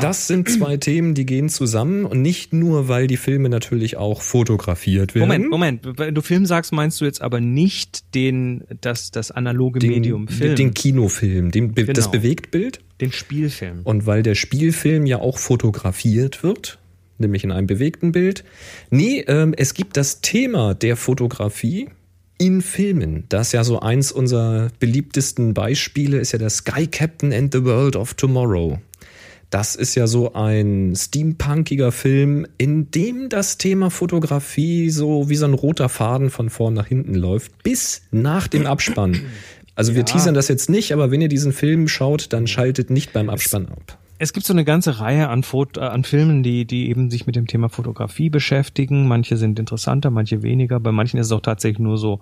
Das 0.00 0.28
sind 0.28 0.48
zwei 0.48 0.76
Themen, 0.76 1.14
die 1.14 1.26
gehen 1.26 1.48
zusammen 1.48 2.04
und 2.04 2.22
nicht 2.22 2.52
nur, 2.52 2.86
weil 2.86 3.08
die 3.08 3.16
Filme 3.16 3.48
natürlich 3.48 3.96
auch 3.96 4.22
fotografiert 4.22 5.16
werden. 5.16 5.26
Moment, 5.28 5.50
Moment. 5.50 5.98
Wenn 5.98 6.14
du 6.14 6.22
Film 6.22 6.46
sagst, 6.46 6.72
meinst 6.72 7.00
du 7.00 7.06
jetzt 7.06 7.20
aber 7.20 7.40
nicht 7.40 8.14
den, 8.14 8.62
das, 8.80 9.10
das 9.10 9.32
analoge 9.32 9.80
Den, 9.80 9.90
Medium 9.90 10.28
Film, 10.28 10.54
den 10.54 10.74
Kinofilm, 10.74 11.50
den, 11.50 11.72
Be- 11.72 11.86
das 11.86 12.10
Genau. 12.10 12.22
Bewegtbild. 12.22 12.78
den 13.00 13.10
Spielfilm. 13.10 13.80
Und 13.82 14.06
weil 14.06 14.22
der 14.22 14.36
Spielfilm 14.36 15.06
ja 15.06 15.18
auch 15.18 15.38
fotografiert 15.38 16.44
wird, 16.44 16.78
nämlich 17.18 17.42
in 17.42 17.50
einem 17.50 17.66
bewegten 17.66 18.12
Bild. 18.12 18.44
Nee, 18.90 19.24
ähm, 19.26 19.54
es 19.56 19.74
gibt 19.74 19.96
das 19.96 20.20
Thema 20.20 20.74
der 20.74 20.96
Fotografie 20.96 21.88
in 22.38 22.62
Filmen. 22.62 23.24
Das 23.28 23.48
ist 23.48 23.52
ja 23.52 23.64
so 23.64 23.80
eins 23.80 24.12
unserer 24.12 24.68
beliebtesten 24.78 25.54
Beispiele, 25.54 26.18
ist 26.18 26.32
ja 26.32 26.38
der 26.38 26.50
Sky 26.50 26.86
Captain 26.86 27.32
and 27.32 27.52
the 27.52 27.64
World 27.64 27.96
of 27.96 28.14
Tomorrow. 28.14 28.78
Das 29.50 29.76
ist 29.76 29.94
ja 29.94 30.08
so 30.08 30.32
ein 30.32 30.94
steampunkiger 30.96 31.92
Film, 31.92 32.44
in 32.58 32.90
dem 32.90 33.28
das 33.28 33.56
Thema 33.56 33.88
Fotografie 33.88 34.90
so 34.90 35.28
wie 35.28 35.36
so 35.36 35.46
ein 35.46 35.54
roter 35.54 35.88
Faden 35.88 36.30
von 36.30 36.50
vorn 36.50 36.74
nach 36.74 36.88
hinten 36.88 37.14
läuft, 37.14 37.62
bis 37.62 38.02
nach 38.10 38.48
dem 38.48 38.66
Abspann. 38.66 39.20
Also 39.76 39.94
wir 39.94 40.04
teasern 40.04 40.34
das 40.34 40.48
jetzt 40.48 40.70
nicht, 40.70 40.92
aber 40.92 41.10
wenn 41.10 41.20
ihr 41.20 41.28
diesen 41.28 41.52
Film 41.52 41.88
schaut, 41.88 42.32
dann 42.32 42.46
schaltet 42.46 42.90
nicht 42.90 43.12
beim 43.12 43.30
Abspann 43.30 43.68
ab. 43.68 43.98
Es 44.18 44.32
gibt 44.32 44.46
so 44.46 44.52
eine 44.52 44.64
ganze 44.64 45.00
Reihe 45.00 45.28
an, 45.28 45.42
Fot 45.42 45.76
äh, 45.76 45.80
an 45.80 46.04
Filmen, 46.04 46.42
die, 46.42 46.64
die 46.66 46.88
eben 46.88 47.10
sich 47.10 47.26
mit 47.26 47.36
dem 47.36 47.46
Thema 47.46 47.68
Fotografie 47.68 48.30
beschäftigen. 48.30 49.08
Manche 49.08 49.36
sind 49.36 49.58
interessanter, 49.58 50.10
manche 50.10 50.42
weniger. 50.42 50.78
Bei 50.78 50.92
manchen 50.92 51.18
ist 51.18 51.26
es 51.26 51.32
auch 51.32 51.40
tatsächlich 51.40 51.80
nur 51.80 51.98
so, 51.98 52.20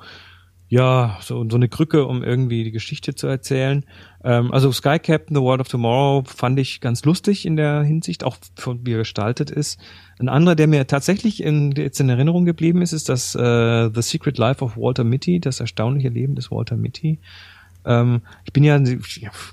ja, 0.69 1.19
so, 1.21 1.47
so 1.51 1.57
eine 1.57 1.69
Krücke, 1.69 2.07
um 2.07 2.25
irgendwie 2.25 2.65
die 2.65 2.71
Geschichte 2.71 3.15
zu 3.15 3.27
erzählen. 3.27 3.85
Ähm, 4.25 4.53
also 4.53 4.73
Sky 4.73 4.99
Captain, 4.99 5.37
The 5.37 5.43
World 5.43 5.61
of 5.61 5.69
Tomorrow 5.69 6.25
fand 6.25 6.59
ich 6.59 6.81
ganz 6.81 7.05
lustig 7.05 7.45
in 7.45 7.57
der 7.57 7.83
Hinsicht, 7.83 8.25
auch 8.25 8.39
von 8.57 8.87
wie 8.87 8.95
er 8.95 8.99
gestaltet 8.99 9.51
ist. 9.51 9.79
Ein 10.19 10.31
anderer, 10.31 10.55
der 10.55 10.69
mir 10.69 10.87
tatsächlich 10.87 11.43
in, 11.43 11.73
jetzt 11.73 12.01
in 12.01 12.09
Erinnerung 12.09 12.47
geblieben 12.47 12.81
ist, 12.81 12.93
ist 12.93 13.11
das 13.11 13.35
äh, 13.35 13.91
The 13.93 14.01
Secret 14.01 14.39
Life 14.39 14.65
of 14.65 14.79
Walter 14.79 15.05
Mitty, 15.05 15.41
das 15.41 15.61
erstaunliche 15.61 16.09
Leben 16.09 16.37
des 16.37 16.51
Walter 16.51 16.79
Mitty. 16.79 17.19
Ähm, 17.85 18.23
ich 18.45 18.53
bin 18.53 18.63
ja 18.65 18.81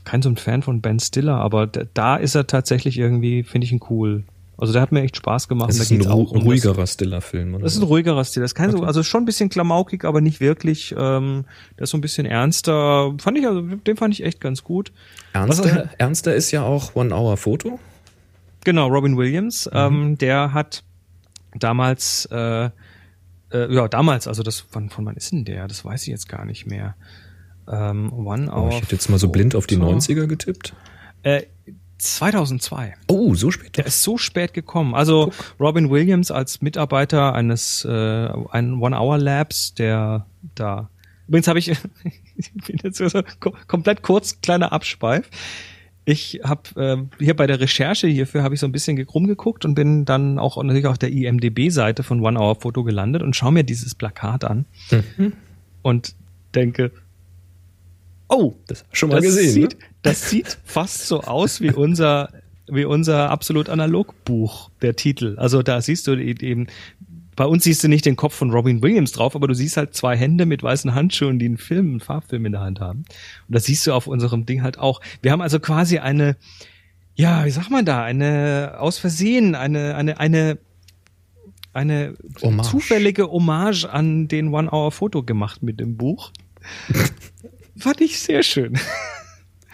kein 0.03 0.21
so 0.21 0.29
ein 0.29 0.37
Fan 0.37 0.61
von 0.61 0.81
Ben 0.81 0.99
Stiller, 0.99 1.35
aber 1.37 1.67
da, 1.67 1.81
da 1.93 2.15
ist 2.17 2.35
er 2.35 2.47
tatsächlich 2.47 2.97
irgendwie, 2.97 3.43
finde 3.43 3.65
ich 3.65 3.71
ihn 3.71 3.79
cool. 3.89 4.23
Also 4.57 4.73
der 4.73 4.81
hat 4.81 4.91
mir 4.91 5.01
echt 5.03 5.15
Spaß 5.15 5.47
gemacht. 5.47 5.69
Das 5.69 5.77
Da 5.77 5.83
ist 5.83 5.91
ein 5.91 6.01
ru 6.01 6.23
um 6.23 6.41
ruhigerer 6.41 6.85
Stiller-Film. 6.85 7.55
oder 7.55 7.63
das 7.63 7.73
ist 7.73 7.79
ein 7.79 7.83
was? 7.83 7.89
ruhigerer 7.91 8.25
Stil. 8.25 8.41
Das 8.41 8.51
ist 8.51 8.55
kein 8.55 8.71
so, 8.71 8.83
also 8.83 9.03
schon 9.03 9.21
ein 9.23 9.25
bisschen 9.25 9.47
klamaukig, 9.47 10.03
aber 10.03 10.19
nicht 10.19 10.41
wirklich. 10.41 10.93
Ähm, 10.97 11.45
der 11.77 11.83
ist 11.85 11.91
so 11.91 11.97
ein 11.97 12.01
bisschen 12.01 12.25
ernster. 12.25 13.13
Fand 13.19 13.37
ich, 13.37 13.47
also, 13.47 13.61
den 13.61 13.95
fand 13.95 14.13
ich 14.13 14.23
echt 14.25 14.41
ganz 14.41 14.63
gut. 14.65 14.91
Ernster, 15.31 15.89
ernster 15.97 16.35
ist 16.35 16.51
ja 16.51 16.63
auch 16.63 16.93
One-Hour-Foto. 16.93 17.79
Genau, 18.65 18.87
Robin 18.89 19.15
Williams, 19.15 19.65
Mhm. 19.71 19.77
ähm, 19.77 20.17
der 20.17 20.53
hat 20.53 20.83
damals, 21.57 22.27
äh, 22.31 22.65
äh, 22.65 23.73
ja, 23.73 23.87
damals, 23.87 24.27
also 24.27 24.43
das, 24.43 24.59
von, 24.59 24.89
von 24.89 25.05
wann 25.05 25.15
ist 25.15 25.31
denn 25.31 25.45
der? 25.45 25.69
Das 25.69 25.85
weiß 25.85 26.01
ich 26.03 26.09
jetzt 26.09 26.27
gar 26.27 26.43
nicht 26.45 26.67
mehr. 26.67 26.95
Ähm, 27.69 28.11
One 28.13 28.51
Oh, 28.53 28.69
ich 28.71 28.81
hätte 28.81 28.93
jetzt 28.95 29.09
mal 29.09 29.17
so 29.19 29.29
blind 29.29 29.55
auf 29.55 29.67
die 29.67 29.75
Foto. 29.77 29.91
90er 29.91 30.25
getippt. 30.27 30.73
Äh, 31.23 31.43
2002. 31.99 32.93
Oh, 33.07 33.35
so 33.35 33.51
spät. 33.51 33.77
Der 33.77 33.85
ist 33.85 34.01
so 34.03 34.17
spät 34.17 34.53
gekommen. 34.53 34.95
Also 34.95 35.31
Robin 35.59 35.89
Williams 35.89 36.31
als 36.31 36.61
Mitarbeiter 36.61 37.33
eines 37.35 37.83
äh, 37.85 38.29
ein 38.51 38.75
One-Hour-Labs, 38.79 39.73
der 39.75 40.25
da. 40.55 40.89
Übrigens 41.27 41.47
habe 41.47 41.59
ich, 41.59 41.67
ich 42.37 42.53
bin 42.53 42.77
jetzt 42.83 42.97
so 42.97 43.21
ko- 43.39 43.53
komplett 43.67 44.01
kurz 44.01 44.39
kleiner 44.41 44.71
Abschweif. 44.71 45.29
Ich 46.05 46.39
habe 46.43 46.61
ähm, 46.77 47.09
hier 47.19 47.35
bei 47.35 47.45
der 47.45 47.59
Recherche 47.59 48.07
hierfür 48.07 48.41
habe 48.41 48.55
ich 48.55 48.61
so 48.61 48.65
ein 48.65 48.71
bisschen 48.71 48.99
rumgeguckt 49.03 49.63
und 49.65 49.75
bin 49.75 50.05
dann 50.05 50.39
auch 50.39 50.61
natürlich 50.63 50.87
auf 50.87 50.97
der 50.97 51.11
IMDb-Seite 51.11 52.01
von 52.01 52.21
One 52.25 52.39
Hour 52.39 52.55
Photo 52.55 52.83
gelandet 52.83 53.21
und 53.21 53.35
schaue 53.35 53.51
mir 53.51 53.63
dieses 53.63 53.93
Plakat 53.93 54.43
an 54.45 54.65
und 55.83 56.15
denke, 56.55 56.91
oh, 58.29 58.55
Das 58.67 58.85
schon 58.91 59.09
mal 59.09 59.15
das 59.17 59.25
gesehen. 59.25 59.51
Sieht, 59.51 59.79
ne? 59.79 59.85
Das 60.01 60.29
sieht 60.29 60.57
fast 60.63 61.07
so 61.07 61.21
aus 61.21 61.61
wie 61.61 61.71
unser, 61.71 62.29
wie 62.67 62.85
unser 62.85 63.29
absolut 63.29 63.69
analog 63.69 64.23
Buch, 64.23 64.69
der 64.81 64.95
Titel. 64.95 65.35
Also 65.37 65.61
da 65.61 65.81
siehst 65.81 66.07
du 66.07 66.13
eben, 66.13 66.67
bei 67.35 67.45
uns 67.45 67.63
siehst 67.63 67.83
du 67.83 67.87
nicht 67.87 68.05
den 68.05 68.15
Kopf 68.15 68.35
von 68.35 68.51
Robin 68.51 68.81
Williams 68.81 69.13
drauf, 69.13 69.35
aber 69.35 69.47
du 69.47 69.53
siehst 69.53 69.77
halt 69.77 69.93
zwei 69.93 70.17
Hände 70.17 70.45
mit 70.45 70.61
weißen 70.61 70.93
Handschuhen, 70.93 71.39
die 71.39 71.45
einen 71.45 71.57
Film, 71.57 71.91
einen 71.91 71.99
Farbfilm 72.01 72.45
in 72.45 72.51
der 72.51 72.61
Hand 72.61 72.79
haben. 72.81 73.05
Und 73.47 73.55
das 73.55 73.63
siehst 73.65 73.87
du 73.87 73.93
auf 73.93 74.07
unserem 74.07 74.45
Ding 74.45 74.61
halt 74.61 74.77
auch. 74.77 75.01
Wir 75.21 75.31
haben 75.31 75.41
also 75.41 75.59
quasi 75.59 75.99
eine, 75.99 76.35
ja, 77.15 77.45
wie 77.45 77.49
sagt 77.49 77.71
man 77.71 77.85
da, 77.85 78.03
eine, 78.03 78.75
aus 78.79 78.97
Versehen, 78.97 79.55
eine, 79.55 79.95
eine, 79.95 80.19
eine, 80.19 80.57
eine 81.71 82.15
Hommage. 82.41 82.69
zufällige 82.69 83.31
Hommage 83.31 83.85
an 83.85 84.27
den 84.27 84.53
One-Hour-Foto 84.53 85.23
gemacht 85.23 85.63
mit 85.63 85.79
dem 85.79 85.95
Buch. 85.95 86.31
Fand 87.79 88.01
ich 88.01 88.19
sehr 88.19 88.43
schön. 88.43 88.77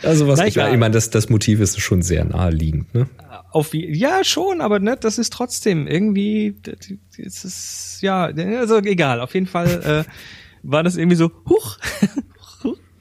Also 0.03 0.28
was 0.28 0.41
ich, 0.41 0.58
ich 0.58 0.78
meine, 0.78 0.91
das, 0.91 1.10
das 1.10 1.30
Motiv 1.30 1.62
ist 1.62 1.80
schon 1.80 2.01
sehr 2.01 2.26
naheliegend. 2.26 2.93
Ne? 2.93 3.08
Auf 3.51 3.72
wie, 3.72 3.97
ja, 3.97 4.26
schon, 4.26 4.60
aber 4.60 4.80
ne, 4.80 4.97
das 4.99 5.18
ist 5.18 5.32
trotzdem 5.32 5.88
irgendwie, 5.88 6.56
das 6.62 6.89
ist 7.18 7.45
es, 7.45 7.97
ja, 8.01 8.26
also 8.26 8.80
egal, 8.80 9.22
auf 9.22 9.34
jeden 9.34 9.47
Fall 9.47 10.06
äh, 10.06 10.12
war 10.64 10.84
das 10.84 10.97
irgendwie 10.97 11.16
so, 11.16 11.32
huch, 11.49 11.78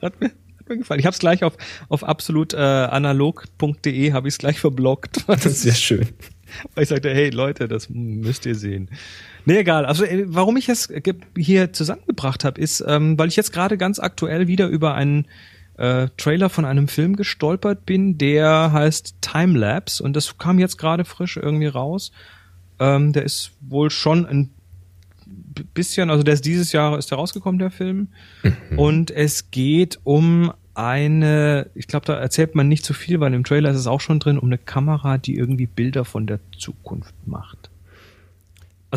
hat 0.01 0.19
mir, 0.21 0.27
hat 0.27 0.69
mir 0.69 0.77
gefallen. 0.77 0.99
Ich 0.99 1.05
habe 1.05 1.13
es 1.13 1.19
gleich 1.19 1.43
auf, 1.43 1.57
auf 1.89 2.03
absolut 2.03 2.53
äh, 2.53 2.57
analog.de 2.57 4.13
habe 4.13 4.27
ich 4.27 4.35
es 4.35 4.37
gleich 4.37 4.59
verblockt, 4.59 5.27
weil 5.27 5.35
Das 5.35 5.47
ist 5.47 5.61
sehr 5.63 5.73
schön. 5.73 6.07
ich 6.79 6.87
sagte, 6.87 7.13
hey 7.13 7.29
Leute, 7.29 7.67
das 7.67 7.89
müsst 7.89 8.45
ihr 8.45 8.55
sehen. 8.55 8.89
Nee, 9.45 9.59
egal. 9.59 9.85
Also 9.85 10.03
äh, 10.03 10.25
warum 10.27 10.57
ich 10.57 10.69
es 10.69 10.91
hier 11.37 11.71
zusammengebracht 11.71 12.43
habe, 12.43 12.59
ist, 12.59 12.83
ähm, 12.87 13.17
weil 13.17 13.27
ich 13.27 13.35
jetzt 13.35 13.53
gerade 13.53 13.77
ganz 13.77 13.99
aktuell 13.99 14.47
wieder 14.47 14.67
über 14.67 14.95
einen 14.95 15.27
äh, 15.77 16.07
Trailer 16.17 16.49
von 16.49 16.65
einem 16.65 16.87
Film 16.87 17.15
gestolpert 17.15 17.85
bin, 17.85 18.17
der 18.17 18.71
heißt 18.71 19.15
Timelapse 19.21 20.03
und 20.03 20.15
das 20.15 20.37
kam 20.37 20.59
jetzt 20.59 20.77
gerade 20.77 21.05
frisch 21.05 21.37
irgendwie 21.37 21.67
raus. 21.67 22.11
Ähm, 22.79 23.13
der 23.13 23.23
ist 23.23 23.51
wohl 23.61 23.89
schon 23.89 24.25
ein 24.25 24.49
bisschen, 25.73 26.09
also 26.09 26.23
der 26.23 26.33
ist 26.33 26.45
dieses 26.45 26.71
Jahr 26.71 26.97
ist 26.97 27.11
der 27.11 27.17
rausgekommen, 27.17 27.59
der 27.59 27.71
Film. 27.71 28.09
Und 28.75 29.11
es 29.11 29.51
geht 29.51 29.99
um 30.03 30.51
eine, 30.73 31.69
ich 31.73 31.87
glaube, 31.87 32.05
da 32.05 32.15
erzählt 32.15 32.55
man 32.55 32.67
nicht 32.67 32.83
zu 32.83 32.93
viel, 32.93 33.19
weil 33.19 33.33
im 33.33 33.43
Trailer 33.43 33.71
ist 33.71 33.77
es 33.77 33.87
auch 33.87 34.01
schon 34.01 34.19
drin, 34.19 34.37
um 34.37 34.47
eine 34.47 34.57
Kamera, 34.57 35.17
die 35.17 35.37
irgendwie 35.37 35.67
Bilder 35.67 36.03
von 36.03 36.27
der 36.27 36.39
Zukunft 36.57 37.15
macht. 37.25 37.69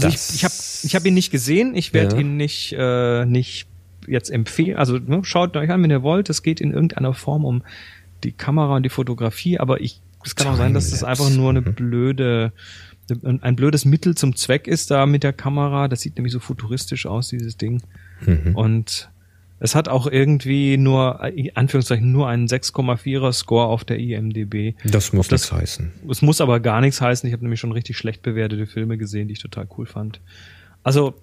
Also 0.04 0.08
Das- 0.08 0.30
ich, 0.30 0.36
ich 0.36 0.44
habe 0.44 0.54
ich 0.84 0.94
hab 0.94 1.04
ihn 1.06 1.14
nicht 1.14 1.30
gesehen, 1.30 1.74
ich 1.74 1.92
werde 1.92 2.16
Ja. 2.16 2.20
ihn 2.22 2.36
nicht, 2.36 2.74
äh, 2.78 3.24
nicht 3.24 3.66
jetzt 4.06 4.30
empfehlen. 4.30 4.76
Also 4.78 4.98
ne, 4.98 5.20
schaut 5.22 5.56
euch 5.56 5.70
an, 5.70 5.82
wenn 5.82 5.90
ihr 5.90 6.02
wollt. 6.02 6.30
Es 6.30 6.42
geht 6.42 6.60
in 6.60 6.72
irgendeiner 6.72 7.12
Form 7.14 7.44
um 7.44 7.62
die 8.24 8.32
Kamera 8.32 8.76
und 8.76 8.82
die 8.84 8.88
Fotografie, 8.90 9.58
aber 9.58 9.80
ich, 9.80 10.00
es 10.24 10.34
kann 10.34 10.48
auch 10.48 10.56
sein, 10.56 10.74
dass 10.74 10.90
das 10.90 11.04
einfach 11.04 11.30
nur 11.30 11.50
eine 11.50 11.62
blöde, 11.62 12.52
ein 13.24 13.42
ein 13.42 13.56
blödes 13.56 13.84
Mittel 13.84 14.14
zum 14.16 14.34
Zweck 14.36 14.66
ist 14.66 14.90
da 14.90 15.06
mit 15.06 15.22
der 15.22 15.32
Kamera. 15.32 15.88
Das 15.88 16.00
sieht 16.00 16.16
nämlich 16.16 16.32
so 16.32 16.40
futuristisch 16.40 17.06
aus, 17.06 17.28
dieses 17.28 17.56
Ding. 17.56 17.80
Mhm. 18.26 18.54
Und 18.56 19.08
es 19.60 19.74
hat 19.74 19.88
auch 19.88 20.06
irgendwie 20.06 20.76
nur, 20.76 21.22
in 21.34 21.54
Anführungszeichen, 21.56 22.10
nur 22.12 22.28
einen 22.28 22.46
6,4er 22.46 23.32
Score 23.32 23.66
auf 23.66 23.84
der 23.84 23.98
IMDb. 23.98 24.74
Das 24.84 25.12
muss 25.12 25.28
Das- 25.28 25.40
nichts 25.42 25.52
heißen. 25.52 25.92
Es 26.10 26.22
muss 26.22 26.40
aber 26.40 26.60
gar 26.60 26.80
nichts 26.80 27.00
heißen. 27.00 27.26
Ich 27.26 27.32
habe 27.32 27.42
nämlich 27.42 27.60
schon 27.60 27.72
richtig 27.72 27.96
schlecht 27.96 28.22
bewertete 28.22 28.66
Filme 28.66 28.98
gesehen, 28.98 29.28
die 29.28 29.32
ich 29.32 29.40
total 29.40 29.66
cool 29.76 29.86
fand. 29.86 30.20
Also 30.84 31.14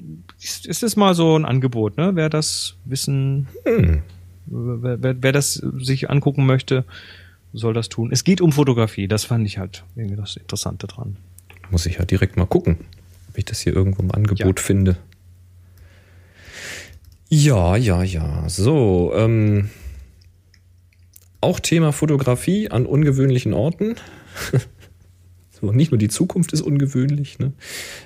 ist 0.42 0.66
ist 0.66 0.84
es 0.84 0.96
mal 0.96 1.16
so 1.16 1.36
ein 1.38 1.46
Angebot, 1.46 1.98
ne? 1.98 2.12
Wer 2.16 2.30
das 2.30 2.76
wissen, 2.86 3.48
Hm. 3.66 4.02
wer, 4.48 5.02
wer, 5.02 5.24
wer 5.24 5.32
das 5.32 5.54
sich 5.54 6.10
angucken 6.10 6.46
möchte, 6.46 6.84
soll 7.54 7.74
das 7.74 7.88
tun. 7.90 8.10
Es 8.12 8.26
geht 8.26 8.42
um 8.42 8.52
Fotografie. 8.52 9.08
Das 9.08 9.24
fand 9.24 9.48
ich 9.48 9.58
halt 9.58 9.86
irgendwie 9.96 10.18
das 10.18 10.36
Interessante 10.36 10.88
dran. 10.88 11.16
Muss 11.72 11.86
ich 11.86 11.96
ja 11.96 12.06
direkt 12.06 12.36
mal 12.36 12.46
gucken, 12.46 12.78
ob 13.30 13.38
ich 13.38 13.46
das 13.46 13.62
hier 13.62 13.74
irgendwo 13.74 14.04
im 14.04 14.12
Angebot 14.12 14.60
finde. 14.60 14.98
Ja, 17.30 17.76
ja, 17.76 18.04
ja. 18.04 18.48
So, 18.48 19.12
ähm, 19.16 19.70
auch 21.42 21.60
Thema 21.60 21.92
Fotografie 21.92 22.70
an 22.70 22.86
ungewöhnlichen 22.86 23.54
Orten. 23.54 23.96
so, 25.62 25.72
nicht 25.72 25.92
nur 25.92 25.98
die 25.98 26.08
Zukunft 26.08 26.54
ist 26.54 26.62
ungewöhnlich, 26.62 27.40
ne? 27.40 27.54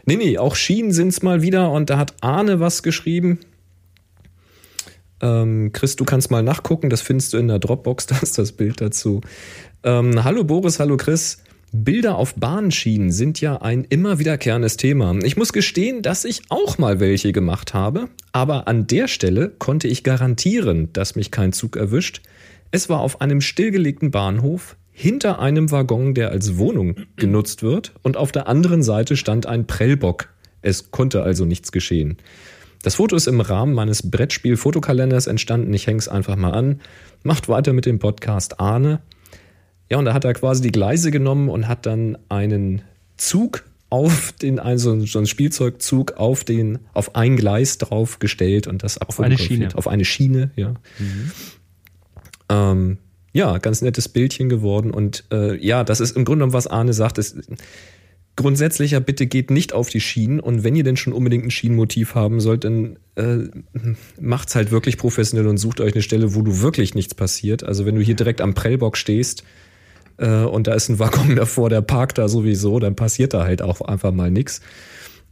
Nee, 0.05 0.15
nee, 0.15 0.37
auch 0.37 0.55
Schienen 0.55 0.91
sind's 0.91 1.21
mal 1.21 1.41
wieder 1.41 1.71
und 1.71 1.89
da 1.89 1.97
hat 1.97 2.15
Arne 2.21 2.59
was 2.59 2.83
geschrieben. 2.83 3.39
Ähm, 5.21 5.71
Chris, 5.73 5.95
du 5.97 6.05
kannst 6.05 6.31
mal 6.31 6.43
nachgucken, 6.43 6.89
das 6.89 7.01
findest 7.01 7.33
du 7.33 7.37
in 7.37 7.49
der 7.49 7.59
Dropbox, 7.59 8.05
da 8.07 8.17
ist 8.17 8.37
das 8.37 8.53
Bild 8.53 8.81
dazu. 8.81 9.21
Ähm, 9.83 10.23
hallo 10.23 10.43
Boris, 10.43 10.79
hallo 10.79 10.97
Chris. 10.97 11.43
Bilder 11.71 12.17
auf 12.17 12.33
Bahnschienen 12.33 13.11
sind 13.11 13.41
ja 13.41 13.57
ein 13.57 13.83
immer 13.83 14.17
wiederkehrendes 14.17 14.75
Thema. 14.75 15.15
Ich 15.21 15.37
muss 15.37 15.53
gestehen, 15.53 16.01
dass 16.01 16.25
ich 16.25 16.41
auch 16.49 16.79
mal 16.79 16.99
welche 16.99 17.31
gemacht 17.31 17.75
habe, 17.75 18.09
aber 18.31 18.67
an 18.67 18.87
der 18.87 19.07
Stelle 19.07 19.49
konnte 19.49 19.87
ich 19.87 20.03
garantieren, 20.03 20.91
dass 20.93 21.15
mich 21.15 21.29
kein 21.29 21.53
Zug 21.53 21.75
erwischt. 21.75 22.21
Es 22.71 22.89
war 22.89 23.01
auf 23.01 23.21
einem 23.21 23.39
stillgelegten 23.39 24.09
Bahnhof, 24.09 24.77
hinter 24.91 25.39
einem 25.39 25.69
Waggon, 25.71 26.15
der 26.15 26.31
als 26.31 26.57
Wohnung 26.57 26.95
genutzt 27.15 27.61
wird, 27.61 27.93
und 28.01 28.17
auf 28.17 28.31
der 28.31 28.47
anderen 28.47 28.81
Seite 28.81 29.15
stand 29.15 29.45
ein 29.45 29.67
Prellbock. 29.67 30.29
Es 30.61 30.89
konnte 30.89 31.21
also 31.21 31.45
nichts 31.45 31.71
geschehen. 31.71 32.17
Das 32.81 32.95
Foto 32.95 33.15
ist 33.15 33.27
im 33.27 33.41
Rahmen 33.41 33.73
meines 33.73 34.09
Brettspiel-Fotokalenders 34.09 35.27
entstanden. 35.27 35.73
Ich 35.73 35.85
hänge 35.85 35.99
es 35.99 36.07
einfach 36.07 36.35
mal 36.35 36.51
an. 36.51 36.81
Macht 37.23 37.47
weiter 37.47 37.73
mit 37.73 37.85
dem 37.85 37.99
Podcast 37.99 38.59
Arne. 38.59 39.01
Ja, 39.89 39.97
und 39.97 40.05
da 40.05 40.13
hat 40.13 40.23
er 40.23 40.33
quasi 40.33 40.61
die 40.61 40.71
Gleise 40.71 41.11
genommen 41.11 41.49
und 41.49 41.67
hat 41.67 41.85
dann 41.85 42.17
einen 42.29 42.83
Zug 43.17 43.63
auf 43.89 44.31
den, 44.33 44.59
also 44.59 44.99
so 45.05 45.19
ein 45.19 45.25
Spielzeugzug 45.25 46.13
auf 46.13 46.43
den, 46.43 46.79
auf 46.93 47.15
ein 47.15 47.35
Gleis 47.35 47.79
draufgestellt 47.79 48.67
und 48.67 48.83
das 48.83 48.99
Auf 48.99 49.19
eine 49.19 49.37
Schiene. 49.37 49.69
Auf 49.73 49.87
eine 49.87 50.05
Schiene, 50.05 50.51
ja. 50.55 50.75
Mhm. 50.99 51.31
Ähm, 52.49 52.97
ja, 53.33 53.57
ganz 53.57 53.81
nettes 53.81 54.09
Bildchen 54.09 54.49
geworden 54.49 54.91
und 54.91 55.25
äh, 55.31 55.55
ja, 55.63 55.83
das 55.83 55.99
ist 55.99 56.15
im 56.15 56.25
Grunde 56.25 56.39
genommen, 56.39 56.53
was 56.53 56.67
Arne 56.67 56.93
sagt, 56.93 57.17
ist 57.17 57.37
grundsätzlicher 58.35 59.01
bitte 59.01 59.27
geht 59.27 59.51
nicht 59.51 59.73
auf 59.73 59.89
die 59.89 59.99
Schienen 59.99 60.39
und 60.39 60.63
wenn 60.63 60.75
ihr 60.75 60.83
denn 60.83 60.97
schon 60.97 61.13
unbedingt 61.13 61.45
ein 61.45 61.51
Schienenmotiv 61.51 62.15
haben 62.15 62.39
sollt, 62.39 62.63
dann 62.63 62.97
äh, 63.15 63.49
macht's 64.19 64.55
halt 64.55 64.71
wirklich 64.71 64.97
professionell 64.97 65.47
und 65.47 65.57
sucht 65.57 65.81
euch 65.81 65.93
eine 65.93 66.01
Stelle, 66.01 66.35
wo 66.35 66.41
du 66.41 66.61
wirklich 66.61 66.95
nichts 66.95 67.13
passiert. 67.13 67.63
Also 67.63 67.85
wenn 67.85 67.95
du 67.95 68.01
hier 68.01 68.15
direkt 68.15 68.41
am 68.41 68.53
Prellbock 68.53 68.97
stehst, 68.97 69.43
äh, 70.19 70.43
und 70.43 70.67
da 70.67 70.73
ist 70.73 70.89
ein 70.89 70.99
Waggon 70.99 71.35
davor, 71.35 71.69
der 71.69 71.81
parkt 71.81 72.17
da 72.17 72.27
sowieso, 72.27 72.79
dann 72.79 72.95
passiert 72.95 73.33
da 73.33 73.43
halt 73.43 73.61
auch 73.61 73.81
einfach 73.81 74.11
mal 74.11 74.31
nichts. 74.31 74.61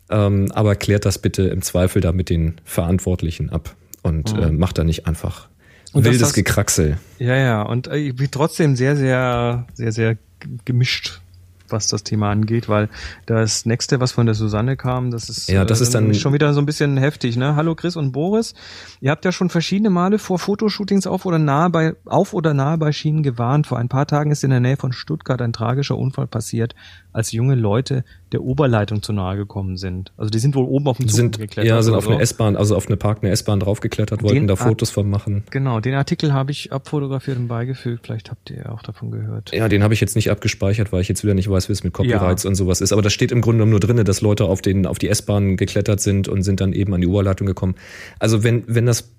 Ähm, 0.10 0.52
aber 0.54 0.76
klärt 0.76 1.06
das 1.06 1.20
bitte 1.20 1.44
im 1.44 1.62
Zweifel 1.62 2.02
da 2.02 2.14
mit 2.14 2.30
den 2.30 2.56
Verantwortlichen 2.64 3.50
ab 3.50 3.76
und 4.04 4.34
mhm. 4.34 4.42
äh, 4.42 4.52
macht 4.52 4.78
da 4.78 4.86
nicht 4.86 5.06
einfach 5.06 5.50
und 5.92 6.06
wildes 6.06 6.22
das, 6.22 6.34
Gekraxel. 6.34 6.98
Ja, 7.20 7.36
ja, 7.36 7.62
und 7.62 7.88
äh, 7.88 7.98
ich 7.98 8.16
bin 8.16 8.30
trotzdem 8.32 8.76
sehr, 8.76 8.96
sehr, 8.96 9.66
sehr, 9.74 9.92
sehr 9.92 10.18
gemischt 10.64 11.22
was 11.70 11.88
das 11.88 12.04
Thema 12.04 12.32
angeht, 12.32 12.70
weil 12.70 12.90
das 13.26 13.66
nächste, 13.66 14.00
was 14.00 14.12
von 14.12 14.26
der 14.26 14.36
Susanne 14.36 14.78
kam, 14.78 15.12
das 15.12 15.30
ist, 15.30 15.50
ja, 15.50 15.66
das 15.66 15.82
ist 15.82 15.90
äh, 15.90 15.94
dann 15.94 16.14
schon 16.14 16.34
wieder 16.34 16.54
so 16.54 16.62
ein 16.62 16.66
bisschen 16.66 16.98
heftig, 16.98 17.38
ne? 17.38 17.56
Hallo 17.56 17.76
Chris 17.76 17.96
und 17.96 18.12
Boris. 18.12 18.54
Ihr 19.02 19.12
habt 19.12 19.26
ja 19.26 19.32
schon 19.32 19.50
verschiedene 19.50 19.90
Male 19.90 20.20
vor 20.20 20.40
Fotoshootings 20.40 21.08
auf 21.08 21.26
oder 21.26 21.40
nahe 21.40 21.70
bei, 21.70 21.96
auf 22.06 22.34
oder 22.34 22.54
nahe 22.54 22.78
bei 22.78 22.92
Schienen 22.92 23.24
gewarnt. 23.24 23.68
Vor 23.68 23.78
ein 23.78 23.90
paar 23.90 24.08
Tagen 24.08 24.32
ist 24.32 24.44
in 24.44 24.50
der 24.50 24.60
Nähe 24.60 24.78
von 24.78 24.94
Stuttgart 24.94 25.42
ein 25.42 25.54
tragischer 25.54 25.98
Unfall 25.98 26.28
passiert, 26.28 26.76
als 27.18 27.32
junge 27.32 27.56
Leute 27.56 28.04
der 28.32 28.44
Oberleitung 28.44 29.02
zu 29.02 29.12
nahe 29.12 29.38
gekommen 29.38 29.76
sind. 29.76 30.14
Also 30.18 30.30
die 30.30 30.38
sind 30.38 30.54
wohl 30.54 30.66
oben 30.66 30.86
auf 30.86 30.98
dem 30.98 31.08
Zug 31.08 31.16
sind, 31.16 31.40
geklettert. 31.40 31.66
Ja, 31.66 31.82
sind 31.82 31.96
auf 31.96 32.04
so. 32.04 32.12
eine 32.12 32.22
S-Bahn, 32.22 32.56
also 32.56 32.76
auf 32.76 32.86
eine 32.86 32.96
parkende 32.96 33.32
S-Bahn 33.32 33.60
draufgeklettert, 33.60 34.22
wollten 34.22 34.36
den 34.36 34.48
da 34.48 34.56
Fotos 34.56 34.92
von 34.92 35.10
machen. 35.10 35.44
Genau, 35.50 35.80
den 35.80 35.96
Artikel 35.96 36.32
habe 36.32 36.52
ich 36.52 36.72
abfotografiert 36.72 37.38
und 37.38 37.48
beigefügt. 37.48 38.06
Vielleicht 38.06 38.30
habt 38.30 38.52
ihr 38.52 38.72
auch 38.72 38.84
davon 38.84 39.10
gehört. 39.10 39.52
Ja, 39.52 39.68
den 39.68 39.82
habe 39.82 39.96
ich 39.96 40.00
jetzt 40.00 40.16
nicht 40.16 40.30
abgespeichert, 40.30 40.92
weil 40.92 41.02
ich 41.02 41.08
jetzt 41.08 41.24
wieder 41.24 41.34
nicht 41.34 41.50
weiß, 41.50 41.70
wie 41.70 41.74
es 41.74 41.84
mit 41.84 41.94
Copyrights 41.94 42.44
ja. 42.44 42.50
und 42.50 42.56
sowas 42.56 42.82
ist. 42.82 42.94
Aber 42.94 43.02
da 43.02 43.10
steht 43.10 43.32
im 43.32 43.42
Grunde 43.42 43.66
nur 43.66 43.80
drin, 43.80 44.06
dass 44.06 44.22
Leute 44.22 44.46
auf, 44.46 44.62
den, 44.62 44.86
auf 44.86 45.00
die 45.00 45.10
S-Bahn 45.10 45.58
geklettert 45.58 46.00
sind 46.00 46.28
und 46.28 46.44
sind 46.44 46.62
dann 46.62 46.72
eben 46.72 46.94
an 46.94 47.02
die 47.02 47.08
Oberleitung 47.08 47.48
gekommen. 47.48 47.74
Also 48.20 48.44
wenn, 48.44 48.64
wenn 48.68 48.86
das 48.86 49.12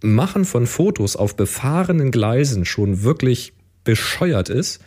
Machen 0.00 0.44
von 0.44 0.68
Fotos 0.68 1.16
auf 1.16 1.34
befahrenen 1.34 2.12
Gleisen 2.12 2.64
schon 2.64 3.02
wirklich 3.02 3.54
bescheuert 3.82 4.48
ist, 4.48 4.80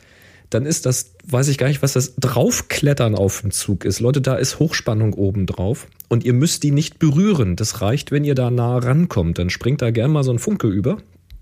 dann 0.52 0.66
ist 0.66 0.86
das, 0.86 1.11
weiß 1.28 1.48
ich 1.50 1.58
gar 1.58 1.68
nicht, 1.68 1.82
was 1.82 1.94
das 1.94 2.16
Draufklettern 2.16 3.16
auf 3.16 3.42
dem 3.42 3.52
Zug 3.52 3.86
ist. 3.86 4.00
Leute, 4.00 4.22
da 4.22 4.36
ist 4.36 4.60
Hochspannung 4.60 5.14
oben 5.14 5.46
drauf 5.46 5.88
und 6.10 6.24
ihr 6.24 6.34
müsst 6.34 6.64
die 6.64 6.72
nicht 6.72 7.00
berühren. 7.00 7.56
Das 7.56 7.82
reicht, 7.82 8.12
wenn 8.12 8.24
ihr 8.24 8.36
da 8.36 8.52
nah 8.52 8.78
rankommt. 8.78 9.38
Dann 9.38 9.50
springt 9.50 9.82
da 9.82 9.92
gern 9.92 10.12
mal 10.12 10.24
so 10.24 10.32
ein 10.32 10.40
Funke 10.40 10.68
über. 10.68 10.98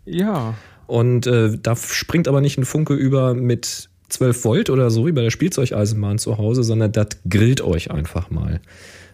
Ja. 0.05 0.55
Und 0.87 1.27
äh, 1.27 1.57
da 1.61 1.75
springt 1.75 2.27
aber 2.27 2.41
nicht 2.41 2.57
ein 2.57 2.65
Funke 2.65 2.93
über 2.93 3.33
mit 3.33 3.89
12 4.09 4.43
Volt 4.43 4.69
oder 4.69 4.89
so 4.89 5.05
wie 5.05 5.11
bei 5.11 5.21
der 5.21 5.29
Spielzeugeisenbahn 5.29 6.17
zu 6.17 6.37
Hause, 6.37 6.63
sondern 6.63 6.91
das 6.91 7.07
grillt 7.29 7.61
euch 7.61 7.91
einfach 7.91 8.31
mal 8.31 8.59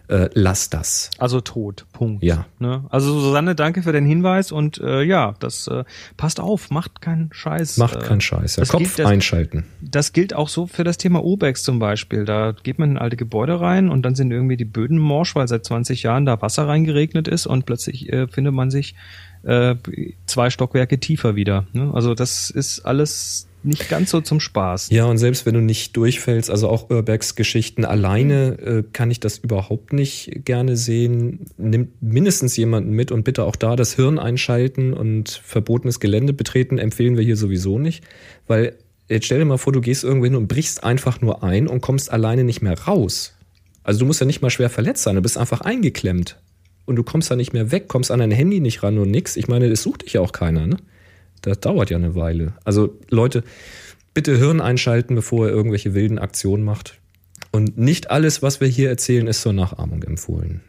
äh, 0.08 0.28
lass 0.34 0.70
das. 0.70 1.10
Also 1.18 1.40
tot, 1.40 1.86
Punkt. 1.92 2.22
Ja. 2.22 2.46
Ne? 2.58 2.84
Also 2.90 3.18
Susanne, 3.18 3.54
danke 3.54 3.82
für 3.82 3.92
den 3.92 4.06
Hinweis 4.06 4.52
und 4.52 4.78
äh, 4.78 5.02
ja, 5.02 5.34
das 5.40 5.66
äh, 5.68 5.84
passt 6.16 6.40
auf, 6.40 6.70
macht 6.70 7.00
keinen 7.00 7.30
Scheiß. 7.32 7.76
Macht 7.78 8.00
keinen 8.00 8.20
Scheiß, 8.20 8.56
ja. 8.56 8.64
Kopf 8.64 8.78
gilt, 8.78 8.98
das, 8.98 9.06
einschalten. 9.06 9.64
Das 9.80 10.12
gilt 10.12 10.34
auch 10.34 10.48
so 10.48 10.66
für 10.66 10.84
das 10.84 10.98
Thema 10.98 11.24
Ubex 11.24 11.62
zum 11.62 11.78
Beispiel. 11.78 12.24
Da 12.24 12.54
geht 12.62 12.78
man 12.78 12.92
in 12.92 12.98
alte 12.98 13.16
Gebäude 13.16 13.60
rein 13.60 13.88
und 13.88 14.02
dann 14.02 14.14
sind 14.14 14.30
irgendwie 14.30 14.56
die 14.56 14.64
Böden 14.64 14.98
morsch, 14.98 15.34
weil 15.34 15.48
seit 15.48 15.64
20 15.64 16.02
Jahren 16.02 16.26
da 16.26 16.40
Wasser 16.40 16.68
reingeregnet 16.68 17.28
ist 17.28 17.46
und 17.46 17.66
plötzlich 17.66 18.12
äh, 18.12 18.28
findet 18.28 18.54
man 18.54 18.70
sich 18.70 18.94
äh, 19.42 19.76
zwei 20.26 20.50
Stockwerke 20.50 20.98
tiefer 20.98 21.36
wieder. 21.36 21.66
Ne? 21.72 21.90
Also 21.94 22.14
das 22.14 22.50
ist 22.50 22.80
alles 22.80 23.48
nicht 23.66 23.88
ganz 23.88 24.10
so 24.10 24.20
zum 24.20 24.40
Spaß. 24.40 24.90
Ja, 24.90 25.04
und 25.04 25.18
selbst 25.18 25.46
wenn 25.46 25.54
du 25.54 25.60
nicht 25.60 25.96
durchfällst, 25.96 26.50
also 26.50 26.68
auch 26.68 26.90
Urbex-Geschichten 26.90 27.84
alleine 27.84 28.58
äh, 28.58 28.82
kann 28.92 29.10
ich 29.10 29.20
das 29.20 29.38
überhaupt 29.38 29.92
nicht 29.92 30.44
gerne 30.44 30.76
sehen. 30.76 31.46
Nimm 31.58 31.88
mindestens 32.00 32.56
jemanden 32.56 32.90
mit 32.90 33.12
und 33.12 33.24
bitte 33.24 33.44
auch 33.44 33.56
da 33.56 33.76
das 33.76 33.94
Hirn 33.94 34.18
einschalten 34.18 34.94
und 34.94 35.30
verbotenes 35.44 36.00
Gelände 36.00 36.32
betreten 36.32 36.78
empfehlen 36.78 37.16
wir 37.16 37.24
hier 37.24 37.36
sowieso 37.36 37.78
nicht, 37.78 38.04
weil 38.46 38.76
jetzt 39.08 39.26
stell 39.26 39.38
dir 39.38 39.44
mal 39.44 39.58
vor, 39.58 39.72
du 39.72 39.80
gehst 39.80 40.04
irgendwo 40.04 40.26
hin 40.26 40.36
und 40.36 40.48
brichst 40.48 40.84
einfach 40.84 41.20
nur 41.20 41.42
ein 41.42 41.68
und 41.68 41.80
kommst 41.80 42.10
alleine 42.10 42.44
nicht 42.44 42.62
mehr 42.62 42.78
raus. 42.78 43.34
Also 43.82 44.00
du 44.00 44.06
musst 44.06 44.20
ja 44.20 44.26
nicht 44.26 44.42
mal 44.42 44.50
schwer 44.50 44.70
verletzt 44.70 45.02
sein, 45.02 45.14
du 45.14 45.22
bist 45.22 45.38
einfach 45.38 45.60
eingeklemmt. 45.60 46.38
Und 46.86 46.96
du 46.96 47.02
kommst 47.02 47.30
da 47.30 47.36
nicht 47.36 47.52
mehr 47.52 47.72
weg, 47.72 47.88
kommst 47.88 48.12
an 48.12 48.20
dein 48.20 48.30
Handy 48.30 48.60
nicht 48.60 48.82
ran 48.84 48.98
und 48.98 49.10
nix. 49.10 49.36
Ich 49.36 49.48
meine, 49.48 49.66
es 49.66 49.82
sucht 49.82 50.04
dich 50.04 50.12
ja 50.12 50.20
auch 50.20 50.30
keiner, 50.30 50.66
ne? 50.68 50.76
Das 51.46 51.60
dauert 51.60 51.90
ja 51.90 51.96
eine 51.96 52.14
Weile. 52.14 52.54
Also 52.64 52.98
Leute, 53.08 53.44
bitte 54.14 54.36
Hirn 54.36 54.60
einschalten, 54.60 55.14
bevor 55.14 55.46
ihr 55.46 55.52
irgendwelche 55.52 55.94
wilden 55.94 56.18
Aktionen 56.18 56.64
macht. 56.64 56.98
Und 57.52 57.78
nicht 57.78 58.10
alles, 58.10 58.42
was 58.42 58.60
wir 58.60 58.68
hier 58.68 58.88
erzählen, 58.88 59.26
ist 59.26 59.42
zur 59.42 59.52
Nachahmung 59.52 60.02
empfohlen. 60.02 60.62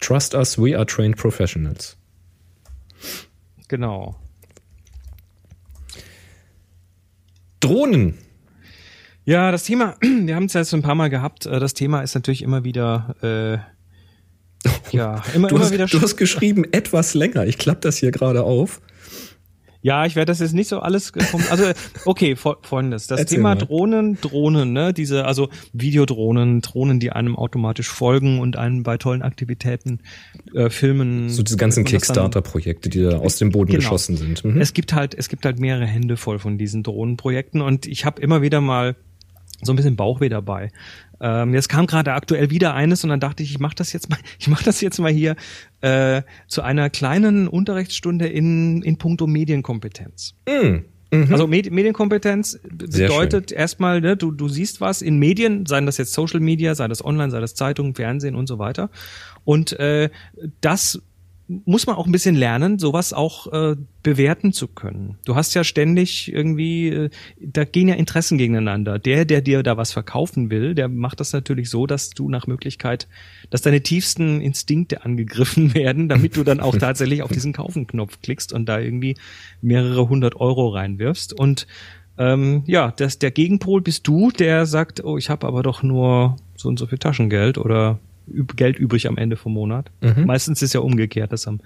Trust 0.00 0.34
us, 0.34 0.58
we 0.58 0.76
are 0.76 0.84
trained 0.84 1.16
professionals. 1.16 1.96
Genau. 3.68 4.16
Drohnen. 7.60 8.18
Ja, 9.24 9.50
das 9.50 9.64
Thema, 9.64 9.96
wir 10.00 10.34
haben 10.34 10.44
es 10.44 10.52
jetzt 10.52 10.74
ein 10.74 10.82
paar 10.82 10.94
Mal 10.94 11.10
gehabt. 11.10 11.46
Äh, 11.46 11.58
das 11.60 11.74
Thema 11.74 12.02
ist 12.02 12.14
natürlich 12.14 12.42
immer 12.42 12.64
wieder, 12.64 13.14
äh, 13.22 14.68
ja, 14.96 15.22
immer, 15.34 15.48
du 15.48 15.56
immer 15.56 15.64
hast, 15.64 15.72
wieder. 15.72 15.86
Du 15.86 16.00
hast 16.00 16.16
geschrieben 16.16 16.64
etwas 16.72 17.14
länger. 17.14 17.46
Ich 17.46 17.58
klappe 17.58 17.80
das 17.80 17.96
hier 17.98 18.10
gerade 18.10 18.42
auf. 18.42 18.80
Ja, 19.86 20.04
ich 20.04 20.16
werde 20.16 20.32
das 20.32 20.40
jetzt 20.40 20.52
nicht 20.52 20.66
so 20.66 20.80
alles. 20.80 21.12
Also 21.48 21.70
okay, 22.06 22.34
folgendes: 22.34 23.06
Das 23.06 23.20
Erzähl 23.20 23.36
Thema 23.36 23.50
mal. 23.50 23.54
Drohnen, 23.54 24.20
Drohnen, 24.20 24.72
ne, 24.72 24.92
diese 24.92 25.26
also 25.26 25.48
Videodrohnen, 25.72 26.60
Drohnen, 26.60 26.98
die 26.98 27.12
einem 27.12 27.36
automatisch 27.36 27.88
folgen 27.88 28.40
und 28.40 28.56
einen 28.56 28.82
bei 28.82 28.96
tollen 28.98 29.22
Aktivitäten 29.22 30.00
äh, 30.52 30.70
filmen. 30.70 31.28
So 31.28 31.44
diese 31.44 31.56
ganzen 31.56 31.84
Kickstarter-Projekte, 31.84 32.88
die 32.88 33.00
da 33.00 33.18
aus 33.18 33.36
dem 33.36 33.50
Boden 33.50 33.70
genau. 33.70 33.78
geschossen 33.78 34.16
sind. 34.16 34.44
Mhm. 34.44 34.60
Es 34.60 34.72
gibt 34.72 34.92
halt, 34.92 35.14
es 35.14 35.28
gibt 35.28 35.44
halt 35.44 35.60
mehrere 35.60 35.86
Hände 35.86 36.16
voll 36.16 36.40
von 36.40 36.58
diesen 36.58 36.82
Drohnenprojekten 36.82 37.60
und 37.60 37.86
ich 37.86 38.04
habe 38.04 38.20
immer 38.20 38.42
wieder 38.42 38.60
mal 38.60 38.96
so 39.62 39.72
ein 39.72 39.76
bisschen 39.76 39.96
Bauchweh 39.96 40.28
dabei. 40.28 40.70
Ähm, 41.20 41.54
jetzt 41.54 41.68
kam 41.68 41.86
gerade 41.86 42.12
aktuell 42.12 42.50
wieder 42.50 42.74
eines 42.74 43.02
und 43.04 43.10
dann 43.10 43.20
dachte 43.20 43.42
ich, 43.42 43.50
ich 43.50 43.58
mache 43.58 43.74
das 43.74 43.92
jetzt 43.92 44.10
mal, 44.10 44.18
ich 44.38 44.48
mache 44.48 44.64
das 44.64 44.80
jetzt 44.80 44.98
mal 44.98 45.12
hier 45.12 45.36
äh, 45.80 46.22
zu 46.46 46.62
einer 46.62 46.90
kleinen 46.90 47.48
Unterrichtsstunde 47.48 48.26
in 48.26 48.82
in 48.82 48.98
puncto 48.98 49.26
Medienkompetenz. 49.26 50.34
Mm. 50.48 50.84
Mhm. 51.12 51.32
Also 51.32 51.46
Medi 51.46 51.70
Medienkompetenz 51.70 52.58
bedeutet 52.68 53.52
erstmal, 53.52 54.00
ne, 54.00 54.16
du, 54.16 54.32
du 54.32 54.48
siehst 54.48 54.80
was 54.80 55.02
in 55.02 55.18
Medien, 55.18 55.64
seien 55.64 55.86
das 55.86 55.98
jetzt 55.98 56.12
Social 56.12 56.40
Media, 56.40 56.74
sei 56.74 56.88
das 56.88 57.04
Online, 57.04 57.30
sei 57.30 57.40
das 57.40 57.54
Zeitung, 57.54 57.94
Fernsehen 57.94 58.34
und 58.34 58.48
so 58.48 58.58
weiter. 58.58 58.90
Und 59.44 59.78
äh, 59.78 60.10
das 60.60 61.00
muss 61.48 61.86
man 61.86 61.94
auch 61.94 62.06
ein 62.06 62.12
bisschen 62.12 62.34
lernen, 62.34 62.78
sowas 62.78 63.12
auch 63.12 63.52
äh, 63.52 63.76
bewerten 64.02 64.52
zu 64.52 64.66
können. 64.66 65.16
Du 65.24 65.36
hast 65.36 65.54
ja 65.54 65.62
ständig 65.62 66.32
irgendwie, 66.32 66.88
äh, 66.88 67.10
da 67.40 67.64
gehen 67.64 67.86
ja 67.86 67.94
Interessen 67.94 68.36
gegeneinander. 68.36 68.98
Der, 68.98 69.24
der 69.24 69.42
dir 69.42 69.62
da 69.62 69.76
was 69.76 69.92
verkaufen 69.92 70.50
will, 70.50 70.74
der 70.74 70.88
macht 70.88 71.20
das 71.20 71.32
natürlich 71.32 71.70
so, 71.70 71.86
dass 71.86 72.10
du 72.10 72.28
nach 72.28 72.48
Möglichkeit, 72.48 73.06
dass 73.50 73.62
deine 73.62 73.80
tiefsten 73.80 74.40
Instinkte 74.40 75.04
angegriffen 75.04 75.74
werden, 75.74 76.08
damit 76.08 76.36
du 76.36 76.42
dann 76.42 76.60
auch 76.60 76.76
tatsächlich 76.76 77.22
auf 77.22 77.30
diesen 77.30 77.52
Kaufen-Knopf 77.52 78.20
klickst 78.22 78.52
und 78.52 78.66
da 78.66 78.80
irgendwie 78.80 79.16
mehrere 79.62 80.08
hundert 80.08 80.36
Euro 80.36 80.68
reinwirfst. 80.68 81.32
Und 81.32 81.68
ähm, 82.18 82.64
ja, 82.66 82.92
das, 82.96 83.18
der 83.20 83.30
Gegenpol 83.30 83.82
bist 83.82 84.08
du, 84.08 84.30
der 84.32 84.66
sagt, 84.66 85.04
oh, 85.04 85.16
ich 85.16 85.30
habe 85.30 85.46
aber 85.46 85.62
doch 85.62 85.84
nur 85.84 86.36
so 86.56 86.68
und 86.68 86.78
so 86.78 86.86
viel 86.86 86.98
Taschengeld 86.98 87.58
oder 87.58 88.00
Geld 88.26 88.78
übrig 88.78 89.08
am 89.08 89.16
Ende 89.16 89.36
vom 89.36 89.52
Monat. 89.52 89.90
Mhm. 90.00 90.26
Meistens 90.26 90.62
ist 90.62 90.72
ja 90.72 90.80
umgekehrt, 90.80 91.32
dass 91.32 91.46
am 91.46 91.60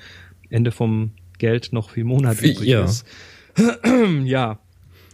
Ende 0.51 0.73
vom 0.73 1.13
Geld 1.39 1.73
noch 1.73 1.91
viel 1.91 2.05
Monat 2.05 2.39
übrig 2.39 2.69
ja. 2.69 2.85
ist. 2.85 3.07
ja. 4.25 4.59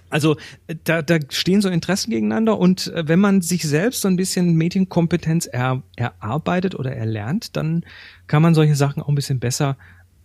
Also 0.09 0.36
da, 0.84 1.03
da 1.03 1.18
stehen 1.30 1.61
so 1.61 1.68
Interessen 1.68 2.11
gegeneinander 2.11 2.59
und 2.59 2.88
äh, 2.88 3.09
wenn 3.09 3.18
man 3.18 3.42
sich 3.42 3.62
selbst 3.62 4.03
so 4.03 4.09
ein 4.09 4.16
bisschen 4.16 4.55
Medienkompetenz 4.55 5.47
er, 5.47 5.82
erarbeitet 5.97 6.76
oder 6.76 6.94
erlernt, 6.94 7.57
dann 7.57 7.84
kann 8.26 8.40
man 8.40 8.55
solche 8.55 8.76
Sachen 8.76 9.03
auch 9.03 9.09
ein 9.09 9.16
bisschen 9.16 9.40
besser 9.40 9.76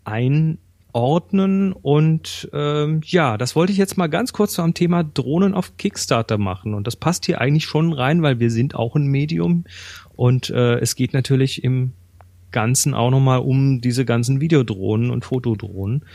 einordnen 0.03 1.73
und 1.73 2.47
ähm, 2.53 3.01
ja, 3.05 3.37
das 3.37 3.55
wollte 3.55 3.71
ich 3.71 3.79
jetzt 3.79 3.97
mal 3.97 4.07
ganz 4.07 4.33
kurz 4.33 4.53
zu 4.53 4.61
am 4.61 4.75
Thema 4.75 5.03
Drohnen 5.03 5.55
auf 5.55 5.77
Kickstarter 5.77 6.37
machen 6.37 6.75
und 6.75 6.85
das 6.85 6.95
passt 6.95 7.25
hier 7.25 7.41
eigentlich 7.41 7.65
schon 7.65 7.91
rein, 7.91 8.21
weil 8.21 8.39
wir 8.39 8.51
sind 8.51 8.75
auch 8.75 8.95
ein 8.95 9.07
Medium 9.07 9.65
und 10.21 10.51
äh, 10.51 10.77
es 10.77 10.95
geht 10.95 11.15
natürlich 11.15 11.63
im 11.63 11.93
Ganzen 12.51 12.93
auch 12.93 13.09
nochmal 13.09 13.39
um 13.39 13.81
diese 13.81 14.05
ganzen 14.05 14.39
Videodrohnen 14.39 15.09
und 15.09 15.25
Fotodrohnen. 15.25 16.05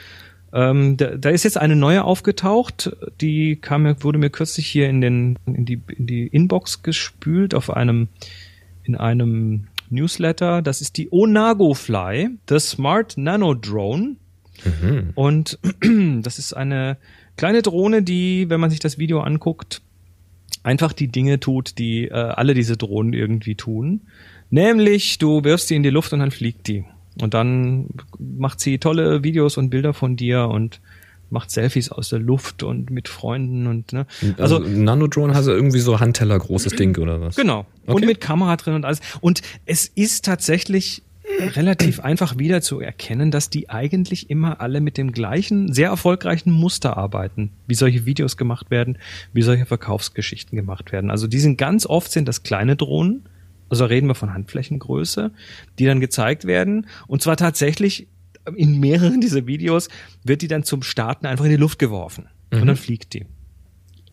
Ähm, 0.53 0.97
da, 0.97 1.17
da 1.17 1.31
ist 1.31 1.43
jetzt 1.43 1.59
eine 1.59 1.75
neue 1.75 2.05
aufgetaucht, 2.05 2.97
die 3.21 3.57
kam 3.57 3.83
mir, 3.83 3.97
wurde 4.05 4.19
mir 4.19 4.31
kürzlich 4.31 4.69
hier 4.69 4.89
in 4.89 5.01
den 5.01 5.41
in 5.47 5.65
die 5.65 5.81
in 5.89 6.07
die 6.07 6.29
Inbox 6.29 6.85
gespült 6.85 7.53
auf 7.53 7.69
einem 7.69 8.07
in 8.85 8.95
einem 8.95 9.67
Newsletter. 9.91 10.63
Das 10.63 10.81
ist 10.81 10.99
die 10.99 11.09
Onago 11.11 11.75
Fly, 11.75 12.31
the 12.49 12.61
Smart 12.61 13.19
Nano 13.19 13.55
Drone. 13.55 14.15
Und 15.17 15.59
das 16.23 16.39
ist 16.39 16.53
eine 16.53 16.97
kleine 17.37 17.63
Drohne, 17.63 18.05
die, 18.05 18.49
wenn 18.51 18.61
man 18.61 18.71
sich 18.71 18.79
das 18.79 18.99
Video 18.99 19.19
anguckt, 19.19 19.83
einfach 20.63 20.93
die 20.93 21.09
Dinge 21.09 21.41
tut, 21.41 21.79
die 21.79 22.07
äh, 22.09 22.13
alle 22.13 22.55
diese 22.55 22.77
Drohnen 22.77 23.13
irgendwie 23.13 23.55
tun. 23.55 24.03
Nämlich, 24.51 25.19
du 25.19 25.45
wirfst 25.45 25.71
die 25.71 25.75
in 25.77 25.83
die 25.83 25.91
Luft 25.91 26.13
und 26.13 26.21
dann 26.21 26.31
fliegt 26.31 26.69
die. 26.69 26.85
Und 27.21 27.35
dann 27.35 27.89
macht 28.19 28.61
sie 28.61 28.79
tolle 28.79 29.23
Videos 29.25 29.57
und 29.57 29.71
Bilder 29.71 29.95
von 29.95 30.17
dir 30.17 30.49
und 30.49 30.81
macht 31.31 31.51
Selfies 31.51 31.91
aus 31.91 32.11
der 32.11 32.21
Luft 32.21 32.63
und 32.63 32.91
mit 32.91 33.09
Freunden 33.09 33.67
und 33.67 33.93
ne. 33.93 34.07
Also, 34.39 34.61
Nanodrone 34.61 35.35
hat 35.35 35.45
ja 35.45 35.53
irgendwie 35.53 35.81
so 35.81 35.99
Handteller 35.99 36.39
großes 36.39 36.75
Ding 36.75 36.97
oder 36.99 37.21
was? 37.21 37.35
Genau. 37.37 37.67
Und 37.87 37.97
Okay. 37.97 38.07
mit 38.07 38.21
Kamera 38.21 38.55
drin 38.57 38.75
und 38.75 38.85
alles. 38.85 39.01
Und 39.21 39.43
es 39.65 39.87
ist 39.87 40.25
tatsächlich 40.25 41.03
relativ 41.55 42.01
einfach 42.01 42.39
wieder 42.39 42.63
zu 42.63 42.81
erkennen, 42.81 43.31
dass 43.31 43.51
die 43.51 43.69
eigentlich 43.69 44.31
immer 44.31 44.61
alle 44.61 44.81
mit 44.81 44.97
dem 44.97 45.13
gleichen, 45.13 45.73
sehr 45.73 45.89
erfolgreichen 45.89 46.51
Muster 46.51 46.97
arbeiten, 46.97 47.51
wie 47.67 47.75
solche 47.75 48.07
Videos 48.07 48.37
gemacht 48.37 48.71
werden, 48.71 48.99
wie 49.33 49.43
solche 49.43 49.67
Verkaufsgeschichten 49.67 50.57
gemacht 50.57 50.93
werden. 50.93 51.11
Also 51.11 51.27
die 51.27 51.41
sind 51.41 51.59
ganz 51.59 51.87
oft 51.87 52.11
sind 52.11 52.29
das 52.29 52.43
kleine 52.43 52.77
Drohnen, 52.77 53.29
also 53.69 53.85
reden 53.85 54.07
wir 54.07 54.15
von 54.15 54.33
Handflächengröße, 54.33 55.33
die 55.79 55.85
dann 55.85 56.01
gezeigt 56.01 56.45
werden. 56.45 56.87
Und 57.07 57.23
zwar 57.23 57.37
tatsächlich 57.37 58.07
in 58.55 58.79
mehreren 58.79 59.21
dieser 59.21 59.47
Videos 59.47 59.89
wird 60.23 60.43
die 60.43 60.49
dann 60.49 60.63
zum 60.63 60.83
Starten 60.83 61.27
einfach 61.27 61.45
in 61.45 61.51
die 61.51 61.57
Luft 61.57 61.79
geworfen. 61.79 62.29
Und 62.53 62.67
dann 62.67 62.77
fliegt 62.77 63.13
die. 63.13 63.27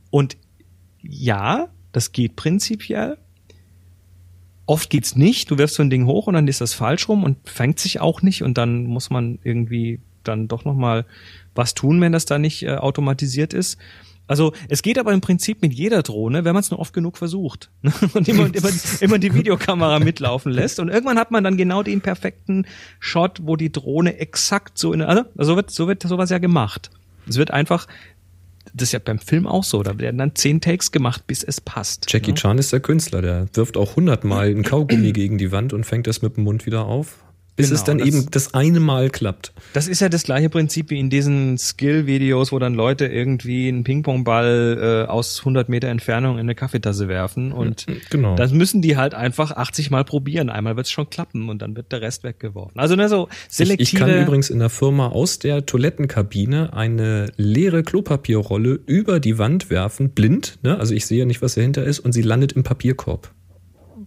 Und 0.10 0.38
ja, 1.02 1.70
das 1.92 2.12
geht 2.12 2.36
prinzipiell. 2.36 3.18
Oft 4.66 4.90
geht's 4.90 5.16
nicht. 5.16 5.52
Du 5.52 5.58
wirfst 5.58 5.76
so 5.76 5.84
ein 5.84 5.90
Ding 5.90 6.06
hoch 6.06 6.28
und 6.28 6.36
dann 6.36 6.48
ist 6.48 6.62
das 6.62 6.74
falsch 6.74 7.10
rum 7.10 7.24
und 7.24 7.38
fängt 7.44 7.80
sich 7.80 8.00
auch 8.00 8.22
nicht 8.22 8.44
und 8.44 8.58
dann 8.58 8.86
muss 8.86 9.10
man 9.10 9.40
irgendwie 9.44 10.00
dann 10.24 10.48
doch 10.48 10.64
noch 10.64 10.76
mal 10.76 11.06
was 11.54 11.74
tun, 11.74 12.00
wenn 12.02 12.14
das 12.14 12.26
da 12.26 12.40
nicht 12.40 12.64
äh, 12.64 12.76
automatisiert 12.76 13.54
ist. 13.54 13.78
Also 14.26 14.54
es 14.70 14.82
geht 14.82 14.98
aber 14.98 15.12
im 15.12 15.20
Prinzip 15.20 15.62
mit 15.62 15.74
jeder 15.74 16.02
Drohne, 16.02 16.46
wenn 16.46 16.54
man 16.54 16.62
es 16.62 16.72
nur 16.72 16.80
oft 16.80 16.94
genug 16.94 17.18
versucht 17.18 17.70
und 18.14 18.28
immer, 18.30 18.46
immer, 18.56 18.70
immer 19.02 19.20
die 19.20 19.34
Videokamera 19.34 20.00
mitlaufen 20.00 20.52
lässt 20.52 20.80
und 20.80 20.88
irgendwann 20.88 21.20
hat 21.20 21.32
man 21.32 21.44
dann 21.44 21.58
genau 21.58 21.84
den 21.84 22.00
perfekten 22.00 22.66
Shot, 23.00 23.42
wo 23.44 23.58
die 23.58 23.72
Drohne 23.72 24.18
exakt 24.18 24.78
so 24.78 24.94
in 24.94 25.02
also 25.02 25.26
so 25.36 25.58
wird 25.58 25.72
so 25.72 25.88
wird 25.88 26.04
sowas 26.04 26.30
ja 26.30 26.38
gemacht. 26.38 26.90
Es 27.28 27.38
wird 27.38 27.52
einfach 27.52 27.88
das 28.74 28.90
ist 28.90 28.92
ja 28.94 29.00
beim 29.00 29.20
Film 29.20 29.48
auch 29.48 29.64
so, 29.64 29.84
da 29.84 29.98
werden 30.00 30.18
dann 30.18 30.36
zehn 30.36 30.62
Takes 30.62 30.92
gemacht, 30.92 31.28
bis 31.28 31.44
es 31.44 31.62
passt. 31.62 32.12
Jackie 32.12 32.32
ne? 32.32 32.36
Chan 32.36 32.58
ist 32.58 32.72
der 32.72 32.80
Künstler, 32.80 33.22
der 33.22 33.48
wirft 33.54 33.78
auch 33.78 33.96
hundertmal 33.96 34.48
einen 34.48 34.64
Kaugummi 34.64 35.12
gegen 35.12 35.38
die 35.38 35.52
Wand 35.52 35.74
und 35.74 35.86
fängt 35.86 36.08
das 36.08 36.22
mit 36.22 36.38
dem 36.38 36.44
Mund 36.46 36.66
wieder 36.66 36.86
auf, 36.86 37.24
bis 37.56 37.68
Genau, 37.68 37.76
es 37.80 37.84
dann 37.84 37.98
das- 38.00 38.08
eben 38.08 38.26
das 38.32 38.54
eine 38.54 38.80
Mal 38.80 39.10
klappt. 39.10 39.54
Das 39.74 39.88
ist 39.88 40.00
ja 40.02 40.10
das 40.10 40.24
gleiche 40.24 40.50
Prinzip 40.50 40.90
wie 40.90 41.00
in 41.00 41.10
diesen 41.10 41.58
Skill-Videos, 41.58 42.52
wo 42.52 42.60
dann 42.60 42.74
Leute 42.74 43.06
irgendwie 43.06 43.68
einen 43.68 43.84
Ping-Pong-Ball 43.84 45.06
äh, 45.08 45.10
aus 45.12 45.40
100 45.40 45.70
Meter 45.70 45.88
Entfernung 45.90 46.36
in 46.36 46.42
eine 46.42 46.56
Kaffeetasse 46.56 47.08
werfen 47.08 47.52
und 47.52 47.86
Genau. 48.10 48.36
das 48.36 48.52
müssen 48.54 48.82
die 48.82 48.98
halt 48.98 49.14
einfach 49.14 49.52
80 49.52 49.92
Mal 49.92 50.04
probieren. 50.04 50.50
Einmal 50.50 50.76
wird 50.76 50.88
es 50.88 50.92
schon 50.92 51.10
klappen 51.10 51.50
und 51.50 51.62
dann 51.62 51.76
wird 51.76 51.92
der 51.92 52.02
Rest 52.02 52.24
weggeworfen. 52.24 52.80
Also 52.80 52.96
ne, 52.96 53.08
so 53.10 53.28
Ich, 53.50 53.56
selektive... 53.56 53.84
ich 53.84 53.96
kann 53.96 54.22
übrigens 54.24 54.50
in 54.50 54.60
der 54.60 54.70
Firma 54.70 55.08
aus 55.10 55.40
der 55.40 55.66
Toilettenkabine 55.66 56.74
eine 56.74 57.32
leere 57.38 57.84
Klopapierrolle 57.84 58.80
über 58.86 59.20
die 59.20 59.38
Wand 59.38 59.70
werfen, 59.70 60.10
blind, 60.12 60.58
ne? 60.64 60.80
also 60.80 60.94
ich 60.94 61.06
sehe 61.06 61.20
ja 61.20 61.26
nicht, 61.26 61.42
was 61.42 61.56
dahinter 61.56 61.84
ist, 61.84 62.00
und 62.00 62.14
sie 62.14 62.22
landet 62.22 62.54
im 62.54 62.64
Papierkorb. 62.64 63.32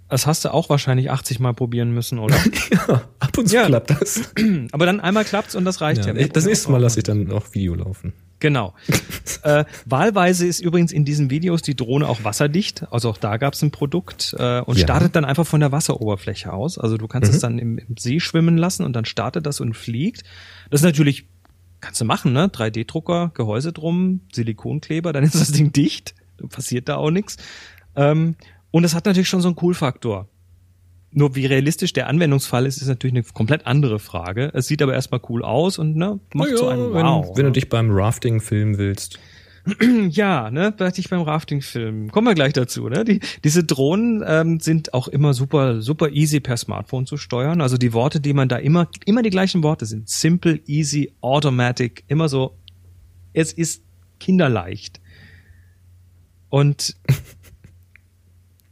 Das 0.09 0.27
hast 0.27 0.45
du 0.45 0.53
auch 0.55 0.69
wahrscheinlich 0.69 1.11
80 1.11 1.41
Mal 1.41 1.53
probieren 1.55 1.93
müssen, 1.93 2.19
oder? 2.19 2.37
Ja, 2.71 3.03
ab 3.19 3.37
und 3.39 3.49
zu 3.49 3.55
Ja. 3.57 3.67
klappt 3.67 3.91
das. 3.91 4.33
Aber 4.73 4.87
dann 4.87 5.01
einmal 5.01 5.25
klappt's 5.25 5.55
und 5.55 5.65
das 5.65 5.81
reicht 5.81 6.07
ja. 6.07 6.15
Ja, 6.15 6.29
das 6.29 6.45
nächste 6.47 6.71
Mal 6.71 6.81
lasse 6.81 6.99
ich 7.01 7.05
dann 7.05 7.25
noch 7.25 7.55
Video 7.55 7.75
laufen. 7.75 8.13
Genau. 8.39 8.75
äh, 9.43 9.65
wahlweise 9.87 10.47
ist 10.47 10.61
übrigens 10.61 10.93
in 10.93 11.05
diesen 11.05 11.31
Videos 11.31 11.63
die 11.63 11.75
Drohne 11.75 12.07
auch 12.09 12.23
wasserdicht. 12.23 12.85
Also 12.93 13.09
auch 13.11 13.17
da 13.17 13.39
gab 13.39 13.55
es 13.55 13.63
ein 13.63 13.71
Produkt 13.71 14.37
äh, 14.39 14.61
und 14.61 14.77
Ja. 14.79 14.85
startet 14.85 15.17
dann 15.17 15.25
einfach 15.25 15.47
von 15.47 15.61
der 15.61 15.73
Wasseroberfläche 15.73 16.53
aus. 16.53 16.79
Also 16.79 16.99
du 16.99 17.09
kannst 17.09 17.33
es 17.33 17.41
dann 17.41 17.59
im, 17.59 17.79
im 17.79 17.97
See 17.99 18.21
schwimmen 18.21 18.59
lassen 18.59 18.85
und 18.85 18.93
dann 18.95 19.07
startet 19.07 19.47
das 19.47 19.61
und 19.61 19.75
fliegt. 19.75 20.23
Das 20.71 20.81
ist 20.81 20.85
natürlich, 20.85 21.27
kannst 21.81 22.01
du 22.01 22.05
machen, 22.05 22.33
ne? 22.33 22.47
3D-Drucker, 22.49 23.31
Gehäuse 23.35 23.73
drum, 23.73 24.21
Silikonkleber, 24.33 25.13
dann 25.15 25.25
ist 25.25 25.35
das 25.35 25.53
Ding 25.53 25.73
dicht. 25.73 26.15
Passiert 26.51 26.89
da 26.91 26.97
auch 26.97 27.11
nichts. 27.11 27.39
Ähm, 27.97 28.37
und 28.77 28.85
es 28.85 28.95
hat 28.95 29.07
natürlich 29.07 29.31
schon 29.31 29.41
so 29.41 29.49
einen 29.49 29.57
Cool-Faktor. 29.59 30.29
Nur 31.11 31.35
wie 31.35 31.47
realistisch 31.47 31.95
der 31.95 32.09
Anwendungsfall 32.09 32.67
ist, 32.67 32.77
ist 32.77 32.89
natürlich 32.89 33.15
eine 33.15 33.23
komplett 33.23 33.67
andere 33.67 33.99
Frage. 33.99 34.51
Es 34.53 34.67
sieht 34.67 34.83
aber 34.83 34.93
erstmal 34.93 35.23
cool 35.31 35.43
aus 35.43 35.79
und 35.79 35.97
ne, 35.97 36.21
macht 36.35 36.51
Na 36.51 36.57
so 36.59 36.67
ja, 36.67 36.73
einen 36.73 36.93
wenn, 36.93 37.07
Wow. 37.07 37.37
wenn 37.39 37.47
ne? 37.47 37.53
du 37.53 37.53
dich 37.53 37.71
beim 37.71 37.91
Rafting 37.91 38.43
filmen 38.43 38.77
willst. 38.77 39.19
Ja, 40.11 40.51
ne, 40.51 40.73
dachte 40.77 41.01
ich 41.01 41.09
beim 41.09 41.23
Rafting-Film. 41.23 42.13
Kommen 42.13 42.27
wir 42.27 42.35
gleich 42.35 42.53
dazu, 42.53 42.89
ne? 42.89 43.05
Die, 43.05 43.21
diese 43.43 43.65
Drohnen 43.65 44.23
ähm, 44.25 44.61
sind 44.61 44.93
auch 44.93 45.09
immer 45.09 45.33
super, 45.33 45.81
super 45.81 46.11
easy 46.11 46.39
per 46.39 46.59
Smartphone 46.59 47.07
zu 47.07 47.17
steuern. 47.17 47.63
Also 47.63 47.79
die 47.79 47.95
Worte, 47.95 48.21
die 48.21 48.35
man 48.35 48.49
da 48.49 48.59
immer, 48.59 48.89
immer 49.07 49.23
die 49.23 49.31
gleichen 49.31 49.63
Worte 49.63 49.87
sind. 49.87 50.09
Simple, 50.09 50.61
easy, 50.67 51.15
automatic, 51.23 52.05
immer 52.09 52.29
so. 52.29 52.57
Es 53.33 53.53
ist 53.55 53.83
kinderleicht. 54.21 55.01
Und 56.49 56.95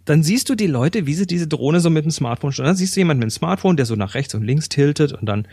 dann 0.05 0.23
siehst 0.23 0.49
du 0.49 0.55
die 0.55 0.67
Leute, 0.67 1.07
wie 1.07 1.15
sie 1.15 1.27
diese 1.27 1.47
Drohne 1.47 1.81
so 1.81 1.91
mit 1.91 2.05
dem 2.05 2.11
Smartphone 2.11 2.53
steuern. 2.53 2.69
Dann 2.69 2.77
siehst 2.77 2.95
du 2.97 3.01
jemanden 3.01 3.21
mit 3.21 3.31
dem 3.31 3.37
Smartphone, 3.37 3.77
der 3.77 3.87
so 3.87 3.97
nach 3.97 4.15
rechts 4.15 4.35
und 4.35 4.43
links 4.43 4.69
tiltet 4.69 5.13
und 5.13 5.27
dann 5.27 5.47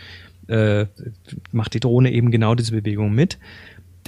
äh, 0.47 0.86
macht 1.52 1.74
die 1.74 1.80
Drohne 1.80 2.12
eben 2.12 2.32
genau 2.32 2.56
diese 2.56 2.72
Bewegung 2.72 3.14
mit. 3.14 3.38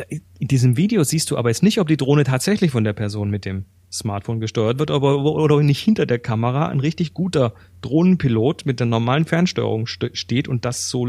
In 0.09 0.47
diesem 0.47 0.75
Video 0.75 1.03
siehst 1.03 1.29
du 1.31 1.37
aber 1.37 1.49
jetzt 1.49 1.63
nicht, 1.63 1.79
ob 1.79 1.87
die 1.87 1.97
Drohne 1.97 2.23
tatsächlich 2.23 2.71
von 2.71 2.83
der 2.83 2.93
Person 2.93 3.29
mit 3.29 3.45
dem 3.45 3.65
Smartphone 3.91 4.39
gesteuert 4.39 4.79
wird, 4.79 4.89
aber 4.89 5.23
oder 5.23 5.61
nicht 5.61 5.79
hinter 5.79 6.07
der 6.07 6.17
Kamera 6.17 6.67
ein 6.67 6.79
richtig 6.79 7.13
guter 7.13 7.53
Drohnenpilot 7.81 8.65
mit 8.65 8.79
der 8.79 8.87
normalen 8.87 9.25
Fernsteuerung 9.25 9.85
st 9.85 10.09
steht 10.13 10.47
und 10.47 10.65
das 10.65 10.89
so. 10.89 11.05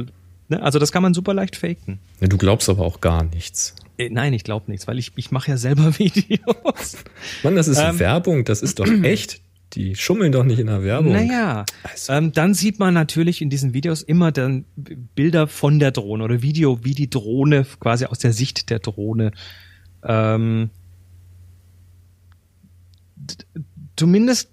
Ne? 0.49 0.63
Also 0.63 0.79
das 0.79 0.93
kann 0.93 1.03
man 1.03 1.15
super 1.15 1.33
leicht 1.33 1.57
faken. 1.57 1.99
Ja, 2.21 2.29
du 2.29 2.37
glaubst 2.37 2.69
aber 2.69 2.85
auch 2.85 3.01
gar 3.01 3.25
nichts. 3.25 3.75
Äh, 3.99 4.09
nein, 4.11 4.33
ich 4.33 4.45
glaube 4.45 4.71
nichts, 4.71 4.87
weil 4.87 4.99
ich, 4.99 5.13
ich 5.17 5.31
mache 5.31 5.51
ja 5.53 5.57
selber 5.57 5.99
Videos. 5.99 6.97
Mann, 7.43 7.55
das 7.57 7.69
ist 7.69 7.79
Ähm. 7.79 7.99
Werbung, 7.99 8.45
das 8.45 8.63
ist 8.63 8.79
doch 8.79 8.87
echt. 9.03 9.41
Die 9.75 9.97
schummeln 9.97 10.31
doch 10.31 10.45
nicht 10.45 10.61
in 10.61 10.69
der 10.69 10.85
Werbung. 10.85 11.13
Naja, 11.13 11.65
Also- 11.83 12.13
ähm, 12.13 12.33
dann 12.33 12.55
sieht 12.55 12.79
man 12.79 12.95
natürlich 12.95 13.43
in 13.43 13.51
diesen 13.51 13.75
Videos 13.75 14.03
immer 14.03 14.31
dann 14.31 14.65
Bilder 14.77 15.49
von 15.49 15.81
der 15.81 15.91
Drohne 15.91 16.23
oder 16.23 16.43
Video, 16.43 16.85
wie 16.85 16.95
die 16.95 17.11
Drohne 17.11 17.67
quasi 17.81 18.05
aus 18.05 18.21
der 18.21 18.33
Sicht 18.33 18.71
der 18.71 18.79
Drohne 18.79 19.33
ähm, 20.05 20.71
zumindest 23.97 24.51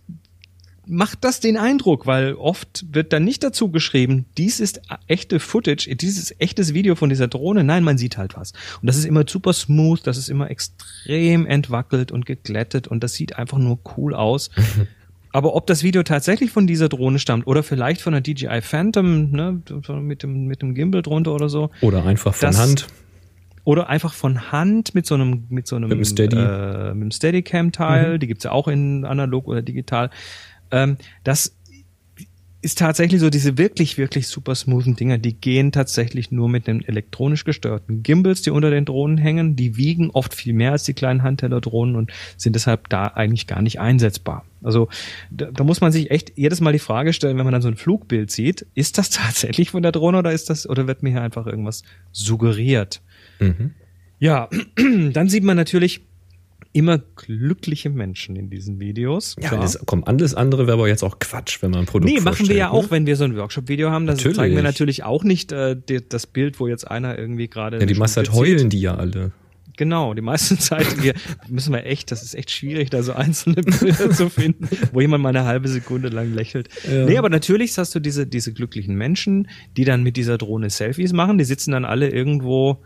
macht 0.87 1.23
das 1.23 1.39
den 1.39 1.57
Eindruck, 1.57 2.05
weil 2.07 2.33
oft 2.33 2.85
wird 2.91 3.13
dann 3.13 3.23
nicht 3.23 3.43
dazu 3.43 3.69
geschrieben, 3.69 4.25
dies 4.37 4.59
ist 4.59 4.81
echte 5.07 5.39
Footage, 5.39 5.95
dieses 5.95 6.33
echtes 6.39 6.73
Video 6.73 6.95
von 6.95 7.09
dieser 7.09 7.27
Drohne. 7.27 7.63
Nein, 7.63 7.83
man 7.83 7.97
sieht 7.97 8.17
halt 8.17 8.35
was. 8.35 8.51
Und 8.81 8.87
das 8.87 8.97
ist 8.97 9.05
immer 9.05 9.23
super 9.27 9.53
smooth, 9.53 10.05
das 10.05 10.17
ist 10.17 10.29
immer 10.29 10.49
extrem 10.49 11.45
entwackelt 11.45 12.11
und 12.11 12.25
geglättet 12.25 12.87
und 12.87 13.03
das 13.03 13.13
sieht 13.13 13.37
einfach 13.37 13.57
nur 13.59 13.79
cool 13.97 14.13
aus. 14.15 14.49
Aber 15.33 15.55
ob 15.55 15.65
das 15.65 15.81
Video 15.83 16.03
tatsächlich 16.03 16.51
von 16.51 16.67
dieser 16.67 16.89
Drohne 16.89 17.17
stammt 17.17 17.47
oder 17.47 17.63
vielleicht 17.63 18.01
von 18.01 18.11
der 18.11 18.21
DJI 18.21 18.61
Phantom, 18.61 19.31
ne, 19.31 19.61
mit 20.01 20.23
dem, 20.23 20.45
mit 20.47 20.61
dem 20.61 20.75
Gimbal 20.75 21.03
drunter 21.03 21.33
oder 21.33 21.47
so, 21.47 21.69
Oder 21.79 22.05
einfach 22.05 22.33
von 22.33 22.47
Das- 22.49 22.59
Hand. 22.59 22.87
oder 23.63 23.87
einfach 23.87 24.13
von 24.13 24.51
Hand 24.51 24.93
mit 24.93 25.05
so 25.05 25.15
einem 25.15 25.45
mit 25.47 25.67
so 25.67 25.77
einem 25.77 25.87
Mit 25.87 25.99
dem 25.99 26.03
Steady. 26.05 26.35
äh, 26.35 26.93
mit 26.95 27.03
dem 27.03 27.11
Steadicam 27.11 27.71
Teil, 27.71 28.19
die 28.19 28.27
gibt's 28.27 28.43
ja 28.43 28.51
auch 28.51 28.67
in 28.67 29.05
analog 29.05 29.47
oder 29.47 29.61
digital. 29.61 30.09
Ähm, 30.71 30.97
das 31.23 31.55
ist 32.63 32.77
tatsächlich 32.77 33.19
so, 33.19 33.31
diese 33.31 33.57
wirklich, 33.57 33.97
wirklich 33.97 34.27
super 34.27 34.53
smoothen 34.53 34.95
Dinger, 34.95 35.17
die 35.17 35.33
gehen 35.33 35.71
tatsächlich 35.71 36.31
nur 36.31 36.47
mit 36.47 36.67
den 36.67 36.83
elektronisch 36.83 37.43
gesteuerten 37.43 38.03
Gimbals, 38.03 38.43
die 38.43 38.51
unter 38.51 38.69
den 38.69 38.85
Drohnen 38.85 39.17
hängen. 39.17 39.55
Die 39.55 39.77
wiegen 39.77 40.11
oft 40.11 40.35
viel 40.35 40.53
mehr 40.53 40.71
als 40.71 40.83
die 40.83 40.93
kleinen 40.93 41.23
Handteller-Drohnen 41.23 41.95
und 41.95 42.11
sind 42.37 42.55
deshalb 42.55 42.87
da 42.89 43.07
eigentlich 43.07 43.47
gar 43.47 43.63
nicht 43.63 43.79
einsetzbar. 43.79 44.45
Also 44.61 44.89
da, 45.31 45.45
da 45.51 45.63
muss 45.63 45.81
man 45.81 45.91
sich 45.91 46.11
echt 46.11 46.33
jedes 46.35 46.61
Mal 46.61 46.73
die 46.73 46.79
Frage 46.79 47.13
stellen, 47.13 47.37
wenn 47.37 47.45
man 47.45 47.53
dann 47.53 47.63
so 47.63 47.67
ein 47.67 47.77
Flugbild 47.77 48.29
sieht, 48.29 48.67
ist 48.75 48.99
das 48.99 49.09
tatsächlich 49.11 49.71
von 49.71 49.81
der 49.81 49.91
Drohne 49.91 50.19
oder 50.19 50.31
ist 50.31 50.49
das, 50.51 50.69
oder 50.69 50.85
wird 50.85 51.01
mir 51.01 51.09
hier 51.09 51.23
einfach 51.23 51.47
irgendwas 51.47 51.81
suggeriert? 52.11 53.01
Mhm. 53.39 53.71
Ja, 54.19 54.49
dann 55.13 55.29
sieht 55.29 55.43
man 55.43 55.57
natürlich, 55.57 56.01
immer 56.73 56.97
glückliche 56.97 57.89
Menschen 57.89 58.35
in 58.35 58.49
diesen 58.49 58.79
Videos. 58.79 59.35
Ja, 59.39 59.51
alles, 59.51 59.79
komm, 59.85 60.03
alles 60.05 60.33
andere 60.33 60.67
wäre 60.67 60.77
aber 60.77 60.87
jetzt 60.87 61.03
auch 61.03 61.19
Quatsch, 61.19 61.61
wenn 61.61 61.71
man 61.71 61.81
ein 61.81 61.85
Produkt 61.85 62.11
Nee, 62.11 62.21
machen 62.21 62.47
wir 62.47 62.55
ja 62.55 62.67
ne? 62.67 62.71
auch, 62.71 62.91
wenn 62.91 63.05
wir 63.05 63.15
so 63.15 63.25
ein 63.25 63.35
Workshop-Video 63.35 63.91
haben. 63.91 64.07
Das 64.07 64.17
Natürlich. 64.17 64.37
zeigen 64.37 64.55
wir 64.55 64.63
natürlich 64.63 65.03
auch 65.03 65.23
nicht 65.23 65.51
äh, 65.51 65.75
die, 65.75 66.07
das 66.07 66.27
Bild, 66.27 66.59
wo 66.59 66.67
jetzt 66.67 66.89
einer 66.89 67.17
irgendwie 67.17 67.47
gerade. 67.47 67.79
Ja, 67.79 67.85
die 67.85 67.93
meiste 67.95 68.15
Zeit 68.15 68.27
zieht. 68.27 68.35
heulen 68.35 68.69
die 68.69 68.81
ja 68.81 68.95
alle. 68.95 69.31
Genau, 69.77 70.13
die 70.13 70.21
meisten 70.21 70.59
Zeit 70.59 71.01
wir 71.01 71.13
müssen 71.47 71.73
wir 71.73 71.85
echt, 71.85 72.11
das 72.11 72.23
ist 72.23 72.35
echt 72.35 72.51
schwierig, 72.51 72.89
da 72.89 73.03
so 73.03 73.13
einzelne 73.13 73.61
Bilder 73.79 74.11
zu 74.11 74.29
finden, 74.29 74.69
wo 74.91 75.01
jemand 75.01 75.23
mal 75.23 75.29
eine 75.29 75.45
halbe 75.45 75.67
Sekunde 75.67 76.09
lang 76.09 76.33
lächelt. 76.33 76.69
Ja. 76.89 77.05
Nee, 77.05 77.17
aber 77.17 77.29
natürlich 77.29 77.77
hast 77.77 77.95
du 77.95 77.99
diese, 77.99 78.27
diese 78.27 78.53
glücklichen 78.53 78.95
Menschen, 78.95 79.49
die 79.77 79.85
dann 79.85 80.03
mit 80.03 80.17
dieser 80.17 80.37
Drohne 80.37 80.69
Selfies 80.69 81.13
machen, 81.13 81.37
die 81.37 81.45
sitzen 81.45 81.71
dann 81.71 81.85
alle 81.85 82.09
irgendwo, 82.09 82.83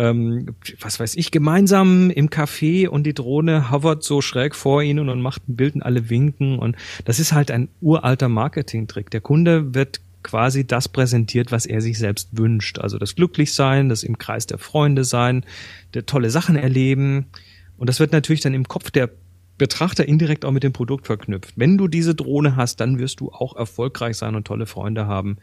ähm, 0.00 0.56
was 0.80 0.98
weiß 0.98 1.14
ich, 1.16 1.30
gemeinsam 1.30 2.08
im 2.08 2.30
Café 2.30 2.88
und 2.88 3.04
die 3.04 3.12
Drohne 3.12 3.70
hovert 3.70 4.02
so 4.02 4.22
schräg 4.22 4.54
vor 4.54 4.82
ihnen 4.82 5.10
und 5.10 5.20
macht 5.20 5.46
ein 5.46 5.56
Bild 5.56 5.74
und 5.74 5.82
alle 5.82 6.08
winken 6.08 6.58
und 6.58 6.74
das 7.04 7.20
ist 7.20 7.34
halt 7.34 7.50
ein 7.50 7.68
uralter 7.82 8.30
Marketingtrick. 8.30 9.10
Der 9.10 9.20
Kunde 9.20 9.74
wird 9.74 10.00
quasi 10.22 10.66
das 10.66 10.88
präsentiert, 10.88 11.52
was 11.52 11.66
er 11.66 11.82
sich 11.82 11.98
selbst 11.98 12.30
wünscht. 12.32 12.78
Also 12.78 12.96
das 12.96 13.14
Glücklichsein, 13.14 13.90
das 13.90 14.02
im 14.02 14.16
Kreis 14.16 14.46
der 14.46 14.56
Freunde 14.56 15.04
sein, 15.04 15.44
der 15.92 16.06
tolle 16.06 16.30
Sachen 16.30 16.56
erleben. 16.56 17.26
Und 17.76 17.88
das 17.88 18.00
wird 18.00 18.12
natürlich 18.12 18.40
dann 18.40 18.54
im 18.54 18.68
Kopf 18.68 18.90
der 18.90 19.10
Betrachter 19.58 20.08
indirekt 20.08 20.46
auch 20.46 20.52
mit 20.52 20.62
dem 20.62 20.72
Produkt 20.72 21.06
verknüpft. 21.06 21.52
Wenn 21.56 21.76
du 21.76 21.88
diese 21.88 22.14
Drohne 22.14 22.56
hast, 22.56 22.80
dann 22.80 22.98
wirst 22.98 23.20
du 23.20 23.30
auch 23.30 23.54
erfolgreich 23.54 24.16
sein 24.16 24.34
und 24.34 24.46
tolle 24.46 24.64
Freunde 24.64 25.06
haben, 25.06 25.36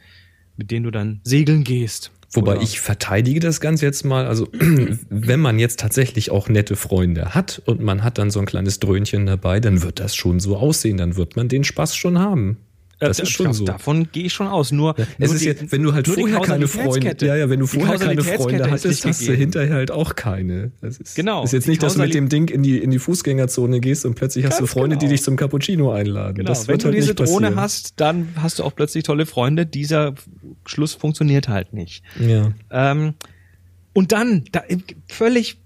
mit 0.56 0.72
denen 0.72 0.86
du 0.86 0.92
dann 0.92 1.22
segeln 1.24 1.64
gehst. 1.64 2.12
Wobei 2.34 2.54
Oder- 2.54 2.62
ich 2.62 2.80
verteidige 2.80 3.40
das 3.40 3.62
Ganze 3.62 3.86
jetzt 3.86 4.04
mal. 4.04 4.26
Also, 4.28 4.48
wenn 5.10 5.40
man 5.40 5.60
jetzt 5.60 5.80
tatsächlich 5.80 6.32
auch 6.32 6.50
nette 6.50 6.76
Freunde 6.76 7.34
hat 7.34 7.62
und 7.66 7.82
man 7.82 8.04
hat 8.04 8.18
dann 8.18 8.32
so 8.32 8.40
ein 8.40 8.46
kleines 8.46 8.80
Dröhnchen 8.80 9.26
dabei, 9.26 9.60
dann 9.60 9.82
wird 9.82 10.00
das 10.00 10.16
schon 10.16 10.40
so 10.40 10.58
aussehen. 10.58 10.98
Dann 10.98 11.16
wird 11.16 11.36
man 11.36 11.48
den 11.48 11.64
Spaß 11.64 11.96
schon 11.96 12.20
haben. 12.20 12.58
Das 13.00 13.20
Äh, 13.20 13.24
ist 13.24 13.30
schon 13.30 13.54
so. 13.54 13.64
Davon 13.64 14.10
gehe 14.12 14.24
ich 14.26 14.34
schon 14.34 14.48
aus. 14.48 14.72
Nur, 14.72 14.96
Es 14.98 15.06
nur 15.20 15.36
ist 15.36 15.42
die- 15.42 15.46
jetzt, 15.46 15.72
wenn 15.72 15.84
du 15.84 15.94
halt 15.94 16.08
die 16.08 16.12
vorher 16.14 16.40
keine. 16.42 16.68
Freunde, 16.68 17.16
ja, 17.26 17.36
ja, 17.36 17.48
wenn 17.50 17.60
du 17.60 17.68
Die 17.68 17.78
vorher 17.78 18.00
keine 18.00 18.24
Freunde 18.24 18.72
hattest, 18.72 19.06
hast 19.06 19.28
du 19.28 19.34
hinterher 19.34 19.76
halt 19.76 19.92
auch 19.92 20.16
keine. 20.16 20.72
Das 20.82 20.98
ist, 20.98 21.16
Genau. 21.16 21.44
Ist 21.44 21.54
jetzt 21.54 21.66
Die 21.66 21.70
nicht, 21.72 21.84
dass 21.84 21.94
du 21.94 22.00
mit 22.02 22.14
dem 22.16 22.28
Ding 22.28 22.50
in 22.50 22.64
die, 22.64 22.80
in 22.80 22.90
die 22.90 22.98
Fußgängerzone 23.00 23.80
gehst 23.82 24.04
und 24.06 24.16
plötzlich 24.16 24.46
hast 24.46 24.58
du 24.60 24.64
Ganz 24.64 24.72
Freunde, 24.72 24.96
die 24.98 25.02
genau. 25.06 25.12
dich 25.12 25.22
zum 25.24 25.36
Cappuccino 25.36 25.92
einladen. 25.92 26.36
Genau, 26.38 26.48
das 26.48 26.68
wenn 26.68 26.74
wird 26.74 26.82
du 26.84 26.86
halt 26.88 26.96
diese 26.98 27.10
nicht 27.14 27.20
Drohne 27.20 27.56
hast, 27.56 27.94
dann 28.00 28.30
hast 28.38 28.58
du 28.60 28.64
auch 28.64 28.76
plötzlich 28.76 29.04
tolle 29.04 29.28
Freunde. 29.28 29.68
Dieser 29.68 30.16
Schluss 30.66 30.94
funktioniert 30.96 31.48
halt 31.50 31.74
nicht. 31.74 32.04
Ja. 32.20 32.52
Ähm, 32.72 33.14
und 33.94 34.12
dann, 34.12 34.46
da 34.52 34.64
völlig 35.08 35.58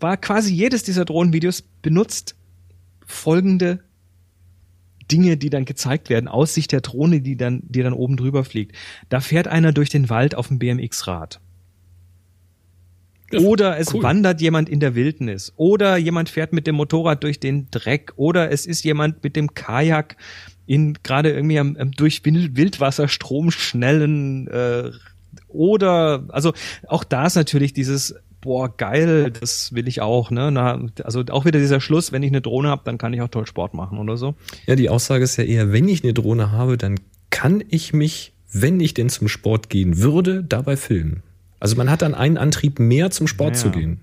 war 0.00 0.16
quasi 0.16 0.54
jedes 0.54 0.84
dieser 0.84 1.04
Drohnenvideos 1.04 1.62
benutzt 1.82 2.36
folgende 3.04 3.80
Dinge, 5.10 5.36
die 5.36 5.50
dann 5.50 5.64
gezeigt 5.64 6.10
werden, 6.10 6.28
aus 6.28 6.54
Sicht 6.54 6.72
der 6.72 6.80
Drohne, 6.80 7.20
die 7.20 7.36
dann, 7.36 7.62
die 7.64 7.82
dann 7.82 7.92
oben 7.92 8.16
drüber 8.16 8.44
fliegt. 8.44 8.76
Da 9.08 9.20
fährt 9.20 9.48
einer 9.48 9.72
durch 9.72 9.90
den 9.90 10.10
Wald 10.10 10.34
auf 10.34 10.48
dem 10.48 10.58
BMX-Rad. 10.58 11.40
Oder 13.32 13.78
es 13.78 13.92
cool. 13.92 14.02
wandert 14.02 14.40
jemand 14.40 14.68
in 14.68 14.80
der 14.80 14.94
Wildnis. 14.94 15.52
Oder 15.56 15.96
jemand 15.98 16.30
fährt 16.30 16.52
mit 16.52 16.66
dem 16.66 16.76
Motorrad 16.76 17.22
durch 17.22 17.38
den 17.40 17.70
Dreck. 17.70 18.12
Oder 18.16 18.50
es 18.50 18.64
ist 18.64 18.84
jemand 18.84 19.22
mit 19.22 19.36
dem 19.36 19.52
Kajak 19.52 20.16
in 20.66 20.94
gerade 21.02 21.32
irgendwie 21.32 21.58
am, 21.58 21.76
am 21.76 21.92
durch 21.92 22.24
Wild- 22.24 22.56
Wildwasserstrom 22.56 23.50
schnellen 23.50 24.48
äh, 24.48 24.90
oder 25.48 26.24
also 26.28 26.52
auch 26.86 27.04
da 27.04 27.26
ist 27.26 27.36
natürlich 27.36 27.72
dieses 27.72 28.14
boah 28.40 28.74
geil, 28.76 29.30
das 29.30 29.72
will 29.74 29.88
ich 29.88 30.00
auch, 30.00 30.30
ne? 30.30 30.50
Na, 30.50 30.80
also 31.04 31.24
auch 31.30 31.44
wieder 31.44 31.58
dieser 31.58 31.80
Schluss, 31.80 32.12
wenn 32.12 32.22
ich 32.22 32.30
eine 32.30 32.40
Drohne 32.40 32.68
habe, 32.68 32.82
dann 32.84 32.98
kann 32.98 33.12
ich 33.12 33.20
auch 33.22 33.28
toll 33.28 33.46
Sport 33.46 33.74
machen 33.74 33.98
oder 33.98 34.16
so. 34.16 34.34
Ja, 34.66 34.76
die 34.76 34.88
Aussage 34.88 35.24
ist 35.24 35.36
ja 35.36 35.44
eher, 35.44 35.72
wenn 35.72 35.88
ich 35.88 36.02
eine 36.04 36.14
Drohne 36.14 36.52
habe, 36.52 36.76
dann 36.78 37.00
kann 37.30 37.62
ich 37.68 37.92
mich, 37.92 38.32
wenn 38.52 38.80
ich 38.80 38.94
denn 38.94 39.08
zum 39.08 39.28
Sport 39.28 39.68
gehen 39.70 39.98
würde, 39.98 40.44
dabei 40.44 40.76
filmen. 40.76 41.22
Also 41.60 41.76
man 41.76 41.90
hat 41.90 42.02
dann 42.02 42.14
einen 42.14 42.38
Antrieb 42.38 42.78
mehr 42.78 43.10
zum 43.10 43.26
Sport 43.26 43.56
Ja. 43.56 43.62
zu 43.62 43.70
gehen. 43.70 44.00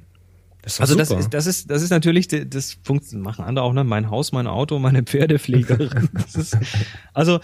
Das 0.62 0.82
Also 0.82 0.96
das 0.96 1.12
ist, 1.12 1.30
das 1.30 1.46
ist, 1.46 1.70
das 1.70 1.84
ist 1.84 1.92
natürlich, 1.92 2.28
das 2.28 2.78
funkt, 2.84 3.14
machen 3.14 3.46
andere 3.46 3.64
auch, 3.64 3.72
ne? 3.74 3.84
Mein 3.84 4.10
Haus, 4.10 4.32
mein 4.32 4.48
Auto, 4.48 4.80
meine 4.80 5.04
Pferdepflegerin. 5.04 6.10
Ist, 6.36 6.58
also 7.14 7.40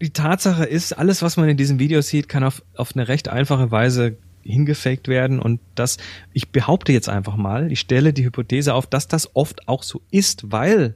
die 0.00 0.10
Tatsache 0.10 0.64
ist, 0.64 0.96
alles, 0.96 1.20
was 1.20 1.36
man 1.36 1.48
in 1.48 1.56
diesen 1.56 1.80
Videos 1.80 2.06
sieht, 2.06 2.28
kann 2.28 2.44
auf, 2.44 2.62
auf 2.76 2.94
eine 2.94 3.08
recht 3.08 3.28
einfache 3.28 3.72
Weise 3.72 4.16
hingefaked 4.42 5.08
werden 5.08 5.38
und 5.38 5.60
das, 5.74 5.98
ich 6.32 6.50
behaupte 6.50 6.92
jetzt 6.92 7.08
einfach 7.08 7.36
mal, 7.36 7.70
ich 7.70 7.80
stelle 7.80 8.12
die 8.12 8.24
Hypothese 8.24 8.74
auf, 8.74 8.86
dass 8.86 9.08
das 9.08 9.34
oft 9.34 9.68
auch 9.68 9.82
so 9.82 10.02
ist, 10.10 10.50
weil 10.50 10.94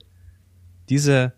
diese 0.88 1.32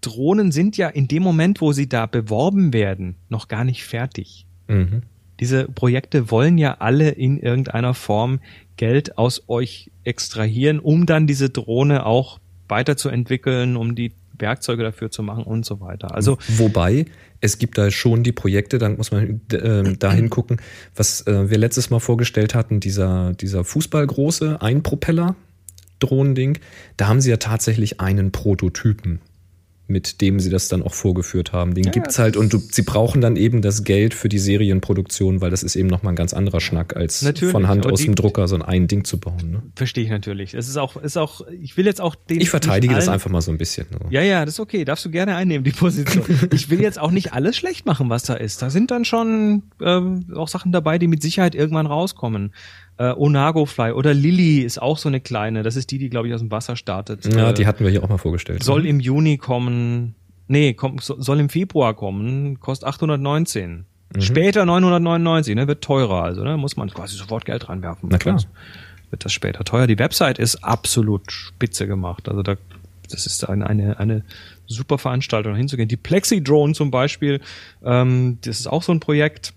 Drohnen 0.00 0.52
sind 0.52 0.76
ja 0.76 0.88
in 0.88 1.08
dem 1.08 1.22
Moment, 1.22 1.60
wo 1.60 1.72
sie 1.72 1.88
da 1.88 2.06
beworben 2.06 2.72
werden, 2.72 3.16
noch 3.28 3.48
gar 3.48 3.64
nicht 3.64 3.84
fertig 3.84 4.46
mhm. 4.68 5.02
diese 5.40 5.64
Projekte 5.64 6.30
wollen 6.30 6.58
ja 6.58 6.76
alle 6.78 7.10
in 7.10 7.38
irgendeiner 7.38 7.94
Form 7.94 8.40
Geld 8.76 9.18
aus 9.18 9.44
euch 9.48 9.90
extrahieren, 10.04 10.80
um 10.80 11.06
dann 11.06 11.26
diese 11.26 11.50
Drohne 11.50 12.06
auch 12.06 12.40
weiterzuentwickeln, 12.68 13.76
um 13.76 13.94
die 13.94 14.12
Werkzeuge 14.38 14.82
dafür 14.82 15.10
zu 15.10 15.22
machen 15.22 15.44
und 15.44 15.64
so 15.64 15.80
weiter. 15.80 16.14
Also 16.14 16.38
Wobei, 16.48 17.06
es 17.42 17.58
gibt 17.58 17.76
da 17.76 17.90
schon 17.90 18.22
die 18.22 18.32
Projekte, 18.32 18.78
dann 18.78 18.96
muss 18.96 19.10
man 19.10 19.42
äh, 19.52 19.96
dahin 19.98 20.30
gucken, 20.30 20.62
was 20.96 21.26
äh, 21.26 21.50
wir 21.50 21.58
letztes 21.58 21.90
Mal 21.90 21.98
vorgestellt 22.00 22.54
hatten, 22.54 22.80
dieser, 22.80 23.34
dieser 23.34 23.64
Fußballgroße 23.64 24.62
Einpropeller-Drohnending, 24.62 26.58
da 26.96 27.08
haben 27.08 27.20
sie 27.20 27.30
ja 27.30 27.36
tatsächlich 27.36 28.00
einen 28.00 28.32
Prototypen, 28.32 29.20
mit 29.88 30.20
dem 30.20 30.40
sie 30.40 30.48
das 30.48 30.68
dann 30.68 30.82
auch 30.82 30.94
vorgeführt 30.94 31.52
haben. 31.52 31.74
Den 31.74 31.84
Ja, 31.84 31.90
gibt's 31.90 32.18
halt 32.18 32.36
und 32.36 32.52
du, 32.52 32.58
sie 32.58 32.82
brauchen 32.82 33.20
dann 33.20 33.36
eben 33.36 33.60
das 33.62 33.84
Geld 33.84 34.14
für 34.14 34.28
die 34.28 34.38
Serienproduktion, 34.38 35.40
weil 35.40 35.50
das 35.50 35.62
ist 35.62 35.76
eben 35.76 35.88
nochmal 35.88 36.12
ein 36.12 36.16
ganz 36.16 36.32
anderer 36.32 36.60
Schnack, 36.60 36.96
als 36.96 37.22
Natürlich, 37.22 37.52
von 37.52 37.68
Hand 37.68 37.84
aber 37.84 37.92
aus 37.92 37.98
die- 38.00 38.06
dem 38.06 38.14
Drucker 38.14 38.48
so 38.48 38.56
ein 38.56 38.86
Ding 38.88 39.04
zu 39.04 39.18
bauen. 39.18 39.50
Ne? 39.50 39.62
verstehe 39.76 40.04
ich 40.04 40.10
natürlich. 40.10 40.54
Es 40.54 40.68
ist 40.68 40.76
auch, 40.76 40.96
ist 40.96 41.16
auch, 41.18 41.46
ich 41.60 41.76
will 41.76 41.84
jetzt 41.86 42.00
auch 42.00 42.14
den. 42.14 42.40
Ich 42.40 42.50
verteidige 42.50 42.94
das 42.94 43.08
einfach 43.08 43.30
mal 43.30 43.40
so 43.42 43.50
ein 43.50 43.58
bisschen. 43.58 43.86
So. 43.92 43.98
Ja, 44.10 44.22
ja, 44.22 44.44
das 44.44 44.54
ist 44.54 44.60
okay. 44.60 44.84
Darfst 44.84 45.04
du 45.04 45.10
gerne 45.10 45.34
einnehmen, 45.36 45.64
die 45.64 45.72
Position. 45.72 46.24
Ich 46.52 46.70
will 46.70 46.80
jetzt 46.80 46.98
auch 47.00 47.10
nicht 47.10 47.32
alles 47.32 47.56
schlecht 47.56 47.86
machen, 47.86 48.08
was 48.10 48.22
da 48.24 48.34
ist. 48.34 48.62
Da 48.62 48.70
sind 48.70 48.90
dann 48.90 49.04
schon 49.04 49.64
ähm, 49.80 50.26
auch 50.34 50.48
Sachen 50.48 50.70
dabei, 50.72 50.98
die 50.98 51.08
mit 51.08 51.22
Sicherheit 51.22 51.54
irgendwann 51.54 51.86
rauskommen. 51.86 52.52
Äh, 53.10 53.14
Onago 53.16 53.66
Fly 53.66 53.92
oder 53.92 54.14
Lilly 54.14 54.58
ist 54.60 54.80
auch 54.80 54.98
so 54.98 55.08
eine 55.08 55.20
kleine. 55.20 55.62
Das 55.62 55.76
ist 55.76 55.90
die, 55.90 55.98
die, 55.98 56.08
glaube 56.10 56.28
ich, 56.28 56.34
aus 56.34 56.40
dem 56.40 56.50
Wasser 56.50 56.76
startet. 56.76 57.24
Ja, 57.34 57.50
Äh, 57.50 57.54
die 57.54 57.66
hatten 57.66 57.82
wir 57.84 57.90
hier 57.90 58.04
auch 58.04 58.08
mal 58.08 58.18
vorgestellt. 58.18 58.62
soll 58.62 58.86
im 58.86 59.00
Juni 59.00 59.38
kommen. 59.38 60.14
Nee, 60.48 60.74
kommt, 60.74 61.02
so- 61.02 61.20
soll 61.20 61.40
im 61.40 61.48
Februar 61.48 61.94
kommen, 61.94 62.60
kostet 62.60 62.88
819. 62.88 63.86
Mhm. 64.14 64.20
Später 64.20 64.64
999, 64.66 65.54
ne, 65.54 65.66
wird 65.68 65.82
teurer, 65.82 66.22
also 66.22 66.44
ne, 66.44 66.56
muss 66.56 66.76
man 66.76 66.90
quasi 66.90 67.16
sofort 67.16 67.44
Geld 67.46 67.68
reinwerfen. 67.68 68.08
Na 68.12 68.18
klar. 68.18 68.38
Wird 69.10 69.24
das 69.24 69.32
später 69.32 69.64
teuer. 69.64 69.86
Die 69.86 69.98
Website 69.98 70.38
ist 70.38 70.62
absolut 70.64 71.30
spitze 71.32 71.86
gemacht. 71.86 72.28
Also 72.28 72.42
da, 72.42 72.56
das 73.10 73.26
ist 73.26 73.48
eine, 73.48 73.66
eine, 73.68 73.98
eine 73.98 74.22
super 74.66 74.98
Veranstaltung, 74.98 75.54
hinzugehen. 75.54 75.88
Die 75.88 75.96
Plexi 75.96 76.42
Drone 76.42 76.72
zum 76.74 76.90
Beispiel, 76.90 77.40
ähm, 77.84 78.38
das 78.42 78.60
ist 78.60 78.66
auch 78.68 78.82
so 78.82 78.92
ein 78.92 79.00
Projekt. 79.00 79.52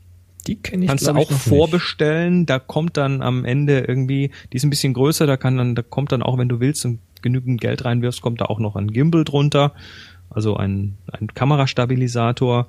Die 0.47 0.55
kenne 0.57 0.83
ich, 0.85 0.89
Kannst 0.89 1.07
du 1.07 1.11
auch 1.11 1.15
noch 1.15 1.29
nicht. 1.29 1.41
vorbestellen. 1.41 2.45
Da 2.45 2.59
kommt 2.59 2.97
dann 2.97 3.21
am 3.21 3.45
Ende 3.45 3.79
irgendwie, 3.81 4.31
die 4.53 4.57
ist 4.57 4.63
ein 4.63 4.69
bisschen 4.69 4.93
größer, 4.93 5.25
da 5.25 5.37
kann 5.37 5.57
dann, 5.57 5.75
da 5.75 5.81
kommt 5.81 6.11
dann 6.11 6.21
auch, 6.21 6.37
wenn 6.37 6.49
du 6.49 6.59
willst 6.59 6.85
und 6.85 6.99
genügend 7.21 7.59
Geld 7.61 7.83
reinwirfst, 7.85 8.21
kommt 8.21 8.41
da 8.41 8.45
auch 8.45 8.59
noch 8.59 8.75
ein 8.75 8.91
Gimbal 8.91 9.23
drunter. 9.23 9.73
Also 10.29 10.55
ein, 10.57 10.97
ein 11.11 11.27
Kamerastabilisator. 11.33 12.67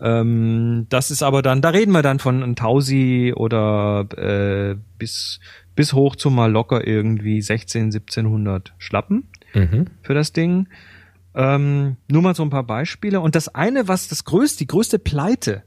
Ähm, 0.00 0.86
das 0.90 1.10
ist 1.10 1.22
aber 1.22 1.42
dann, 1.42 1.60
da 1.62 1.70
reden 1.70 1.92
wir 1.92 2.02
dann 2.02 2.18
von 2.18 2.42
ein 2.42 2.54
Tausi 2.56 3.32
oder 3.34 4.06
äh, 4.16 4.76
bis, 4.98 5.40
bis 5.74 5.92
hoch 5.92 6.14
zu 6.16 6.30
mal 6.30 6.50
locker 6.52 6.86
irgendwie 6.86 7.40
16, 7.42 7.86
1700 7.86 8.74
Schlappen 8.78 9.24
Mhm. 9.54 9.86
für 10.02 10.12
das 10.14 10.32
Ding. 10.34 10.68
Ähm, 11.34 11.96
nur 12.10 12.20
mal 12.22 12.34
so 12.34 12.42
ein 12.42 12.50
paar 12.50 12.64
Beispiele. 12.64 13.20
Und 13.20 13.34
das 13.34 13.48
eine, 13.54 13.88
was 13.88 14.08
das 14.08 14.24
größte, 14.24 14.58
die 14.58 14.66
größte 14.66 14.98
Pleite, 14.98 15.62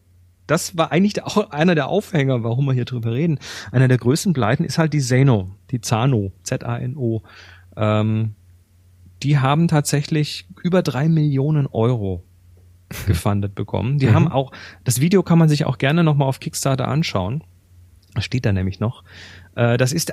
das 0.51 0.77
war 0.77 0.91
eigentlich 0.91 1.23
auch 1.23 1.51
einer 1.51 1.75
der 1.75 1.87
Aufhänger, 1.87 2.43
warum 2.43 2.65
wir 2.65 2.73
hier 2.73 2.83
drüber 2.83 3.13
reden. 3.13 3.39
Einer 3.71 3.87
der 3.87 3.97
größten 3.97 4.33
Pleiten 4.33 4.65
ist 4.65 4.77
halt 4.77 4.91
die 4.91 4.99
Zano, 4.99 5.51
die 5.71 5.79
Zano, 5.79 6.33
Z-A-N-O. 6.43 7.23
Ähm, 7.77 8.35
die 9.23 9.39
haben 9.39 9.69
tatsächlich 9.69 10.47
über 10.61 10.81
drei 10.81 11.07
Millionen 11.07 11.67
Euro 11.67 12.25
gefundet 13.07 13.55
bekommen. 13.55 13.97
Die 13.97 14.07
mhm. 14.07 14.13
haben 14.13 14.27
auch, 14.27 14.51
das 14.83 14.99
Video 14.99 15.23
kann 15.23 15.39
man 15.39 15.47
sich 15.47 15.63
auch 15.63 15.77
gerne 15.77 16.03
nochmal 16.03 16.27
auf 16.27 16.41
Kickstarter 16.41 16.89
anschauen. 16.89 17.45
Das 18.13 18.25
steht 18.25 18.45
da 18.45 18.51
nämlich 18.51 18.81
noch. 18.81 19.05
Äh, 19.55 19.77
das 19.77 19.93
ist, 19.93 20.11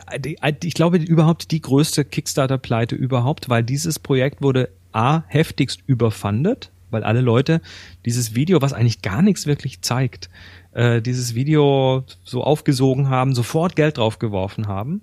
ich 0.62 0.74
glaube, 0.74 0.98
überhaupt 0.98 1.50
die 1.50 1.60
größte 1.60 2.04
Kickstarter-Pleite 2.04 2.94
überhaupt, 2.94 3.48
weil 3.48 3.64
dieses 3.64 3.98
Projekt 3.98 4.40
wurde 4.40 4.68
A, 4.92 5.24
heftigst 5.26 5.82
überfundet, 5.86 6.70
weil 6.90 7.04
alle 7.04 7.20
Leute 7.20 7.60
dieses 8.04 8.34
Video, 8.34 8.62
was 8.62 8.72
eigentlich 8.72 9.02
gar 9.02 9.22
nichts 9.22 9.46
wirklich 9.46 9.82
zeigt, 9.82 10.28
äh, 10.72 11.02
dieses 11.02 11.34
Video 11.34 12.04
so 12.24 12.42
aufgesogen 12.42 13.08
haben, 13.08 13.34
sofort 13.34 13.76
Geld 13.76 13.98
draufgeworfen 13.98 14.66
haben. 14.66 15.02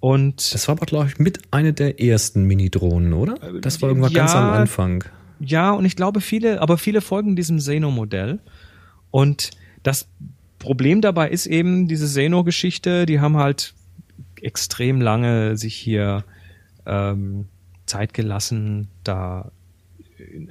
Und 0.00 0.52
das 0.52 0.68
war 0.68 0.76
aber, 0.76 0.86
glaube 0.86 1.06
ich, 1.08 1.18
mit 1.18 1.40
einer 1.50 1.72
der 1.72 2.00
ersten 2.00 2.44
Mini-Drohnen, 2.44 3.14
oder? 3.14 3.36
Das 3.60 3.80
war 3.80 3.88
irgendwann 3.88 4.12
ja, 4.12 4.18
ganz 4.18 4.34
am 4.34 4.50
Anfang. 4.50 5.04
Ja, 5.40 5.72
und 5.72 5.86
ich 5.86 5.96
glaube, 5.96 6.20
viele, 6.20 6.60
aber 6.60 6.76
viele 6.76 7.00
folgen 7.00 7.36
diesem 7.36 7.58
Zeno-Modell. 7.58 8.40
Und 9.10 9.52
das 9.82 10.08
Problem 10.58 11.00
dabei 11.00 11.30
ist 11.30 11.46
eben 11.46 11.88
diese 11.88 12.06
Zeno-Geschichte, 12.06 13.06
die 13.06 13.20
haben 13.20 13.36
halt 13.36 13.74
extrem 14.40 15.00
lange 15.00 15.56
sich 15.56 15.74
hier 15.74 16.24
ähm, 16.84 17.46
Zeit 17.86 18.14
gelassen, 18.14 18.88
da 19.04 19.52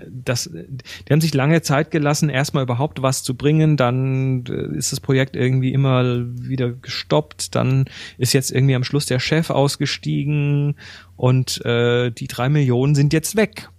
das, 0.10 0.50
die 0.54 1.12
haben 1.12 1.22
sich 1.22 1.34
lange 1.34 1.62
Zeit 1.62 1.92
gelassen, 1.92 2.30
erstmal 2.30 2.64
überhaupt 2.64 3.02
was 3.02 3.24
zu 3.24 3.36
bringen, 3.36 3.78
dann 3.78 4.46
äh, 4.48 4.78
ist 4.78 4.92
das 4.92 5.00
Projekt 5.00 5.36
irgendwie 5.36 5.74
immer 5.74 6.26
wieder 6.26 6.72
gestoppt, 6.72 7.56
dann 7.56 7.86
ist 8.18 8.34
jetzt 8.34 8.52
irgendwie 8.52 8.76
am 8.76 8.84
Schluss 8.84 9.06
der 9.06 9.20
Chef 9.20 9.50
ausgestiegen 9.50 10.76
und 11.16 11.64
äh, 11.66 12.12
die 12.12 12.28
drei 12.28 12.50
Millionen 12.50 12.96
sind 12.96 13.14
jetzt 13.14 13.36
weg. 13.36 13.70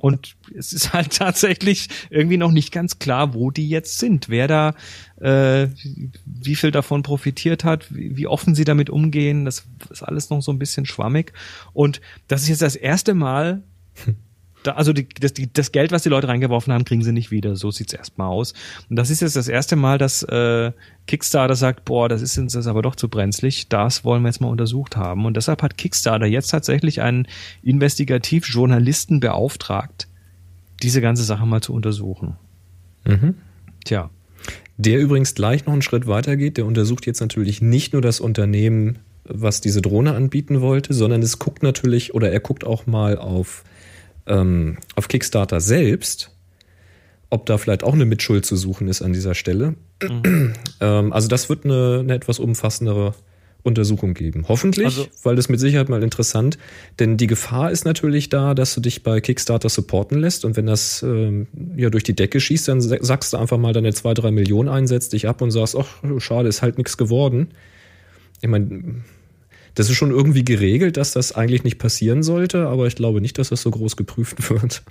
Und 0.00 0.36
es 0.56 0.72
ist 0.72 0.92
halt 0.92 1.12
tatsächlich 1.16 1.88
irgendwie 2.10 2.36
noch 2.36 2.52
nicht 2.52 2.72
ganz 2.72 2.98
klar, 2.98 3.34
wo 3.34 3.50
die 3.50 3.68
jetzt 3.68 3.98
sind, 3.98 4.28
wer 4.28 4.46
da, 4.46 4.74
äh, 5.20 5.68
wie 6.24 6.54
viel 6.54 6.70
davon 6.70 7.02
profitiert 7.02 7.64
hat, 7.64 7.92
wie, 7.94 8.16
wie 8.16 8.26
offen 8.26 8.54
sie 8.54 8.64
damit 8.64 8.90
umgehen. 8.90 9.44
Das 9.44 9.66
ist 9.90 10.02
alles 10.02 10.30
noch 10.30 10.40
so 10.40 10.52
ein 10.52 10.58
bisschen 10.58 10.86
schwammig. 10.86 11.32
Und 11.72 12.00
das 12.28 12.42
ist 12.42 12.48
jetzt 12.48 12.62
das 12.62 12.76
erste 12.76 13.14
Mal, 13.14 13.62
da, 14.62 14.72
also 14.72 14.92
die, 14.92 15.08
das, 15.20 15.32
die, 15.32 15.52
das 15.52 15.72
Geld, 15.72 15.92
was 15.92 16.02
die 16.02 16.08
Leute 16.08 16.28
reingeworfen 16.28 16.72
haben, 16.72 16.84
kriegen 16.84 17.02
sie 17.02 17.12
nicht 17.12 17.30
wieder. 17.30 17.56
So 17.56 17.70
sieht's 17.70 17.92
erstmal 17.92 18.28
aus. 18.28 18.54
Und 18.90 18.96
das 18.96 19.10
ist 19.10 19.20
jetzt 19.20 19.36
das 19.36 19.48
erste 19.48 19.76
Mal, 19.76 19.98
dass 19.98 20.22
äh, 20.24 20.72
Kickstarter 21.06 21.54
sagt, 21.54 21.84
boah, 21.84 22.08
das 22.08 22.22
ist 22.22 22.38
uns 22.38 22.52
das 22.52 22.66
aber 22.66 22.82
doch 22.82 22.96
zu 22.96 23.08
brenzlig. 23.08 23.68
Das 23.68 24.04
wollen 24.04 24.22
wir 24.22 24.28
jetzt 24.28 24.40
mal 24.40 24.48
untersucht 24.48 24.96
haben. 24.96 25.26
Und 25.26 25.36
deshalb 25.36 25.62
hat 25.62 25.78
Kickstarter 25.78 26.26
jetzt 26.26 26.48
tatsächlich 26.48 27.00
einen 27.00 27.28
Investigativjournalisten 27.62 29.20
beauftragt, 29.20 30.08
diese 30.82 31.00
ganze 31.00 31.24
Sache 31.24 31.46
mal 31.46 31.60
zu 31.60 31.72
untersuchen. 31.72 32.36
Mhm. 33.04 33.34
Tja. 33.84 34.10
Der 34.76 35.00
übrigens 35.00 35.34
gleich 35.34 35.66
noch 35.66 35.72
einen 35.72 35.82
Schritt 35.82 36.06
weiter 36.06 36.36
geht. 36.36 36.56
Der 36.56 36.66
untersucht 36.66 37.06
jetzt 37.06 37.20
natürlich 37.20 37.62
nicht 37.62 37.92
nur 37.92 38.02
das 38.02 38.20
Unternehmen, 38.20 38.98
was 39.24 39.60
diese 39.60 39.82
Drohne 39.82 40.14
anbieten 40.14 40.60
wollte, 40.60 40.94
sondern 40.94 41.22
es 41.22 41.38
guckt 41.38 41.62
natürlich 41.62 42.14
oder 42.14 42.30
er 42.30 42.40
guckt 42.40 42.64
auch 42.64 42.86
mal 42.86 43.18
auf 43.18 43.64
ähm, 44.28 44.78
auf 44.94 45.08
Kickstarter 45.08 45.60
selbst, 45.60 46.30
ob 47.30 47.46
da 47.46 47.58
vielleicht 47.58 47.84
auch 47.84 47.92
eine 47.92 48.06
Mitschuld 48.06 48.46
zu 48.46 48.56
suchen 48.56 48.88
ist 48.88 49.02
an 49.02 49.12
dieser 49.12 49.34
Stelle. 49.34 49.74
Mhm. 50.02 50.54
ähm, 50.80 51.12
also 51.12 51.28
das 51.28 51.48
wird 51.48 51.64
eine, 51.64 52.00
eine 52.00 52.14
etwas 52.14 52.38
umfassendere 52.38 53.14
Untersuchung 53.64 54.14
geben. 54.14 54.44
Hoffentlich, 54.48 54.86
also, 54.86 55.06
weil 55.24 55.36
das 55.36 55.48
mit 55.48 55.60
Sicherheit 55.60 55.88
mal 55.88 56.02
interessant, 56.02 56.58
denn 56.98 57.16
die 57.16 57.26
Gefahr 57.26 57.70
ist 57.70 57.84
natürlich 57.84 58.28
da, 58.28 58.54
dass 58.54 58.74
du 58.74 58.80
dich 58.80 59.02
bei 59.02 59.20
Kickstarter 59.20 59.68
supporten 59.68 60.18
lässt 60.18 60.44
und 60.44 60.56
wenn 60.56 60.66
das 60.66 61.02
ähm, 61.02 61.48
ja 61.76 61.90
durch 61.90 62.04
die 62.04 62.14
Decke 62.14 62.40
schießt, 62.40 62.68
dann 62.68 62.80
sagst 62.80 63.32
du 63.32 63.36
einfach 63.36 63.58
mal 63.58 63.72
deine 63.72 63.92
zwei, 63.92 64.14
drei 64.14 64.30
Millionen 64.30 64.68
ein, 64.68 64.86
setzt 64.86 65.12
dich 65.12 65.28
ab 65.28 65.42
und 65.42 65.50
sagst, 65.50 65.76
ach, 65.76 65.88
schade, 66.18 66.48
ist 66.48 66.62
halt 66.62 66.78
nichts 66.78 66.96
geworden. 66.96 67.48
Ich 68.40 68.48
meine, 68.48 69.02
das 69.78 69.88
ist 69.88 69.96
schon 69.96 70.10
irgendwie 70.10 70.44
geregelt, 70.44 70.96
dass 70.96 71.12
das 71.12 71.30
eigentlich 71.30 71.62
nicht 71.62 71.78
passieren 71.78 72.24
sollte, 72.24 72.66
aber 72.66 72.88
ich 72.88 72.96
glaube 72.96 73.20
nicht, 73.20 73.38
dass 73.38 73.50
das 73.50 73.62
so 73.62 73.70
groß 73.70 73.96
geprüft 73.96 74.50
wird. 74.50 74.82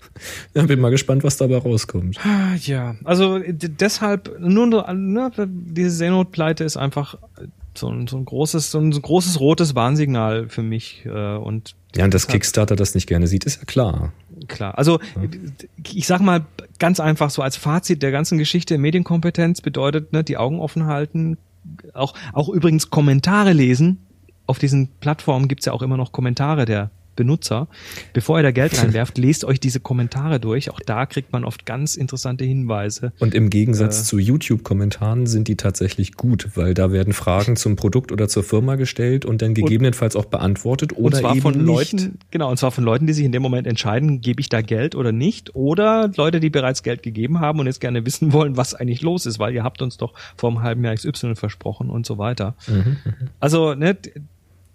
Ja, 0.54 0.64
bin 0.64 0.80
mal 0.80 0.92
gespannt, 0.92 1.26
was 1.26 1.36
dabei 1.36 1.58
rauskommt. 1.58 2.18
Ah, 2.24 2.56
ja, 2.62 2.96
also 3.04 3.40
deshalb, 3.46 4.40
nur, 4.40 4.94
nur 4.94 5.32
diese 5.46 5.90
Seenotpleite 5.92 6.64
ist 6.64 6.78
einfach 6.78 7.18
so 7.78 7.90
ein, 7.90 8.08
so 8.08 8.16
ein 8.16 8.24
großes, 8.24 8.72
so 8.72 8.80
ein 8.80 8.92
großes 8.92 9.42
rotes 9.42 9.76
Warnsignal 9.76 10.48
für 10.48 10.64
mich. 10.64 11.06
Äh, 11.06 11.36
und 11.36 11.76
ja, 11.94 12.06
und 12.06 12.14
dass 12.14 12.28
Kickstarter 12.28 12.78
das 12.78 12.96
nicht 12.96 13.08
gerne 13.08 13.28
sieht, 13.28 13.44
ist 13.44 13.58
ja 13.58 13.66
klar. 13.66 14.14
Klar. 14.48 14.78
Also 14.78 15.00
ja. 15.22 15.28
ich 15.94 16.08
sag 16.08 16.22
mal 16.22 16.46
ganz 16.80 17.02
einfach 17.02 17.30
so 17.30 17.42
als 17.42 17.58
Fazit 17.58 18.02
der 18.04 18.12
ganzen 18.12 18.38
Geschichte, 18.38 18.78
Medienkompetenz 18.78 19.60
bedeutet, 19.60 20.14
ne, 20.14 20.24
die 20.24 20.38
Augen 20.38 20.62
offen 20.62 20.86
halten, 20.86 21.38
auch, 21.94 22.14
auch 22.32 22.48
übrigens 22.48 22.90
Kommentare 22.90 23.52
lesen, 23.52 24.07
auf 24.48 24.60
diesen 24.60 24.90
Plattformen 25.00 25.48
gibt's 25.48 25.66
ja 25.66 25.74
auch 25.74 25.82
immer 25.82 25.98
noch 25.98 26.12
Kommentare 26.12 26.66
der 26.66 26.90
Benutzer. 27.18 27.68
Bevor 28.14 28.40
ihr 28.40 28.44
da 28.44 28.52
Geld 28.52 28.82
reinwerft, 28.82 29.18
lest 29.18 29.44
euch 29.44 29.60
diese 29.60 29.82
Kommentare 29.82 30.40
durch. 30.40 30.72
Auch 30.72 30.80
da 30.80 31.06
kriegt 31.06 31.34
man 31.34 31.44
oft 31.44 31.66
ganz 31.66 31.96
interessante 31.98 32.46
Hinweise. 32.46 33.12
Und 33.20 33.36
im 33.36 33.50
Gegensatz 33.50 34.00
äh, 34.00 34.04
zu 34.04 34.20
YouTube-Kommentaren 34.20 35.28
sind 35.28 35.50
die 35.50 35.58
tatsächlich 35.58 36.14
gut, 36.14 36.52
weil 36.56 36.74
da 36.74 36.94
werden 36.94 37.12
Fragen 37.12 37.58
zum 37.58 37.76
Produkt 37.76 38.14
oder 38.14 38.30
zur 38.30 38.44
Firma 38.44 38.76
gestellt 38.76 39.26
und 39.26 39.42
dann 39.42 39.54
gegebenenfalls 39.54 40.16
auch 40.16 40.26
beantwortet 40.26 40.94
oder 40.94 41.06
und 41.06 41.16
zwar 41.16 41.32
eben 41.32 41.42
von 41.42 41.60
Leuten, 41.60 42.20
genau, 42.32 42.50
und 42.50 42.58
zwar 42.58 42.72
von 42.72 42.84
Leuten, 42.84 43.08
die 43.08 43.14
sich 43.14 43.26
in 43.26 43.32
dem 43.32 43.42
Moment 43.42 43.68
entscheiden, 43.68 44.22
gebe 44.22 44.40
ich 44.40 44.48
da 44.48 44.62
Geld 44.62 44.96
oder 44.96 45.12
nicht, 45.12 45.56
oder 45.56 46.12
Leute, 46.16 46.40
die 46.40 46.52
bereits 46.52 46.84
Geld 46.84 47.02
gegeben 47.02 47.40
haben 47.40 47.60
und 47.60 47.66
jetzt 47.66 47.82
gerne 47.82 48.06
wissen 48.06 48.32
wollen, 48.32 48.56
was 48.56 48.76
eigentlich 48.76 49.02
los 49.02 49.26
ist, 49.26 49.40
weil 49.40 49.54
ihr 49.56 49.64
habt 49.64 49.82
uns 49.82 49.98
doch 49.98 50.14
vor 50.36 50.52
einem 50.52 50.62
halben 50.62 50.84
Jahr 50.84 50.94
XY 50.94 51.36
versprochen 51.36 51.90
und 51.90 52.06
so 52.06 52.20
weiter. 52.20 52.56
Mhm, 52.68 52.76
mhm. 52.76 52.98
also, 53.40 53.74
ne, 53.74 53.98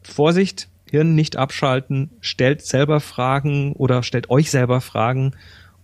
Vorsicht, 0.09 0.69
Hirn 0.91 1.15
nicht 1.15 1.37
abschalten, 1.37 2.11
stellt 2.21 2.63
selber 2.63 3.01
Fragen 3.01 3.73
oder 3.73 4.03
stellt 4.03 4.29
euch 4.31 4.51
selber 4.51 4.81
Fragen 4.81 5.33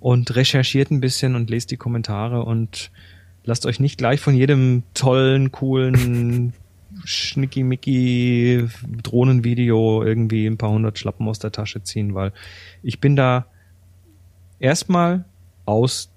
und 0.00 0.36
recherchiert 0.36 0.90
ein 0.90 1.00
bisschen 1.00 1.34
und 1.34 1.50
lest 1.50 1.70
die 1.70 1.76
Kommentare 1.76 2.44
und 2.44 2.90
lasst 3.44 3.64
euch 3.66 3.80
nicht 3.80 3.98
gleich 3.98 4.20
von 4.20 4.34
jedem 4.34 4.82
tollen, 4.94 5.50
coolen 5.50 6.52
schnickimicki 7.04 8.66
Drohnenvideo 9.02 10.02
irgendwie 10.02 10.46
ein 10.46 10.58
paar 10.58 10.70
hundert 10.70 10.98
Schlappen 10.98 11.26
aus 11.28 11.38
der 11.38 11.52
Tasche 11.52 11.82
ziehen, 11.82 12.14
weil 12.14 12.32
ich 12.82 13.00
bin 13.00 13.16
da 13.16 13.46
erstmal 14.58 15.24
aus 15.64 16.10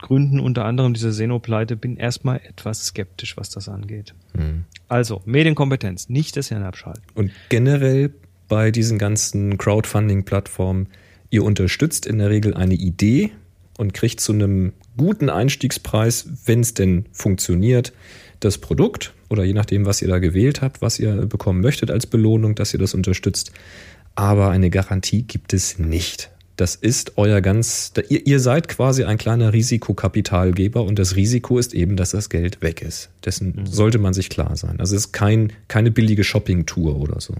Gründen, 0.00 0.40
unter 0.40 0.64
anderem 0.64 0.94
dieser 0.94 1.12
Seno-Pleite, 1.12 1.76
bin 1.76 1.96
erstmal 1.96 2.40
etwas 2.44 2.86
skeptisch, 2.86 3.36
was 3.36 3.50
das 3.50 3.68
angeht. 3.68 4.14
Mhm. 4.34 4.64
Also, 4.88 5.22
Medienkompetenz, 5.24 6.08
nicht 6.08 6.36
das 6.36 6.48
Hirn 6.48 6.62
abschalten. 6.62 7.02
Und 7.14 7.30
generell 7.48 8.12
bei 8.48 8.70
diesen 8.70 8.98
ganzen 8.98 9.58
Crowdfunding-Plattformen, 9.58 10.88
ihr 11.30 11.44
unterstützt 11.44 12.06
in 12.06 12.18
der 12.18 12.30
Regel 12.30 12.54
eine 12.54 12.74
Idee 12.74 13.30
und 13.78 13.94
kriegt 13.94 14.20
zu 14.20 14.32
einem 14.32 14.72
guten 14.96 15.30
Einstiegspreis, 15.30 16.28
wenn 16.44 16.60
es 16.60 16.74
denn 16.74 17.06
funktioniert, 17.12 17.92
das 18.40 18.58
Produkt 18.58 19.14
oder 19.28 19.44
je 19.44 19.52
nachdem, 19.52 19.86
was 19.86 20.02
ihr 20.02 20.08
da 20.08 20.18
gewählt 20.18 20.60
habt, 20.60 20.82
was 20.82 20.98
ihr 20.98 21.26
bekommen 21.26 21.60
möchtet 21.60 21.90
als 21.90 22.06
Belohnung, 22.06 22.54
dass 22.54 22.72
ihr 22.72 22.80
das 22.80 22.94
unterstützt. 22.94 23.52
Aber 24.16 24.50
eine 24.50 24.70
Garantie 24.70 25.22
gibt 25.22 25.52
es 25.54 25.78
nicht. 25.78 26.30
Das 26.60 26.74
ist 26.74 27.16
euer 27.16 27.40
ganz, 27.40 27.90
ihr, 28.10 28.26
ihr 28.26 28.38
seid 28.38 28.68
quasi 28.68 29.04
ein 29.04 29.16
kleiner 29.16 29.54
Risikokapitalgeber 29.54 30.84
und 30.84 30.98
das 30.98 31.16
Risiko 31.16 31.58
ist 31.58 31.72
eben, 31.72 31.96
dass 31.96 32.10
das 32.10 32.28
Geld 32.28 32.60
weg 32.60 32.82
ist. 32.82 33.08
Dessen 33.24 33.54
mhm. 33.60 33.66
sollte 33.66 33.96
man 33.96 34.12
sich 34.12 34.28
klar 34.28 34.54
sein. 34.58 34.78
Also 34.78 34.94
es 34.94 35.06
ist 35.06 35.12
kein, 35.12 35.54
keine 35.68 35.90
billige 35.90 36.22
Shopping-Tour 36.22 37.00
oder 37.00 37.18
so. 37.18 37.32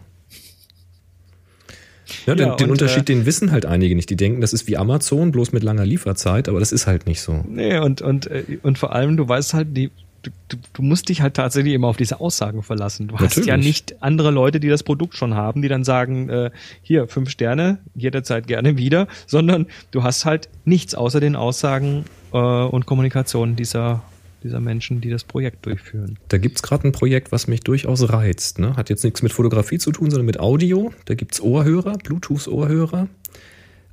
Ja, 2.25 2.35
den, 2.35 2.49
ja, 2.49 2.55
den 2.57 2.71
Unterschied, 2.71 3.03
äh, 3.03 3.13
den 3.13 3.27
wissen 3.27 3.53
halt 3.53 3.67
einige 3.67 3.95
nicht. 3.95 4.09
Die 4.09 4.17
denken, 4.17 4.41
das 4.41 4.55
ist 4.55 4.67
wie 4.69 4.79
Amazon, 4.79 5.33
bloß 5.33 5.53
mit 5.53 5.63
langer 5.63 5.85
Lieferzeit, 5.85 6.49
aber 6.49 6.59
das 6.59 6.73
ist 6.73 6.87
halt 6.87 7.07
nicht 7.07 7.21
so. 7.21 7.45
Nee, 7.47 7.77
und, 7.77 8.01
und, 8.01 8.27
äh, 8.27 8.59
und 8.63 8.79
vor 8.79 8.95
allem, 8.95 9.19
du 9.19 9.29
weißt 9.29 9.53
halt, 9.53 9.77
die, 9.77 9.91
du, 10.23 10.31
du, 10.49 10.57
du 10.73 10.83
musst 10.83 11.09
dich 11.09 11.23
halt 11.23 11.35
tatsächlich 11.35 11.75
immer 11.75 11.89
auf 11.89 11.97
diese 11.97 12.21
Aussagen 12.21 12.63
verlassen. 12.63 13.09
Du 13.09 13.15
Natürlich. 13.15 13.37
hast 13.37 13.47
ja 13.47 13.57
nicht 13.57 14.03
andere 14.03 14.31
Leute, 14.31 14.61
die 14.61 14.69
das 14.69 14.83
Produkt 14.83 15.17
schon 15.17 15.35
haben, 15.35 15.63
die 15.63 15.69
dann 15.69 15.85
sagen, 15.85 16.29
äh, 16.29 16.51
hier, 16.83 17.09
fünf 17.09 17.31
Sterne, 17.31 17.79
jederzeit 17.95 18.47
gerne 18.47 18.77
wieder, 18.77 19.09
sondern 19.27 19.67
du 19.91 20.03
hast 20.03 20.25
halt 20.25 20.49
nichts 20.65 20.95
außer 20.95 21.21
den 21.21 21.37
Aussagen 21.37 22.05
äh, 22.33 22.37
und 22.37 22.87
Kommunikation 22.87 23.57
dieser 23.57 24.03
dieser 24.43 24.61
Menschen, 24.61 25.03
die 25.03 25.11
das 25.11 25.23
Projekt 25.25 25.67
durchführen. 25.67 26.19
Da 26.29 26.39
gibt's 26.39 26.63
gerade 26.63 26.89
ein 26.89 26.93
Projekt, 26.93 27.31
was 27.31 27.47
mich 27.47 27.61
durchaus 27.61 28.09
reizt. 28.09 28.59
Ne? 28.59 28.75
Hat 28.75 28.89
jetzt 28.89 29.05
nichts 29.05 29.21
mit 29.21 29.35
Fotografie 29.35 29.77
zu 29.77 29.93
tun, 29.93 30.11
sondern 30.11 30.25
mit 30.25 30.41
Audio. 30.41 30.95
Da 31.05 31.15
gibt's 31.15 31.43
Ohrhörer, 31.43 31.99
Bluetooth-Ohrhörer, 31.99 33.09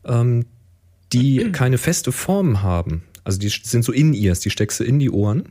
ähm, 0.05 0.45
die 1.11 1.51
keine 1.51 1.77
feste 1.77 2.13
Form 2.13 2.61
haben. 2.61 3.03
Also 3.25 3.39
die 3.39 3.49
sind 3.49 3.83
so 3.83 3.91
In-Ears, 3.91 4.39
die 4.39 4.49
steckst 4.49 4.79
du 4.79 4.85
in 4.85 4.99
die 4.99 5.09
Ohren 5.09 5.49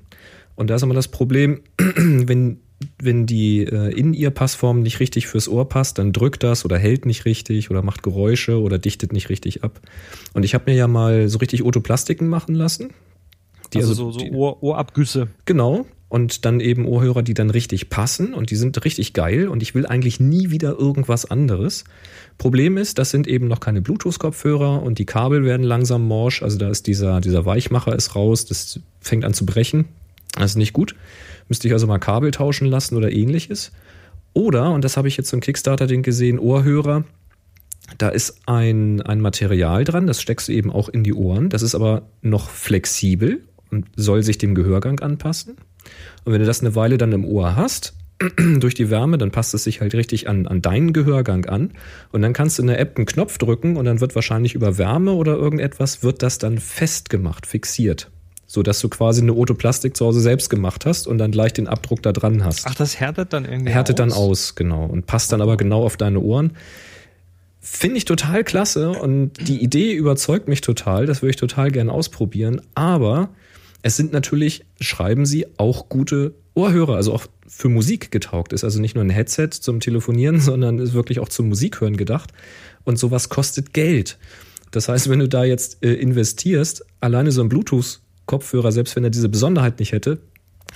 und 0.56 0.68
da 0.68 0.74
ist 0.74 0.82
immer 0.82 0.94
das 0.94 1.08
Problem, 1.08 1.60
wenn 1.78 2.58
wenn 2.98 3.26
die 3.26 3.64
äh, 3.64 3.92
In-Ear-Passform 3.98 4.80
nicht 4.82 5.00
richtig 5.00 5.26
fürs 5.26 5.48
Ohr 5.48 5.68
passt, 5.68 5.98
dann 5.98 6.12
drückt 6.12 6.42
das 6.42 6.64
oder 6.64 6.78
hält 6.78 7.06
nicht 7.06 7.24
richtig 7.24 7.70
oder 7.70 7.82
macht 7.82 8.02
Geräusche 8.02 8.60
oder 8.60 8.78
dichtet 8.78 9.12
nicht 9.12 9.28
richtig 9.28 9.64
ab. 9.64 9.80
Und 10.34 10.44
ich 10.44 10.54
habe 10.54 10.70
mir 10.70 10.76
ja 10.76 10.86
mal 10.86 11.28
so 11.28 11.38
richtig 11.38 11.64
Otoplastiken 11.64 12.28
machen 12.28 12.54
lassen. 12.54 12.90
Die 13.72 13.78
also, 13.78 13.90
also 13.90 14.10
so, 14.10 14.18
so 14.18 14.24
die, 14.24 14.30
Ohr, 14.32 14.62
Ohrabgüsse. 14.62 15.28
Genau. 15.46 15.86
Und 16.08 16.44
dann 16.44 16.60
eben 16.60 16.86
Ohrhörer, 16.86 17.22
die 17.22 17.34
dann 17.34 17.50
richtig 17.50 17.90
passen 17.90 18.32
und 18.32 18.50
die 18.50 18.56
sind 18.56 18.84
richtig 18.84 19.12
geil 19.12 19.48
und 19.48 19.60
ich 19.62 19.74
will 19.74 19.86
eigentlich 19.86 20.20
nie 20.20 20.50
wieder 20.50 20.78
irgendwas 20.78 21.24
anderes. 21.24 21.84
Problem 22.38 22.76
ist, 22.76 22.98
das 22.98 23.10
sind 23.10 23.26
eben 23.26 23.48
noch 23.48 23.58
keine 23.58 23.82
Bluetooth-Kopfhörer 23.82 24.82
und 24.82 24.98
die 24.98 25.06
Kabel 25.06 25.44
werden 25.44 25.64
langsam 25.64 26.06
morsch. 26.06 26.42
Also 26.42 26.58
da 26.58 26.68
ist 26.68 26.86
dieser, 26.86 27.20
dieser 27.20 27.44
Weichmacher 27.44 27.96
ist 27.96 28.14
raus, 28.14 28.44
das 28.44 28.78
fängt 29.00 29.24
an 29.24 29.34
zu 29.34 29.46
brechen. 29.46 29.86
Das 30.36 30.52
ist 30.52 30.56
nicht 30.56 30.72
gut. 30.72 30.94
Müsste 31.48 31.66
ich 31.68 31.72
also 31.72 31.86
mal 31.86 31.98
Kabel 31.98 32.30
tauschen 32.30 32.66
lassen 32.66 32.96
oder 32.96 33.10
ähnliches. 33.10 33.72
Oder, 34.34 34.70
und 34.70 34.84
das 34.84 34.96
habe 34.96 35.08
ich 35.08 35.16
jetzt 35.16 35.30
so 35.30 35.38
Kickstarter-Ding 35.38 36.02
gesehen, 36.02 36.38
Ohrhörer. 36.38 37.04
Da 37.98 38.08
ist 38.08 38.40
ein, 38.46 39.00
ein 39.00 39.20
Material 39.20 39.84
dran, 39.84 40.06
das 40.06 40.20
steckst 40.20 40.48
du 40.48 40.52
eben 40.52 40.70
auch 40.70 40.88
in 40.88 41.04
die 41.04 41.14
Ohren. 41.14 41.48
Das 41.48 41.62
ist 41.62 41.74
aber 41.74 42.02
noch 42.20 42.50
flexibel 42.50 43.40
und 43.70 43.86
soll 43.96 44.22
sich 44.22 44.38
dem 44.38 44.54
Gehörgang 44.54 45.00
anpassen. 45.00 45.56
Und 46.24 46.32
wenn 46.32 46.40
du 46.40 46.46
das 46.46 46.60
eine 46.60 46.74
Weile 46.74 46.98
dann 46.98 47.12
im 47.12 47.24
Ohr 47.24 47.56
hast, 47.56 47.94
durch 48.58 48.74
die 48.74 48.90
Wärme, 48.90 49.18
dann 49.18 49.30
passt 49.30 49.54
es 49.54 49.64
sich 49.64 49.80
halt 49.80 49.94
richtig 49.94 50.28
an, 50.28 50.46
an 50.46 50.62
deinen 50.62 50.92
Gehörgang 50.92 51.46
an. 51.46 51.72
Und 52.12 52.22
dann 52.22 52.32
kannst 52.32 52.58
du 52.58 52.62
in 52.62 52.68
der 52.68 52.80
App 52.80 52.96
einen 52.96 53.06
Knopf 53.06 53.38
drücken 53.38 53.76
und 53.76 53.84
dann 53.84 54.00
wird 54.00 54.14
wahrscheinlich 54.14 54.54
über 54.54 54.78
Wärme 54.78 55.12
oder 55.12 55.36
irgendetwas, 55.36 56.02
wird 56.02 56.22
das 56.22 56.38
dann 56.38 56.58
festgemacht, 56.58 57.46
fixiert 57.46 58.10
so 58.56 58.62
dass 58.62 58.80
du 58.80 58.88
quasi 58.88 59.20
eine 59.20 59.34
Otoplastik 59.34 59.94
zu 59.96 60.06
Hause 60.06 60.20
selbst 60.20 60.48
gemacht 60.48 60.86
hast 60.86 61.06
und 61.06 61.18
dann 61.18 61.30
gleich 61.30 61.52
den 61.52 61.68
Abdruck 61.68 62.02
da 62.02 62.12
dran 62.12 62.42
hast. 62.42 62.66
Ach, 62.66 62.74
das 62.74 62.98
härtet 62.98 63.34
dann 63.34 63.44
irgendwie 63.44 63.70
Härtet 63.70 64.00
aus? 64.00 64.08
dann 64.08 64.12
aus, 64.12 64.54
genau. 64.54 64.86
Und 64.86 65.06
passt 65.06 65.30
dann 65.30 65.42
aber 65.42 65.58
genau 65.58 65.84
auf 65.84 65.98
deine 65.98 66.20
Ohren. 66.20 66.52
Finde 67.60 67.98
ich 67.98 68.06
total 68.06 68.44
klasse 68.44 68.92
und 68.92 69.32
die 69.46 69.62
Idee 69.62 69.92
überzeugt 69.92 70.48
mich 70.48 70.62
total. 70.62 71.04
Das 71.04 71.20
würde 71.20 71.30
ich 71.30 71.36
total 71.36 71.70
gerne 71.70 71.92
ausprobieren. 71.92 72.62
Aber 72.74 73.28
es 73.82 73.96
sind 73.96 74.14
natürlich, 74.14 74.64
schreiben 74.80 75.26
sie, 75.26 75.46
auch 75.58 75.90
gute 75.90 76.32
Ohrhörer, 76.54 76.96
also 76.96 77.12
auch 77.12 77.26
für 77.46 77.68
Musik 77.68 78.10
getaugt. 78.10 78.54
Ist 78.54 78.64
also 78.64 78.80
nicht 78.80 78.94
nur 78.94 79.04
ein 79.04 79.10
Headset 79.10 79.50
zum 79.50 79.80
Telefonieren, 79.80 80.40
sondern 80.40 80.78
ist 80.78 80.94
wirklich 80.94 81.20
auch 81.20 81.28
zum 81.28 81.48
Musikhören 81.48 81.98
gedacht. 81.98 82.32
Und 82.84 82.98
sowas 82.98 83.28
kostet 83.28 83.74
Geld. 83.74 84.16
Das 84.70 84.88
heißt, 84.88 85.10
wenn 85.10 85.18
du 85.18 85.28
da 85.28 85.44
jetzt 85.44 85.84
äh, 85.84 85.92
investierst, 85.92 86.86
alleine 87.00 87.32
so 87.32 87.42
ein 87.42 87.50
Bluetooth 87.50 88.00
Kopfhörer, 88.26 88.72
selbst 88.72 88.96
wenn 88.96 89.04
er 89.04 89.10
diese 89.10 89.28
Besonderheit 89.28 89.78
nicht 89.78 89.92
hätte, 89.92 90.18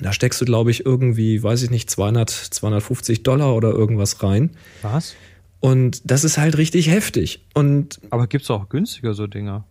da 0.01 0.13
steckst 0.13 0.41
du, 0.41 0.45
glaube 0.45 0.71
ich, 0.71 0.87
irgendwie, 0.87 1.43
weiß 1.43 1.63
ich 1.63 1.71
nicht, 1.71 1.91
200, 1.91 2.31
250 2.31 3.23
Dollar 3.23 3.55
oder 3.55 3.71
irgendwas 3.71 4.23
rein. 4.23 4.51
Was? 4.83 5.15
Und 5.61 6.01
das 6.11 6.25
ist 6.25 6.39
halt 6.39 6.57
richtig 6.57 6.89
heftig. 6.89 7.45
Und 7.55 8.01
aber 8.11 8.27
gibt's 8.27 8.51
auch 8.51 8.69
günstiger 8.69 9.15
so 9.15 9.27
Dinger? 9.27 9.65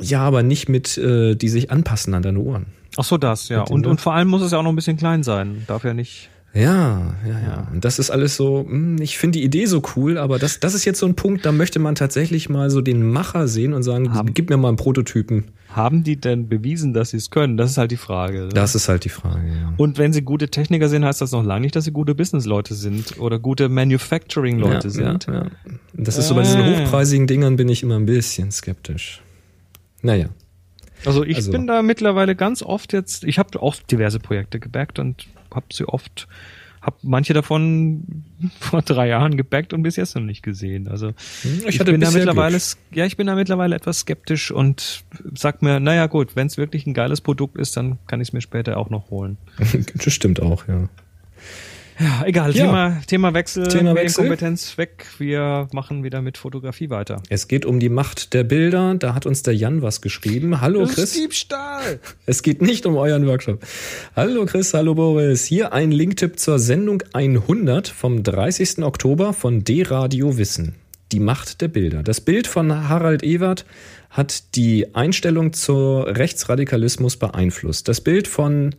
Ja, 0.00 0.22
aber 0.22 0.42
nicht 0.42 0.68
mit, 0.68 0.96
äh, 0.96 1.34
die 1.34 1.48
sich 1.48 1.70
anpassen 1.70 2.14
an 2.14 2.22
deine 2.22 2.40
Ohren. 2.40 2.66
Ach 2.96 3.04
so, 3.04 3.16
das, 3.16 3.48
ja. 3.48 3.62
Und, 3.62 3.86
und 3.86 4.00
vor 4.00 4.14
allem 4.14 4.28
muss 4.28 4.42
es 4.42 4.52
ja 4.52 4.58
auch 4.58 4.62
noch 4.62 4.72
ein 4.72 4.76
bisschen 4.76 4.96
klein 4.96 5.22
sein. 5.22 5.64
Darf 5.66 5.84
ja 5.84 5.94
nicht. 5.94 6.30
Ja, 6.54 7.16
ja, 7.26 7.40
ja. 7.40 7.68
Und 7.72 7.84
das 7.84 7.98
ist 7.98 8.10
alles 8.10 8.36
so, 8.36 8.64
hm, 8.66 8.98
ich 9.00 9.18
finde 9.18 9.38
die 9.38 9.44
Idee 9.44 9.66
so 9.66 9.82
cool, 9.96 10.16
aber 10.18 10.38
das, 10.38 10.60
das 10.60 10.74
ist 10.74 10.84
jetzt 10.84 11.00
so 11.00 11.06
ein 11.06 11.16
Punkt, 11.16 11.44
da 11.44 11.50
möchte 11.50 11.80
man 11.80 11.96
tatsächlich 11.96 12.48
mal 12.48 12.70
so 12.70 12.80
den 12.80 13.10
Macher 13.10 13.48
sehen 13.48 13.72
und 13.72 13.82
sagen, 13.82 14.14
haben, 14.14 14.32
gib 14.34 14.50
mir 14.50 14.56
mal 14.56 14.68
einen 14.68 14.76
Prototypen. 14.76 15.46
Haben 15.68 16.04
die 16.04 16.14
denn 16.14 16.48
bewiesen, 16.48 16.94
dass 16.94 17.10
sie 17.10 17.16
es 17.16 17.30
können? 17.30 17.56
Das 17.56 17.72
ist 17.72 17.78
halt 17.78 17.90
die 17.90 17.96
Frage. 17.96 18.44
Oder? 18.44 18.54
Das 18.54 18.76
ist 18.76 18.88
halt 18.88 19.04
die 19.04 19.08
Frage, 19.08 19.48
ja. 19.48 19.74
Und 19.76 19.98
wenn 19.98 20.12
sie 20.12 20.22
gute 20.22 20.48
Techniker 20.48 20.88
sind, 20.88 21.04
heißt 21.04 21.20
das 21.20 21.32
noch 21.32 21.42
lange 21.42 21.62
nicht, 21.62 21.74
dass 21.74 21.84
sie 21.84 21.92
gute 21.92 22.14
Businessleute 22.14 22.74
sind 22.74 23.18
oder 23.18 23.40
gute 23.40 23.68
Manufacturing-Leute 23.68 24.88
ja, 24.88 24.94
sind. 24.94 25.26
Ja, 25.26 25.34
ja. 25.34 25.46
Das 25.92 26.16
ist 26.18 26.28
so 26.28 26.36
bei 26.36 26.42
diesen 26.42 26.60
äh. 26.60 26.84
hochpreisigen 26.84 27.26
Dingern 27.26 27.56
bin 27.56 27.68
ich 27.68 27.82
immer 27.82 27.96
ein 27.96 28.06
bisschen 28.06 28.52
skeptisch. 28.52 29.22
Naja. 30.02 30.28
Also 31.04 31.24
ich 31.24 31.36
also. 31.36 31.50
bin 31.50 31.66
da 31.66 31.82
mittlerweile 31.82 32.36
ganz 32.36 32.62
oft 32.62 32.92
jetzt, 32.92 33.24
ich 33.24 33.40
habe 33.40 33.60
auch 33.60 33.74
diverse 33.76 34.20
Projekte 34.20 34.60
gebackt 34.60 35.00
und 35.00 35.26
habe 35.54 35.66
sie 35.72 35.86
oft, 35.86 36.28
habe 36.80 36.96
manche 37.02 37.32
davon 37.32 38.24
vor 38.60 38.82
drei 38.82 39.08
Jahren 39.08 39.36
gebackt 39.36 39.72
und 39.72 39.82
bis 39.82 39.96
jetzt 39.96 40.14
noch 40.14 40.22
nicht 40.22 40.42
gesehen. 40.42 40.88
Also 40.88 41.08
hm, 41.42 41.62
ich, 41.66 41.80
ich 41.80 41.84
bin 41.84 42.00
da 42.00 42.10
mittlerweile, 42.10 42.58
Glück. 42.58 42.76
ja, 42.92 43.06
ich 43.06 43.16
bin 43.16 43.26
da 43.26 43.34
mittlerweile 43.34 43.76
etwas 43.76 44.00
skeptisch 44.00 44.50
und 44.50 45.04
sag 45.34 45.62
mir, 45.62 45.80
naja 45.80 46.06
gut, 46.06 46.36
wenn 46.36 46.46
es 46.46 46.56
wirklich 46.56 46.86
ein 46.86 46.94
geiles 46.94 47.20
Produkt 47.20 47.56
ist, 47.56 47.76
dann 47.76 47.98
kann 48.06 48.20
ich 48.20 48.28
es 48.28 48.32
mir 48.32 48.40
später 48.40 48.76
auch 48.76 48.90
noch 48.90 49.10
holen. 49.10 49.38
das 49.94 50.12
stimmt 50.12 50.40
auch, 50.40 50.68
ja. 50.68 50.88
Ja, 51.98 52.24
egal. 52.26 52.54
Ja. 52.54 52.64
Thema, 52.64 53.00
Thema 53.06 53.34
Wechsel, 53.34 53.68
Thema 53.68 53.94
Wechsel. 53.94 54.24
Kompetenz 54.24 54.76
weg. 54.78 55.06
Wir 55.18 55.68
machen 55.72 56.02
wieder 56.02 56.22
mit 56.22 56.38
Fotografie 56.38 56.90
weiter. 56.90 57.22
Es 57.28 57.46
geht 57.46 57.64
um 57.64 57.78
die 57.78 57.88
Macht 57.88 58.34
der 58.34 58.42
Bilder. 58.42 58.94
Da 58.96 59.14
hat 59.14 59.26
uns 59.26 59.42
der 59.42 59.54
Jan 59.54 59.82
was 59.82 60.00
geschrieben. 60.00 60.60
Hallo 60.60 60.80
das 60.80 60.94
Chris. 60.94 61.04
Ist 61.04 61.16
Diebstahl. 61.16 62.00
Es 62.26 62.42
geht 62.42 62.62
nicht 62.62 62.86
um 62.86 62.96
euren 62.96 63.26
Workshop. 63.26 63.62
Hallo 64.16 64.44
Chris, 64.46 64.74
hallo 64.74 64.94
Boris. 64.94 65.44
Hier 65.44 65.72
ein 65.72 65.92
Linktipp 65.92 66.38
zur 66.38 66.58
Sendung 66.58 67.02
100 67.12 67.88
vom 67.88 68.22
30. 68.22 68.82
Oktober 68.82 69.32
von 69.32 69.62
D-Radio 69.62 70.36
Wissen. 70.36 70.74
Die 71.12 71.20
Macht 71.20 71.60
der 71.60 71.68
Bilder. 71.68 72.02
Das 72.02 72.20
Bild 72.20 72.46
von 72.46 72.88
Harald 72.88 73.22
Ewert 73.22 73.66
hat 74.10 74.56
die 74.56 74.94
Einstellung 74.94 75.52
zur 75.52 76.06
Rechtsradikalismus 76.16 77.16
beeinflusst. 77.16 77.88
Das 77.88 78.00
Bild 78.00 78.26
von 78.26 78.74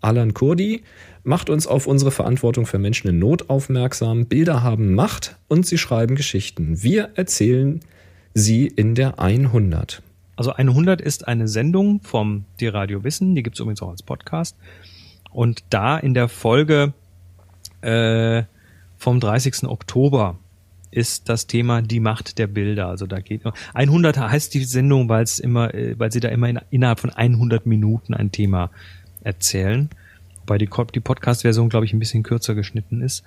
Alan 0.00 0.34
Kurdi 0.34 0.82
macht 1.24 1.50
uns 1.50 1.66
auf 1.66 1.86
unsere 1.86 2.10
Verantwortung 2.10 2.66
für 2.66 2.78
Menschen 2.78 3.08
in 3.08 3.18
Not 3.18 3.50
aufmerksam. 3.50 4.26
Bilder 4.26 4.62
haben 4.62 4.94
Macht 4.94 5.36
und 5.48 5.66
sie 5.66 5.78
schreiben 5.78 6.14
Geschichten. 6.14 6.82
Wir 6.82 7.10
erzählen 7.14 7.80
sie 8.34 8.66
in 8.66 8.94
der 8.94 9.18
100. 9.18 10.02
Also 10.36 10.52
100 10.52 11.00
ist 11.00 11.26
eine 11.26 11.48
Sendung 11.48 12.00
vom 12.02 12.44
Die 12.60 12.66
Radio 12.66 13.04
Wissen, 13.04 13.34
die 13.34 13.42
gibt 13.42 13.56
es 13.56 13.60
übrigens 13.60 13.82
auch 13.82 13.90
als 13.90 14.02
Podcast. 14.02 14.56
Und 15.30 15.64
da 15.70 15.96
in 15.96 16.14
der 16.14 16.28
Folge 16.28 16.92
äh, 17.80 18.42
vom 18.96 19.20
30. 19.20 19.64
Oktober 19.64 20.38
ist 20.90 21.28
das 21.28 21.46
Thema 21.46 21.82
die 21.82 22.00
Macht 22.00 22.38
der 22.38 22.46
Bilder. 22.46 22.88
Also 22.88 23.06
da 23.06 23.20
geht 23.20 23.42
100 23.72 24.16
heißt 24.18 24.54
die 24.54 24.64
Sendung, 24.64 25.08
weil 25.08 25.24
es 25.24 25.38
immer, 25.38 25.74
äh, 25.74 25.98
weil 25.98 26.12
sie 26.12 26.20
da 26.20 26.28
immer 26.28 26.48
in, 26.48 26.60
innerhalb 26.70 27.00
von 27.00 27.10
100 27.10 27.66
Minuten 27.66 28.14
ein 28.14 28.30
Thema 28.30 28.70
erzählen. 29.22 29.88
Wobei 30.46 30.58
die, 30.58 30.68
die 30.94 31.00
Podcast-Version, 31.00 31.68
glaube 31.68 31.86
ich, 31.86 31.92
ein 31.92 31.98
bisschen 31.98 32.22
kürzer 32.22 32.54
geschnitten 32.54 33.00
ist. 33.00 33.24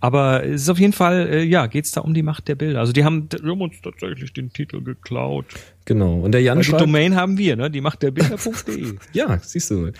Aber 0.00 0.44
es 0.44 0.62
ist 0.62 0.68
auf 0.68 0.78
jeden 0.78 0.92
Fall, 0.92 1.28
äh, 1.28 1.42
ja, 1.42 1.66
geht's 1.66 1.90
da 1.90 2.02
um 2.02 2.14
die 2.14 2.22
Macht 2.22 2.46
der 2.46 2.54
Bilder. 2.54 2.78
Also 2.78 2.92
die 2.92 3.02
haben, 3.02 3.28
die 3.28 3.38
haben 3.38 3.60
uns 3.60 3.80
tatsächlich 3.82 4.32
den 4.32 4.52
Titel 4.52 4.80
geklaut. 4.80 5.46
Genau. 5.86 6.20
Und 6.20 6.32
der 6.32 6.42
Jan 6.42 6.58
Weil 6.58 6.64
schreibt. 6.64 6.82
Die 6.82 6.84
Domain 6.84 7.16
haben 7.16 7.36
wir, 7.36 7.56
ne? 7.56 7.68
Die 7.68 7.80
Macht 7.80 8.02
der 8.02 8.12
Bilder.de. 8.12 8.94
ja, 9.12 9.38
siehst 9.42 9.72
du. 9.72 9.90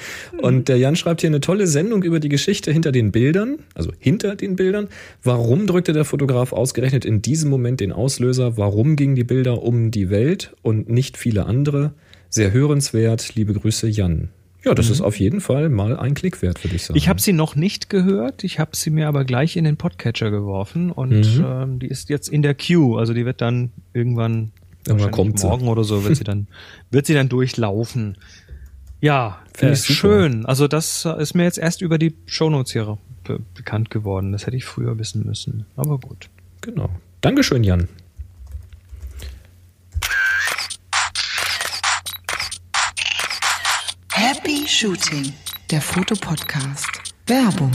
Und 0.40 0.68
der 0.68 0.78
Jan 0.78 0.94
schreibt 0.94 1.22
hier 1.22 1.30
eine 1.30 1.40
tolle 1.40 1.66
Sendung 1.66 2.04
über 2.04 2.20
die 2.20 2.28
Geschichte 2.28 2.70
hinter 2.70 2.92
den 2.92 3.10
Bildern, 3.10 3.58
also 3.74 3.90
hinter 3.98 4.36
den 4.36 4.54
Bildern. 4.54 4.88
Warum 5.24 5.66
drückte 5.66 5.92
der 5.92 6.04
Fotograf 6.04 6.52
ausgerechnet 6.52 7.04
in 7.04 7.20
diesem 7.20 7.50
Moment 7.50 7.80
den 7.80 7.90
Auslöser? 7.90 8.56
Warum 8.56 8.94
gingen 8.94 9.16
die 9.16 9.24
Bilder 9.24 9.62
um 9.62 9.90
die 9.90 10.10
Welt 10.10 10.54
und 10.62 10.88
nicht 10.88 11.16
viele 11.16 11.46
andere? 11.46 11.92
Sehr 12.30 12.52
hörenswert. 12.52 13.34
Liebe 13.34 13.54
Grüße, 13.54 13.88
Jan. 13.88 14.28
Ja, 14.64 14.74
das 14.74 14.86
mhm. 14.86 14.92
ist 14.92 15.00
auf 15.00 15.18
jeden 15.18 15.40
Fall 15.40 15.68
mal 15.68 15.96
ein 15.96 16.14
Klick 16.14 16.42
wert, 16.42 16.64
würde 16.64 16.76
ich 16.76 16.84
sagen. 16.84 16.98
Ich 16.98 17.08
habe 17.08 17.20
sie 17.20 17.32
noch 17.32 17.54
nicht 17.54 17.88
gehört, 17.88 18.42
ich 18.44 18.58
habe 18.58 18.72
sie 18.74 18.90
mir 18.90 19.08
aber 19.08 19.24
gleich 19.24 19.56
in 19.56 19.64
den 19.64 19.76
Podcatcher 19.76 20.30
geworfen 20.30 20.90
und 20.90 21.38
mhm. 21.38 21.44
ähm, 21.46 21.78
die 21.78 21.86
ist 21.86 22.08
jetzt 22.08 22.28
in 22.28 22.42
der 22.42 22.54
Queue, 22.54 22.98
also 22.98 23.14
die 23.14 23.24
wird 23.24 23.40
dann 23.40 23.70
irgendwann, 23.92 24.50
irgendwann 24.86 25.10
kommt 25.12 25.42
morgen 25.42 25.64
sie. 25.64 25.70
oder 25.70 25.84
so 25.84 26.04
wird 26.04 26.16
sie 26.16 26.24
dann 26.24 26.48
wird 26.90 27.06
sie 27.06 27.14
dann 27.14 27.28
durchlaufen. 27.28 28.16
Ja, 29.00 29.38
äh, 29.58 29.76
schön. 29.76 30.44
Also 30.44 30.66
das 30.66 31.04
ist 31.04 31.34
mir 31.34 31.44
jetzt 31.44 31.58
erst 31.58 31.82
über 31.82 31.98
die 31.98 32.14
Shownotes 32.26 32.72
hier 32.72 32.98
be 33.22 33.38
bekannt 33.54 33.90
geworden. 33.90 34.32
Das 34.32 34.46
hätte 34.46 34.56
ich 34.56 34.64
früher 34.64 34.98
wissen 34.98 35.24
müssen. 35.24 35.66
Aber 35.76 35.98
gut. 35.98 36.28
Genau. 36.62 36.90
Dankeschön, 37.20 37.62
Jan. 37.62 37.88
Happy 44.20 44.66
Shooting, 44.66 45.32
der 45.70 45.80
Fotopodcast. 45.80 47.14
Werbung. 47.28 47.70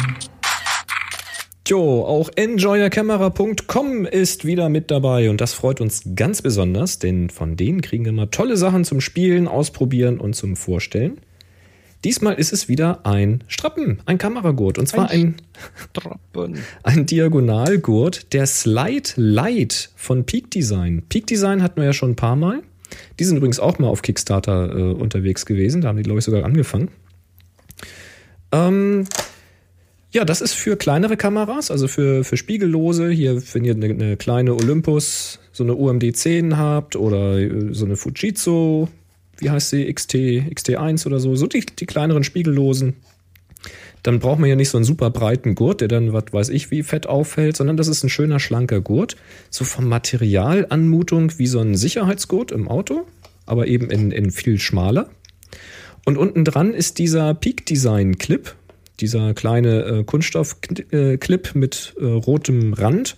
Jo, 1.66 2.04
auch 2.04 2.30
enjoyercamera.com 2.36 4.06
ist 4.06 4.44
wieder 4.44 4.68
mit 4.68 4.92
dabei 4.92 5.30
und 5.30 5.40
das 5.40 5.54
freut 5.54 5.80
uns 5.80 6.04
ganz 6.16 6.42
besonders, 6.42 7.00
denn 7.00 7.30
von 7.30 7.56
denen 7.56 7.80
kriegen 7.80 8.04
wir 8.04 8.12
mal 8.12 8.26
tolle 8.26 8.58
Sachen 8.58 8.84
zum 8.84 9.00
Spielen, 9.00 9.48
Ausprobieren 9.48 10.20
und 10.20 10.36
zum 10.36 10.58
Vorstellen. 10.58 11.22
Diesmal 12.04 12.34
ist 12.34 12.52
es 12.52 12.68
wieder 12.68 13.06
ein 13.06 13.46
Strappen, 13.48 14.02
ein 14.06 14.18
Kameragurt 14.18 14.78
und 14.78 14.88
zwar 14.88 15.12
ein, 15.12 15.36
ein, 16.36 16.60
ein 16.84 17.06
Diagonalgurt, 17.06 18.34
der 18.34 18.48
Slide 18.48 19.12
Light 19.16 19.92
von 19.96 20.26
Peak 20.26 20.52
Design. 20.52 21.04
Peak 21.08 21.26
Design 21.26 21.64
hatten 21.64 21.78
wir 21.78 21.86
ja 21.86 21.94
schon 21.94 22.12
ein 22.12 22.16
paar 22.18 22.36
Mal. 22.36 22.64
Die 23.20 23.24
sind 23.24 23.38
übrigens 23.38 23.60
auch 23.60 23.80
mal 23.80 23.88
auf 23.88 24.02
Kickstarter 24.02 24.76
äh, 24.76 24.94
unterwegs 24.94 25.46
gewesen. 25.46 25.82
Da 25.82 25.90
haben 25.90 25.98
die, 25.98 26.04
glaube 26.04 26.20
ich, 26.20 26.26
sogar 26.26 26.44
angefangen. 26.44 26.90
Ähm, 28.52 29.06
Ja, 30.14 30.26
das 30.26 30.42
ist 30.42 30.54
für 30.54 30.78
kleinere 30.78 31.18
Kameras, 31.18 31.72
also 31.72 31.88
für, 31.88 32.24
für 32.24 32.38
Spiegellose. 32.38 33.10
Hier, 33.10 33.42
wenn 33.54 33.66
ihr 33.66 33.74
eine, 33.74 33.86
eine 33.88 34.16
kleine 34.16 34.54
Olympus, 34.54 35.40
so 35.52 35.64
eine 35.64 35.74
UMD 35.74 36.16
10 36.16 36.56
habt 36.56 36.96
oder 36.96 37.40
äh, 37.40 37.74
so 37.74 37.86
eine 37.86 37.96
Fujitsu, 37.96 38.88
wie 39.40 39.50
heißt 39.50 39.72
sie, 39.72 39.92
XT, 39.92 40.14
XT1 40.14 41.08
oder 41.08 41.20
so, 41.20 41.36
so 41.36 41.48
die, 41.48 41.62
die 41.62 41.88
kleineren 41.88 42.24
Spiegellosen. 42.24 42.94
Dann 44.04 44.20
braucht 44.20 44.40
man 44.40 44.50
ja 44.50 44.56
nicht 44.56 44.70
so 44.70 44.78
einen 44.78 44.86
super 44.86 45.10
breiten 45.10 45.56
Gurt, 45.56 45.82
der 45.82 45.88
dann, 45.88 46.12
was 46.12 46.26
weiß 46.32 46.50
ich, 46.50 46.72
wie 46.72 46.84
fett 46.84 47.08
auffällt, 47.08 47.56
sondern 47.56 47.78
das 47.78 47.88
ist 47.88 48.04
ein 48.04 48.10
schöner, 48.10 48.40
schlanker 48.40 48.82
Gurt. 48.82 49.16
So 49.50 49.64
vom 49.64 49.88
Material 49.88 50.68
Anmutung 50.70 51.32
wie 51.38 51.48
so 51.48 51.60
ein 51.60 51.76
Sicherheitsgurt 51.76 52.52
im 52.52 52.68
Auto, 52.68 53.06
aber 53.46 53.68
eben 53.68 53.90
in, 53.90 54.12
in 54.12 54.32
viel 54.32 54.60
schmaler. 54.60 55.10
Und 56.06 56.18
unten 56.18 56.44
dran 56.44 56.74
ist 56.74 57.00
dieser 57.00 57.34
Peak 57.34 57.66
Design 57.66 58.18
Clip, 58.18 58.54
dieser 59.00 59.34
kleine 59.34 59.84
äh, 59.84 60.04
Kunststoffclip 60.04 61.56
mit 61.56 61.94
äh, 61.98 62.06
rotem 62.06 62.74
Rand, 62.74 63.16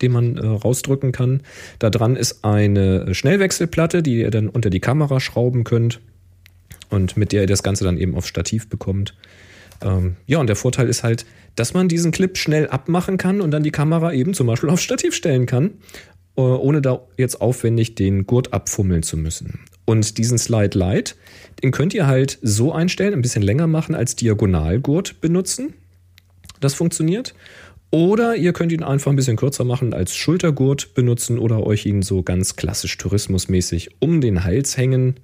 den 0.00 0.12
man 0.12 0.38
äh, 0.38 0.46
rausdrücken 0.46 1.12
kann. 1.12 1.42
Da 1.78 1.90
dran 1.90 2.16
ist 2.16 2.42
eine 2.42 3.14
Schnellwechselplatte, 3.14 4.02
die 4.02 4.20
ihr 4.20 4.30
dann 4.30 4.48
unter 4.48 4.70
die 4.70 4.80
Kamera 4.80 5.20
schrauben 5.20 5.64
könnt 5.64 6.00
und 6.88 7.16
mit 7.16 7.32
der 7.32 7.42
ihr 7.42 7.46
das 7.46 7.62
Ganze 7.62 7.84
dann 7.84 7.98
eben 7.98 8.14
aufs 8.14 8.28
Stativ 8.28 8.68
bekommt. 8.68 9.14
Ähm, 9.82 10.16
ja, 10.26 10.38
und 10.38 10.46
der 10.46 10.56
Vorteil 10.56 10.88
ist 10.88 11.02
halt, 11.02 11.26
dass 11.54 11.74
man 11.74 11.88
diesen 11.88 12.12
Clip 12.12 12.36
schnell 12.36 12.68
abmachen 12.68 13.16
kann 13.16 13.40
und 13.40 13.50
dann 13.50 13.62
die 13.62 13.70
Kamera 13.70 14.12
eben 14.12 14.34
zum 14.34 14.46
Beispiel 14.46 14.70
aufs 14.70 14.82
Stativ 14.82 15.14
stellen 15.14 15.46
kann, 15.46 15.74
äh, 16.36 16.40
ohne 16.40 16.82
da 16.82 17.06
jetzt 17.16 17.40
aufwendig 17.40 17.94
den 17.94 18.26
Gurt 18.26 18.52
abfummeln 18.52 19.02
zu 19.02 19.16
müssen. 19.16 19.60
Und 19.84 20.18
diesen 20.18 20.38
Slide 20.38 20.76
Light, 20.76 21.16
den 21.62 21.70
könnt 21.70 21.94
ihr 21.94 22.06
halt 22.06 22.38
so 22.42 22.72
einstellen, 22.72 23.14
ein 23.14 23.22
bisschen 23.22 23.42
länger 23.42 23.66
machen, 23.66 23.94
als 23.94 24.16
Diagonalgurt 24.16 25.20
benutzen. 25.20 25.74
Das 26.60 26.74
funktioniert. 26.74 27.34
Oder 27.90 28.34
ihr 28.34 28.52
könnt 28.52 28.72
ihn 28.72 28.82
einfach 28.82 29.12
ein 29.12 29.16
bisschen 29.16 29.36
kürzer 29.36 29.64
machen, 29.64 29.94
als 29.94 30.16
Schultergurt 30.16 30.94
benutzen 30.94 31.38
oder 31.38 31.64
euch 31.64 31.86
ihn 31.86 32.02
so 32.02 32.22
ganz 32.22 32.56
klassisch 32.56 32.98
tourismusmäßig 32.98 33.90
um 34.00 34.20
den 34.20 34.42
Hals 34.42 34.76
hängen. 34.76 35.14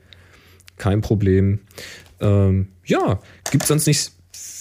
Kein 0.77 1.01
Problem. 1.01 1.61
Ähm, 2.21 2.69
ja, 2.85 3.21
gibt 3.51 3.67
sonst 3.67 3.87
nicht 3.87 4.13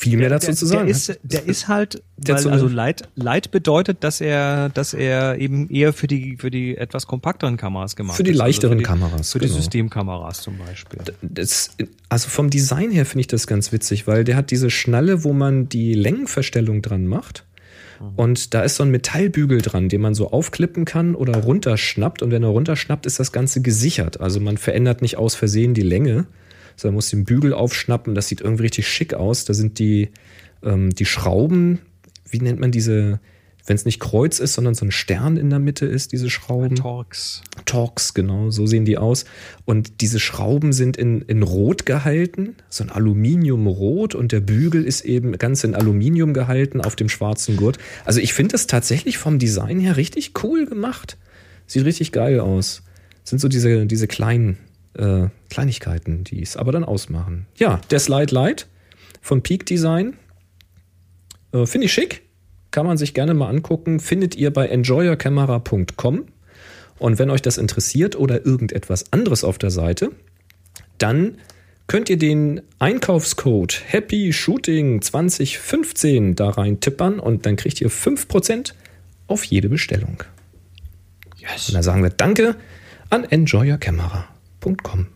viel 0.02 0.18
mehr 0.18 0.30
dazu 0.30 0.48
der, 0.48 0.56
zu 0.56 0.66
sagen. 0.66 0.88
Der 0.88 0.96
ist, 0.96 1.20
der 1.22 1.46
ist 1.46 1.68
halt, 1.68 2.02
Der 2.18 2.36
weil, 2.36 2.42
so 2.42 2.50
also 2.50 2.68
Light, 2.68 3.08
Light 3.16 3.52
bedeutet, 3.52 4.04
dass 4.04 4.20
er, 4.20 4.70
dass 4.70 4.94
er 4.94 5.38
eben 5.38 5.70
eher 5.70 5.94
für 5.94 6.08
die, 6.08 6.38
für 6.38 6.50
die 6.50 6.76
etwas 6.76 7.06
kompakteren 7.06 7.56
Kameras 7.56 7.96
gemacht 7.96 8.18
Für 8.18 8.24
die 8.24 8.32
ist. 8.32 8.38
leichteren 8.38 8.74
für 8.74 8.78
die, 8.80 8.84
Kameras, 8.84 9.32
Für 9.32 9.40
die 9.40 9.46
genau. 9.46 9.60
Systemkameras 9.60 10.42
zum 10.42 10.58
Beispiel. 10.58 11.00
Das, 11.22 11.76
also 12.10 12.30
vom 12.30 12.50
Design 12.50 12.90
her 12.90 13.06
finde 13.06 13.22
ich 13.22 13.28
das 13.28 13.46
ganz 13.46 13.72
witzig, 13.72 14.08
weil 14.08 14.24
der 14.24 14.36
hat 14.36 14.50
diese 14.50 14.70
Schnalle, 14.70 15.24
wo 15.24 15.34
man 15.34 15.70
die 15.70 15.94
Längenverstellung 15.94 16.82
dran 16.82 17.06
macht. 17.06 17.46
Und 18.16 18.56
da 18.56 18.64
ist 18.64 18.78
so 18.78 18.84
ein 18.84 18.90
Metallbügel 18.90 19.62
dran, 19.62 19.88
den 19.88 20.02
man 20.02 20.16
so 20.16 20.32
aufklippen 20.32 20.86
kann 20.86 21.14
oder 21.14 21.38
runterschnappt. 21.38 22.24
Und 22.24 22.32
wenn 22.32 22.42
er 22.42 22.50
runterschnappt, 22.50 23.06
ist 23.06 23.20
das 23.20 23.32
Ganze 23.32 23.62
gesichert. 23.62 24.20
Also 24.20 24.40
man 24.40 24.58
verändert 24.58 25.04
nicht 25.04 25.18
aus 25.18 25.36
Versehen 25.36 25.76
die 25.76 25.84
Länge, 25.84 26.26
sondern 26.82 26.96
muss 26.96 27.10
den 27.10 27.26
Bügel 27.26 27.54
aufschnappen. 27.54 28.16
Das 28.16 28.28
sieht 28.28 28.42
irgendwie 28.42 28.64
richtig 28.64 28.88
schick 28.88 29.14
aus. 29.14 29.46
Da 29.46 29.54
sind 29.54 29.78
die, 29.78 30.10
ähm, 30.64 30.90
die 30.90 31.06
Schrauben, 31.06 31.80
wie 32.30 32.40
nennt 32.40 32.60
man 32.60 32.72
diese, 32.72 33.20
wenn 33.68 33.76
es 33.76 33.86
nicht 33.86 34.00
Kreuz 34.00 34.40
ist, 34.40 34.54
sondern 34.54 34.74
so 34.74 34.86
ein 34.86 34.92
Stern 34.92 35.38
in 35.38 35.52
der 35.52 35.60
Mitte 35.60 35.86
ist, 35.86 36.12
diese 36.12 36.32
Schrauben. 36.32 36.76
Torx. 36.76 37.44
Torx, 37.66 38.16
genau, 38.16 38.50
so 38.50 38.66
sehen 38.66 38.86
die 38.86 38.98
aus. 38.98 39.26
Und 39.66 40.02
diese 40.02 40.20
Schrauben 40.20 40.74
sind 40.74 40.98
in, 40.98 41.22
in 41.22 41.44
Rot 41.44 41.86
gehalten, 41.86 42.56
so 42.68 42.84
ein 42.84 42.90
Aluminiumrot 42.90 44.16
und 44.16 44.32
der 44.32 44.40
Bügel 44.40 44.84
ist 44.84 45.02
eben 45.02 45.34
ganz 45.38 45.64
in 45.64 45.76
Aluminium 45.76 46.34
gehalten 46.34 46.82
auf 46.82 46.96
dem 46.96 47.10
schwarzen 47.10 47.58
Gurt. 47.58 47.78
Also 48.06 48.20
ich 48.20 48.34
finde 48.34 48.54
das 48.54 48.66
tatsächlich 48.66 49.20
vom 49.20 49.38
Design 49.38 49.80
her 49.80 49.98
richtig 49.98 50.34
cool 50.44 50.66
gemacht. 50.66 51.18
Sieht 51.68 51.86
richtig 51.86 52.12
geil 52.12 52.40
aus. 52.40 52.82
Sind 53.24 53.40
so 53.40 53.48
diese, 53.48 53.86
diese 53.86 54.08
kleinen 54.08 54.58
äh, 54.94 55.28
Kleinigkeiten, 55.50 56.24
die 56.24 56.42
es 56.42 56.58
aber 56.58 56.72
dann 56.72 56.84
ausmachen. 56.84 57.48
Ja, 57.58 57.82
der 57.90 58.00
Slide 58.00 58.34
Light 58.34 58.68
von 59.22 59.42
Peak 59.42 59.66
Design. 59.66 60.18
Äh, 61.54 61.66
finde 61.66 61.86
ich 61.86 61.94
schick. 61.94 62.24
Kann 62.72 62.86
man 62.86 62.98
sich 62.98 63.14
gerne 63.14 63.34
mal 63.34 63.50
angucken. 63.50 64.00
Findet 64.00 64.36
ihr 64.36 64.52
bei 64.52 64.68
enjoyercamera.com. 64.68 66.26
Und 67.00 67.20
wenn 67.20 67.30
euch 67.30 67.42
das 67.42 67.58
interessiert 67.58 68.16
oder 68.16 68.46
irgendetwas 68.46 69.12
anderes 69.12 69.44
auf 69.44 69.58
der 69.58 69.72
Seite, 69.72 70.12
dann 70.98 71.40
könnt 71.88 72.10
ihr 72.10 72.18
den 72.18 72.62
Einkaufscode 72.80 73.82
Happy 73.88 74.32
Shooting 74.32 75.02
2015 75.02 76.36
da 76.36 76.52
rein 76.52 76.80
tippern 76.80 77.20
und 77.20 77.46
dann 77.46 77.56
kriegt 77.56 77.82
ihr 77.82 77.90
5% 77.90 78.74
auf 79.28 79.44
jede 79.44 79.68
Bestellung. 79.68 80.24
Yes. 81.38 81.70
Und 81.70 81.74
dann 81.74 81.84
sagen 81.84 82.04
wir 82.04 82.12
Danke 82.12 82.56
an 83.10 83.26
enjoyercamera.com. 84.62 85.08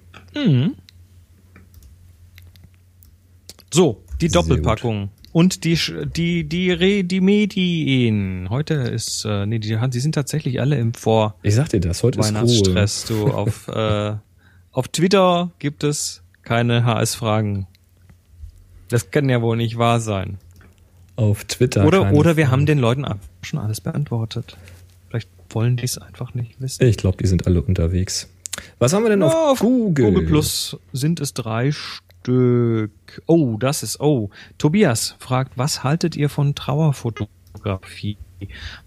So, 3.74 4.04
die 4.22 4.30
Sehr 4.30 4.42
Doppelpackung. 4.42 5.10
Und 5.32 5.66
die, 5.66 5.78
die, 6.16 6.48
die, 6.48 6.72
Re, 6.72 7.04
die 7.04 7.20
Medien. 7.20 8.50
Heute 8.50 8.76
ist, 8.76 9.26
äh, 9.26 9.46
nee, 9.46 9.60
die, 9.60 9.78
die 9.90 10.00
sind 10.00 10.16
tatsächlich 10.16 10.62
alle 10.62 10.78
im 10.78 10.94
Vor. 10.94 11.36
Ich 11.44 11.56
sag 11.56 11.70
dir 11.70 11.82
das, 11.82 12.04
heute 12.04 12.20
ist 12.20 12.28
Ruhe. 12.28 12.36
Weihnachtsstress, 12.36 13.06
du. 13.06 13.28
Auf, 13.28 13.68
äh, 13.74 14.16
auf 14.72 14.88
Twitter 14.88 15.52
gibt 15.60 15.84
es 15.84 16.24
keine 16.44 16.86
HS-Fragen. 16.86 17.68
Das 18.88 19.12
kann 19.12 19.28
ja 19.28 19.42
wohl 19.42 19.58
nicht 19.58 19.78
wahr 19.78 20.00
sein. 20.00 20.38
Auf 21.18 21.44
Twitter. 21.44 21.86
Oder, 21.86 22.14
oder 22.14 22.38
wir 22.38 22.46
Fragen. 22.46 22.52
haben 22.52 22.66
den 22.66 22.80
Leuten 22.80 23.06
schon 23.42 23.60
alles 23.60 23.82
beantwortet. 23.82 24.56
Vielleicht 25.10 25.30
wollen 25.50 25.76
die 25.76 25.84
es 25.84 25.98
einfach 25.98 26.34
nicht 26.34 26.62
wissen. 26.62 26.82
Ich 26.86 26.96
glaube, 26.96 27.18
die 27.18 27.28
sind 27.28 27.46
alle 27.46 27.62
unterwegs. 27.62 28.30
Was 28.80 28.94
haben 28.94 29.04
wir 29.04 29.10
denn 29.10 29.22
Ja, 29.22 29.52
auf, 29.52 29.60
Google? 29.60 30.12
Google 30.12 30.28
Plus 30.28 30.78
sind 30.94 31.20
es 31.20 31.34
drei 31.34 31.72
Stück. 31.72 32.92
Oh, 33.26 33.58
das 33.58 33.84
ist, 33.84 34.00
oh. 34.00 34.30
Tobias 34.58 35.16
fragt, 35.20 35.58
was 35.58 35.84
haltet 35.84 36.16
ihr 36.16 36.30
von 36.30 36.56
Trauerfotografie? 36.56 38.18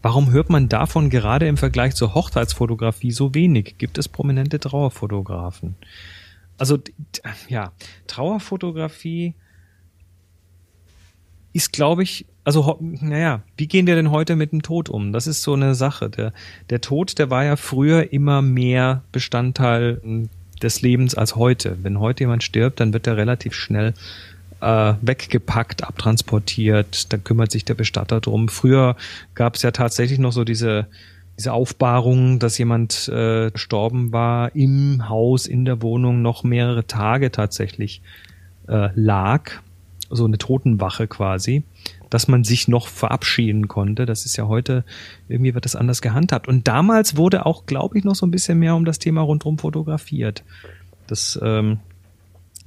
Warum 0.02 0.30
hört 0.30 0.50
man 0.50 0.68
davon 0.68 1.10
gerade 1.10 1.48
im 1.48 1.56
Vergleich 1.56 1.94
zur 1.94 2.14
Hochzeitsfotografie 2.14 3.10
so 3.10 3.34
wenig? 3.34 3.76
Gibt 3.78 3.98
es 3.98 4.08
prominente 4.08 4.60
Trauerfotografen? 4.60 5.76
Also, 6.58 6.78
ja, 7.48 7.72
Trauerfotografie 8.06 9.34
ist, 11.58 11.72
glaube 11.72 12.04
ich, 12.04 12.24
also, 12.44 12.78
naja, 12.80 13.42
wie 13.56 13.66
gehen 13.66 13.88
wir 13.88 13.96
denn 13.96 14.12
heute 14.12 14.36
mit 14.36 14.52
dem 14.52 14.62
Tod 14.62 14.88
um? 14.88 15.12
Das 15.12 15.26
ist 15.26 15.42
so 15.42 15.54
eine 15.54 15.74
Sache. 15.74 16.08
Der, 16.08 16.32
der 16.70 16.80
Tod, 16.80 17.18
der 17.18 17.30
war 17.30 17.44
ja 17.44 17.56
früher 17.56 18.12
immer 18.12 18.42
mehr 18.42 19.02
Bestandteil 19.10 20.00
m, 20.04 20.28
des 20.62 20.82
Lebens 20.82 21.16
als 21.16 21.34
heute. 21.34 21.76
Wenn 21.82 21.98
heute 21.98 22.22
jemand 22.22 22.44
stirbt, 22.44 22.78
dann 22.78 22.92
wird 22.92 23.08
er 23.08 23.16
relativ 23.16 23.54
schnell 23.54 23.92
äh, 24.60 24.94
weggepackt, 25.02 25.82
abtransportiert, 25.82 27.12
dann 27.12 27.24
kümmert 27.24 27.50
sich 27.50 27.64
der 27.64 27.74
Bestatter 27.74 28.20
drum. 28.20 28.48
Früher 28.48 28.96
gab 29.34 29.56
es 29.56 29.62
ja 29.62 29.72
tatsächlich 29.72 30.20
noch 30.20 30.32
so 30.32 30.44
diese 30.44 30.86
diese 31.38 31.52
Aufbahrung, 31.52 32.40
dass 32.40 32.58
jemand 32.58 33.08
äh, 33.08 33.52
gestorben 33.52 34.12
war 34.12 34.56
im 34.56 35.08
Haus, 35.08 35.46
in 35.46 35.64
der 35.64 35.82
Wohnung 35.82 36.20
noch 36.20 36.42
mehrere 36.42 36.88
Tage 36.88 37.30
tatsächlich 37.30 38.02
äh, 38.66 38.88
lag, 38.96 39.52
so 40.10 40.24
eine 40.24 40.38
Totenwache 40.38 41.06
quasi, 41.06 41.64
dass 42.10 42.28
man 42.28 42.44
sich 42.44 42.68
noch 42.68 42.88
verabschieden 42.88 43.68
konnte. 43.68 44.06
Das 44.06 44.24
ist 44.24 44.36
ja 44.36 44.46
heute, 44.48 44.84
irgendwie 45.28 45.54
wird 45.54 45.64
das 45.64 45.76
anders 45.76 46.02
gehandhabt. 46.02 46.48
Und 46.48 46.68
damals 46.68 47.16
wurde 47.16 47.46
auch, 47.46 47.66
glaube 47.66 47.98
ich, 47.98 48.04
noch 48.04 48.14
so 48.14 48.26
ein 48.26 48.30
bisschen 48.30 48.58
mehr 48.58 48.74
um 48.74 48.84
das 48.84 48.98
Thema 48.98 49.20
rundherum 49.20 49.58
fotografiert. 49.58 50.44
Das 51.06 51.38
ähm, 51.42 51.80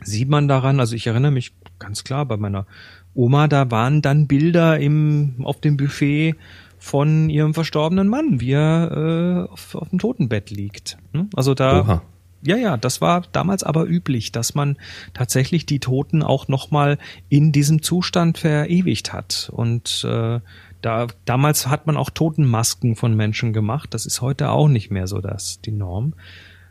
sieht 0.04 0.30
man 0.30 0.48
daran, 0.48 0.80
also 0.80 0.96
ich 0.96 1.08
erinnere 1.08 1.32
mich 1.32 1.54
ganz 1.80 2.04
klar 2.04 2.26
bei 2.26 2.38
meiner 2.38 2.66
Oma, 3.14 3.48
da 3.48 3.72
waren 3.72 4.02
dann 4.02 4.28
Bilder 4.28 4.80
im, 4.80 5.36
auf 5.44 5.60
dem 5.60 5.78
Buffet 5.78 6.36
von 6.78 7.30
ihrem 7.30 7.54
verstorbenen 7.54 8.08
Mann, 8.08 8.40
wie 8.40 8.54
er 8.54 9.48
äh, 9.48 9.52
auf, 9.52 9.76
auf 9.76 9.90
dem 9.90 10.00
Totenbett 10.00 10.50
liegt. 10.50 10.98
Hm? 11.14 11.30
Also 11.36 11.54
da, 11.54 11.82
Oha. 11.82 12.02
Ja, 12.44 12.56
ja, 12.56 12.78
das 12.78 13.02
war 13.02 13.24
damals 13.32 13.64
aber 13.64 13.86
üblich, 13.86 14.32
dass 14.32 14.56
man 14.56 14.78
tatsächlich 15.14 15.66
die 15.66 15.80
Toten 15.80 16.24
auch 16.24 16.48
nochmal 16.48 16.98
in 17.30 17.52
diesem 17.52 17.82
Zustand 17.82 18.38
verewigt 18.38 19.14
hat. 19.14 19.52
Und 19.54 20.06
äh, 20.08 20.40
da, 20.82 21.08
damals 21.26 21.68
hat 21.68 21.88
man 21.88 21.98
auch 21.98 22.10
Totenmasken 22.10 22.96
von 22.96 23.16
Menschen 23.16 23.54
gemacht. 23.54 23.94
Das 23.94 24.06
ist 24.06 24.22
heute 24.22 24.50
auch 24.50 24.68
nicht 24.68 24.90
mehr 24.90 25.08
so 25.08 25.20
das, 25.20 25.62
die 25.62 25.72
Norm. 25.72 26.14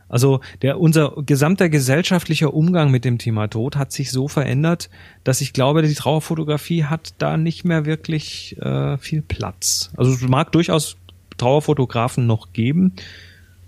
Also 0.09 0.41
der, 0.61 0.77
unser 0.81 1.13
gesamter 1.25 1.69
gesellschaftlicher 1.69 2.53
Umgang 2.53 2.91
mit 2.91 3.05
dem 3.05 3.17
Thema 3.17 3.47
Tod 3.47 3.77
hat 3.77 3.93
sich 3.93 4.11
so 4.11 4.27
verändert, 4.27 4.89
dass 5.23 5.39
ich 5.39 5.53
glaube, 5.53 5.83
die 5.83 5.93
Trauerfotografie 5.93 6.83
hat 6.83 7.13
da 7.17 7.37
nicht 7.37 7.63
mehr 7.63 7.85
wirklich 7.85 8.57
äh, 8.59 8.97
viel 8.97 9.21
Platz. 9.21 9.89
Also 9.95 10.11
es 10.11 10.21
mag 10.21 10.51
durchaus 10.51 10.97
Trauerfotografen 11.37 12.27
noch 12.27 12.51
geben, 12.51 12.93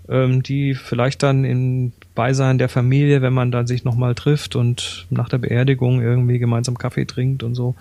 ähm, 0.08 0.42
die 0.42 0.74
vielleicht 0.74 1.22
dann 1.22 1.44
im 1.44 1.92
Beisein 2.14 2.58
der 2.58 2.68
Familie, 2.68 3.22
wenn 3.22 3.32
man 3.32 3.50
dann 3.50 3.66
sich 3.66 3.84
nochmal 3.84 4.14
trifft 4.14 4.56
und 4.56 5.06
nach 5.10 5.28
der 5.28 5.38
Beerdigung 5.38 6.00
irgendwie 6.00 6.38
gemeinsam 6.38 6.78
Kaffee 6.78 7.06
trinkt 7.06 7.42
und 7.42 7.54
so, 7.54 7.74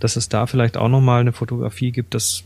dass 0.00 0.16
es 0.16 0.28
da 0.28 0.46
vielleicht 0.46 0.76
auch 0.76 0.88
nochmal 0.88 1.20
eine 1.20 1.32
Fotografie 1.32 1.92
gibt, 1.92 2.14
das 2.14 2.44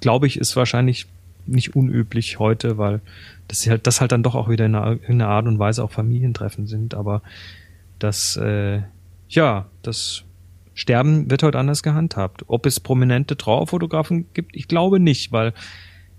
glaube 0.00 0.26
ich 0.26 0.38
ist 0.38 0.56
wahrscheinlich 0.56 1.06
nicht 1.46 1.74
unüblich 1.74 2.38
heute, 2.38 2.78
weil 2.78 3.00
das 3.48 3.66
halt, 3.66 3.86
das 3.86 4.00
halt 4.00 4.12
dann 4.12 4.22
doch 4.22 4.34
auch 4.34 4.48
wieder 4.48 4.66
in 4.66 4.74
einer, 4.74 4.98
in 5.06 5.20
einer 5.20 5.28
Art 5.28 5.46
und 5.46 5.58
Weise 5.58 5.82
auch 5.82 5.90
Familientreffen 5.90 6.66
sind, 6.66 6.94
aber 6.94 7.22
das, 7.98 8.36
äh, 8.36 8.80
ja, 9.28 9.66
das 9.82 10.24
Sterben 10.74 11.30
wird 11.30 11.42
heute 11.42 11.58
anders 11.58 11.82
gehandhabt. 11.82 12.44
Ob 12.46 12.64
es 12.66 12.80
prominente 12.80 13.36
Trauerfotografen 13.36 14.26
gibt, 14.32 14.56
ich 14.56 14.68
glaube 14.68 15.00
nicht, 15.00 15.30
weil 15.30 15.52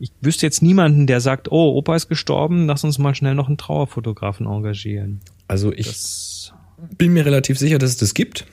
ich 0.03 0.11
wüsste 0.19 0.45
jetzt 0.45 0.61
niemanden, 0.61 1.07
der 1.07 1.21
sagt, 1.21 1.49
oh, 1.49 1.77
Opa 1.77 1.95
ist 1.95 2.09
gestorben, 2.09 2.67
lass 2.67 2.83
uns 2.83 2.99
mal 2.99 3.15
schnell 3.15 3.35
noch 3.35 3.47
einen 3.47 3.57
Trauerfotografen 3.57 4.45
engagieren. 4.45 5.21
Also 5.47 5.71
ich 5.71 5.87
das 5.87 6.53
bin 6.97 7.13
mir 7.13 7.25
relativ 7.25 7.57
sicher, 7.57 7.77
dass 7.77 7.91
es 7.91 7.97
das 7.97 8.13
gibt. 8.13 8.45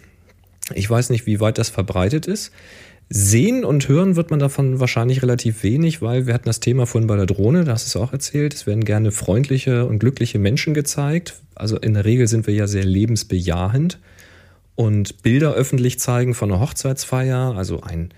Ich 0.76 0.88
weiß 0.88 1.10
nicht, 1.10 1.26
wie 1.26 1.40
weit 1.40 1.58
das 1.58 1.68
verbreitet 1.68 2.28
ist. 2.28 2.52
Sehen 3.08 3.64
und 3.64 3.88
hören 3.88 4.14
wird 4.14 4.30
man 4.30 4.38
davon 4.38 4.78
wahrscheinlich 4.78 5.22
relativ 5.22 5.64
wenig, 5.64 6.00
weil 6.00 6.28
wir 6.28 6.34
hatten 6.34 6.48
das 6.48 6.60
Thema 6.60 6.86
vorhin 6.86 7.08
bei 7.08 7.16
der 7.16 7.26
Drohne, 7.26 7.64
da 7.64 7.72
hast 7.72 7.84
du 7.92 7.98
es 7.98 8.04
auch 8.04 8.12
erzählt. 8.12 8.54
Es 8.54 8.68
werden 8.68 8.84
gerne 8.84 9.10
freundliche 9.10 9.86
und 9.86 9.98
glückliche 9.98 10.38
Menschen 10.38 10.72
gezeigt. 10.72 11.42
Also 11.56 11.76
in 11.76 11.94
der 11.94 12.04
Regel 12.04 12.28
sind 12.28 12.46
wir 12.46 12.54
ja 12.54 12.68
sehr 12.68 12.84
lebensbejahend. 12.84 13.98
Und 14.76 15.24
Bilder 15.24 15.54
öffentlich 15.54 15.98
zeigen 15.98 16.34
von 16.34 16.52
einer 16.52 16.60
Hochzeitsfeier, 16.60 17.56
also 17.56 17.80
ein 17.80 18.14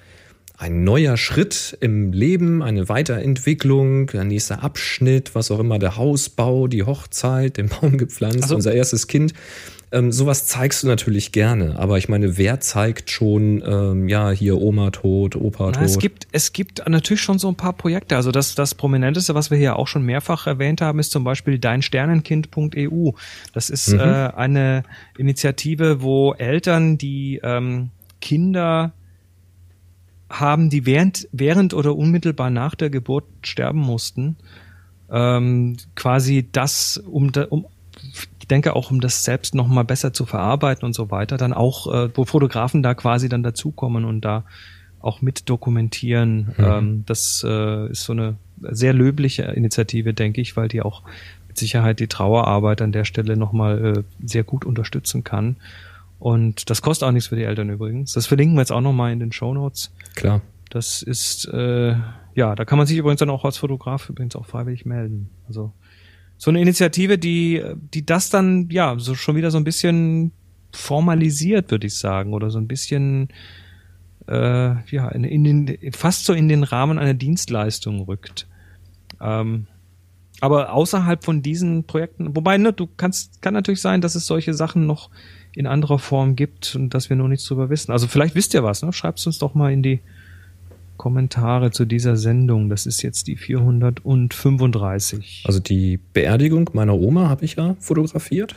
ein 0.63 0.85
neuer 0.85 1.17
Schritt 1.17 1.77
im 1.81 2.13
Leben, 2.13 2.63
eine 2.63 2.89
Weiterentwicklung, 2.89 4.07
der 4.07 4.23
nächste 4.23 4.63
Abschnitt, 4.63 5.35
was 5.35 5.51
auch 5.51 5.59
immer, 5.59 5.81
der 5.81 5.97
Hausbau, 5.97 6.69
die 6.69 6.85
Hochzeit, 6.85 7.57
den 7.57 7.69
Baum 7.69 7.99
gepflanzt, 7.99 8.45
also, 8.45 8.55
unser 8.55 8.73
erstes 8.73 9.09
Kind. 9.09 9.35
Ähm, 9.91 10.13
sowas 10.13 10.47
zeigst 10.47 10.85
du 10.85 10.87
natürlich 10.87 11.33
gerne, 11.33 11.81
aber 11.81 11.99
ich 11.99 12.09
meine, 12.09 12.39
wer 12.39 12.61
zeigt 12.61 13.11
schon, 13.11 13.61
ähm, 13.67 14.09
ja, 14.09 14.31
hier 14.31 14.57
Oma 14.61 14.93
tot, 14.93 15.35
Opa 15.35 15.67
na, 15.67 15.73
tot? 15.73 15.83
Es 15.85 15.99
gibt, 15.99 16.29
es 16.31 16.53
gibt 16.53 16.89
natürlich 16.89 17.23
schon 17.23 17.41
so 17.41 17.49
ein 17.49 17.57
paar 17.57 17.73
Projekte. 17.73 18.15
Also 18.15 18.31
das, 18.31 18.55
das 18.55 18.77
Prominenteste, 18.77 19.35
was 19.35 19.51
wir 19.51 19.59
hier 19.59 19.77
auch 19.77 19.89
schon 19.89 20.05
mehrfach 20.05 20.47
erwähnt 20.47 20.81
haben, 20.81 21.01
ist 21.01 21.11
zum 21.11 21.25
Beispiel 21.25 21.59
deinsternenkind.eu. 21.59 23.11
Das 23.53 23.69
ist 23.69 23.89
mhm. 23.89 23.99
äh, 23.99 24.03
eine 24.03 24.85
Initiative, 25.19 26.03
wo 26.03 26.35
Eltern, 26.35 26.99
die 26.99 27.41
ähm, 27.43 27.91
Kinder 28.21 28.93
haben, 30.33 30.71
die 30.71 30.87
während, 30.87 31.29
während 31.33 31.75
oder 31.75 31.95
unmittelbar 31.97 32.51
nach 32.51 32.75
der 32.75 32.91
Geburt 32.91 33.25
sterben 33.43 33.81
mussten, 33.81 34.37
ähm, 35.11 35.77
quasi 35.95 36.49
das, 36.51 36.97
um, 36.97 37.33
da, 37.33 37.45
um 37.45 37.67
ich 38.41 38.49
denke 38.49 38.75
auch, 38.75 38.91
um 38.91 39.01
das 39.01 39.23
selbst 39.23 39.55
nochmal 39.55 39.85
besser 39.85 40.13
zu 40.13 40.27
verarbeiten 40.27 40.85
und 40.85 40.95
so 40.95 41.11
weiter, 41.11 41.37
dann 41.37 41.53
auch, 41.53 41.93
äh, 41.93 42.09
wo 42.15 42.25
Fotografen 42.25 42.83
da 42.83 42.95
quasi 42.95 43.29
dann 43.29 43.43
dazukommen 43.43 44.05
und 44.05 44.23
da 44.23 44.45
auch 45.01 45.21
mit 45.21 45.49
dokumentieren. 45.49 46.55
Mhm. 46.57 46.65
Ähm, 46.65 47.05
das 47.07 47.45
äh, 47.47 47.91
ist 47.91 48.05
so 48.05 48.13
eine 48.13 48.37
sehr 48.61 48.93
löbliche 48.93 49.43
Initiative, 49.43 50.15
denke 50.15 50.41
ich, 50.41 50.57
weil 50.57 50.69
die 50.69 50.83
auch 50.83 51.03
mit 51.49 51.59
Sicherheit 51.59 52.01
die 52.01 52.09
Trauerarbeit 52.09 52.81
an 52.83 52.93
der 52.93 53.05
Stelle 53.05 53.37
nochmal 53.37 53.97
äh, 53.99 54.03
sehr 54.27 54.45
gut 54.45 54.65
unterstützen 54.65 55.25
kann. 55.25 55.57
Und 56.23 56.70
das 56.70 56.82
kostet 56.82 57.09
auch 57.09 57.11
nichts 57.11 57.31
für 57.31 57.35
die 57.35 57.43
Eltern 57.43 57.69
übrigens. 57.69 58.12
Das 58.12 58.28
verlinken 58.28 58.55
wir 58.55 58.61
jetzt 58.61 58.70
auch 58.70 58.81
nochmal 58.81 59.12
in 59.12 59.19
den 59.19 59.32
Show 59.32 59.53
Notes. 59.53 59.93
Klar. 60.15 60.40
Das 60.70 61.03
ist, 61.03 61.47
äh, 61.47 61.97
ja, 62.36 62.55
da 62.55 62.65
kann 62.65 62.78
man 62.78 62.86
sich 62.86 62.97
übrigens 62.97 63.19
dann 63.19 63.28
auch 63.28 63.44
als 63.44 63.59
Fotograf 63.59 64.09
übrigens 64.09 64.36
auch 64.36 64.47
freiwillig 64.47 64.86
melden. 64.86 65.31
Also 65.49 65.73
so 66.36 66.53
eine 66.53 66.61
Initiative, 66.61 67.19
die, 67.19 67.61
die 67.93 68.07
das 68.07 68.31
dann, 68.31 68.69
ja, 68.70 68.97
so 69.01 69.16
schon 69.16 69.35
wieder 69.35 69.51
so 69.51 69.59
ein 69.59 69.65
bisschen 69.65 70.31
formalisiert, 70.70 71.73
würde 71.73 71.89
ich 71.89 71.99
sagen, 71.99 72.35
oder 72.35 72.51
so 72.51 72.59
ein 72.59 72.69
bisschen, 72.69 73.27
äh, 74.28 74.77
ja, 74.93 75.09
in, 75.09 75.24
in 75.24 75.43
den, 75.43 75.93
fast 75.93 76.24
so 76.24 76.35
in 76.35 76.47
den 76.47 76.62
Rahmen 76.62 77.01
einer 77.01 77.15
Dienstleistung 77.15 78.03
rückt. 78.03 78.47
Ähm, 79.20 79.66
aber 80.40 80.73
außerhalb 80.73 81.24
von 81.24 81.43
diesen 81.43 81.82
Projekten, 81.82 82.36
wobei, 82.36 82.59
ne, 82.59 82.73
du 82.73 82.89
kannst, 82.97 83.43
kann 83.43 83.55
natürlich 83.55 83.81
sein, 83.81 84.01
dass 84.01 84.15
es 84.15 84.24
solche 84.24 84.55
Sachen 84.55 84.86
noch 84.86 85.11
in 85.55 85.66
anderer 85.66 85.99
Form 85.99 86.37
gibt 86.37 86.77
und 86.77 86.95
dass 86.95 87.11
wir 87.11 87.16
noch 87.16 87.29
nichts 87.29 87.45
drüber 87.47 87.69
wissen. 87.70 87.93
Also 87.93 88.07
vielleicht 88.07 88.35
wisst 88.35 88.55
ihr 88.55 88.65
was, 88.65 88.83
ne? 88.83 88.93
Schreibt 88.93 89.27
uns 89.27 89.39
doch 89.39 89.55
mal 89.55 89.73
in 89.73 89.83
die 89.83 90.01
Kommentare 90.97 91.73
zu 91.73 91.85
dieser 91.85 92.16
Sendung. 92.16 92.69
Das 92.69 92.87
ist 92.87 93.03
jetzt 93.03 93.27
die 93.27 93.37
435. 93.37 95.45
Also 95.47 95.61
die 95.61 95.99
Beerdigung 96.12 96.70
meiner 96.73 96.95
Oma 96.95 97.29
habe 97.29 97.45
ich 97.45 97.57
ja 97.57 97.77
fotografiert. 97.81 98.55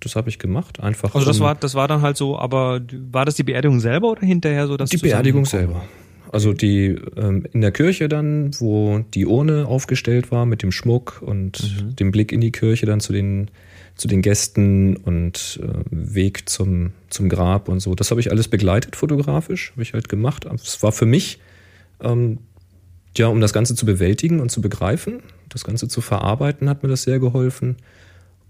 Das 0.00 0.16
habe 0.16 0.28
ich 0.28 0.38
gemacht, 0.38 0.80
einfach. 0.80 1.14
Also 1.14 1.26
das 1.26 1.40
war, 1.40 1.54
das 1.54 1.74
war 1.74 1.88
dann 1.88 2.02
halt 2.02 2.18
so, 2.18 2.38
aber 2.38 2.82
war 3.10 3.24
das 3.24 3.36
die 3.36 3.44
Beerdigung 3.44 3.80
selber 3.80 4.10
oder 4.10 4.26
hinterher 4.26 4.66
so? 4.66 4.76
Dass 4.76 4.90
die 4.90 4.98
Beerdigung 4.98 5.46
selber. 5.46 5.84
Also 6.32 6.52
die 6.52 6.98
ähm, 7.16 7.46
in 7.52 7.62
der 7.62 7.72
Kirche 7.72 8.08
dann, 8.08 8.50
wo 8.58 9.04
die 9.14 9.24
Urne 9.24 9.66
aufgestellt 9.66 10.30
war 10.30 10.44
mit 10.44 10.62
dem 10.62 10.72
Schmuck 10.72 11.22
und 11.22 11.62
mhm. 11.62 11.96
dem 11.96 12.10
Blick 12.10 12.32
in 12.32 12.40
die 12.40 12.52
Kirche 12.52 12.84
dann 12.84 13.00
zu 13.00 13.12
den 13.12 13.50
zu 13.96 14.08
den 14.08 14.22
Gästen 14.22 14.96
und 14.96 15.58
äh, 15.62 15.82
Weg 15.90 16.48
zum, 16.48 16.92
zum 17.08 17.28
Grab 17.28 17.68
und 17.68 17.80
so. 17.80 17.94
Das 17.94 18.10
habe 18.10 18.20
ich 18.20 18.30
alles 18.30 18.48
begleitet 18.48 18.94
fotografisch, 18.94 19.72
habe 19.72 19.82
ich 19.82 19.94
halt 19.94 20.08
gemacht. 20.08 20.44
Es 20.54 20.82
war 20.82 20.92
für 20.92 21.06
mich, 21.06 21.40
ähm, 22.00 22.38
ja, 23.16 23.28
um 23.28 23.40
das 23.40 23.54
Ganze 23.54 23.74
zu 23.74 23.86
bewältigen 23.86 24.40
und 24.40 24.50
zu 24.50 24.60
begreifen, 24.60 25.22
das 25.48 25.64
Ganze 25.64 25.88
zu 25.88 26.02
verarbeiten, 26.02 26.68
hat 26.68 26.82
mir 26.82 26.90
das 26.90 27.04
sehr 27.04 27.18
geholfen. 27.18 27.76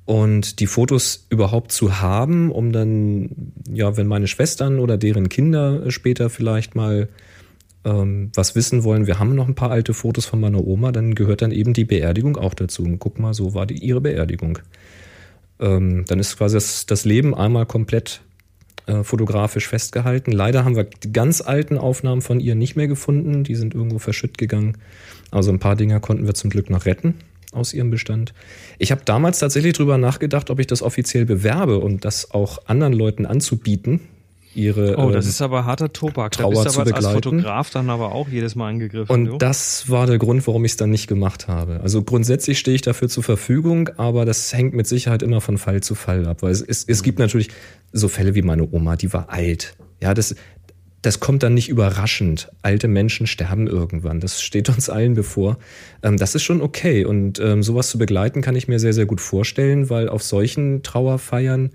Und 0.05 0.61
die 0.61 0.67
Fotos 0.67 1.27
überhaupt 1.31 1.73
zu 1.73 2.01
haben, 2.01 2.51
um 2.51 2.73
dann, 2.73 3.53
ja, 3.73 3.97
wenn 3.97 4.07
meine 4.07 4.29
Schwestern 4.29 4.79
oder 4.79 4.97
deren 4.97 5.29
Kinder 5.29 5.91
später 5.91 6.31
vielleicht 6.31 6.75
mal 6.75 7.09
ähm, 7.85 8.31
was 8.35 8.55
wissen 8.55 8.85
wollen, 8.85 9.07
wir 9.07 9.19
haben 9.21 9.35
noch 9.35 9.47
ein 9.47 9.55
paar 9.55 9.71
alte 9.71 9.95
Fotos 9.95 10.27
von 10.27 10.41
meiner 10.41 10.65
Oma, 10.65 10.91
dann 10.91 11.15
gehört 11.15 11.43
dann 11.43 11.53
eben 11.53 11.73
die 11.73 11.85
Beerdigung 11.85 12.37
auch 12.37 12.55
dazu. 12.55 12.83
Und 12.83 12.99
guck 12.99 13.19
mal, 13.21 13.35
so 13.35 13.55
war 13.55 13.67
die, 13.67 13.79
ihre 13.79 14.01
Beerdigung 14.01 14.59
ähm, 15.61 16.05
dann 16.07 16.19
ist 16.19 16.37
quasi 16.37 16.57
das, 16.57 16.87
das 16.87 17.05
Leben 17.05 17.35
einmal 17.35 17.67
komplett 17.67 18.23
äh, 18.87 19.03
fotografisch 19.03 19.69
festgehalten. 19.69 20.33
Leider 20.33 20.65
haben 20.65 20.77
wir 20.77 20.85
die 20.85 21.13
ganz 21.13 21.41
alten 21.41 21.79
Aufnahmen 21.79 22.23
von 22.23 22.41
ihr 22.41 22.55
nicht 22.55 22.77
mehr 22.77 22.89
gefunden. 22.89 23.43
Die 23.43 23.55
sind 23.55 23.75
irgendwo 23.75 23.99
verschütt 23.99 24.39
gegangen. 24.39 24.79
Also 25.31 25.51
ein 25.51 25.59
paar 25.59 25.77
Dinger 25.77 26.01
konnten 26.01 26.27
wir 26.27 26.35
zum 26.35 26.51
Glück 26.51 26.71
noch 26.71 26.87
retten 26.87 27.15
aus 27.53 27.73
ihrem 27.73 27.91
Bestand. 27.91 28.35
Ich 28.79 28.93
habe 28.93 29.03
damals 29.05 29.39
tatsächlich 29.39 29.73
drüber 29.73 29.99
nachgedacht, 29.99 30.51
ob 30.51 30.61
ich 30.61 30.67
das 30.67 30.83
offiziell 30.83 31.25
bewerbe 31.25 31.79
und 31.79 32.05
das 32.05 32.31
auch 32.31 32.67
anderen 32.67 32.93
Leuten 32.93 33.27
anzubieten, 33.27 34.01
ihre 34.57 34.97
Oh, 34.97 35.11
das 35.11 35.27
ähm, 35.27 35.31
ist 35.31 35.43
aber 35.43 35.65
harter 35.65 35.93
Tobak. 35.93 36.33
Trauer 36.33 36.55
da 36.55 36.63
bist 36.63 36.77
du 36.77 36.81
aber 36.81 36.95
als 36.97 37.07
Fotograf 37.07 37.71
dann 37.71 37.91
aber 37.91 38.13
auch 38.13 38.29
jedes 38.29 38.55
Mal 38.55 38.71
angegriffen. 38.71 39.13
Und 39.13 39.25
du? 39.27 39.39
das 39.39 39.89
war 39.91 40.07
der 40.07 40.19
Grund, 40.19 40.47
warum 40.47 40.65
ich 40.65 40.73
es 40.73 40.77
dann 40.77 40.91
nicht 40.91 41.07
gemacht 41.07 41.49
habe. 41.49 41.81
Also 41.83 42.03
grundsätzlich 42.03 42.59
stehe 42.59 42.75
ich 42.75 42.83
dafür 42.83 43.09
zur 43.09 43.23
Verfügung, 43.23 43.91
aber 43.97 44.25
das 44.25 44.53
hängt 44.53 44.75
mit 44.75 44.87
Sicherheit 44.87 45.23
immer 45.23 45.41
von 45.41 45.59
Fall 45.59 45.83
zu 45.83 45.95
Fall 45.95 46.27
ab, 46.27 46.43
weil 46.43 46.53
es, 46.53 46.63
es, 46.63 46.85
es 46.85 47.03
gibt 47.03 47.19
natürlich 47.19 47.49
so 47.93 48.09
Fälle 48.09 48.35
wie 48.35 48.43
meine 48.43 48.69
Oma, 48.71 48.97
die 48.97 49.13
war 49.13 49.31
alt. 49.31 49.77
Ja, 50.01 50.15
das 50.15 50.35
das 51.07 51.21
kommt 51.21 51.45
dann 51.45 51.55
nicht 51.55 51.69
überraschend. 51.69 52.51
Alte 52.63 52.89
Menschen 52.89 53.29
sterben 53.29 53.69
irgendwann. 53.69 54.19
Das 54.19 54.43
steht 54.43 54.69
uns 54.69 54.91
allen 54.91 55.15
bevor. 55.15 55.57
Ähm, 56.03 56.17
das 56.17 56.35
ist 56.35 56.43
schon 56.43 56.61
okay. 56.61 57.05
Und 57.05 57.39
ähm, 57.39 57.63
sowas 57.63 57.91
zu 57.91 57.99
begleiten 57.99 58.43
kann 58.43 58.57
ich 58.57 58.67
mir 58.67 58.81
sehr, 58.81 58.93
sehr 58.93 59.07
gut 59.07 59.21
vorstellen, 59.21 59.89
weil 59.89 60.09
auf 60.09 60.25
solchen 60.25 60.83
Trauerfeiern 60.83 61.71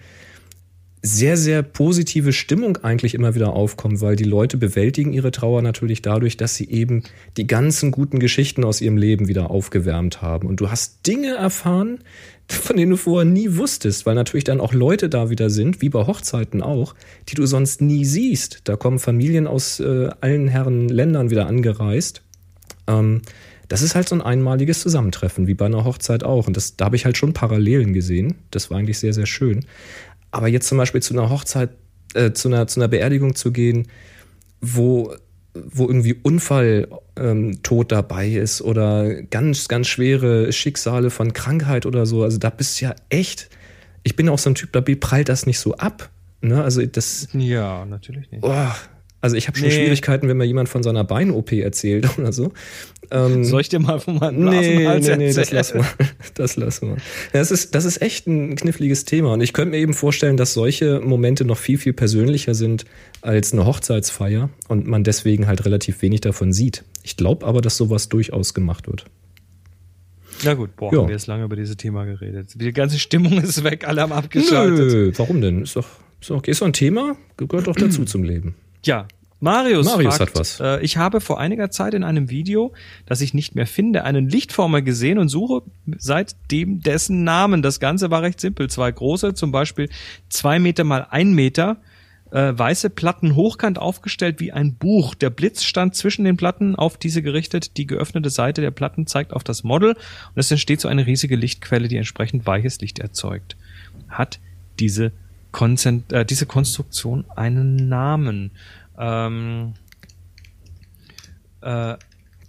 sehr, 1.04 1.36
sehr 1.36 1.64
positive 1.64 2.32
Stimmung 2.32 2.78
eigentlich 2.78 3.16
immer 3.16 3.34
wieder 3.34 3.54
aufkommt, 3.54 4.02
weil 4.02 4.16
die 4.16 4.24
Leute 4.24 4.58
bewältigen 4.58 5.14
ihre 5.14 5.32
Trauer 5.32 5.64
natürlich 5.64 6.04
dadurch, 6.04 6.38
dass 6.38 6.56
sie 6.56 6.70
eben 6.70 7.04
die 7.38 7.48
ganzen 7.48 7.90
guten 7.90 8.20
Geschichten 8.20 8.64
aus 8.64 8.82
ihrem 8.82 8.98
Leben 8.98 9.28
wieder 9.28 9.50
aufgewärmt 9.50 10.22
haben. 10.22 10.48
Und 10.48 10.60
du 10.60 10.70
hast 10.70 11.08
Dinge 11.08 11.34
erfahren, 11.36 12.00
von 12.48 12.78
denen 12.78 12.92
du 12.92 12.98
vorher 12.98 13.30
nie 13.30 13.56
wusstest, 13.58 14.06
weil 14.06 14.14
natürlich 14.14 14.44
dann 14.44 14.60
auch 14.60 14.74
Leute 14.74 15.10
da 15.10 15.32
wieder 15.32 15.50
sind, 15.50 15.82
wie 15.82 15.90
bei 15.90 16.06
Hochzeiten 16.06 16.62
auch, 16.62 16.94
die 17.30 17.36
du 17.36 17.48
sonst 17.48 17.82
nie 17.82 18.06
siehst. 18.06 18.62
Da 18.66 18.76
kommen 18.76 19.00
Familien 19.00 19.48
aus 19.48 19.80
äh, 19.80 20.10
allen 20.22 20.50
Herren 20.50 20.88
Ländern 20.88 21.32
wieder 21.32 21.48
angereist. 21.48 22.22
Ähm, 22.88 23.22
das 23.72 23.82
ist 23.82 23.96
halt 23.96 24.10
so 24.10 24.16
ein 24.16 24.22
einmaliges 24.22 24.82
Zusammentreffen, 24.82 25.48
wie 25.48 25.54
bei 25.54 25.66
einer 25.66 25.86
Hochzeit 25.86 26.26
auch. 26.26 26.46
Und 26.46 26.58
das, 26.58 26.76
da 26.76 26.86
habe 26.86 26.98
ich 26.98 27.06
halt 27.06 27.18
schon 27.18 27.32
Parallelen 27.32 27.94
gesehen. 27.94 28.36
Das 28.52 28.70
war 28.70 28.78
eigentlich 28.78 29.00
sehr, 29.00 29.14
sehr 29.14 29.26
schön. 29.26 29.66
Aber 30.32 30.48
jetzt 30.48 30.68
zum 30.68 30.78
Beispiel 30.78 31.02
zu 31.02 31.14
einer 31.14 31.30
Hochzeit, 31.30 31.70
äh, 32.14 32.32
zu, 32.32 32.48
einer, 32.48 32.68
zu 32.68 32.80
einer 32.80 32.88
Beerdigung 32.88 33.36
zu 33.36 33.52
gehen, 33.52 33.88
wo, 34.62 35.14
wo 35.54 35.88
irgendwie 35.88 36.14
Unfalltod 36.14 37.12
ähm, 37.18 37.88
dabei 37.88 38.30
ist 38.30 38.62
oder 38.62 39.24
ganz, 39.24 39.68
ganz 39.68 39.88
schwere 39.88 40.52
Schicksale 40.52 41.10
von 41.10 41.34
Krankheit 41.34 41.86
oder 41.86 42.06
so. 42.06 42.24
Also 42.24 42.38
da 42.38 42.50
bist 42.50 42.80
du 42.80 42.86
ja 42.86 42.96
echt, 43.10 43.50
ich 44.04 44.16
bin 44.16 44.30
auch 44.30 44.40
so 44.40 44.50
ein 44.50 44.56
Typ, 44.56 44.72
da 44.72 44.82
prallt 44.82 45.30
das 45.30 45.46
nicht 45.46 45.60
so 45.60 45.76
ab. 45.76 46.10
Ne? 46.42 46.64
Also 46.64 46.86
das. 46.86 47.28
Ja, 47.34 47.86
natürlich 47.86 48.32
nicht. 48.32 48.44
Oh, 48.44 48.72
Also 49.22 49.36
ich 49.36 49.48
habe 49.48 49.58
schon 49.58 49.68
Nee. 49.68 49.74
Schwierigkeiten, 49.76 50.28
wenn 50.28 50.38
mir 50.38 50.46
jemand 50.46 50.68
von 50.68 50.82
seiner 50.82 51.04
Bein-OP 51.04 51.52
erzählt 51.54 52.08
oder 52.18 52.34
so. 52.34 52.52
Ähm, 53.12 53.44
Soll 53.44 53.62
ich 53.62 53.70
dir 53.70 53.80
mal 53.80 54.00
von 54.00 54.18
meinem 54.18 54.46
Nee, 54.46 54.78
nee, 55.00 55.16
nee, 55.18 55.34
das 55.34 55.52
lassen 55.52 55.80
wir. 55.80 55.86
Das 56.34 56.58
wir. 56.58 56.68
Ja, 56.90 56.96
das, 57.34 57.52
ist, 57.52 57.76
das 57.76 57.86
ist 57.86 58.02
echt 58.02 58.26
ein 58.28 58.56
kniffliges 58.56 59.06
Thema. 59.06 59.34
Und 59.34 59.42
ich 59.42 59.54
könnte 59.54 59.72
mir 59.72 59.78
eben 59.78 59.94
vorstellen, 59.94 60.38
dass 60.38 60.54
solche 60.54 61.00
Momente 61.02 61.46
noch 61.46 61.58
viel, 61.58 61.78
viel 61.78 61.94
persönlicher 61.94 62.56
sind 62.56 62.86
als 63.22 63.54
eine 63.54 63.66
Hochzeitsfeier 63.66 64.50
und 64.68 64.88
man 64.88 65.04
deswegen 65.04 65.46
halt 65.46 65.66
relativ 65.66 66.02
wenig 66.02 66.22
davon 66.22 66.52
sieht. 66.52 66.84
Ich 67.04 67.16
glaube 67.18 67.46
aber, 67.46 67.62
dass 67.62 67.78
sowas 67.78 68.10
durchaus 68.10 68.54
gemacht 68.56 68.88
wird. 68.88 69.06
Na 70.44 70.56
gut, 70.56 70.76
boah, 70.76 70.92
Ja. 70.92 71.00
haben 71.02 71.08
wir 71.10 71.14
jetzt 71.14 71.28
lange 71.28 71.44
über 71.44 71.56
dieses 71.56 71.78
Thema 71.78 72.06
geredet. 72.06 72.54
Die 72.56 72.74
ganze 72.74 72.98
Stimmung 72.98 73.34
ist 73.44 73.64
weg, 73.64 73.88
alle 73.88 74.02
haben 74.02 74.12
abgeschaltet. 74.14 74.92
Nö, 74.92 75.12
warum 75.18 75.42
denn? 75.42 75.62
Ist 75.62 75.76
doch, 75.76 75.88
ist 76.20 76.30
doch, 76.32 76.44
ist 76.46 76.62
doch 76.62 76.66
ein 76.68 76.74
Thema, 76.74 77.16
gehört 77.38 77.68
doch 77.68 77.76
dazu 77.76 78.04
zum 78.06 78.24
Leben. 78.24 78.56
Ja, 78.84 79.08
Marius, 79.42 79.88
Marius 79.88 80.18
fragt, 80.18 80.32
hat 80.32 80.40
was. 80.40 80.60
Äh, 80.60 80.82
ich 80.82 80.98
habe 80.98 81.20
vor 81.20 81.40
einiger 81.40 81.72
Zeit 81.72 81.96
in 81.96 82.04
einem 82.04 82.30
Video, 82.30 82.74
das 83.08 83.22
ich 83.22 83.34
nicht 83.34 83.56
mehr 83.56 83.66
finde, 83.66 84.04
einen 84.04 84.30
Lichtformer 84.30 84.84
gesehen 84.84 85.18
und 85.18 85.30
suche 85.30 85.64
seitdem 85.98 86.80
dessen 86.82 87.24
Namen. 87.24 87.64
Das 87.64 87.80
Ganze 87.80 88.12
war 88.12 88.22
recht 88.22 88.40
simpel. 88.40 88.70
Zwei 88.70 88.92
große, 88.92 89.34
zum 89.34 89.52
Beispiel 89.52 89.90
zwei 90.30 90.60
Meter 90.60 90.84
mal 90.84 91.08
ein 91.10 91.34
Meter, 91.34 91.78
äh, 92.30 92.54
weiße 92.56 92.92
Platten 92.92 93.36
hochkant 93.36 93.80
aufgestellt 93.80 94.40
wie 94.40 94.52
ein 94.52 94.76
Buch. 94.76 95.16
Der 95.16 95.32
Blitz 95.32 95.64
stand 95.64 95.96
zwischen 95.96 96.24
den 96.24 96.38
Platten 96.38 96.76
auf 96.76 96.98
diese 96.98 97.24
gerichtet. 97.24 97.78
Die 97.78 97.88
geöffnete 97.88 98.30
Seite 98.30 98.62
der 98.62 98.72
Platten 98.72 99.08
zeigt 99.08 99.34
auf 99.34 99.44
das 99.44 99.64
Model 99.64 99.94
und 99.94 100.38
es 100.40 100.52
entsteht 100.52 100.82
so 100.82 100.88
eine 100.88 101.08
riesige 101.08 101.36
Lichtquelle, 101.36 101.88
die 101.88 101.98
entsprechend 101.98 102.46
weiches 102.46 102.80
Licht 102.80 103.00
erzeugt. 103.00 103.58
Hat 104.08 104.40
diese, 104.80 105.14
Konzent 105.52 106.12
äh, 106.14 106.26
diese 106.26 106.46
Konstruktion 106.46 107.26
einen 107.36 107.90
Namen? 107.90 108.52
Ähm, 108.98 109.74
äh, 111.62 111.96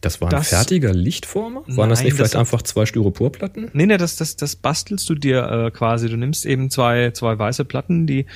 Das 0.01 0.21
war 0.21 0.29
ein 0.29 0.31
Das- 0.33 0.49
fertiger 0.49 0.93
Lichtformer? 0.93 1.63
Waren 1.69 1.89
das 1.91 2.01
Nein, 2.01 2.07
nicht 2.07 2.15
vielleicht 2.15 2.35
das- 2.35 2.41
einfach 2.41 2.63
zwei 2.63 2.87
Styroporplatten? 2.87 3.71
Nee, 3.73 3.87
nee, 3.87 3.97
das, 3.99 4.17
das, 4.17 4.35
das 4.37 4.57
bastelst 4.57 5.09
du 5.09 5.15
dir 5.15 5.45
äh, 5.49 5.71
quasi. 5.71 6.09
Du 6.09 6.17
nimmst 6.17 6.45
eben 6.45 6.71
zwei, 6.71 7.13
zwei 7.13 7.39
weiße 7.39 7.65
Platten, 7.65 8.07
die, 8.07 8.27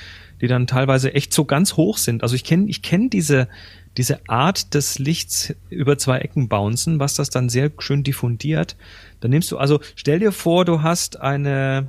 die 0.41 0.47
dann 0.47 0.67
teilweise 0.69 1.13
echt 1.15 1.33
so 1.33 1.45
ganz 1.45 1.75
hoch 1.77 1.99
sind. 1.99 2.23
Also 2.23 2.37
ich 2.37 2.45
kenne 2.45 2.69
ich 2.69 2.83
kenn 2.83 3.11
diese, 3.11 3.49
diese 3.97 4.21
Art 4.29 4.75
des 4.75 4.99
Lichts 5.01 5.55
über 5.71 5.99
zwei 5.99 6.19
Ecken 6.19 6.49
bouncen, 6.49 7.01
was 7.01 7.15
das 7.15 7.31
dann 7.31 7.49
sehr 7.49 7.73
schön 7.79 8.05
diffundiert. 8.05 8.77
Dann 9.21 9.31
nimmst 9.33 9.51
du, 9.51 9.59
also 9.59 9.81
stell 9.97 10.21
dir 10.21 10.31
vor, 10.33 10.65
du 10.67 10.83
hast 10.83 11.19
eine, 11.21 11.89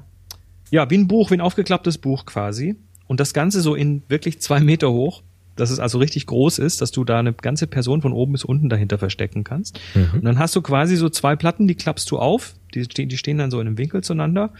ja, 0.71 0.89
wie 0.89 0.97
ein 0.97 1.07
Buch, 1.07 1.31
wie 1.31 1.35
ein 1.35 1.41
aufgeklapptes 1.41 1.97
Buch 1.97 2.25
quasi. 2.25 2.75
Und 3.07 3.19
das 3.19 3.33
Ganze 3.33 3.61
so 3.61 3.73
in 3.75 4.03
wirklich 4.09 4.39
zwei 4.41 4.59
Meter 4.59 4.91
hoch, 4.91 5.23
dass 5.55 5.71
es 5.71 5.79
also 5.79 5.97
richtig 5.97 6.25
groß 6.27 6.59
ist, 6.59 6.81
dass 6.81 6.91
du 6.91 7.03
da 7.03 7.19
eine 7.19 7.33
ganze 7.33 7.65
Person 7.67 8.01
von 8.01 8.13
oben 8.13 8.33
bis 8.33 8.43
unten 8.43 8.69
dahinter 8.69 8.97
verstecken 8.97 9.43
kannst. 9.43 9.79
Und 10.13 10.23
dann 10.25 10.37
hast 10.39 10.55
du 10.55 10.61
quasi 10.61 10.95
so 10.97 11.09
zwei 11.09 11.35
Platten, 11.35 11.67
die 11.67 11.75
klappst 11.75 12.11
du 12.11 12.19
auf, 12.19 12.53
die, 12.73 12.83
stehen- 12.83 13.09
die 13.09 13.17
stehen 13.17 13.37
dann 13.37 13.49
so 13.49 13.59
in 13.59 13.67
einem 13.67 13.77
Winkel 13.77 14.03
zueinander. 14.03 14.51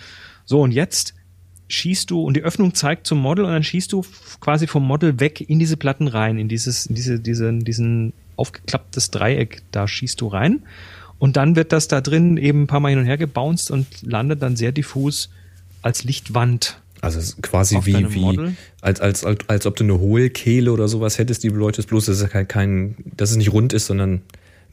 So, 0.46 0.62
und 0.62 0.72
jetzt 0.72 1.14
schießt 1.68 2.10
du, 2.10 2.22
und 2.22 2.36
die 2.38 2.42
Öffnung 2.44 2.74
zeigt 2.74 3.06
zum 3.06 3.20
Model, 3.20 3.44
und 3.46 3.52
dann 3.52 3.64
schießt 3.64 3.92
du 3.92 4.06
quasi 4.40 4.66
vom 4.68 4.86
Model 4.88 5.20
weg 5.20 5.42
in 5.42 5.60
diese 5.60 5.76
Platten 5.76 6.08
rein, 6.08 6.38
in 6.40 6.48
dieses, 6.48 6.86
in 6.86 6.96
diese, 6.96 7.20
diesen, 7.20 7.66
diesen 7.66 8.14
aufgeklapptes 8.38 9.12
Dreieck, 9.12 9.64
da 9.72 9.88
schießt 9.88 10.22
du 10.22 10.28
rein. 10.28 10.64
Und 11.20 11.36
dann 11.36 11.56
wird 11.58 11.74
das 11.74 11.88
da 11.90 12.00
drin 12.00 12.38
eben 12.38 12.64
ein 12.64 12.68
paar 12.68 12.80
Mal 12.80 12.90
hin 12.90 13.00
und 13.00 13.06
her 13.06 13.18
gebounced 13.18 13.70
und 13.72 13.86
landet 14.04 14.42
dann 14.42 14.56
sehr 14.56 14.72
diffus 14.72 15.30
als 15.88 16.04
Lichtwand. 16.04 16.82
Also 17.02 17.20
quasi 17.42 17.80
wie, 17.84 18.14
wie 18.14 18.56
als, 18.82 19.00
als, 19.00 19.24
als, 19.24 19.48
als 19.48 19.66
ob 19.66 19.76
du 19.76 19.84
eine 19.84 20.00
Hohlkehle 20.00 20.72
oder 20.72 20.88
sowas 20.88 21.18
hättest, 21.18 21.44
die 21.44 21.50
beleuchtest, 21.50 21.88
bloß 21.88 22.08
dass 22.08 22.20
es 22.20 22.30
kein, 22.30 22.48
kein, 22.48 22.96
dass 23.16 23.32
es 23.32 23.38
nicht 23.38 23.54
rund 23.54 23.72
ist, 23.72 23.86
sondern 23.86 24.22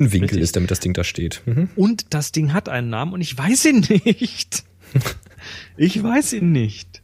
ein 0.01 0.13
Winkel 0.13 0.23
Richtig. 0.23 0.41
ist, 0.41 0.57
damit 0.57 0.71
das 0.71 0.81
Ding 0.81 0.93
da 0.93 1.05
steht. 1.05 1.43
Mhm. 1.47 1.69
Und 1.77 2.07
das 2.11 2.33
Ding 2.33 2.53
hat 2.53 2.69
einen 2.69 2.91
Namen 2.91 3.13
und 3.13 3.21
ich 3.21 3.37
weiß 3.39 3.67
ihn 3.67 3.87
nicht. 3.89 4.65
ich 5.77 6.03
weiß 6.03 6.33
ihn 6.33 6.51
nicht. 6.51 7.03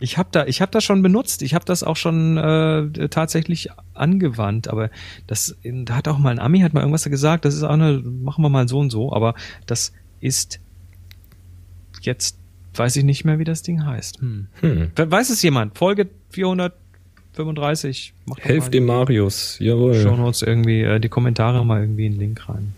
Ich 0.00 0.16
habe 0.16 0.28
da, 0.32 0.46
ich 0.46 0.60
habe 0.60 0.72
das 0.72 0.82
schon 0.82 1.02
benutzt. 1.02 1.42
Ich 1.42 1.54
habe 1.54 1.64
das 1.64 1.82
auch 1.82 1.96
schon 1.96 2.36
äh, 2.38 3.08
tatsächlich 3.08 3.68
angewandt. 3.94 4.68
Aber 4.68 4.90
das, 5.26 5.56
da 5.62 5.94
hat 5.94 6.08
auch 6.08 6.18
mal 6.18 6.30
ein 6.30 6.38
Ami 6.38 6.60
hat 6.60 6.72
mal 6.72 6.80
irgendwas 6.80 7.04
gesagt. 7.04 7.44
Das 7.44 7.54
ist 7.54 7.62
auch 7.62 7.70
eine, 7.70 7.98
machen 7.98 8.42
wir 8.42 8.48
mal 8.48 8.68
so 8.68 8.78
und 8.78 8.90
so. 8.90 9.12
Aber 9.12 9.34
das 9.66 9.92
ist 10.20 10.60
jetzt 12.00 12.38
weiß 12.78 12.96
ich 12.96 13.04
nicht 13.04 13.24
mehr, 13.24 13.38
wie 13.38 13.44
das 13.44 13.62
Ding 13.62 13.84
heißt. 13.84 14.20
Hm. 14.20 14.46
Hm. 14.60 14.90
Weiß 14.96 15.30
es 15.30 15.42
jemand? 15.42 15.76
Folge 15.76 16.08
435. 16.30 18.14
Macht 18.26 18.40
doch 18.40 18.44
Helft 18.44 18.74
dem 18.74 18.86
Marius, 18.86 19.58
jawohl. 19.60 19.94
Shownotes 19.94 20.42
irgendwie 20.42 20.82
äh, 20.82 21.00
die 21.00 21.08
Kommentare 21.08 21.64
mal 21.64 21.80
irgendwie 21.80 22.06
einen 22.06 22.18
Link 22.18 22.48
rein. 22.48 22.74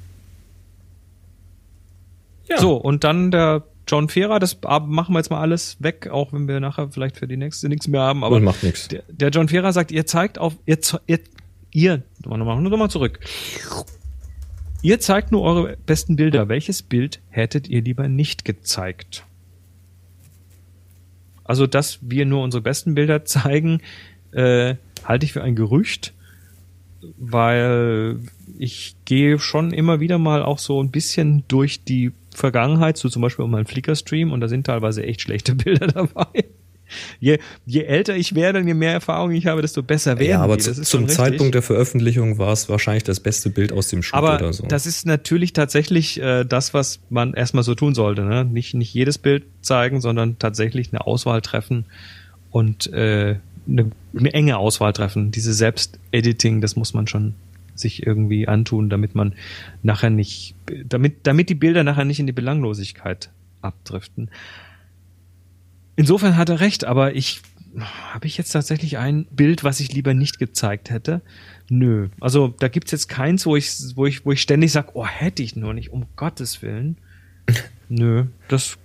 Ja. 2.48 2.58
So, 2.58 2.74
und 2.76 3.04
dann 3.04 3.30
der 3.30 3.64
John 3.86 4.08
Fehrer, 4.08 4.38
das 4.38 4.58
machen 4.62 5.14
wir 5.14 5.18
jetzt 5.18 5.30
mal 5.30 5.40
alles 5.40 5.76
weg, 5.80 6.08
auch 6.10 6.32
wenn 6.32 6.46
wir 6.48 6.60
nachher 6.60 6.90
vielleicht 6.90 7.16
für 7.16 7.26
die 7.26 7.36
nächste 7.36 7.68
nichts 7.68 7.88
mehr 7.88 8.02
haben. 8.02 8.24
Aber 8.24 8.36
Aber 8.36 8.44
macht 8.44 8.62
nichts. 8.62 8.88
der, 8.88 9.02
der 9.08 9.30
John 9.30 9.48
Fehrer 9.48 9.72
sagt, 9.72 9.90
ihr 9.90 10.06
zeigt 10.06 10.38
auf, 10.38 10.56
ihr, 10.66 10.78
ihr, 11.06 11.18
ihr 11.72 12.02
nochmal 12.24 12.60
noch 12.60 12.76
mal 12.76 12.88
zurück. 12.88 13.20
Ihr 14.82 15.00
zeigt 15.00 15.30
nur 15.32 15.42
eure 15.42 15.76
besten 15.86 16.16
Bilder. 16.16 16.48
Welches 16.48 16.82
Bild 16.82 17.20
hättet 17.28 17.68
ihr 17.68 17.82
lieber 17.82 18.08
nicht 18.08 18.44
gezeigt? 18.44 19.24
Also, 21.50 21.66
dass 21.66 21.98
wir 22.00 22.26
nur 22.26 22.44
unsere 22.44 22.62
besten 22.62 22.94
Bilder 22.94 23.24
zeigen, 23.24 23.80
äh, 24.30 24.76
halte 25.04 25.26
ich 25.26 25.32
für 25.32 25.42
ein 25.42 25.56
Gerücht, 25.56 26.14
weil 27.18 28.20
ich 28.56 28.94
gehe 29.04 29.40
schon 29.40 29.72
immer 29.72 29.98
wieder 29.98 30.18
mal 30.18 30.44
auch 30.44 30.60
so 30.60 30.80
ein 30.80 30.92
bisschen 30.92 31.42
durch 31.48 31.82
die 31.82 32.12
Vergangenheit, 32.32 32.98
so 32.98 33.08
zum 33.08 33.22
Beispiel 33.22 33.44
um 33.44 33.50
meinen 33.50 33.66
Flickr-Stream 33.66 34.30
und 34.30 34.40
da 34.40 34.46
sind 34.46 34.64
teilweise 34.64 35.02
echt 35.02 35.22
schlechte 35.22 35.54
Bilder 35.56 35.88
dabei. 35.88 36.44
Je, 37.18 37.38
je 37.66 37.82
älter 37.82 38.16
ich 38.16 38.34
werde 38.34 38.58
und 38.60 38.66
je 38.66 38.74
mehr 38.74 38.92
Erfahrung 38.92 39.32
ich 39.32 39.46
habe, 39.46 39.62
desto 39.62 39.82
besser 39.82 40.18
werden 40.18 40.30
Ja, 40.30 40.40
aber 40.40 40.56
die. 40.56 40.64
Das 40.64 40.80
zum. 40.82 41.08
Zeitpunkt 41.08 41.54
der 41.54 41.62
Veröffentlichung 41.62 42.38
war 42.38 42.52
es 42.52 42.68
wahrscheinlich 42.68 43.04
das 43.04 43.20
beste 43.20 43.50
Bild 43.50 43.72
aus 43.72 43.88
dem 43.88 44.02
Shoot 44.02 44.16
Aber 44.16 44.36
oder 44.36 44.52
so. 44.52 44.66
das 44.66 44.86
ist 44.86 45.06
natürlich 45.06 45.52
tatsächlich 45.52 46.20
äh, 46.20 46.44
das, 46.44 46.74
was 46.74 47.00
man 47.10 47.34
erstmal 47.34 47.64
so 47.64 47.74
tun 47.74 47.94
sollte. 47.94 48.22
Ne? 48.22 48.44
Nicht, 48.44 48.74
nicht 48.74 48.94
jedes 48.94 49.18
Bild 49.18 49.44
zeigen, 49.60 50.00
sondern 50.00 50.38
tatsächlich 50.38 50.92
eine 50.92 51.06
Auswahl 51.06 51.40
treffen 51.40 51.86
und 52.50 52.92
äh, 52.92 53.36
eine, 53.68 53.90
eine 54.16 54.34
enge 54.34 54.58
Auswahl 54.58 54.92
treffen. 54.92 55.30
Diese 55.30 55.52
Selbstediting, 55.52 56.60
das 56.60 56.76
muss 56.76 56.94
man 56.94 57.06
schon 57.06 57.34
sich 57.74 58.06
irgendwie 58.06 58.46
antun, 58.46 58.90
damit 58.90 59.14
man 59.14 59.34
nachher 59.82 60.10
nicht, 60.10 60.54
damit, 60.84 61.26
damit 61.26 61.48
die 61.48 61.54
Bilder 61.54 61.82
nachher 61.82 62.04
nicht 62.04 62.20
in 62.20 62.26
die 62.26 62.32
Belanglosigkeit 62.32 63.30
abdriften. 63.62 64.30
Insofern 66.00 66.38
hat 66.38 66.48
er 66.48 66.60
recht, 66.60 66.84
aber 66.84 67.14
ich 67.14 67.42
habe 68.14 68.26
ich 68.26 68.38
jetzt 68.38 68.52
tatsächlich 68.52 68.96
ein 68.96 69.26
Bild, 69.26 69.64
was 69.64 69.80
ich 69.80 69.92
lieber 69.92 70.14
nicht 70.14 70.38
gezeigt 70.38 70.88
hätte? 70.88 71.20
Nö. 71.68 72.08
Also 72.20 72.54
da 72.58 72.68
gibt's 72.68 72.90
jetzt 72.90 73.10
keins, 73.10 73.44
wo 73.44 73.54
ich, 73.54 73.70
wo 73.96 74.06
ich, 74.06 74.24
wo 74.24 74.32
ich 74.32 74.40
ständig 74.40 74.72
sage, 74.72 74.92
oh, 74.94 75.04
hätte 75.04 75.42
ich 75.42 75.56
nur 75.56 75.74
nicht, 75.74 75.90
um 75.90 76.06
Gottes 76.16 76.62
Willen. 76.62 76.96
Nö, 77.90 78.24
das 78.48 78.78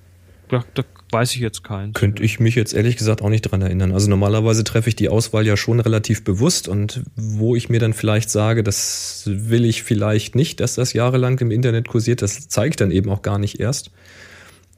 da, 0.49 0.65
da 0.73 0.83
weiß 1.09 1.35
ich 1.35 1.39
jetzt 1.39 1.63
keins. 1.63 1.93
Könnte 1.93 2.21
ich 2.21 2.41
mich 2.41 2.55
jetzt 2.55 2.73
ehrlich 2.73 2.97
gesagt 2.97 3.21
auch 3.21 3.29
nicht 3.29 3.43
dran 3.43 3.61
erinnern. 3.61 3.93
Also 3.93 4.09
normalerweise 4.09 4.65
treffe 4.65 4.89
ich 4.89 4.97
die 4.97 5.07
Auswahl 5.07 5.47
ja 5.47 5.55
schon 5.55 5.79
relativ 5.79 6.25
bewusst 6.25 6.67
und 6.67 7.01
wo 7.15 7.55
ich 7.55 7.69
mir 7.69 7.79
dann 7.79 7.93
vielleicht 7.93 8.29
sage, 8.29 8.61
das 8.61 9.23
will 9.25 9.63
ich 9.63 9.83
vielleicht 9.83 10.35
nicht, 10.35 10.59
dass 10.59 10.75
das 10.75 10.91
jahrelang 10.91 11.39
im 11.39 11.49
Internet 11.49 11.87
kursiert, 11.87 12.21
das 12.21 12.49
zeige 12.49 12.71
ich 12.71 12.75
dann 12.75 12.91
eben 12.91 13.09
auch 13.09 13.21
gar 13.21 13.39
nicht 13.39 13.61
erst. 13.61 13.91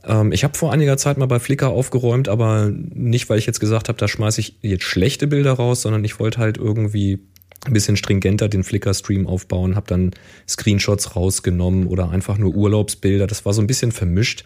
Ähm, 0.08 0.32
ich 0.32 0.44
habe 0.44 0.58
vor 0.58 0.72
einiger 0.72 0.98
Zeit 0.98 1.18
mal 1.18 1.26
bei 1.28 1.40
Flickr 1.40 1.70
aufgeräumt, 1.70 2.30
aber 2.30 2.72
nicht, 2.72 3.30
weil 3.30 3.38
ich 3.38 3.46
jetzt 3.46 3.60
gesagt 3.60 3.90
habe, 3.90 4.00
da 4.00 4.08
schmeiße 4.08 4.42
ich 4.42 4.56
jetzt 4.62 4.84
schlechte 4.84 5.28
Bilder 5.28 5.54
raus, 5.54 5.82
sondern 5.82 6.04
ich 6.04 6.20
wollte 6.20 6.40
halt 6.40 6.58
irgendwie 6.58 7.20
ein 7.66 7.74
bisschen 7.74 7.98
stringenter 7.98 8.48
den 8.48 8.64
Flickr-Stream 8.64 9.28
aufbauen, 9.28 9.76
habe 9.76 9.88
dann 9.88 10.12
Screenshots 10.48 11.16
rausgenommen 11.16 11.88
oder 11.88 12.10
einfach 12.10 12.38
nur 12.38 12.56
Urlaubsbilder. 12.56 13.28
Das 13.28 13.46
war 13.46 13.54
so 13.54 13.62
ein 13.62 13.68
bisschen 13.68 13.92
vermischt. 13.92 14.46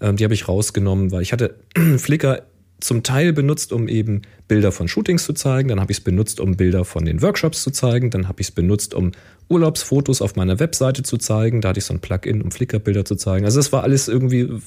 Ähm, 0.00 0.16
die 0.16 0.24
habe 0.24 0.34
ich 0.34 0.48
rausgenommen, 0.48 1.10
weil 1.10 1.22
ich 1.22 1.32
hatte 1.32 1.56
Flickr 1.98 2.42
zum 2.80 3.02
Teil 3.02 3.32
benutzt, 3.32 3.72
um 3.72 3.88
eben 3.88 4.22
Bilder 4.48 4.72
von 4.72 4.88
Shootings 4.88 5.24
zu 5.24 5.32
zeigen. 5.32 5.68
Dann 5.68 5.80
habe 5.80 5.92
ich 5.92 5.98
es 5.98 6.04
benutzt, 6.04 6.40
um 6.40 6.56
Bilder 6.56 6.84
von 6.84 7.04
den 7.04 7.22
Workshops 7.22 7.62
zu 7.62 7.70
zeigen. 7.70 8.10
Dann 8.10 8.28
habe 8.28 8.40
ich 8.40 8.48
es 8.48 8.50
benutzt, 8.50 8.94
um 8.94 9.12
Urlaubsfotos 9.48 10.22
auf 10.22 10.36
meiner 10.36 10.60
Webseite 10.60 11.02
zu 11.02 11.18
zeigen. 11.18 11.60
Da 11.60 11.70
hatte 11.70 11.78
ich 11.78 11.84
so 11.84 11.94
ein 11.94 12.00
Plugin, 12.00 12.42
um 12.42 12.50
Flickr-Bilder 12.50 13.04
zu 13.04 13.16
zeigen. 13.16 13.44
Also 13.44 13.60
es 13.60 13.72
war 13.72 13.82
alles 13.82 14.08
irgendwie 14.08 14.40
äh, 14.40 14.60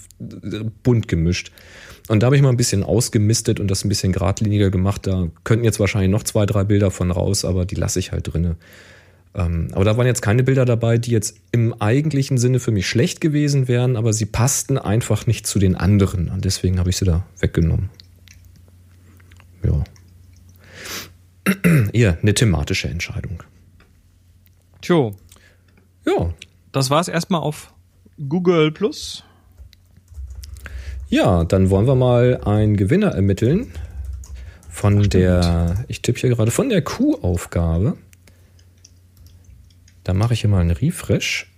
bunt 0.84 1.08
gemischt. 1.08 1.52
Und 2.10 2.22
da 2.22 2.28
habe 2.28 2.36
ich 2.36 2.42
mal 2.42 2.50
ein 2.50 2.58
bisschen 2.58 2.84
ausgemistet 2.84 3.60
und 3.60 3.72
das 3.72 3.86
ein 3.86 3.90
bisschen 3.90 4.12
geradliniger 4.12 4.70
gemacht. 4.70 5.08
Da 5.08 5.30
könnten 5.44 5.64
jetzt 5.64 5.80
wahrscheinlich 5.80 6.12
noch 6.12 6.24
zwei, 6.24 6.46
drei 6.46 6.64
Bilder 6.66 6.92
von 6.92 7.12
raus, 7.12 7.46
aber 7.46 7.66
die 7.66 7.76
lasse 7.76 8.00
ich 8.00 8.12
halt 8.12 8.34
drinne. 8.34 8.58
Ähm, 9.36 9.70
aber 9.72 9.86
da 9.86 9.98
waren 9.98 10.06
jetzt 10.06 10.22
keine 10.22 10.44
Bilder 10.44 10.66
dabei, 10.66 10.98
die 10.98 11.12
jetzt 11.12 11.38
im 11.52 11.74
eigentlichen 11.82 12.38
Sinne 12.38 12.60
für 12.60 12.72
mich 12.72 12.88
schlecht 12.88 13.22
gewesen 13.22 13.68
wären, 13.68 13.96
aber 13.96 14.14
sie 14.14 14.26
passten 14.26 14.78
einfach 14.78 15.28
nicht 15.28 15.48
zu 15.48 15.60
den 15.60 15.76
anderen. 15.76 16.30
Und 16.30 16.46
deswegen 16.46 16.80
habe 16.80 16.90
ich 16.90 16.98
sie 16.98 17.06
da 17.06 17.26
weggenommen. 17.40 17.90
Ja. 19.64 19.84
Eher 21.94 22.18
eine 22.22 22.34
thematische 22.34 22.88
Entscheidung. 22.90 23.44
Tjo, 24.82 25.16
Ja, 26.06 26.34
das 26.72 26.90
war's 26.90 27.08
erstmal 27.08 27.42
auf 27.42 27.74
Google 28.28 28.72
Plus. 28.72 29.24
Ja, 31.10 31.44
dann 31.44 31.70
wollen 31.70 31.88
wir 31.88 31.96
mal 31.96 32.42
einen 32.44 32.76
Gewinner 32.76 33.10
ermitteln 33.12 33.72
von 34.70 35.04
der, 35.04 35.86
ich 35.88 36.02
tippe 36.02 36.20
hier 36.20 36.30
gerade, 36.32 36.50
von 36.50 36.70
der 36.70 36.82
Q-Aufgabe. 36.82 37.98
Da 40.04 40.14
mache 40.14 40.34
ich 40.34 40.42
hier 40.42 40.50
mal 40.50 40.62
einen 40.62 40.72
Refresh. 40.72 41.54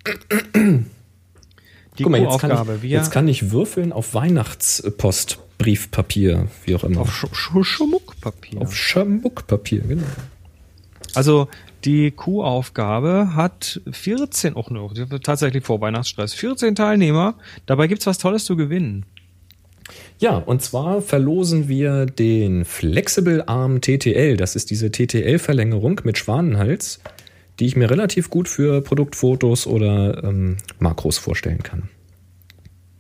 Die 1.98 2.04
Guck 2.04 2.12
mal, 2.12 2.22
jetzt 2.22 2.40
kann, 2.40 2.52
ich, 2.76 2.84
jetzt 2.84 3.12
kann 3.12 3.28
ich 3.28 3.52
würfeln 3.52 3.94
auf 3.94 4.14
Weihnachtspostbriefpapier, 5.56 6.48
wie 6.66 6.76
auch 6.76 6.84
immer. 6.84 7.02
auf 7.02 7.14
Sch 7.14 7.26
Sch 7.34 7.52
Schmuckpapier. 7.64 8.62
Auf 8.62 8.76
Schambuckpapier, 8.76 9.82
genau. 9.82 10.04
Also 11.14 11.48
die 11.86 12.12
Q-Aufgabe 12.12 13.36
hat 13.36 13.82
14, 13.90 14.56
auch 14.56 14.70
nur, 14.70 14.94
tatsächlich 15.22 15.64
vor 15.64 15.82
Weihnachtsstress, 15.82 16.34
14 16.34 16.76
Teilnehmer. 16.76 17.36
Dabei 17.66 17.88
gibt's 17.88 18.06
was 18.06 18.18
Tolles 18.18 18.44
zu 18.46 18.56
gewinnen. 18.56 19.06
Ja, 20.18 20.38
und 20.38 20.64
zwar 20.64 21.02
verlosen 21.02 21.68
wir 21.68 22.08
den 22.08 22.66
Flexible 22.66 23.44
Arm 23.46 23.82
TTL. 23.82 24.36
Das 24.36 24.56
ist 24.56 24.72
diese 24.72 24.92
TTL-Verlängerung 24.92 26.02
mit 26.04 26.18
Schwanenhals, 26.18 27.02
die 27.60 27.68
ich 27.68 27.76
mir 27.76 27.90
relativ 27.90 28.30
gut 28.30 28.50
für 28.50 28.82
Produktfotos 28.82 29.68
oder 29.68 30.24
ähm, 30.24 30.58
Makros 30.80 31.20
vorstellen 31.20 31.62
kann. 31.62 31.90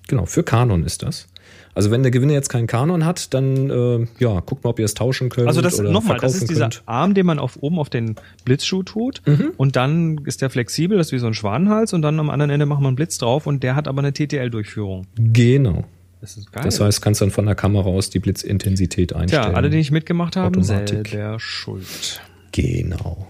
Genau, 0.07 0.27
für 0.27 0.43
Canon 0.43 0.83
ist 0.83 1.01
das. 1.01 1.27
Also 1.75 1.91
wenn 1.91 2.03
der 2.03 2.11
Gewinner 2.11 2.33
jetzt 2.33 2.49
keinen 2.49 2.67
Canon 2.67 3.05
hat, 3.05 3.33
dann 3.33 3.69
äh, 3.69 4.07
ja, 4.19 4.39
guckt 4.39 4.63
mal, 4.63 4.69
ob 4.71 4.79
ihr 4.79 4.85
es 4.85 4.93
tauschen 4.93 5.29
könnt. 5.29 5.47
Also 5.49 5.61
das 5.61 5.77
nochmal, 5.79 6.17
das 6.19 6.35
ist 6.35 6.49
dieser 6.49 6.69
könnt. 6.69 6.83
Arm, 6.85 7.13
den 7.13 7.25
man 7.25 7.37
auf 7.37 7.57
oben 7.61 7.79
auf 7.79 7.89
den 7.89 8.15
Blitzschuh 8.45 8.83
tut 8.83 9.21
und 9.57 9.75
dann 9.75 10.21
ist 10.25 10.41
der 10.41 10.49
flexibel, 10.49 10.97
das 10.97 11.07
ist 11.07 11.11
wie 11.13 11.19
so 11.19 11.27
ein 11.27 11.33
Schwanenhals 11.33 11.93
und 11.93 12.01
dann 12.01 12.19
am 12.19 12.29
anderen 12.29 12.49
Ende 12.49 12.65
macht 12.65 12.79
man 12.79 12.87
einen 12.87 12.95
Blitz 12.95 13.17
drauf 13.17 13.45
und 13.45 13.61
der 13.61 13.75
hat 13.75 13.87
aber 13.89 13.99
eine 13.99 14.13
TTL-Durchführung. 14.13 15.05
Genau. 15.15 15.83
Das 16.21 16.37
ist 16.37 16.51
geil. 16.51 16.63
Das 16.63 16.79
heißt, 16.79 17.01
kannst 17.01 17.21
dann 17.21 17.29
von 17.29 17.45
der 17.45 17.55
Kamera 17.55 17.87
aus 17.87 18.09
die 18.09 18.19
Blitzintensität 18.19 19.13
einstellen. 19.13 19.43
Tja, 19.43 19.53
alle, 19.53 19.69
die 19.69 19.77
nicht 19.77 19.91
mitgemacht 19.91 20.37
haben, 20.37 20.57
Automatik. 20.57 21.09
selber 21.09 21.39
schuld. 21.39 22.21
Genau. 22.51 23.27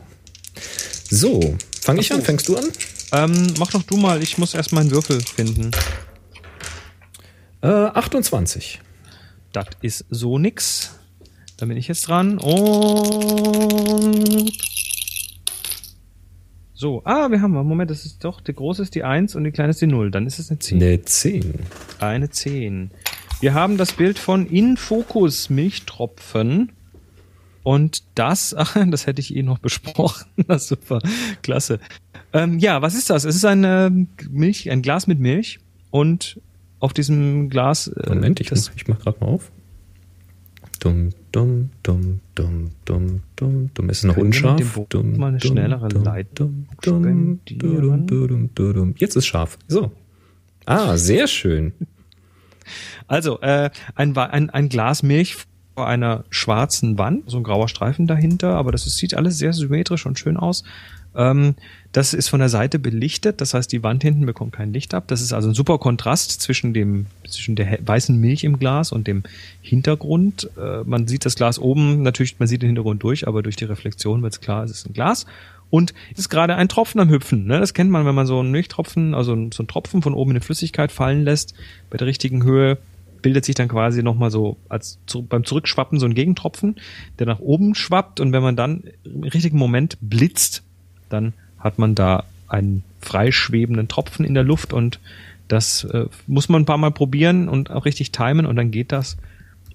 So, 1.10 1.56
fange 1.82 2.02
ich 2.02 2.14
an? 2.14 2.22
Fängst 2.22 2.48
du 2.48 2.56
an? 2.56 2.66
Ähm, 3.12 3.54
mach 3.60 3.72
doch 3.72 3.84
du 3.84 3.98
mal, 3.98 4.22
ich 4.22 4.38
muss 4.38 4.54
erst 4.54 4.72
meinen 4.72 4.92
Würfel 4.92 5.20
finden. 5.22 5.72
Äh, 7.66 7.68
28. 7.68 8.80
Das 9.52 9.66
ist 9.82 10.06
so 10.12 10.38
nix. 10.38 11.00
Da 11.58 11.66
bin 11.66 11.78
ich 11.78 11.88
jetzt 11.88 12.08
dran. 12.08 12.38
Und. 12.38 14.52
So, 16.76 17.02
ah, 17.06 17.32
wir 17.32 17.42
haben, 17.42 17.54
Moment, 17.54 17.90
das 17.90 18.06
ist 18.06 18.24
doch, 18.24 18.42
der 18.42 18.54
große 18.54 18.84
ist 18.84 18.94
die 18.94 19.04
1 19.04 19.36
und 19.36 19.46
die 19.46 19.52
kleine 19.52 19.72
ist 19.72 19.82
die 19.82 19.88
0. 19.88 20.12
Dann 20.12 20.28
ist 20.28 20.38
es 20.38 20.52
eine 20.52 20.60
10. 20.60 20.78
Eine 20.78 21.02
10. 21.02 21.54
Eine 22.00 22.30
10. 22.30 22.92
Wir 23.40 23.56
haben 23.56 23.78
das 23.78 23.94
Bild 23.94 24.20
von 24.20 24.46
Infocus 24.46 25.50
Milchtropfen. 25.50 26.72
Und 27.64 28.04
das, 28.14 28.54
ach, 28.56 28.78
das 28.92 29.08
hätte 29.08 29.22
ich 29.22 29.36
eh 29.36 29.42
noch 29.42 29.58
besprochen. 29.58 30.28
Das 30.48 30.64
ist 30.64 30.68
super, 30.68 31.00
klasse. 31.42 31.80
Ähm, 32.32 32.60
ja, 32.60 32.84
was 32.84 32.94
ist 32.94 33.10
das? 33.10 33.26
Es 33.26 33.36
ist 33.36 33.46
ein 33.46 33.64
ähm, 33.64 34.10
Milch, 34.30 34.70
ein 34.70 34.84
Glas 34.84 35.08
mit 35.08 35.20
Milch. 35.20 35.58
Und 35.90 36.40
auf 36.86 36.94
diesem 36.94 37.50
Glas. 37.50 37.88
äh, 37.88 38.10
Moment, 38.10 38.40
ich, 38.40 38.48
das, 38.48 38.70
mach, 38.70 38.76
ich 38.76 38.88
mach 38.88 39.00
gerade 39.00 39.18
mal 39.20 39.28
auf. 39.28 39.52
Dumm, 40.80 41.10
dumm, 41.32 41.72
dumm, 41.82 42.20
dumm, 42.36 42.72
dumm, 42.86 43.22
dumm, 43.36 43.70
dumm. 43.74 43.90
Ist 43.90 43.98
es 44.00 44.04
noch 44.04 44.18
unscharf? 44.18 44.80
Dumm, 44.90 45.18
mal 45.18 45.30
eine 45.30 45.38
dumm, 45.40 45.52
schnellere 45.52 45.88
dumm, 45.90 46.04
Leitung 46.04 46.68
dumm, 46.82 47.40
dumm, 47.46 48.08
dumm, 48.08 48.50
dumm. 48.54 48.94
Jetzt 48.98 49.16
ist 49.16 49.26
scharf. 49.26 49.58
So. 49.68 49.92
Ah, 50.66 50.98
sehr 50.98 51.28
schön. 51.28 51.74
Also, 53.08 53.40
äh, 53.42 53.70
ein, 53.94 54.18
ein, 54.18 54.50
ein 54.50 54.70
Glas 54.70 55.04
Milch 55.04 55.36
vor 55.76 55.88
einer 55.88 56.24
schwarzen 56.32 56.98
Wand, 56.98 57.30
so 57.30 57.38
ein 57.38 57.44
grauer 57.44 57.68
Streifen 57.70 58.08
dahinter, 58.08 58.56
aber 58.56 58.72
das 58.72 58.86
sieht 58.86 59.14
alles 59.14 59.38
sehr 59.38 59.54
symmetrisch 59.54 60.08
und 60.08 60.18
schön 60.18 60.36
aus. 60.36 60.64
Ähm, 61.16 61.56
das 61.92 62.14
ist 62.14 62.28
von 62.28 62.42
der 62.42 62.50
Seite 62.50 62.78
belichtet, 62.78 63.40
das 63.40 63.54
heißt, 63.54 63.72
die 63.72 63.82
Wand 63.82 64.04
hinten 64.04 64.26
bekommt 64.26 64.52
kein 64.52 64.74
Licht 64.74 64.94
ab. 64.94 65.06
Das 65.08 65.22
ist 65.22 65.32
also 65.32 65.50
ein 65.50 65.54
super 65.54 65.78
Kontrast 65.78 66.42
zwischen 66.42 66.74
dem, 66.74 67.06
zwischen 67.28 67.56
der 67.56 67.80
weißen 67.86 68.20
Milch 68.20 68.44
im 68.44 68.60
Glas 68.60 68.92
und 68.92 69.08
dem 69.08 69.24
Hintergrund. 69.62 70.50
Äh, 70.58 70.84
man 70.84 71.08
sieht 71.08 71.26
das 71.26 71.36
Glas 71.36 71.58
oben, 71.58 72.04
natürlich, 72.04 72.38
man 72.40 72.48
sieht 72.48 72.62
den 72.62 72.68
Hintergrund 72.68 73.02
durch, 73.04 73.28
aber 73.28 73.44
durch 73.44 73.56
die 73.56 73.66
Reflexion 73.66 74.22
wird 74.22 74.34
es 74.34 74.42
klar, 74.42 74.64
es 74.66 74.72
ist 74.72 74.88
ein 74.88 74.94
Glas. 74.94 75.26
Und 75.70 75.94
es 76.14 76.20
ist 76.20 76.30
gerade 76.30 76.56
ein 76.56 76.70
Tropfen 76.70 77.02
am 77.02 77.10
Hüpfen. 77.10 77.46
Ne? 77.46 77.60
Das 77.60 77.74
kennt 77.74 77.90
man, 77.90 78.06
wenn 78.06 78.16
man 78.16 78.28
so 78.28 78.40
einen 78.40 78.52
Milchtropfen, 78.52 79.16
also 79.16 79.32
so 79.52 79.64
einen 79.64 79.68
Tropfen 79.68 80.02
von 80.02 80.14
oben 80.14 80.32
in 80.32 80.40
die 80.40 80.46
Flüssigkeit 80.46 80.92
fallen 80.92 81.24
lässt, 81.24 81.56
bei 81.90 81.98
der 81.98 82.08
richtigen 82.08 82.44
Höhe 82.44 82.78
bildet 83.26 83.46
sich 83.46 83.56
dann 83.56 83.70
quasi 83.70 84.04
nochmal 84.04 84.30
so 84.30 84.58
als 84.70 85.00
zu, 85.08 85.24
beim 85.24 85.46
Zurückschwappen 85.46 86.00
so 86.00 86.06
ein 86.06 86.14
Gegentropfen, 86.14 86.76
der 87.18 87.26
nach 87.26 87.40
oben 87.40 87.74
schwappt 87.74 88.20
und 88.20 88.34
wenn 88.34 88.44
man 88.44 88.56
dann 88.56 88.84
im 89.04 89.24
richtigen 89.24 89.58
Moment 89.58 89.98
blitzt, 90.00 90.65
dann 91.10 91.34
hat 91.60 91.80
man 91.80 91.96
da 91.96 92.24
einen 92.48 92.84
freischwebenden 93.02 93.88
Tropfen 93.88 94.26
in 94.26 94.34
der 94.34 94.44
Luft 94.44 94.74
und 94.74 95.00
das 95.48 95.84
äh, 95.84 96.06
muss 96.28 96.50
man 96.50 96.64
ein 96.64 96.66
paar 96.66 96.78
Mal 96.78 96.92
probieren 96.92 97.50
und 97.50 97.70
auch 97.70 97.86
richtig 97.86 98.12
timen 98.12 98.46
und 98.46 98.56
dann 98.56 98.72
geht 98.72 98.92
das. 98.92 99.18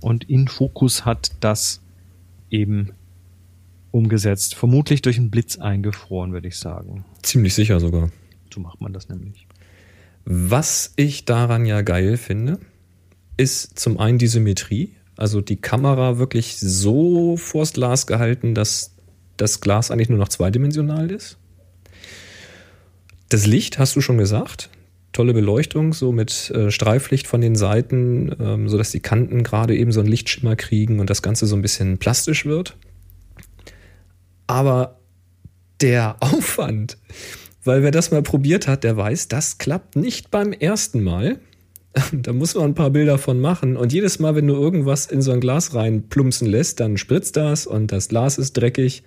Und 0.00 0.28
InFocus 0.28 1.04
hat 1.04 1.32
das 1.40 1.80
eben 2.50 2.90
umgesetzt. 3.90 4.54
Vermutlich 4.54 5.02
durch 5.02 5.18
einen 5.18 5.30
Blitz 5.30 5.58
eingefroren, 5.58 6.32
würde 6.32 6.48
ich 6.48 6.58
sagen. 6.58 7.04
Ziemlich 7.22 7.54
sicher 7.54 7.80
sogar. 7.80 8.10
So 8.52 8.60
macht 8.60 8.80
man 8.80 8.92
das 8.92 9.08
nämlich. 9.08 9.46
Was 10.24 10.92
ich 10.96 11.24
daran 11.24 11.66
ja 11.66 11.82
geil 11.82 12.16
finde, 12.16 12.58
ist 13.36 13.78
zum 13.78 13.98
einen 13.98 14.18
die 14.18 14.26
Symmetrie. 14.26 14.94
Also 15.16 15.40
die 15.40 15.56
Kamera 15.56 16.18
wirklich 16.18 16.56
so 16.58 17.36
vors 17.36 17.72
Glas 17.74 18.06
gehalten, 18.06 18.54
dass 18.54 18.94
das 19.40 19.60
Glas 19.60 19.90
eigentlich 19.90 20.08
nur 20.08 20.18
noch 20.18 20.28
zweidimensional 20.28 21.10
ist. 21.10 21.38
Das 23.28 23.46
Licht, 23.46 23.78
hast 23.78 23.94
du 23.96 24.00
schon 24.00 24.18
gesagt. 24.18 24.70
Tolle 25.12 25.32
Beleuchtung, 25.32 25.92
so 25.92 26.12
mit 26.12 26.50
äh, 26.50 26.70
Streiflicht 26.70 27.26
von 27.26 27.40
den 27.40 27.56
Seiten, 27.56 28.34
ähm, 28.40 28.68
sodass 28.68 28.90
die 28.90 29.00
Kanten 29.00 29.42
gerade 29.42 29.76
eben 29.76 29.92
so 29.92 30.00
einen 30.00 30.08
Lichtschimmer 30.08 30.56
kriegen 30.56 31.00
und 31.00 31.10
das 31.10 31.22
Ganze 31.22 31.46
so 31.46 31.56
ein 31.56 31.62
bisschen 31.62 31.98
plastisch 31.98 32.44
wird. 32.44 32.76
Aber 34.46 34.98
der 35.80 36.16
Aufwand, 36.20 36.98
weil 37.64 37.82
wer 37.82 37.90
das 37.90 38.10
mal 38.10 38.22
probiert 38.22 38.68
hat, 38.68 38.84
der 38.84 38.96
weiß, 38.96 39.28
das 39.28 39.58
klappt 39.58 39.96
nicht 39.96 40.30
beim 40.30 40.52
ersten 40.52 41.02
Mal. 41.02 41.38
Da 42.12 42.32
muss 42.32 42.54
man 42.54 42.66
ein 42.66 42.74
paar 42.74 42.90
Bilder 42.90 43.18
von 43.18 43.40
machen. 43.40 43.76
Und 43.76 43.92
jedes 43.92 44.20
Mal, 44.20 44.36
wenn 44.36 44.46
du 44.46 44.54
irgendwas 44.54 45.06
in 45.06 45.22
so 45.22 45.32
ein 45.32 45.40
Glas 45.40 45.74
rein 45.74 46.08
plumpsen 46.08 46.46
lässt, 46.46 46.78
dann 46.78 46.96
spritzt 46.96 47.36
das 47.36 47.66
und 47.66 47.90
das 47.90 48.08
Glas 48.08 48.38
ist 48.38 48.52
dreckig. 48.52 49.02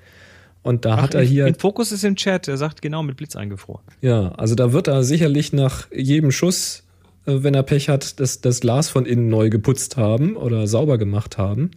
Und 0.64 0.86
da 0.86 1.02
hat 1.02 1.14
er 1.14 1.22
hier, 1.22 1.46
In 1.46 1.56
Fokus 1.56 1.92
ist 1.92 2.04
im 2.04 2.16
Chat, 2.16 2.48
er 2.48 2.58
sagt 2.58 2.82
genau 2.82 3.04
mit 3.04 3.18
Blitz 3.18 3.36
eingefroren. 3.36 3.84
ja, 4.02 4.30
also 4.34 4.56
da 4.56 4.72
wird 4.74 4.88
er 4.88 5.04
sicherlich 5.04 5.54
nach 5.54 5.92
jedem 5.92 6.32
Schuss, 6.32 6.84
äh, 7.26 7.36
wenn 7.44 7.54
er 7.54 7.64
Pech 7.64 7.90
hat, 7.90 8.20
das, 8.20 8.42
das 8.42 8.62
Glas 8.62 8.90
von 8.90 9.06
innen 9.06 9.28
neu 9.28 9.50
geputzt 9.50 9.98
haben 9.98 10.36
oder 10.38 10.66
sauber 10.68 10.98
gemacht 10.98 11.38
haben. 11.38 11.72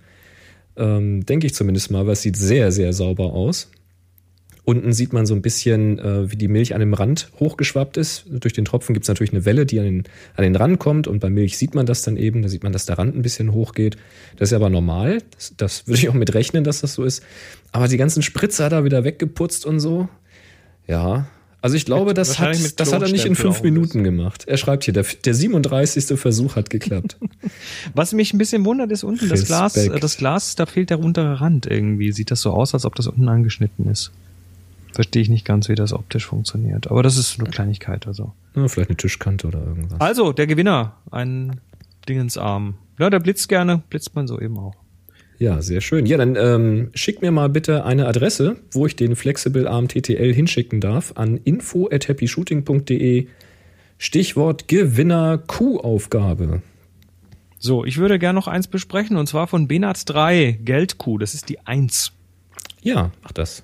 Ähm, 0.77 1.27
Denke 1.27 1.47
ich 1.47 1.55
zumindest 1.55 1.91
mal, 1.91 2.07
weil 2.07 2.13
es 2.13 2.23
sieht 2.23 2.37
sehr, 2.37 2.71
sehr 2.71 2.93
sauber 2.93 3.33
aus. 3.33 3.71
Unten 4.67 4.93
sieht 4.93 5.13
man 5.13 5.27
so 5.27 5.35
ein 5.37 5.43
bisschen, 5.43 6.01
äh, 6.01 6.29
wie 6.29 6.35
die 6.35 6.49
Milch 6.49 6.75
an 6.75 6.81
dem 6.81 6.93
Rand 6.93 7.31
hochgeschwappt 7.39 7.97
ist. 7.97 8.25
Durch 8.29 8.53
den 8.53 8.65
Tropfen 8.65 8.95
gibt 8.95 9.05
es 9.05 9.09
natürlich 9.09 9.33
eine 9.33 9.45
Welle, 9.45 9.65
die 9.65 9.79
an 9.79 9.85
den, 9.85 10.05
an 10.35 10.43
den 10.43 10.57
Rand 10.57 10.81
kommt. 10.81 11.07
Und 11.07 11.21
bei 11.21 11.31
Milch 11.31 11.57
sieht 11.57 11.77
man 11.77 11.87
das 11.87 12.03
dann 12.03 12.17
eben. 12.17 12.43
Da 12.43 12.49
sieht 12.49 12.65
man, 12.65 12.73
dass 12.73 12.85
der 12.85 12.99
Rand 12.99 13.15
ein 13.15 13.23
bisschen 13.23 13.53
hochgeht. 13.53 13.97
Das 14.37 14.51
ist 14.51 14.53
aber 14.55 14.69
normal. 14.69 15.23
Das, 15.37 15.55
das 15.57 15.87
würde 15.87 16.01
ich 16.01 16.09
auch 16.09 16.15
mit 16.15 16.35
rechnen, 16.35 16.65
dass 16.65 16.81
das 16.81 16.95
so 16.95 17.05
ist. 17.05 17.23
Aber 17.71 17.87
die 17.87 17.97
ganzen 17.97 18.23
Spritzer 18.23 18.65
hat 18.65 18.73
er 18.73 18.85
wieder 18.85 19.05
weggeputzt 19.05 19.65
und 19.67 19.79
so. 19.79 20.09
Ja. 20.89 21.29
Also 21.63 21.77
ich 21.77 21.85
glaube, 21.85 22.13
das 22.13 22.41
hat, 22.41 22.59
mit 22.61 22.81
das 22.81 22.93
hat 22.93 23.03
er 23.03 23.09
nicht 23.09 23.25
in 23.25 23.37
fünf 23.37 23.63
Minuten 23.63 24.03
gemacht. 24.03 24.49
Er 24.49 24.57
schreibt 24.57 24.83
hier, 24.83 24.95
der, 24.95 25.05
der 25.25 25.35
37. 25.35 26.19
Versuch 26.19 26.57
hat 26.57 26.71
geklappt. 26.71 27.19
Was 27.95 28.13
mich 28.13 28.35
ein 28.35 28.39
bisschen 28.39 28.65
wundert, 28.65 28.91
ist 28.91 29.05
unten 29.05 29.29
das 29.29 29.45
Glas, 29.45 29.77
Respekt. 29.77 29.97
äh, 29.97 30.01
das 30.01 30.17
Glas, 30.17 30.57
da 30.57 30.67
fehlt 30.67 30.91
der 30.91 30.99
untere 30.99 31.41
Rand 31.41 31.67
irgendwie. 31.67 32.11
Sieht 32.11 32.33
das 32.33 32.41
so 32.41 32.51
aus, 32.51 32.75
als 32.75 32.85
ob 32.85 32.97
das 32.97 33.07
unten 33.07 33.29
angeschnitten 33.29 33.89
ist. 33.89 34.11
Verstehe 34.97 35.21
ich 35.21 35.29
nicht 35.29 35.45
ganz, 35.45 35.69
wie 35.69 35.75
das 35.75 35.93
optisch 35.93 36.25
funktioniert. 36.25 36.91
Aber 36.91 37.03
das 37.03 37.19
ist 37.19 37.39
eine 37.39 37.51
Kleinigkeit, 37.51 38.07
also. 38.07 38.33
Ja, 38.55 38.67
vielleicht 38.67 38.89
eine 38.89 38.97
Tischkante 38.97 39.47
oder 39.47 39.61
irgendwas. 39.63 40.01
Also, 40.01 40.33
der 40.33 40.47
Gewinner, 40.47 40.97
ein 41.11 41.61
Dingensarm. 42.09 42.77
Ja, 42.99 43.11
der 43.11 43.21
blitzt 43.21 43.51
gerne, 43.51 43.83
blitzt 43.91 44.15
man 44.15 44.27
so 44.27 44.41
eben 44.41 44.59
auch. 44.59 44.75
Ja, 45.39 45.61
sehr 45.61 45.83
schön. 45.83 46.07
Ja, 46.07 46.17
dann 46.17 46.35
ähm, 46.35 46.91
schick 46.95 47.21
mir 47.21 47.31
mal 47.31 47.51
bitte 47.51 47.85
eine 47.85 48.07
Adresse, 48.07 48.57
wo 48.71 48.87
ich 48.87 48.97
den 48.97 49.17
Flexible 49.17 49.69
Arm 49.69 49.87
TTL 49.89 50.33
hinschicken 50.33 50.81
darf, 50.81 51.13
an 51.17 51.37
info@happyshooting.de. 51.37 53.27
Stichwort 53.99 54.67
Gewinner 54.67 55.37
Q-Aufgabe. 55.37 56.63
So, 57.59 57.85
ich 57.85 57.99
würde 57.99 58.19
gerne 58.19 58.39
noch 58.39 58.49
eins 58.49 58.67
besprechen, 58.67 59.19
und 59.19 59.27
zwar 59.27 59.47
von 59.47 59.69
Benat 59.69 60.09
3, 60.09 60.59
Geldkuh, 60.65 61.19
das 61.19 61.35
ist 61.35 61.51
die 61.51 61.59
1. 61.67 62.13
Ja, 62.81 63.11
mach 63.23 63.33
das. 63.33 63.63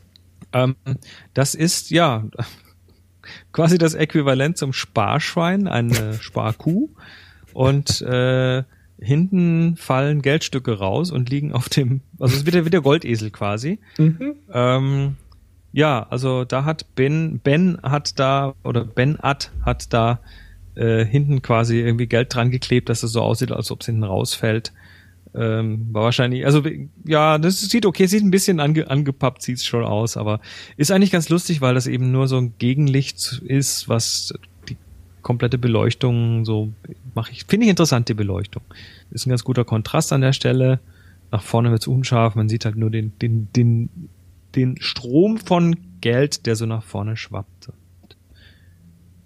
Ähm, 0.53 0.77
das 1.35 1.55
ist 1.55 1.91
ja 1.91 2.25
quasi 3.53 3.79
das 3.79 3.95
Äquivalent 3.95 4.57
zum 4.57 4.73
Sparschwein, 4.73 5.69
eine 5.69 6.15
Sparkuh. 6.15 6.89
Und 7.53 8.01
äh, 8.03 8.63
hinten 8.99 9.77
fallen 9.77 10.23
Geldstücke 10.23 10.79
raus 10.79 11.11
und 11.11 11.29
liegen 11.29 11.53
auf 11.53 11.69
dem, 11.69 12.01
also 12.19 12.37
es 12.37 12.47
wird 12.47 12.55
ja 12.55 12.65
wieder 12.65 12.81
Goldesel 12.81 13.31
quasi. 13.31 13.79
Mhm. 13.99 14.37
Ähm, 14.53 15.17
ja, 15.73 16.07
also 16.09 16.45
da 16.45 16.65
hat 16.65 16.95
Ben, 16.95 17.41
Ben 17.41 17.79
hat 17.83 18.19
da, 18.19 18.55
oder 18.63 18.85
Ben 18.85 19.19
Ad 19.21 19.49
hat 19.65 19.93
da 19.93 20.21
äh, 20.75 21.05
hinten 21.05 21.43
quasi 21.43 21.81
irgendwie 21.81 22.07
Geld 22.07 22.35
dran 22.35 22.51
geklebt, 22.51 22.89
dass 22.89 23.03
es 23.03 23.13
so 23.13 23.23
aussieht, 23.23 23.53
als 23.53 23.71
ob 23.71 23.81
es 23.81 23.87
hinten 23.87 24.05
rausfällt. 24.05 24.73
Ähm, 25.35 25.89
war 25.93 26.03
wahrscheinlich, 26.05 26.45
also 26.45 26.63
ja, 27.07 27.39
das 27.39 27.61
sieht 27.61 27.87
okay, 27.87 28.07
sieht 28.07 28.23
ein 28.23 28.31
bisschen 28.31 28.61
ange, 28.61 28.91
angepappt, 28.91 29.41
sieht's 29.41 29.65
schon 29.65 29.83
aus, 29.85 30.19
aber 30.19 30.41
ist 30.77 30.91
eigentlich 30.91 31.11
ganz 31.11 31.31
lustig, 31.31 31.63
weil 31.63 31.75
das 31.75 31.87
eben 31.87 32.13
nur 32.13 32.29
so 32.29 32.37
ein 32.37 32.53
Gegenlicht 32.59 33.41
ist, 33.47 33.89
was 33.89 34.35
die 34.69 34.77
komplette 35.23 35.57
Beleuchtung 35.57 36.45
so 36.45 36.73
mache 37.15 37.33
ich, 37.33 37.45
finde 37.47 37.65
ich 37.65 37.71
interessant, 37.71 38.11
die 38.11 38.15
Beleuchtung. 38.15 38.63
Ist 39.11 39.27
ein 39.27 39.31
ganz 39.31 39.43
guter 39.43 39.65
Kontrast 39.65 40.13
an 40.13 40.21
der 40.21 40.35
Stelle. 40.35 40.81
Nach 41.31 41.43
vorne 41.43 41.71
wird's 41.71 41.87
unscharf, 41.87 42.35
man 42.35 42.51
sieht 42.51 42.67
halt 42.67 42.77
nur 42.77 42.91
den, 42.91 43.19
den, 43.21 43.49
den, 43.57 43.89
den 44.55 44.77
Strom 44.83 45.39
von 45.39 45.77
Geld, 46.03 46.45
der 46.45 46.57
so 46.57 46.67
nach 46.67 46.83
vorne 46.83 47.17
schwappt. 47.17 47.71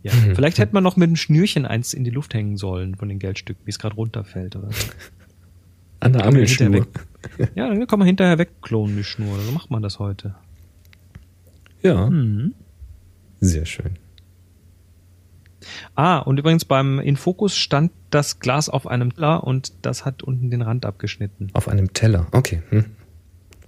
Ja, 0.04 0.12
Mhm. 0.14 0.36
vielleicht 0.36 0.58
hätte 0.58 0.72
man 0.72 0.84
noch 0.84 0.96
mit 0.96 1.08
einem 1.08 1.16
Schnürchen 1.16 1.66
eins 1.66 1.92
in 1.94 2.04
die 2.04 2.10
Luft 2.10 2.32
hängen 2.32 2.56
sollen 2.56 2.94
von 2.94 3.08
den 3.08 3.18
Geldstücken, 3.18 3.66
wie 3.66 3.70
es 3.70 3.80
gerade 3.80 3.96
runterfällt 3.96 4.54
oder 4.54 4.70
so. 4.70 4.86
An 6.01 6.12
der 6.12 6.24
Angelschnur. 6.24 6.86
Ja, 7.55 7.68
dann 7.68 7.86
kann 7.86 7.98
man 7.98 8.06
hinterher 8.06 8.39
wegklonen, 8.39 8.97
die 8.97 9.05
Schnur. 9.05 9.39
So 9.40 9.52
macht 9.52 9.70
man 9.70 9.82
das 9.82 9.98
heute. 9.98 10.35
Ja, 11.82 12.09
Mhm. 12.09 12.55
sehr 13.40 13.66
schön. 13.66 13.97
Ah, 15.94 16.18
und 16.18 16.39
übrigens 16.39 16.64
beim 16.64 17.01
Infokus 17.01 17.56
stand 17.56 17.90
das 18.10 18.39
Glas 18.39 18.68
auf 18.68 18.86
einem 18.86 19.12
Teller 19.14 19.44
und 19.44 19.73
das 19.82 20.05
hat 20.05 20.23
unten 20.23 20.51
den 20.51 20.62
Rand 20.62 20.85
abgeschnitten. 20.85 21.48
Auf 21.55 21.68
einem 21.68 21.93
Teller, 21.93 22.27
okay. 22.32 22.62
Hm. 22.70 22.85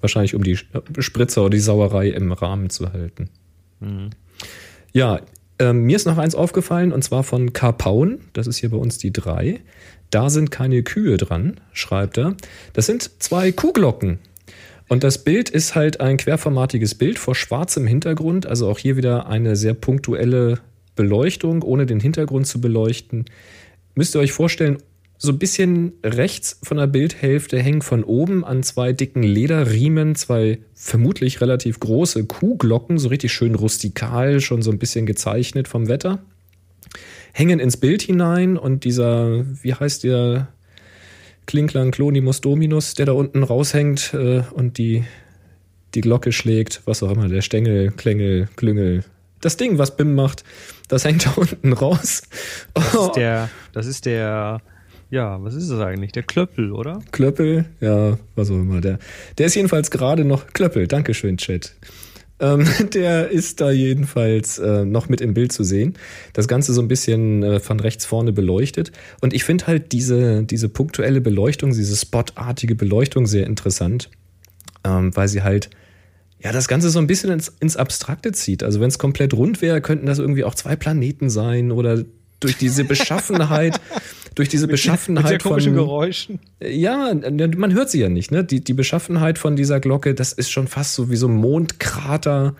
Wahrscheinlich 0.00 0.34
um 0.36 0.44
die 0.44 0.56
Spritzer 0.98 1.40
oder 1.42 1.50
die 1.50 1.58
Sauerei 1.60 2.08
im 2.10 2.30
Rahmen 2.30 2.70
zu 2.70 2.92
halten. 2.92 3.30
Mhm. 3.80 4.10
Ja, 4.92 5.20
ähm, 5.58 5.82
mir 5.84 5.96
ist 5.96 6.06
noch 6.06 6.18
eins 6.18 6.36
aufgefallen 6.36 6.92
und 6.92 7.02
zwar 7.02 7.24
von 7.24 7.52
Karpaun. 7.52 8.20
Das 8.32 8.46
ist 8.46 8.58
hier 8.58 8.70
bei 8.70 8.76
uns 8.76 8.98
die 8.98 9.12
drei. 9.12 9.60
Da 10.10 10.30
sind 10.30 10.50
keine 10.50 10.82
Kühe 10.82 11.16
dran, 11.16 11.60
schreibt 11.72 12.18
er. 12.18 12.34
Das 12.72 12.86
sind 12.86 13.10
zwei 13.22 13.52
Kuhglocken. 13.52 14.18
Und 14.88 15.04
das 15.04 15.22
Bild 15.22 15.50
ist 15.50 15.74
halt 15.74 16.00
ein 16.00 16.16
querformatiges 16.16 16.94
Bild 16.94 17.18
vor 17.18 17.34
schwarzem 17.34 17.86
Hintergrund. 17.86 18.46
Also 18.46 18.68
auch 18.68 18.78
hier 18.78 18.96
wieder 18.96 19.26
eine 19.28 19.54
sehr 19.54 19.74
punktuelle 19.74 20.60
Beleuchtung, 20.96 21.62
ohne 21.62 21.84
den 21.84 22.00
Hintergrund 22.00 22.46
zu 22.46 22.60
beleuchten. 22.60 23.26
Müsst 23.94 24.14
ihr 24.16 24.20
euch 24.20 24.32
vorstellen, 24.32 24.78
so 25.18 25.32
ein 25.32 25.38
bisschen 25.38 25.92
rechts 26.04 26.58
von 26.62 26.76
der 26.76 26.86
Bildhälfte 26.86 27.58
hängen 27.60 27.82
von 27.82 28.04
oben 28.04 28.44
an 28.44 28.62
zwei 28.62 28.92
dicken 28.92 29.24
Lederriemen 29.24 30.14
zwei 30.14 30.60
vermutlich 30.74 31.40
relativ 31.40 31.80
große 31.80 32.24
Kuhglocken, 32.24 32.98
so 32.98 33.08
richtig 33.08 33.32
schön 33.32 33.56
rustikal, 33.56 34.40
schon 34.40 34.62
so 34.62 34.70
ein 34.70 34.78
bisschen 34.78 35.06
gezeichnet 35.06 35.66
vom 35.66 35.88
Wetter. 35.88 36.20
Hängen 37.38 37.60
ins 37.60 37.76
Bild 37.76 38.02
hinein 38.02 38.56
und 38.56 38.82
dieser, 38.82 39.44
wie 39.62 39.72
heißt 39.72 40.02
der, 40.02 40.48
Klinklang 41.46 41.92
Clonimus 41.92 42.40
Dominus, 42.40 42.94
der 42.94 43.06
da 43.06 43.12
unten 43.12 43.44
raushängt 43.44 44.12
äh, 44.12 44.42
und 44.52 44.76
die, 44.76 45.04
die 45.94 46.00
Glocke 46.00 46.32
schlägt, 46.32 46.82
was 46.84 47.00
auch 47.04 47.12
immer, 47.12 47.28
der 47.28 47.42
Stängel, 47.42 47.92
Klängel, 47.92 48.48
Klüngel. 48.56 49.04
Das 49.40 49.56
Ding, 49.56 49.78
was 49.78 49.96
BIM 49.96 50.16
macht, 50.16 50.42
das 50.88 51.04
hängt 51.04 51.26
da 51.26 51.30
unten 51.36 51.72
raus. 51.72 52.22
Das 52.74 52.92
ist 52.92 53.12
der, 53.14 53.48
das 53.72 53.86
ist 53.86 54.06
der, 54.06 54.60
ja, 55.08 55.40
was 55.40 55.54
ist 55.54 55.70
das 55.70 55.78
eigentlich? 55.78 56.10
Der 56.10 56.24
Klöppel, 56.24 56.72
oder? 56.72 57.02
Klöppel, 57.12 57.66
ja, 57.80 58.18
was 58.34 58.50
auch 58.50 58.56
immer. 58.56 58.80
Der, 58.80 58.98
der 59.38 59.46
ist 59.46 59.54
jedenfalls 59.54 59.92
gerade 59.92 60.24
noch 60.24 60.48
Klöppel, 60.48 60.88
Dankeschön, 60.88 61.36
Chat. 61.36 61.76
Ähm, 62.40 62.66
der 62.94 63.30
ist 63.30 63.60
da 63.60 63.70
jedenfalls 63.70 64.58
äh, 64.58 64.84
noch 64.84 65.08
mit 65.08 65.20
im 65.20 65.34
Bild 65.34 65.52
zu 65.52 65.64
sehen. 65.64 65.94
Das 66.32 66.48
Ganze 66.48 66.72
so 66.72 66.80
ein 66.80 66.88
bisschen 66.88 67.42
äh, 67.42 67.60
von 67.60 67.80
rechts 67.80 68.04
vorne 68.04 68.32
beleuchtet. 68.32 68.92
Und 69.20 69.34
ich 69.34 69.44
finde 69.44 69.66
halt 69.66 69.92
diese, 69.92 70.44
diese 70.44 70.68
punktuelle 70.68 71.20
Beleuchtung, 71.20 71.72
diese 71.72 71.96
spotartige 71.96 72.74
Beleuchtung 72.74 73.26
sehr 73.26 73.46
interessant, 73.46 74.10
ähm, 74.84 75.14
weil 75.16 75.28
sie 75.28 75.42
halt 75.42 75.70
ja, 76.40 76.52
das 76.52 76.68
Ganze 76.68 76.90
so 76.90 77.00
ein 77.00 77.08
bisschen 77.08 77.30
ins, 77.30 77.48
ins 77.60 77.76
Abstrakte 77.76 78.32
zieht. 78.32 78.62
Also 78.62 78.80
wenn 78.80 78.88
es 78.88 78.98
komplett 78.98 79.34
rund 79.34 79.60
wäre, 79.60 79.80
könnten 79.80 80.06
das 80.06 80.18
irgendwie 80.18 80.44
auch 80.44 80.54
zwei 80.54 80.76
Planeten 80.76 81.30
sein 81.30 81.72
oder 81.72 82.04
durch 82.40 82.56
diese 82.56 82.84
Beschaffenheit, 82.84 83.80
durch 84.38 84.48
diese 84.48 84.68
Beschaffenheit 84.68 85.24
Mit 85.24 85.28
sehr 85.30 85.38
komischen 85.38 85.74
von, 85.74 85.84
Geräuschen. 85.84 86.38
ja, 86.62 87.12
man 87.12 87.74
hört 87.74 87.90
sie 87.90 88.00
ja 88.00 88.08
nicht, 88.08 88.30
ne? 88.30 88.44
Die, 88.44 88.62
die 88.62 88.72
Beschaffenheit 88.72 89.36
von 89.36 89.56
dieser 89.56 89.80
Glocke, 89.80 90.14
das 90.14 90.32
ist 90.32 90.50
schon 90.50 90.68
fast 90.68 90.94
so 90.94 91.10
wie 91.10 91.16
so 91.16 91.26
ein 91.26 91.34
Mondkrater. 91.34 92.54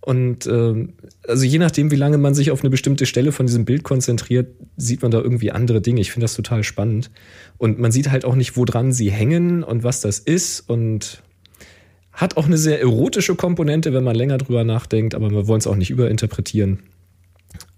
Und 0.00 0.46
ähm, 0.46 0.92
also 1.26 1.44
je 1.44 1.58
nachdem, 1.58 1.90
wie 1.90 1.96
lange 1.96 2.18
man 2.18 2.34
sich 2.34 2.50
auf 2.52 2.60
eine 2.60 2.70
bestimmte 2.70 3.06
Stelle 3.06 3.32
von 3.32 3.46
diesem 3.46 3.64
Bild 3.64 3.82
konzentriert, 3.82 4.48
sieht 4.76 5.02
man 5.02 5.10
da 5.10 5.18
irgendwie 5.18 5.50
andere 5.50 5.80
Dinge. 5.80 6.00
Ich 6.00 6.12
finde 6.12 6.24
das 6.24 6.34
total 6.34 6.62
spannend. 6.62 7.10
Und 7.58 7.80
man 7.80 7.90
sieht 7.90 8.10
halt 8.10 8.24
auch 8.24 8.36
nicht, 8.36 8.56
woran 8.56 8.92
sie 8.92 9.10
hängen 9.10 9.64
und 9.64 9.82
was 9.82 10.02
das 10.02 10.20
ist. 10.20 10.68
Und 10.68 11.22
hat 12.12 12.36
auch 12.36 12.46
eine 12.46 12.58
sehr 12.58 12.80
erotische 12.80 13.34
Komponente, 13.34 13.92
wenn 13.92 14.04
man 14.04 14.14
länger 14.14 14.38
drüber 14.38 14.62
nachdenkt, 14.62 15.16
aber 15.16 15.30
wir 15.30 15.48
wollen 15.48 15.58
es 15.58 15.66
auch 15.66 15.74
nicht 15.74 15.90
überinterpretieren. 15.90 16.78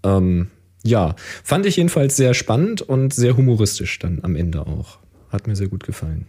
Ähm, 0.03 0.47
ja, 0.87 1.15
fand 1.43 1.65
ich 1.65 1.75
jedenfalls 1.75 2.15
sehr 2.15 2.33
spannend 2.33 2.81
und 2.81 3.13
sehr 3.13 3.35
humoristisch 3.37 3.99
dann 3.99 4.19
am 4.23 4.35
Ende 4.35 4.65
auch. 4.65 4.99
Hat 5.29 5.47
mir 5.47 5.55
sehr 5.55 5.67
gut 5.67 5.83
gefallen. 5.83 6.25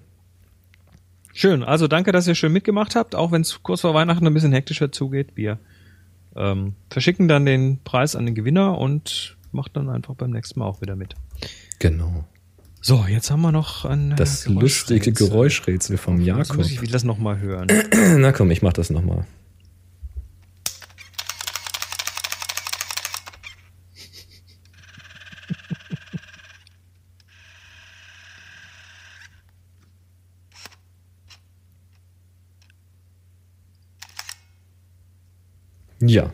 Schön, 1.33 1.63
also 1.63 1.87
danke, 1.87 2.11
dass 2.11 2.27
ihr 2.27 2.35
schön 2.35 2.53
mitgemacht 2.53 2.97
habt, 2.97 3.15
auch 3.15 3.31
wenn 3.31 3.43
es 3.43 3.63
kurz 3.63 3.83
vor 3.83 3.95
Weihnachten 3.95 4.27
ein 4.27 4.35
bisschen 4.35 4.53
hektischer 4.53 4.91
zugeht. 4.91 5.37
Wir 5.37 5.59
ähm, 6.35 6.75
verschicken 6.91 7.29
dann 7.29 7.47
den 7.47 7.79
Preis 7.85 8.17
an 8.17 8.27
den 8.27 8.35
Gewinner 8.35 8.77
und 8.79 9.37
macht 9.53 9.77
dann 9.77 9.89
einfach 9.89 10.15
beim 10.15 10.31
nächsten 10.31 10.59
Mal 10.59 10.67
auch 10.67 10.81
wieder 10.81 10.97
mit. 10.97 11.15
Genau. 11.79 12.25
So, 12.81 13.05
jetzt 13.09 13.31
haben 13.31 13.43
wir 13.43 13.53
noch 13.53 13.85
ein 13.85 14.15
Das 14.17 14.49
lustige 14.49 15.13
Geräuschrätsel 15.13 15.97
vom 15.97 16.19
Jetzt 16.19 16.27
Jakob. 16.27 16.57
muss 16.57 16.71
ich 16.71 16.91
das 16.91 17.05
nochmal 17.05 17.39
hören. 17.39 17.69
Na 18.17 18.33
komm, 18.33 18.51
ich 18.51 18.63
mach 18.63 18.73
das 18.73 18.91
nochmal. 18.91 19.25
Ja, 36.01 36.31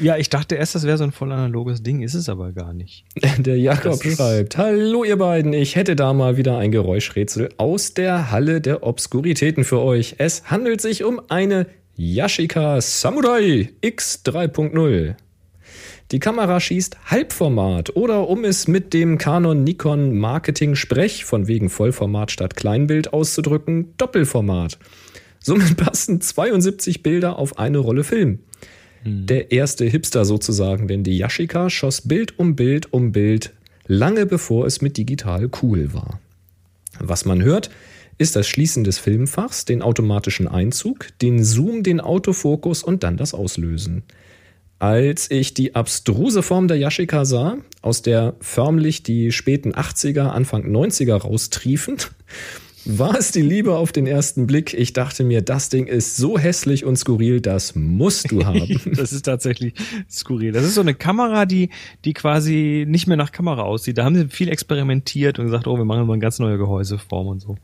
Ja, 0.00 0.16
ich 0.16 0.28
dachte 0.28 0.54
erst, 0.54 0.74
das 0.74 0.84
wäre 0.84 0.98
so 0.98 1.04
ein 1.04 1.12
voll 1.12 1.32
analoges 1.32 1.82
Ding, 1.82 2.02
ist 2.02 2.14
es 2.14 2.28
aber 2.28 2.52
gar 2.52 2.72
nicht. 2.72 3.04
der 3.38 3.58
Jakob 3.58 4.00
Das 4.02 4.14
schreibt: 4.14 4.56
Hallo, 4.56 5.04
ihr 5.04 5.16
beiden, 5.16 5.52
ich 5.52 5.76
hätte 5.76 5.96
da 5.96 6.12
mal 6.12 6.36
wieder 6.36 6.58
ein 6.58 6.70
Geräuschrätsel 6.70 7.50
aus 7.56 7.94
der 7.94 8.30
Halle 8.30 8.60
der 8.60 8.82
Obskuritäten 8.82 9.64
für 9.64 9.80
euch. 9.80 10.16
Es 10.18 10.50
handelt 10.50 10.80
sich 10.80 11.04
um 11.04 11.20
eine 11.28 11.66
Yashica 11.96 12.80
Samurai 12.80 13.70
X 13.80 14.22
3.0. 14.24 15.14
Die 16.10 16.18
Kamera 16.18 16.60
schießt 16.60 16.98
Halbformat 17.06 17.96
oder 17.96 18.28
um 18.28 18.44
es 18.44 18.68
mit 18.68 18.92
dem 18.92 19.16
Canon 19.16 19.64
Nikon 19.64 20.18
Marketing 20.18 20.74
Sprech 20.74 21.24
von 21.24 21.48
wegen 21.48 21.70
Vollformat 21.70 22.30
statt 22.30 22.56
Kleinbild 22.56 23.12
auszudrücken, 23.12 23.94
Doppelformat. 23.96 24.78
Somit 25.40 25.76
passen 25.78 26.20
72 26.20 27.02
Bilder 27.02 27.38
auf 27.38 27.58
eine 27.58 27.78
Rolle 27.78 28.04
Film. 28.04 28.40
Der 29.04 29.52
erste 29.52 29.84
Hipster 29.84 30.24
sozusagen, 30.24 30.88
denn 30.88 31.04
die 31.04 31.18
Yashica 31.18 31.68
schoss 31.68 32.00
Bild 32.00 32.38
um 32.38 32.56
Bild 32.56 32.92
um 32.92 33.12
Bild, 33.12 33.52
lange 33.86 34.24
bevor 34.24 34.66
es 34.66 34.80
mit 34.80 34.96
digital 34.96 35.50
cool 35.62 35.92
war. 35.92 36.20
Was 36.98 37.26
man 37.26 37.42
hört, 37.42 37.70
ist 38.16 38.34
das 38.34 38.46
Schließen 38.46 38.84
des 38.84 38.98
Filmfachs, 38.98 39.66
den 39.66 39.82
automatischen 39.82 40.48
Einzug, 40.48 41.08
den 41.20 41.44
Zoom, 41.44 41.82
den 41.82 42.00
Autofokus 42.00 42.82
und 42.82 43.02
dann 43.02 43.16
das 43.16 43.34
Auslösen. 43.34 44.04
Als 44.78 45.30
ich 45.30 45.52
die 45.52 45.74
abstruse 45.74 46.42
Form 46.42 46.68
der 46.68 46.78
Yashica 46.78 47.24
sah, 47.24 47.58
aus 47.82 48.02
der 48.02 48.34
förmlich 48.40 49.02
die 49.02 49.32
späten 49.32 49.72
80er, 49.72 50.28
Anfang 50.28 50.64
90er 50.64 51.16
raustriefen, 51.16 51.96
war 52.86 53.16
es 53.16 53.32
die 53.32 53.42
Liebe 53.42 53.76
auf 53.76 53.92
den 53.92 54.06
ersten 54.06 54.46
Blick. 54.46 54.74
Ich 54.74 54.92
dachte 54.92 55.24
mir, 55.24 55.42
das 55.42 55.68
Ding 55.68 55.86
ist 55.86 56.16
so 56.16 56.38
hässlich 56.38 56.84
und 56.84 56.96
skurril, 56.96 57.40
das 57.40 57.74
musst 57.74 58.30
du 58.30 58.44
haben. 58.44 58.80
Das 58.94 59.12
ist 59.12 59.22
tatsächlich 59.22 59.74
skurril. 60.10 60.52
Das 60.52 60.64
ist 60.64 60.74
so 60.74 60.80
eine 60.80 60.94
Kamera, 60.94 61.46
die, 61.46 61.70
die 62.04 62.12
quasi 62.12 62.84
nicht 62.88 63.06
mehr 63.06 63.16
nach 63.16 63.32
Kamera 63.32 63.62
aussieht. 63.62 63.98
Da 63.98 64.04
haben 64.04 64.14
sie 64.14 64.28
viel 64.28 64.48
experimentiert 64.48 65.38
und 65.38 65.46
gesagt, 65.46 65.66
oh, 65.66 65.76
wir 65.76 65.84
machen 65.84 66.06
mal 66.06 66.12
eine 66.12 66.20
ganz 66.20 66.38
neue 66.38 66.58
Gehäuseform 66.58 67.26
und 67.26 67.40
so. 67.40 67.56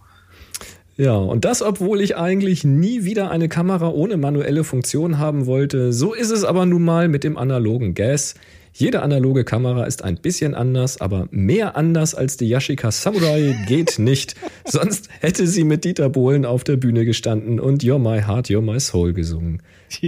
Ja, 0.96 1.14
und 1.14 1.44
das, 1.44 1.62
obwohl 1.62 2.00
ich 2.00 2.16
eigentlich 2.16 2.64
nie 2.64 3.04
wieder 3.04 3.30
eine 3.30 3.48
Kamera 3.48 3.88
ohne 3.88 4.16
manuelle 4.16 4.64
Funktion 4.64 5.18
haben 5.18 5.46
wollte. 5.46 5.92
So 5.92 6.12
ist 6.12 6.30
es 6.30 6.44
aber 6.44 6.66
nun 6.66 6.82
mal 6.82 7.08
mit 7.08 7.24
dem 7.24 7.38
analogen 7.38 7.94
Gas. 7.94 8.34
Jede 8.72 9.02
analoge 9.02 9.44
Kamera 9.44 9.84
ist 9.84 10.04
ein 10.04 10.16
bisschen 10.16 10.54
anders, 10.54 11.00
aber 11.00 11.28
mehr 11.30 11.76
anders 11.76 12.14
als 12.14 12.36
die 12.36 12.48
Yashica 12.48 12.90
Samurai 12.90 13.56
geht 13.66 13.98
nicht. 13.98 14.36
Sonst 14.64 15.08
hätte 15.20 15.46
sie 15.46 15.64
mit 15.64 15.84
Dieter 15.84 16.08
Bohlen 16.08 16.44
auf 16.46 16.64
der 16.64 16.76
Bühne 16.76 17.04
gestanden 17.04 17.60
und 17.60 17.82
You're 17.82 17.98
My 17.98 18.22
Heart, 18.22 18.48
You're 18.48 18.62
My 18.62 18.78
Soul 18.80 19.12
gesungen. 19.12 19.62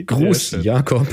Gruß. 0.06 0.58
Jakob. 0.62 1.06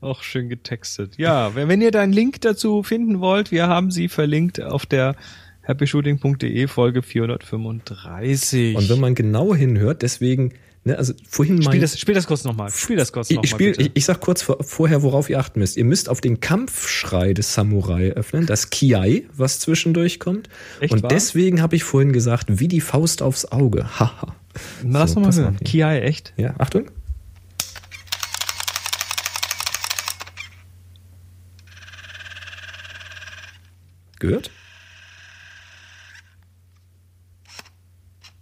Auch 0.00 0.22
schön 0.22 0.48
getextet. 0.48 1.14
Ja, 1.18 1.54
wenn, 1.54 1.68
wenn 1.68 1.80
ihr 1.82 1.90
da 1.90 2.00
einen 2.00 2.12
Link 2.12 2.40
dazu 2.40 2.82
finden 2.82 3.20
wollt, 3.20 3.50
wir 3.50 3.66
haben 3.68 3.90
sie 3.90 4.08
verlinkt 4.08 4.62
auf 4.62 4.86
der 4.86 5.14
happyshooting.de 5.62 6.66
Folge 6.68 7.02
435. 7.02 8.76
Und 8.76 8.88
wenn 8.88 9.00
man 9.00 9.14
genau 9.14 9.54
hinhört, 9.54 10.02
deswegen, 10.02 10.52
ne, 10.84 10.96
also 10.98 11.12
vorhin 11.28 11.62
spiel, 11.62 11.80
das, 11.80 11.98
spiel 11.98 12.14
das 12.14 12.26
kurz 12.26 12.44
nochmal. 12.44 12.70
Spiel 12.70 12.96
das 12.96 13.12
kurz 13.12 13.30
ich, 13.30 13.36
nochmal. 13.36 13.44
ich, 13.44 13.50
spiel, 13.50 13.74
ich, 13.78 13.90
ich 13.94 14.04
sag 14.04 14.20
kurz 14.20 14.42
vor, 14.42 14.62
vorher, 14.62 15.02
worauf 15.02 15.28
ihr 15.30 15.38
achten 15.38 15.58
müsst. 15.60 15.76
Ihr 15.76 15.84
müsst 15.84 16.08
auf 16.08 16.20
den 16.20 16.40
Kampfschrei 16.40 17.32
des 17.34 17.54
Samurai 17.54 18.10
öffnen, 18.12 18.46
das 18.46 18.70
Kiai, 18.70 19.26
was 19.36 19.58
zwischendurch 19.60 20.18
kommt. 20.20 20.48
Echt 20.80 20.92
Und 20.92 21.02
wahr? 21.02 21.08
deswegen 21.08 21.60
habe 21.62 21.76
ich 21.76 21.84
vorhin 21.84 22.12
gesagt, 22.12 22.46
wie 22.60 22.68
die 22.68 22.80
Faust 22.80 23.22
aufs 23.22 23.46
Auge. 23.46 23.98
Haha. 23.98 24.34
Lass 24.82 25.12
So, 25.12 25.20
mal 25.20 25.26
pass 25.26 25.36
hören. 25.38 25.56
auf. 25.60 25.64
Kiai, 25.64 26.00
echt? 26.00 26.32
Ja, 26.36 26.54
Achtung. 26.58 26.90
Gehört? 34.18 34.50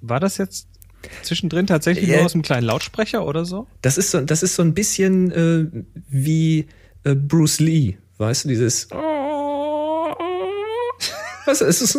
War 0.00 0.20
das 0.20 0.38
jetzt 0.38 0.67
zwischendrin 1.22 1.66
tatsächlich 1.66 2.08
Ja. 2.08 2.16
nur 2.16 2.26
aus 2.26 2.34
einem 2.34 2.42
kleinen 2.42 2.66
Lautsprecher 2.66 3.26
oder 3.26 3.44
so? 3.44 3.66
Das 3.82 3.98
ist 3.98 4.10
so, 4.10 4.20
das 4.20 4.42
ist 4.42 4.54
so 4.54 4.62
ein 4.62 4.74
bisschen 4.74 5.30
äh, 5.32 5.66
wie 6.08 6.66
äh, 7.04 7.14
Bruce 7.14 7.60
Lee, 7.60 7.96
weißt 8.18 8.44
du, 8.44 8.48
dieses. 8.48 8.88
Was 11.46 11.60
ist 11.62 11.80
es? 11.80 11.98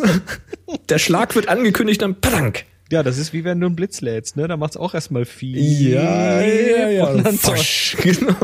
Der 0.90 1.00
Schlag 1.00 1.36
wird 1.36 1.48
angekündigt, 1.48 2.02
dann 2.02 2.20
Padank. 2.22 2.66
Ja, 2.92 3.04
das 3.04 3.18
ist 3.20 3.34
wie 3.34 3.44
wenn 3.44 3.60
du 3.60 3.68
einen 3.68 3.76
Blitz 3.76 4.02
lädst, 4.02 4.36
ne? 4.36 4.48
Da 4.48 4.58
macht's 4.58 4.76
auch 4.78 4.94
erstmal 4.96 5.26
viel. 5.26 5.58
Ja, 5.92 6.42
ja, 6.42 6.90
ja. 6.90 7.06
Und 7.08 7.24
dann 7.24 7.38
Fosch, 7.38 7.96
genau. 8.02 8.36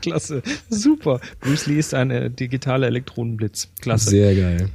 Klasse. 0.00 0.42
Super. 0.68 1.20
Bruce 1.40 1.66
Lee 1.66 1.78
ist 1.78 1.92
ein 1.94 2.10
äh, 2.12 2.30
digitaler 2.30 2.86
Elektronenblitz. 2.86 3.68
Klasse. 3.80 4.10
Sehr 4.10 4.34
geil. 4.34 4.70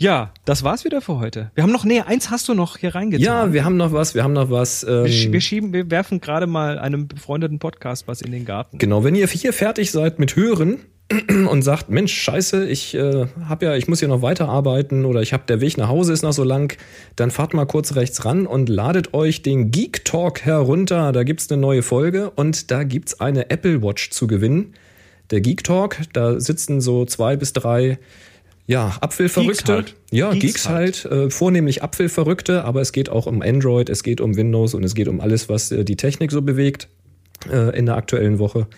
Ja, 0.00 0.32
das 0.46 0.64
war's 0.64 0.86
wieder 0.86 1.02
für 1.02 1.18
heute. 1.18 1.50
Wir 1.54 1.62
haben 1.62 1.72
noch, 1.72 1.84
nee, 1.84 2.00
eins 2.00 2.30
hast 2.30 2.48
du 2.48 2.54
noch 2.54 2.78
hier 2.78 2.94
reingetan. 2.94 3.22
Ja, 3.22 3.52
wir 3.52 3.66
haben 3.66 3.76
noch 3.76 3.92
was, 3.92 4.14
wir 4.14 4.24
haben 4.24 4.32
noch 4.32 4.50
was. 4.50 4.82
Ähm, 4.82 5.04
wir, 5.04 5.10
sch- 5.12 5.30
wir 5.32 5.40
schieben, 5.42 5.74
wir 5.74 5.90
werfen 5.90 6.22
gerade 6.22 6.46
mal 6.46 6.78
einem 6.78 7.06
befreundeten 7.06 7.58
Podcast 7.58 8.08
was 8.08 8.22
in 8.22 8.32
den 8.32 8.46
Garten. 8.46 8.78
Genau, 8.78 9.04
wenn 9.04 9.14
ihr 9.14 9.26
hier 9.26 9.52
fertig 9.52 9.90
seid 9.90 10.18
mit 10.18 10.36
Hören 10.36 10.78
und 11.50 11.60
sagt, 11.60 11.90
Mensch, 11.90 12.14
scheiße, 12.14 12.66
ich 12.66 12.94
äh, 12.94 13.26
hab 13.46 13.62
ja, 13.62 13.74
ich 13.76 13.88
muss 13.88 13.98
hier 13.98 14.08
noch 14.08 14.22
weiterarbeiten 14.22 15.04
oder 15.04 15.20
ich 15.20 15.34
hab 15.34 15.46
der 15.48 15.60
Weg 15.60 15.76
nach 15.76 15.88
Hause 15.88 16.14
ist 16.14 16.22
noch 16.22 16.32
so 16.32 16.44
lang, 16.44 16.74
dann 17.16 17.30
fahrt 17.30 17.52
mal 17.52 17.66
kurz 17.66 17.94
rechts 17.94 18.24
ran 18.24 18.46
und 18.46 18.70
ladet 18.70 19.12
euch 19.12 19.42
den 19.42 19.70
Geek 19.70 20.06
Talk 20.06 20.40
herunter. 20.46 21.12
Da 21.12 21.24
gibt's 21.24 21.52
eine 21.52 21.60
neue 21.60 21.82
Folge 21.82 22.30
und 22.30 22.70
da 22.70 22.84
gibt's 22.84 23.20
eine 23.20 23.50
Apple 23.50 23.82
Watch 23.82 24.08
zu 24.12 24.26
gewinnen. 24.26 24.72
Der 25.30 25.42
Geek 25.42 25.62
Talk, 25.62 25.98
da 26.14 26.40
sitzen 26.40 26.80
so 26.80 27.04
zwei 27.04 27.36
bis 27.36 27.52
drei 27.52 27.98
ja, 28.70 28.96
Apfelverrückte. 29.00 29.64
Geeks 29.64 29.68
halt. 29.68 29.96
Ja, 30.12 30.30
Geeks 30.30 30.44
Geeks, 30.44 30.68
halt, 30.68 31.04
äh, 31.06 31.28
vornehmlich 31.28 31.82
Apfelverrückte, 31.82 32.64
aber 32.64 32.80
es 32.80 32.92
geht 32.92 33.08
auch 33.08 33.26
um 33.26 33.42
Android, 33.42 33.88
es 33.88 34.04
geht 34.04 34.20
um 34.20 34.36
Windows 34.36 34.74
und 34.74 34.84
es 34.84 34.94
geht 34.94 35.08
um 35.08 35.20
alles, 35.20 35.48
was 35.48 35.72
äh, 35.72 35.84
die 35.84 35.96
Technik 35.96 36.30
so 36.30 36.40
bewegt 36.40 36.88
äh, 37.50 37.76
in 37.76 37.86
der 37.86 37.96
aktuellen 37.96 38.38
Woche. 38.38 38.68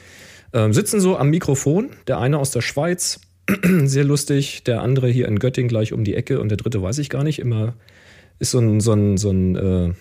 Ähm, 0.55 0.73
sitzen 0.73 0.99
so 1.01 1.19
am 1.19 1.29
Mikrofon, 1.29 1.91
der 2.07 2.19
eine 2.19 2.39
aus 2.39 2.51
der 2.53 2.63
Schweiz, 2.63 3.21
sehr 3.85 4.05
lustig, 4.05 4.65
der 4.65 4.81
andere 4.81 5.09
hier 5.09 5.29
in 5.29 5.39
Göttingen 5.39 5.69
gleich 5.69 5.93
um 5.93 6.05
die 6.05 6.15
Ecke 6.15 6.41
und 6.41 6.49
der 6.49 6.57
dritte 6.57 6.81
weiß 6.83 6.97
ich 6.97 7.11
gar 7.11 7.23
nicht, 7.23 7.39
immer 7.39 7.75
ist 8.39 8.53
so 8.53 8.61
ein, 8.61 8.81
so 8.81 8.95
ein, 8.95 9.19
so 9.19 9.31
ein 9.31 9.57
äh, 9.57 9.93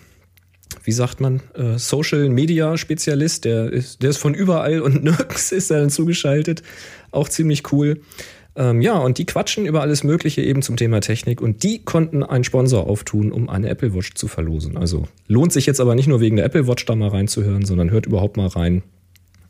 wie 0.83 0.91
sagt 0.93 1.19
man, 1.19 1.41
äh, 1.53 1.77
Social 1.77 2.29
Media 2.29 2.77
Spezialist, 2.77 3.43
der 3.43 3.71
ist, 3.71 4.01
der 4.01 4.11
ist 4.11 4.17
von 4.17 4.33
überall 4.33 4.81
und 4.81 5.03
nirgends 5.03 5.51
ist 5.51 5.69
er 5.69 5.79
dann 5.79 5.89
zugeschaltet. 5.89 6.63
Auch 7.11 7.27
ziemlich 7.27 7.71
cool. 7.73 7.99
Ähm, 8.61 8.79
ja, 8.79 8.95
und 8.99 9.17
die 9.17 9.25
quatschen 9.25 9.65
über 9.65 9.81
alles 9.81 10.03
Mögliche 10.03 10.43
eben 10.43 10.61
zum 10.61 10.77
Thema 10.77 11.01
Technik 11.01 11.41
und 11.41 11.63
die 11.63 11.83
konnten 11.83 12.21
einen 12.21 12.43
Sponsor 12.43 12.85
auftun, 12.85 13.31
um 13.31 13.49
eine 13.49 13.67
Apple 13.69 13.95
Watch 13.95 14.13
zu 14.13 14.27
verlosen. 14.27 14.77
Also 14.77 15.07
lohnt 15.27 15.51
sich 15.51 15.65
jetzt 15.65 15.79
aber 15.79 15.95
nicht 15.95 16.07
nur 16.07 16.21
wegen 16.21 16.35
der 16.35 16.45
Apple 16.45 16.67
Watch 16.67 16.85
da 16.85 16.95
mal 16.95 17.09
reinzuhören, 17.09 17.65
sondern 17.65 17.89
hört 17.89 18.05
überhaupt 18.05 18.37
mal 18.37 18.45
rein. 18.45 18.83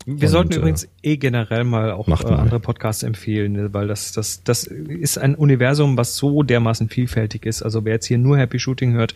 Wir 0.06 0.28
Und, 0.28 0.28
sollten 0.28 0.54
äh, 0.54 0.56
übrigens 0.58 0.88
eh 1.04 1.18
generell 1.18 1.64
mal 1.64 1.92
auch 1.92 2.08
macht 2.08 2.26
äh, 2.26 2.32
mal. 2.32 2.40
andere 2.40 2.60
Podcasts 2.60 3.04
empfehlen, 3.04 3.54
ne, 3.54 3.74
weil 3.74 3.88
das, 3.88 4.12
das, 4.12 4.44
das 4.44 4.64
ist 4.64 5.18
ein 5.18 5.36
Universum, 5.36 5.98
was 5.98 6.16
so 6.16 6.44
dermaßen 6.44 6.90
vielfältig 6.90 7.46
ist. 7.46 7.62
Also 7.62 7.86
wer 7.86 7.94
jetzt 7.94 8.06
hier 8.06 8.18
nur 8.18 8.38
Happy 8.38 8.60
Shooting 8.60 8.94
hört, 8.94 9.16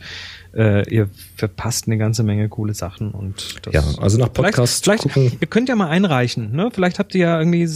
äh, 0.53 0.88
ihr 0.94 1.10
verpasst 1.36 1.88
eine 1.88 1.98
ganze 1.98 2.24
Menge 2.24 2.49
coole 2.49 2.74
Sachen 2.74 3.12
und 3.12 3.66
das 3.66 3.74
Ja, 3.74 3.84
also 4.02 4.18
nach 4.18 4.32
Podcast 4.32 4.84
vielleicht, 4.84 5.10
vielleicht 5.12 5.41
ihr 5.41 5.48
könnt 5.48 5.70
ja 5.70 5.76
mal 5.76 5.90
einreichen, 5.90 6.56
ne? 6.56 6.70
Vielleicht 6.72 6.99
habt 6.99 7.16
ihr 7.16 7.22
ja 7.22 7.40
irgendwie 7.40 7.68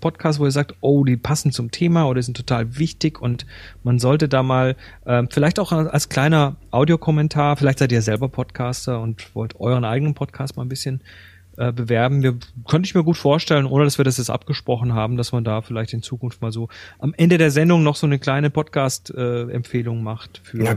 Podcasts, 0.00 0.40
wo 0.40 0.44
ihr 0.44 0.50
sagt, 0.50 0.74
oh, 0.80 1.04
die 1.04 1.16
passen 1.16 1.52
zum 1.52 1.70
Thema 1.70 2.08
oder 2.08 2.22
sind 2.22 2.36
total 2.36 2.78
wichtig 2.78 3.20
und 3.20 3.46
man 3.82 3.98
sollte 3.98 4.28
da 4.28 4.42
mal 4.42 4.76
ähm, 5.06 5.28
vielleicht 5.30 5.58
auch 5.58 5.72
als 5.72 6.08
kleiner 6.08 6.56
Audiokommentar, 6.70 7.56
vielleicht 7.56 7.80
seid 7.80 7.92
ihr 7.92 8.02
selber 8.02 8.28
Podcaster 8.28 9.00
und 9.00 9.34
wollt 9.34 9.60
euren 9.60 9.84
eigenen 9.84 10.14
Podcast 10.14 10.56
mal 10.56 10.64
ein 10.64 10.68
bisschen 10.68 11.02
äh, 11.62 11.72
bewerben. 11.72 12.22
Wir 12.22 12.34
könnte 12.68 12.86
ich 12.86 12.94
mir 12.94 13.04
gut 13.04 13.16
vorstellen, 13.16 13.66
ohne 13.66 13.84
dass 13.84 13.98
wir 13.98 14.04
das 14.04 14.18
jetzt 14.18 14.30
abgesprochen 14.30 14.94
haben, 14.94 15.16
dass 15.16 15.32
man 15.32 15.44
da 15.44 15.62
vielleicht 15.62 15.92
in 15.92 16.02
Zukunft 16.02 16.42
mal 16.42 16.50
so 16.52 16.68
am 16.98 17.14
Ende 17.16 17.38
der 17.38 17.50
Sendung 17.50 17.82
noch 17.82 17.96
so 17.96 18.06
eine 18.06 18.18
kleine 18.18 18.50
Podcast-Empfehlung 18.50 20.02
macht 20.02 20.40
für 20.44 20.68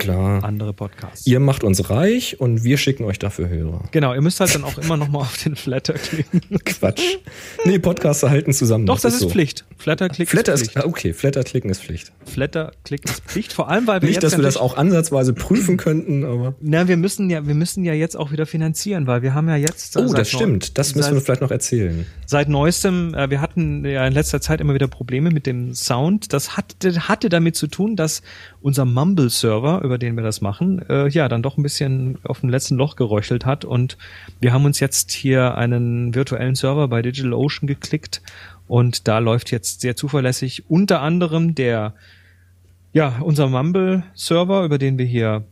andere 0.43 0.73
Podcasts. 0.73 1.25
Ihr 1.25 1.39
macht 1.39 1.63
uns 1.63 1.89
reich 1.89 2.39
und 2.39 2.63
wir 2.63 2.77
schicken 2.77 3.03
euch 3.05 3.19
dafür 3.19 3.49
Hörer. 3.49 3.83
Genau, 3.91 4.13
ihr 4.13 4.21
müsst 4.21 4.39
halt 4.39 4.53
dann 4.53 4.63
auch 4.63 4.77
immer 4.77 4.97
noch 4.97 5.09
mal 5.09 5.19
auf 5.21 5.41
den 5.43 5.55
Flatter 5.55 5.93
klicken. 5.93 6.41
Quatsch. 6.65 7.17
Nee, 7.65 7.79
Podcaster 7.79 8.29
halten 8.29 8.53
zusammen. 8.53 8.85
Doch, 8.85 8.99
das, 8.99 9.15
ist, 9.15 9.19
so. 9.21 9.29
Pflicht. 9.29 9.65
Flatter 9.77 10.09
klick 10.09 10.29
Flatter 10.29 10.53
ist 10.53 10.61
ist, 10.61 10.71
Pflicht. 10.71 10.85
ah, 10.85 10.89
okay, 10.89 11.13
Flatter 11.13 11.43
klicken 11.43 11.69
ist 11.69 11.81
Pflicht. 11.81 12.11
Flatter 12.25 12.71
klick 12.83 13.05
ist 13.05 13.23
Pflicht. 13.25 13.53
Vor 13.53 13.69
allem, 13.69 13.87
weil 13.87 14.01
wir 14.01 14.09
Nicht, 14.09 14.23
dass 14.23 14.37
wir 14.37 14.43
das 14.43 14.57
auch 14.57 14.77
ansatzweise 14.77 15.33
prüfen 15.33 15.77
könnten, 15.77 16.23
aber. 16.23 16.55
Na, 16.61 16.87
wir 16.87 16.97
müssen 16.97 17.29
ja, 17.29 17.45
wir 17.47 17.55
müssen 17.55 17.83
ja 17.83 17.93
jetzt 17.93 18.15
auch 18.17 18.31
wieder 18.31 18.45
finanzieren, 18.45 19.07
weil 19.07 19.21
wir 19.21 19.33
haben 19.33 19.47
ja 19.49 19.55
jetzt. 19.55 19.95
äh, 19.95 19.99
Oh, 19.99 20.13
das 20.13 20.29
stimmt. 20.29 20.74
Das 20.75 20.93
müssen 20.93 21.07
seit, 21.07 21.13
wir 21.15 21.21
vielleicht 21.21 21.41
noch 21.41 21.51
erzählen. 21.51 22.05
Seit 22.25 22.49
neuestem, 22.49 23.13
äh, 23.13 23.29
wir 23.29 23.39
hatten 23.39 23.85
ja 23.85 24.05
in 24.05 24.13
letzter 24.13 24.41
Zeit 24.41 24.59
immer 24.59 24.73
wieder 24.73 24.87
Probleme 24.87 25.31
mit 25.31 25.47
dem 25.47 25.73
Sound. 25.73 26.33
Das 26.33 26.57
hatte, 26.57 27.07
hatte 27.07 27.29
damit 27.29 27.55
zu 27.55 27.67
tun, 27.67 27.95
dass 27.95 28.21
unser 28.61 28.83
Mumble-Server, 28.83 29.81
über 29.83 29.97
den 29.97 30.15
wir 30.17 30.23
das 30.23 30.41
machen, 30.41 30.87
äh, 30.89 31.07
ja, 31.07 31.29
dann 31.29 31.41
doch 31.41 31.57
ein 31.57 31.63
bisschen 31.63 32.17
auf 32.23 32.41
dem 32.41 32.49
letzten 32.49 32.75
Loch 32.75 32.97
geröchelt 32.97 33.45
hat. 33.45 33.63
Und 33.63 33.97
wir 34.41 34.51
haben 34.51 34.65
uns 34.65 34.81
jetzt 34.81 35.11
hier 35.11 35.55
einen 35.55 36.13
virtuellen 36.13 36.55
Server 36.55 36.89
bei 36.89 37.01
DigitalOcean 37.01 37.67
geklickt. 37.67 38.21
Und 38.67 39.07
da 39.07 39.19
läuft 39.19 39.51
jetzt 39.51 39.79
sehr 39.79 39.95
zuverlässig 39.95 40.69
unter 40.69 41.01
anderem 41.01 41.55
der 41.55 41.93
ja, 42.91 43.17
unser 43.21 43.47
Mumble-Server, 43.47 44.63
über 44.63 44.77
den 44.77 44.97
wir 44.97 45.05
hier 45.05 45.43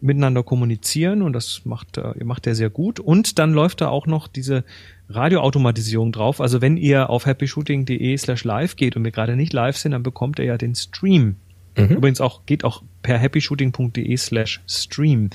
miteinander 0.00 0.42
kommunizieren 0.42 1.22
und 1.22 1.32
das 1.32 1.62
macht, 1.64 1.98
äh, 1.98 2.24
macht 2.24 2.46
er 2.46 2.54
sehr 2.54 2.70
gut. 2.70 3.00
Und 3.00 3.38
dann 3.38 3.52
läuft 3.52 3.80
da 3.80 3.88
auch 3.88 4.06
noch 4.06 4.28
diese 4.28 4.64
Radioautomatisierung 5.08 6.12
drauf. 6.12 6.40
Also 6.40 6.60
wenn 6.60 6.76
ihr 6.76 7.10
auf 7.10 7.26
happyshooting.de 7.26 8.16
slash 8.16 8.44
live 8.44 8.76
geht 8.76 8.96
und 8.96 9.04
wir 9.04 9.10
gerade 9.10 9.36
nicht 9.36 9.52
live 9.52 9.76
sind, 9.76 9.92
dann 9.92 10.02
bekommt 10.02 10.38
ihr 10.38 10.46
ja 10.46 10.58
den 10.58 10.74
Stream. 10.74 11.36
Übrigens 11.74 12.20
auch, 12.20 12.44
geht 12.44 12.64
auch 12.64 12.82
per 13.02 13.18
happyshooting.de 13.18 14.16
slash 14.16 14.60
stream. 14.68 15.30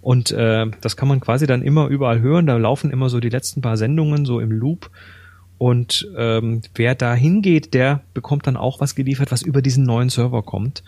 Und 0.00 0.30
äh, 0.32 0.66
das 0.80 0.96
kann 0.96 1.08
man 1.08 1.20
quasi 1.20 1.46
dann 1.46 1.62
immer 1.62 1.86
überall 1.88 2.20
hören. 2.20 2.46
Da 2.46 2.56
laufen 2.56 2.90
immer 2.90 3.08
so 3.08 3.20
die 3.20 3.30
letzten 3.30 3.62
paar 3.62 3.76
Sendungen 3.76 4.26
so 4.26 4.38
im 4.38 4.52
Loop. 4.52 4.90
Und 5.56 6.08
ähm, 6.16 6.60
wer 6.74 6.94
da 6.94 7.14
hingeht, 7.14 7.74
der 7.74 8.02
bekommt 8.14 8.46
dann 8.46 8.56
auch 8.56 8.80
was 8.80 8.94
geliefert, 8.94 9.32
was 9.32 9.42
über 9.42 9.62
diesen 9.62 9.84
neuen 9.84 10.08
Server 10.08 10.42
kommt. 10.42 10.84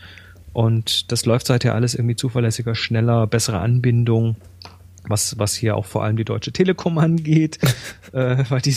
Und 0.53 1.13
das 1.13 1.27
läuft 1.27 1.47
seither 1.47 1.75
alles 1.75 1.95
irgendwie 1.95 2.17
zuverlässiger, 2.17 2.75
schneller, 2.75 3.27
bessere 3.27 3.59
Anbindung, 3.61 4.37
was, 5.09 5.39
was 5.39 5.55
hier 5.55 5.77
auch 5.77 5.87
vor 5.87 6.05
allem 6.05 6.17
die 6.17 6.25
Deutsche 6.25 6.53
Telekom 6.53 6.99
angeht. 7.07 7.59
äh, 8.13 8.45
weil 8.49 8.61
die 8.61 8.75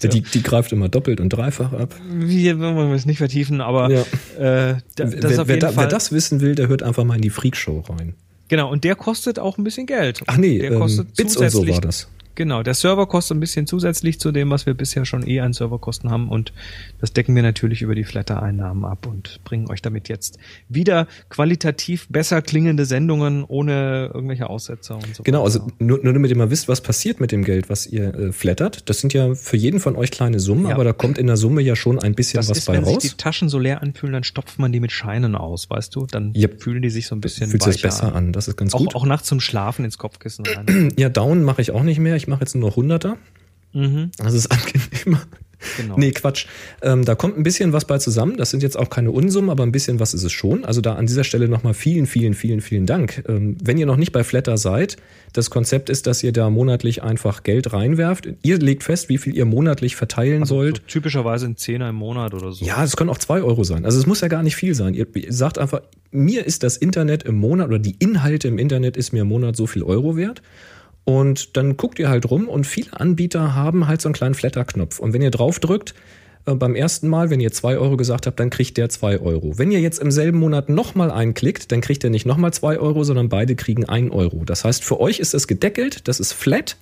da, 0.00 0.08
Die, 0.08 0.20
die 0.22 0.42
greift 0.42 0.72
immer 0.72 0.88
doppelt 0.88 1.20
und 1.20 1.30
dreifach 1.30 1.72
ab. 1.72 1.94
wir 2.12 2.58
wollen 2.60 2.76
wir 2.76 2.94
es 2.94 3.06
nicht 3.06 3.18
vertiefen, 3.18 3.60
aber 3.60 3.90
Ja. 3.90 4.00
äh, 4.38 4.76
da, 4.96 5.04
das 5.04 5.14
wer, 5.22 5.48
wer, 5.48 5.56
da, 5.56 5.76
wer 5.76 5.86
das 5.86 6.12
wissen 6.12 6.40
will, 6.40 6.54
der 6.54 6.68
hört 6.68 6.82
einfach 6.82 7.04
mal 7.04 7.16
in 7.16 7.22
die 7.22 7.30
Freakshow 7.30 7.80
rein. 7.88 8.14
genau, 8.48 8.70
und 8.70 8.84
der 8.84 8.94
kostet 8.94 9.38
auch 9.38 9.56
ein 9.58 9.64
bisschen 9.64 9.86
Geld. 9.86 10.22
Ach 10.26 10.36
nee, 10.36 10.58
der 10.58 10.72
ähm, 10.72 10.78
kostet 10.78 11.14
Bits 11.16 11.36
und 11.36 11.50
so 11.50 11.66
war 11.66 11.80
das. 11.80 12.08
Genau, 12.34 12.62
der 12.62 12.74
Server 12.74 13.06
kostet 13.06 13.36
ein 13.36 13.40
bisschen 13.40 13.66
zusätzlich 13.66 14.18
zu 14.20 14.32
dem, 14.32 14.50
was 14.50 14.66
wir 14.66 14.74
bisher 14.74 15.04
schon 15.04 15.26
eh 15.26 15.40
an 15.40 15.52
Serverkosten 15.52 16.10
haben 16.10 16.28
und 16.28 16.52
das 17.00 17.12
decken 17.12 17.34
wir 17.34 17.42
natürlich 17.42 17.82
über 17.82 17.94
die 17.94 18.04
Flatter-Einnahmen 18.04 18.84
ab 18.84 19.06
und 19.06 19.40
bringen 19.44 19.70
euch 19.70 19.82
damit 19.82 20.08
jetzt 20.08 20.38
wieder 20.68 21.06
qualitativ 21.28 22.06
besser 22.08 22.42
klingende 22.42 22.84
Sendungen 22.86 23.44
ohne 23.44 24.10
irgendwelche 24.14 24.48
Aussetzer 24.48 24.96
und 24.96 25.14
so. 25.14 25.22
Genau, 25.22 25.44
also 25.44 25.66
nur, 25.78 26.00
nur 26.02 26.12
damit 26.12 26.30
ihr 26.30 26.36
mal 26.36 26.50
wisst, 26.50 26.68
was 26.68 26.80
passiert 26.80 27.20
mit 27.20 27.32
dem 27.32 27.44
Geld, 27.44 27.68
was 27.68 27.86
ihr 27.86 28.14
äh, 28.14 28.32
flattert. 28.32 28.88
Das 28.88 29.00
sind 29.00 29.12
ja 29.12 29.34
für 29.34 29.56
jeden 29.56 29.80
von 29.80 29.96
euch 29.96 30.10
kleine 30.10 30.40
Summen, 30.40 30.66
Ja. 30.68 30.74
aber 30.74 30.84
da 30.84 30.92
kommt 30.92 31.18
in 31.18 31.26
der 31.26 31.36
Summe 31.36 31.60
ja 31.62 31.76
schon 31.76 31.98
ein 31.98 32.14
bisschen 32.14 32.38
das 32.38 32.48
was 32.50 32.58
ist, 32.58 32.64
bei 32.66 32.74
wenn 32.74 32.84
raus. 32.84 33.02
sich 33.02 33.12
die 33.12 33.16
Taschen 33.18 33.48
so 33.48 33.58
leer 33.58 33.82
anfühlen, 33.82 34.12
dann 34.12 34.24
stopft 34.24 34.58
man 34.58 34.72
die 34.72 34.80
mit 34.80 34.92
Scheinen 34.92 35.34
aus, 35.36 35.68
weißt 35.70 35.94
du? 35.94 36.06
Dann 36.06 36.32
Yep. 36.34 36.62
fühlen 36.62 36.82
die 36.82 36.90
sich 36.90 37.06
so 37.06 37.14
ein 37.14 37.20
bisschen 37.20 37.50
Fühlt 37.50 37.62
sich 37.62 37.82
besser 37.82 38.14
an. 38.14 38.32
Das 38.32 38.48
ist 38.48 38.56
ganz 38.56 38.74
Auch, 38.74 38.78
gut. 38.78 38.94
auch 38.94 39.04
nachts 39.06 39.28
zum 39.28 39.40
Schlafen 39.40 39.84
ins 39.84 39.98
Kopfkissen 39.98 40.44
rein. 40.46 40.92
Ja, 40.98 41.08
Down 41.08 41.42
mache 41.42 41.60
ich 41.62 41.70
auch 41.70 41.82
nicht 41.82 41.98
mehr. 41.98 42.16
Ich 42.16 42.23
mache 42.28 42.40
jetzt 42.40 42.54
nur 42.54 42.68
noch 42.68 42.76
Hunderter. 42.76 43.16
mhm, 43.72 44.10
Das 44.18 44.34
ist 44.34 44.46
angenehmer. 44.52 45.22
genau. 45.78 45.96
Nee, 45.96 46.10
Quatsch. 46.10 46.46
Ähm, 46.82 47.04
da 47.06 47.14
kommt 47.14 47.38
ein 47.38 47.42
bisschen 47.42 47.72
was 47.72 47.86
bei 47.86 47.96
zusammen. 47.98 48.36
Das 48.36 48.50
sind 48.50 48.62
jetzt 48.62 48.76
auch 48.78 48.90
keine 48.90 49.10
Unsummen, 49.10 49.48
aber 49.50 49.62
ein 49.62 49.72
bisschen 49.72 49.98
was 49.98 50.12
ist 50.12 50.22
es 50.22 50.32
schon. 50.32 50.64
Also 50.64 50.80
da 50.82 50.94
an 50.94 51.06
dieser 51.06 51.24
Stelle 51.24 51.48
nochmal 51.48 51.72
vielen, 51.74 52.06
vielen, 52.06 52.34
vielen, 52.34 52.60
vielen 52.60 52.84
Dank. 52.86 53.24
Ähm, 53.28 53.56
wenn 53.64 53.78
ihr 53.78 53.86
noch 53.86 53.96
nicht 53.96 54.12
bei 54.12 54.24
Flatter 54.24 54.58
seid, 54.58 54.96
das 55.32 55.48
Konzept 55.50 55.88
ist, 55.90 56.06
dass 56.06 56.22
ihr 56.22 56.32
da 56.32 56.50
monatlich 56.50 57.02
einfach 57.02 57.42
Geld 57.44 57.72
reinwerft. 57.72 58.28
Ihr 58.42 58.58
legt 58.58 58.82
fest, 58.82 59.08
wie 59.08 59.16
viel 59.18 59.34
ihr 59.36 59.46
monatlich 59.46 59.96
verteilen 59.96 60.42
Also 60.42 60.56
sollt. 60.56 60.76
so 60.76 60.82
typischerweise 60.86 61.46
ein 61.46 61.56
Zehner 61.56 61.88
im 61.88 61.96
Monat 61.96 62.34
oder 62.34 62.52
so. 62.52 62.64
Ja, 62.64 62.84
es 62.84 62.94
können 62.96 63.08
auch 63.10 63.18
zwei 63.18 63.42
Euro 63.42 63.64
sein. 63.64 63.84
Also 63.86 63.98
es 63.98 64.06
muss 64.06 64.20
ja 64.20 64.28
gar 64.28 64.42
nicht 64.42 64.56
viel 64.56 64.74
sein. 64.74 64.92
Ihr 64.94 65.06
ihr 65.16 65.32
sagt 65.32 65.58
einfach, 65.58 65.80
mir 66.10 66.44
ist 66.46 66.62
das 66.62 66.76
Internet 66.76 67.22
im 67.22 67.36
Monat 67.36 67.68
oder 67.68 67.78
die 67.78 67.96
Inhalte 67.98 68.48
im 68.48 68.58
Internet 68.58 68.96
ist 68.98 69.12
mir 69.12 69.22
im 69.22 69.28
Monat 69.28 69.56
so 69.56 69.66
viel 69.66 69.82
Euro 69.82 70.16
wert. 70.16 70.42
Und 71.04 71.56
dann 71.56 71.76
guckt 71.76 71.98
ihr 71.98 72.08
halt 72.08 72.30
rum 72.30 72.48
und 72.48 72.66
viele 72.66 72.98
Anbieter 72.98 73.54
haben 73.54 73.86
halt 73.86 74.00
so 74.00 74.08
einen 74.08 74.14
kleinen 74.14 74.34
Flatter-Knopf. 74.34 74.98
Und 74.98 75.12
wenn 75.12 75.20
ihr 75.20 75.30
drauf 75.30 75.58
drückt, 75.58 75.94
äh, 76.46 76.54
beim 76.54 76.74
ersten 76.74 77.08
Mal, 77.08 77.30
wenn 77.30 77.40
ihr 77.40 77.52
zwei 77.52 77.76
Euro 77.76 77.96
gesagt 77.96 78.26
habt, 78.26 78.40
dann 78.40 78.50
kriegt 78.50 78.76
der 78.76 78.88
zwei 78.88 79.18
Euro. 79.20 79.58
Wenn 79.58 79.70
ihr 79.70 79.80
jetzt 79.80 79.98
im 79.98 80.10
selben 80.10 80.38
Monat 80.38 80.68
nochmal 80.68 81.10
einklickt, 81.10 81.72
dann 81.72 81.80
kriegt 81.80 82.04
ihr 82.04 82.10
nicht 82.10 82.26
nochmal 82.26 82.52
zwei 82.52 82.78
Euro, 82.78 83.04
sondern 83.04 83.28
beide 83.28 83.54
kriegen 83.54 83.84
ein 83.84 84.10
Euro. 84.10 84.44
Das 84.44 84.64
heißt, 84.64 84.84
für 84.84 85.00
euch 85.00 85.18
ist 85.20 85.34
es 85.34 85.46
gedeckelt, 85.46 86.08
das 86.08 86.20
ist 86.20 86.32
flat. 86.32 86.76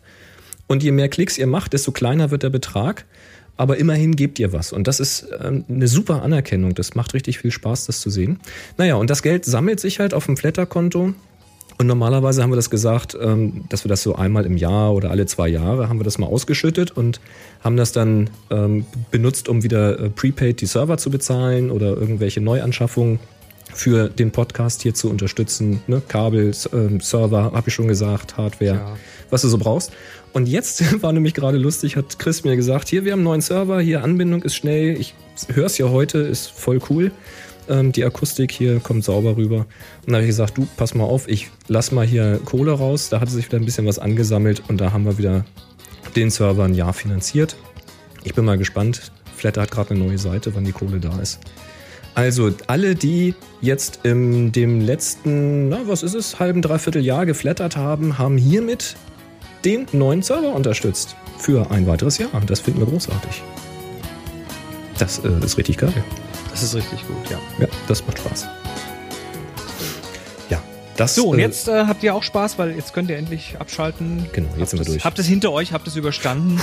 Und 0.68 0.82
je 0.82 0.92
mehr 0.92 1.08
Klicks 1.08 1.36
ihr 1.38 1.46
macht, 1.46 1.72
desto 1.72 1.92
kleiner 1.92 2.30
wird 2.30 2.44
der 2.44 2.50
Betrag. 2.50 3.04
Aber 3.56 3.76
immerhin 3.76 4.16
gebt 4.16 4.38
ihr 4.38 4.52
was. 4.52 4.72
Und 4.72 4.88
das 4.88 4.98
ist 4.98 5.26
ähm, 5.40 5.64
eine 5.68 5.86
super 5.86 6.22
Anerkennung. 6.22 6.74
Das 6.74 6.94
macht 6.94 7.12
richtig 7.12 7.38
viel 7.38 7.50
Spaß, 7.50 7.86
das 7.86 8.00
zu 8.00 8.08
sehen. 8.08 8.40
Naja, 8.78 8.94
und 8.94 9.10
das 9.10 9.22
Geld 9.22 9.44
sammelt 9.44 9.78
sich 9.78 10.00
halt 10.00 10.14
auf 10.14 10.26
dem 10.26 10.36
Flatter-Konto. 10.38 11.12
Und 11.78 11.86
normalerweise 11.86 12.42
haben 12.42 12.50
wir 12.50 12.56
das 12.56 12.70
gesagt, 12.70 13.16
ähm, 13.20 13.64
dass 13.68 13.84
wir 13.84 13.88
das 13.88 14.02
so 14.02 14.14
einmal 14.14 14.46
im 14.46 14.56
Jahr 14.56 14.94
oder 14.94 15.10
alle 15.10 15.26
zwei 15.26 15.48
Jahre 15.48 15.88
haben 15.88 15.98
wir 15.98 16.04
das 16.04 16.18
mal 16.18 16.26
ausgeschüttet 16.26 16.90
und 16.92 17.20
haben 17.64 17.76
das 17.76 17.92
dann 17.92 18.30
ähm, 18.50 18.86
benutzt, 19.10 19.48
um 19.48 19.62
wieder 19.62 19.98
äh, 19.98 20.10
prepaid 20.10 20.60
die 20.60 20.66
Server 20.66 20.96
zu 20.98 21.10
bezahlen 21.10 21.70
oder 21.70 21.88
irgendwelche 21.96 22.40
Neuanschaffungen 22.40 23.18
für 23.74 24.08
den 24.10 24.30
Podcast 24.30 24.82
hier 24.82 24.94
zu 24.94 25.08
unterstützen. 25.08 25.82
Ne? 25.86 26.02
Kabel, 26.06 26.52
ähm, 26.72 27.00
Server, 27.00 27.52
habe 27.52 27.68
ich 27.68 27.74
schon 27.74 27.88
gesagt, 27.88 28.36
Hardware, 28.36 28.74
Ja. 28.74 28.96
was 29.30 29.42
du 29.42 29.48
so 29.48 29.56
brauchst. 29.58 29.92
Und 30.32 30.46
jetzt 30.48 31.02
war 31.02 31.12
nämlich 31.12 31.34
gerade 31.34 31.58
lustig, 31.58 31.96
hat 31.96 32.18
Chris 32.18 32.44
mir 32.44 32.54
gesagt, 32.56 32.88
hier, 32.88 33.04
wir 33.04 33.12
haben 33.12 33.20
einen 33.20 33.24
neuen 33.24 33.40
Server, 33.40 33.80
hier 33.80 34.04
Anbindung 34.04 34.42
ist 34.42 34.54
schnell, 34.56 35.00
ich 35.00 35.14
höre 35.48 35.66
es 35.66 35.78
ja 35.78 35.88
heute, 35.88 36.18
ist 36.18 36.50
voll 36.50 36.80
cool. 36.90 37.12
Ähm, 37.68 37.93
die 37.93 38.05
Akustik 38.05 38.52
hier 38.52 38.80
kommt 38.80 39.05
sauber 39.05 39.36
rüber. 39.36 39.59
Und 39.59 39.66
dann 40.06 40.16
habe 40.16 40.24
ich 40.24 40.30
gesagt, 40.30 40.59
du, 40.59 40.66
pass 40.76 40.94
mal 40.94 41.05
auf, 41.05 41.28
ich 41.28 41.51
lass 41.68 41.93
mal 41.93 42.06
hier 42.06 42.40
Kohle 42.44 42.72
raus. 42.72 43.09
Da 43.09 43.20
hatte 43.20 43.30
sich 43.30 43.47
wieder 43.47 43.59
ein 43.59 43.64
bisschen 43.64 43.86
was 43.86 43.98
angesammelt 43.98 44.62
und 44.68 44.80
da 44.80 44.93
haben 44.93 45.05
wir 45.05 45.18
wieder 45.18 45.44
den 46.16 46.30
Server 46.30 46.64
ein 46.64 46.74
Jahr 46.74 46.93
finanziert. 46.93 47.56
Ich 48.24 48.34
bin 48.34 48.44
mal 48.44 48.59
gespannt. 48.59 49.12
Flatter 49.36 49.62
hat 49.62 49.70
gerade 49.70 49.90
eine 49.90 50.05
neue 50.05 50.18
Seite, 50.18 50.55
wann 50.55 50.64
die 50.64 50.72
Kohle 50.72 51.01
da 51.01 51.18
ist. 51.20 51.40
Also 52.14 52.52
alle, 52.66 52.94
die 52.94 53.34
jetzt 53.60 54.01
in 54.02 54.52
dem 54.52 54.80
letzten, 54.80 55.70
na 55.70 55.80
was 55.86 56.02
ist 56.02 56.14
es, 56.14 56.39
halben, 56.39 56.60
dreiviertel 56.60 57.02
Jahr 57.02 57.24
geflattert 57.24 57.76
haben, 57.76 58.18
haben 58.18 58.36
hiermit 58.36 58.97
den 59.64 59.86
neuen 59.93 60.22
Server 60.22 60.55
unterstützt. 60.55 61.16
Für 61.39 61.70
ein 61.70 61.86
weiteres 61.86 62.18
Jahr. 62.18 62.30
Das 62.47 62.60
finden 62.60 62.80
wir 62.80 62.86
großartig. 62.86 63.43
Das 64.98 65.18
äh, 65.24 65.44
ist 65.44 65.59
richtig 65.59 65.78
geil. 65.78 65.93
Das 66.52 66.62
ist 66.62 66.74
richtig 66.74 67.06
gut, 67.06 67.30
ja. 67.30 67.38
Ja, 67.58 67.66
das 67.88 68.06
macht 68.06 68.18
Spaß. 68.18 68.46
Ja, 70.48 70.62
das. 70.96 71.14
So, 71.14 71.30
und 71.30 71.38
äh, 71.38 71.42
jetzt 71.42 71.66
äh, 71.66 71.86
habt 71.86 72.02
ihr 72.02 72.14
auch 72.14 72.22
Spaß, 72.22 72.58
weil 72.58 72.76
jetzt 72.76 72.92
könnt 72.94 73.10
ihr 73.10 73.16
endlich 73.16 73.56
abschalten. 73.58 74.26
Genau, 74.32 74.48
jetzt 74.56 74.60
habt 74.60 74.68
sind 74.70 74.78
wir 74.78 74.82
es, 74.82 74.86
durch. 74.88 75.04
Habt 75.04 75.18
es 75.18 75.26
hinter 75.26 75.52
euch, 75.52 75.72
habt 75.72 75.86
es 75.88 75.96
überstanden. 75.96 76.60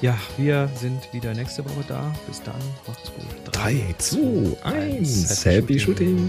Ja, 0.00 0.18
wir 0.36 0.68
sind 0.78 1.12
wieder 1.12 1.32
nächste 1.34 1.64
Woche 1.64 1.84
da. 1.88 2.12
Bis 2.26 2.42
dann, 2.42 2.54
macht's 2.86 3.10
gut. 3.14 3.24
3, 3.52 3.94
2, 3.96 4.18
1. 4.62 5.44
Happy 5.46 5.56
Happy 5.56 5.80
Shooting. 5.80 6.28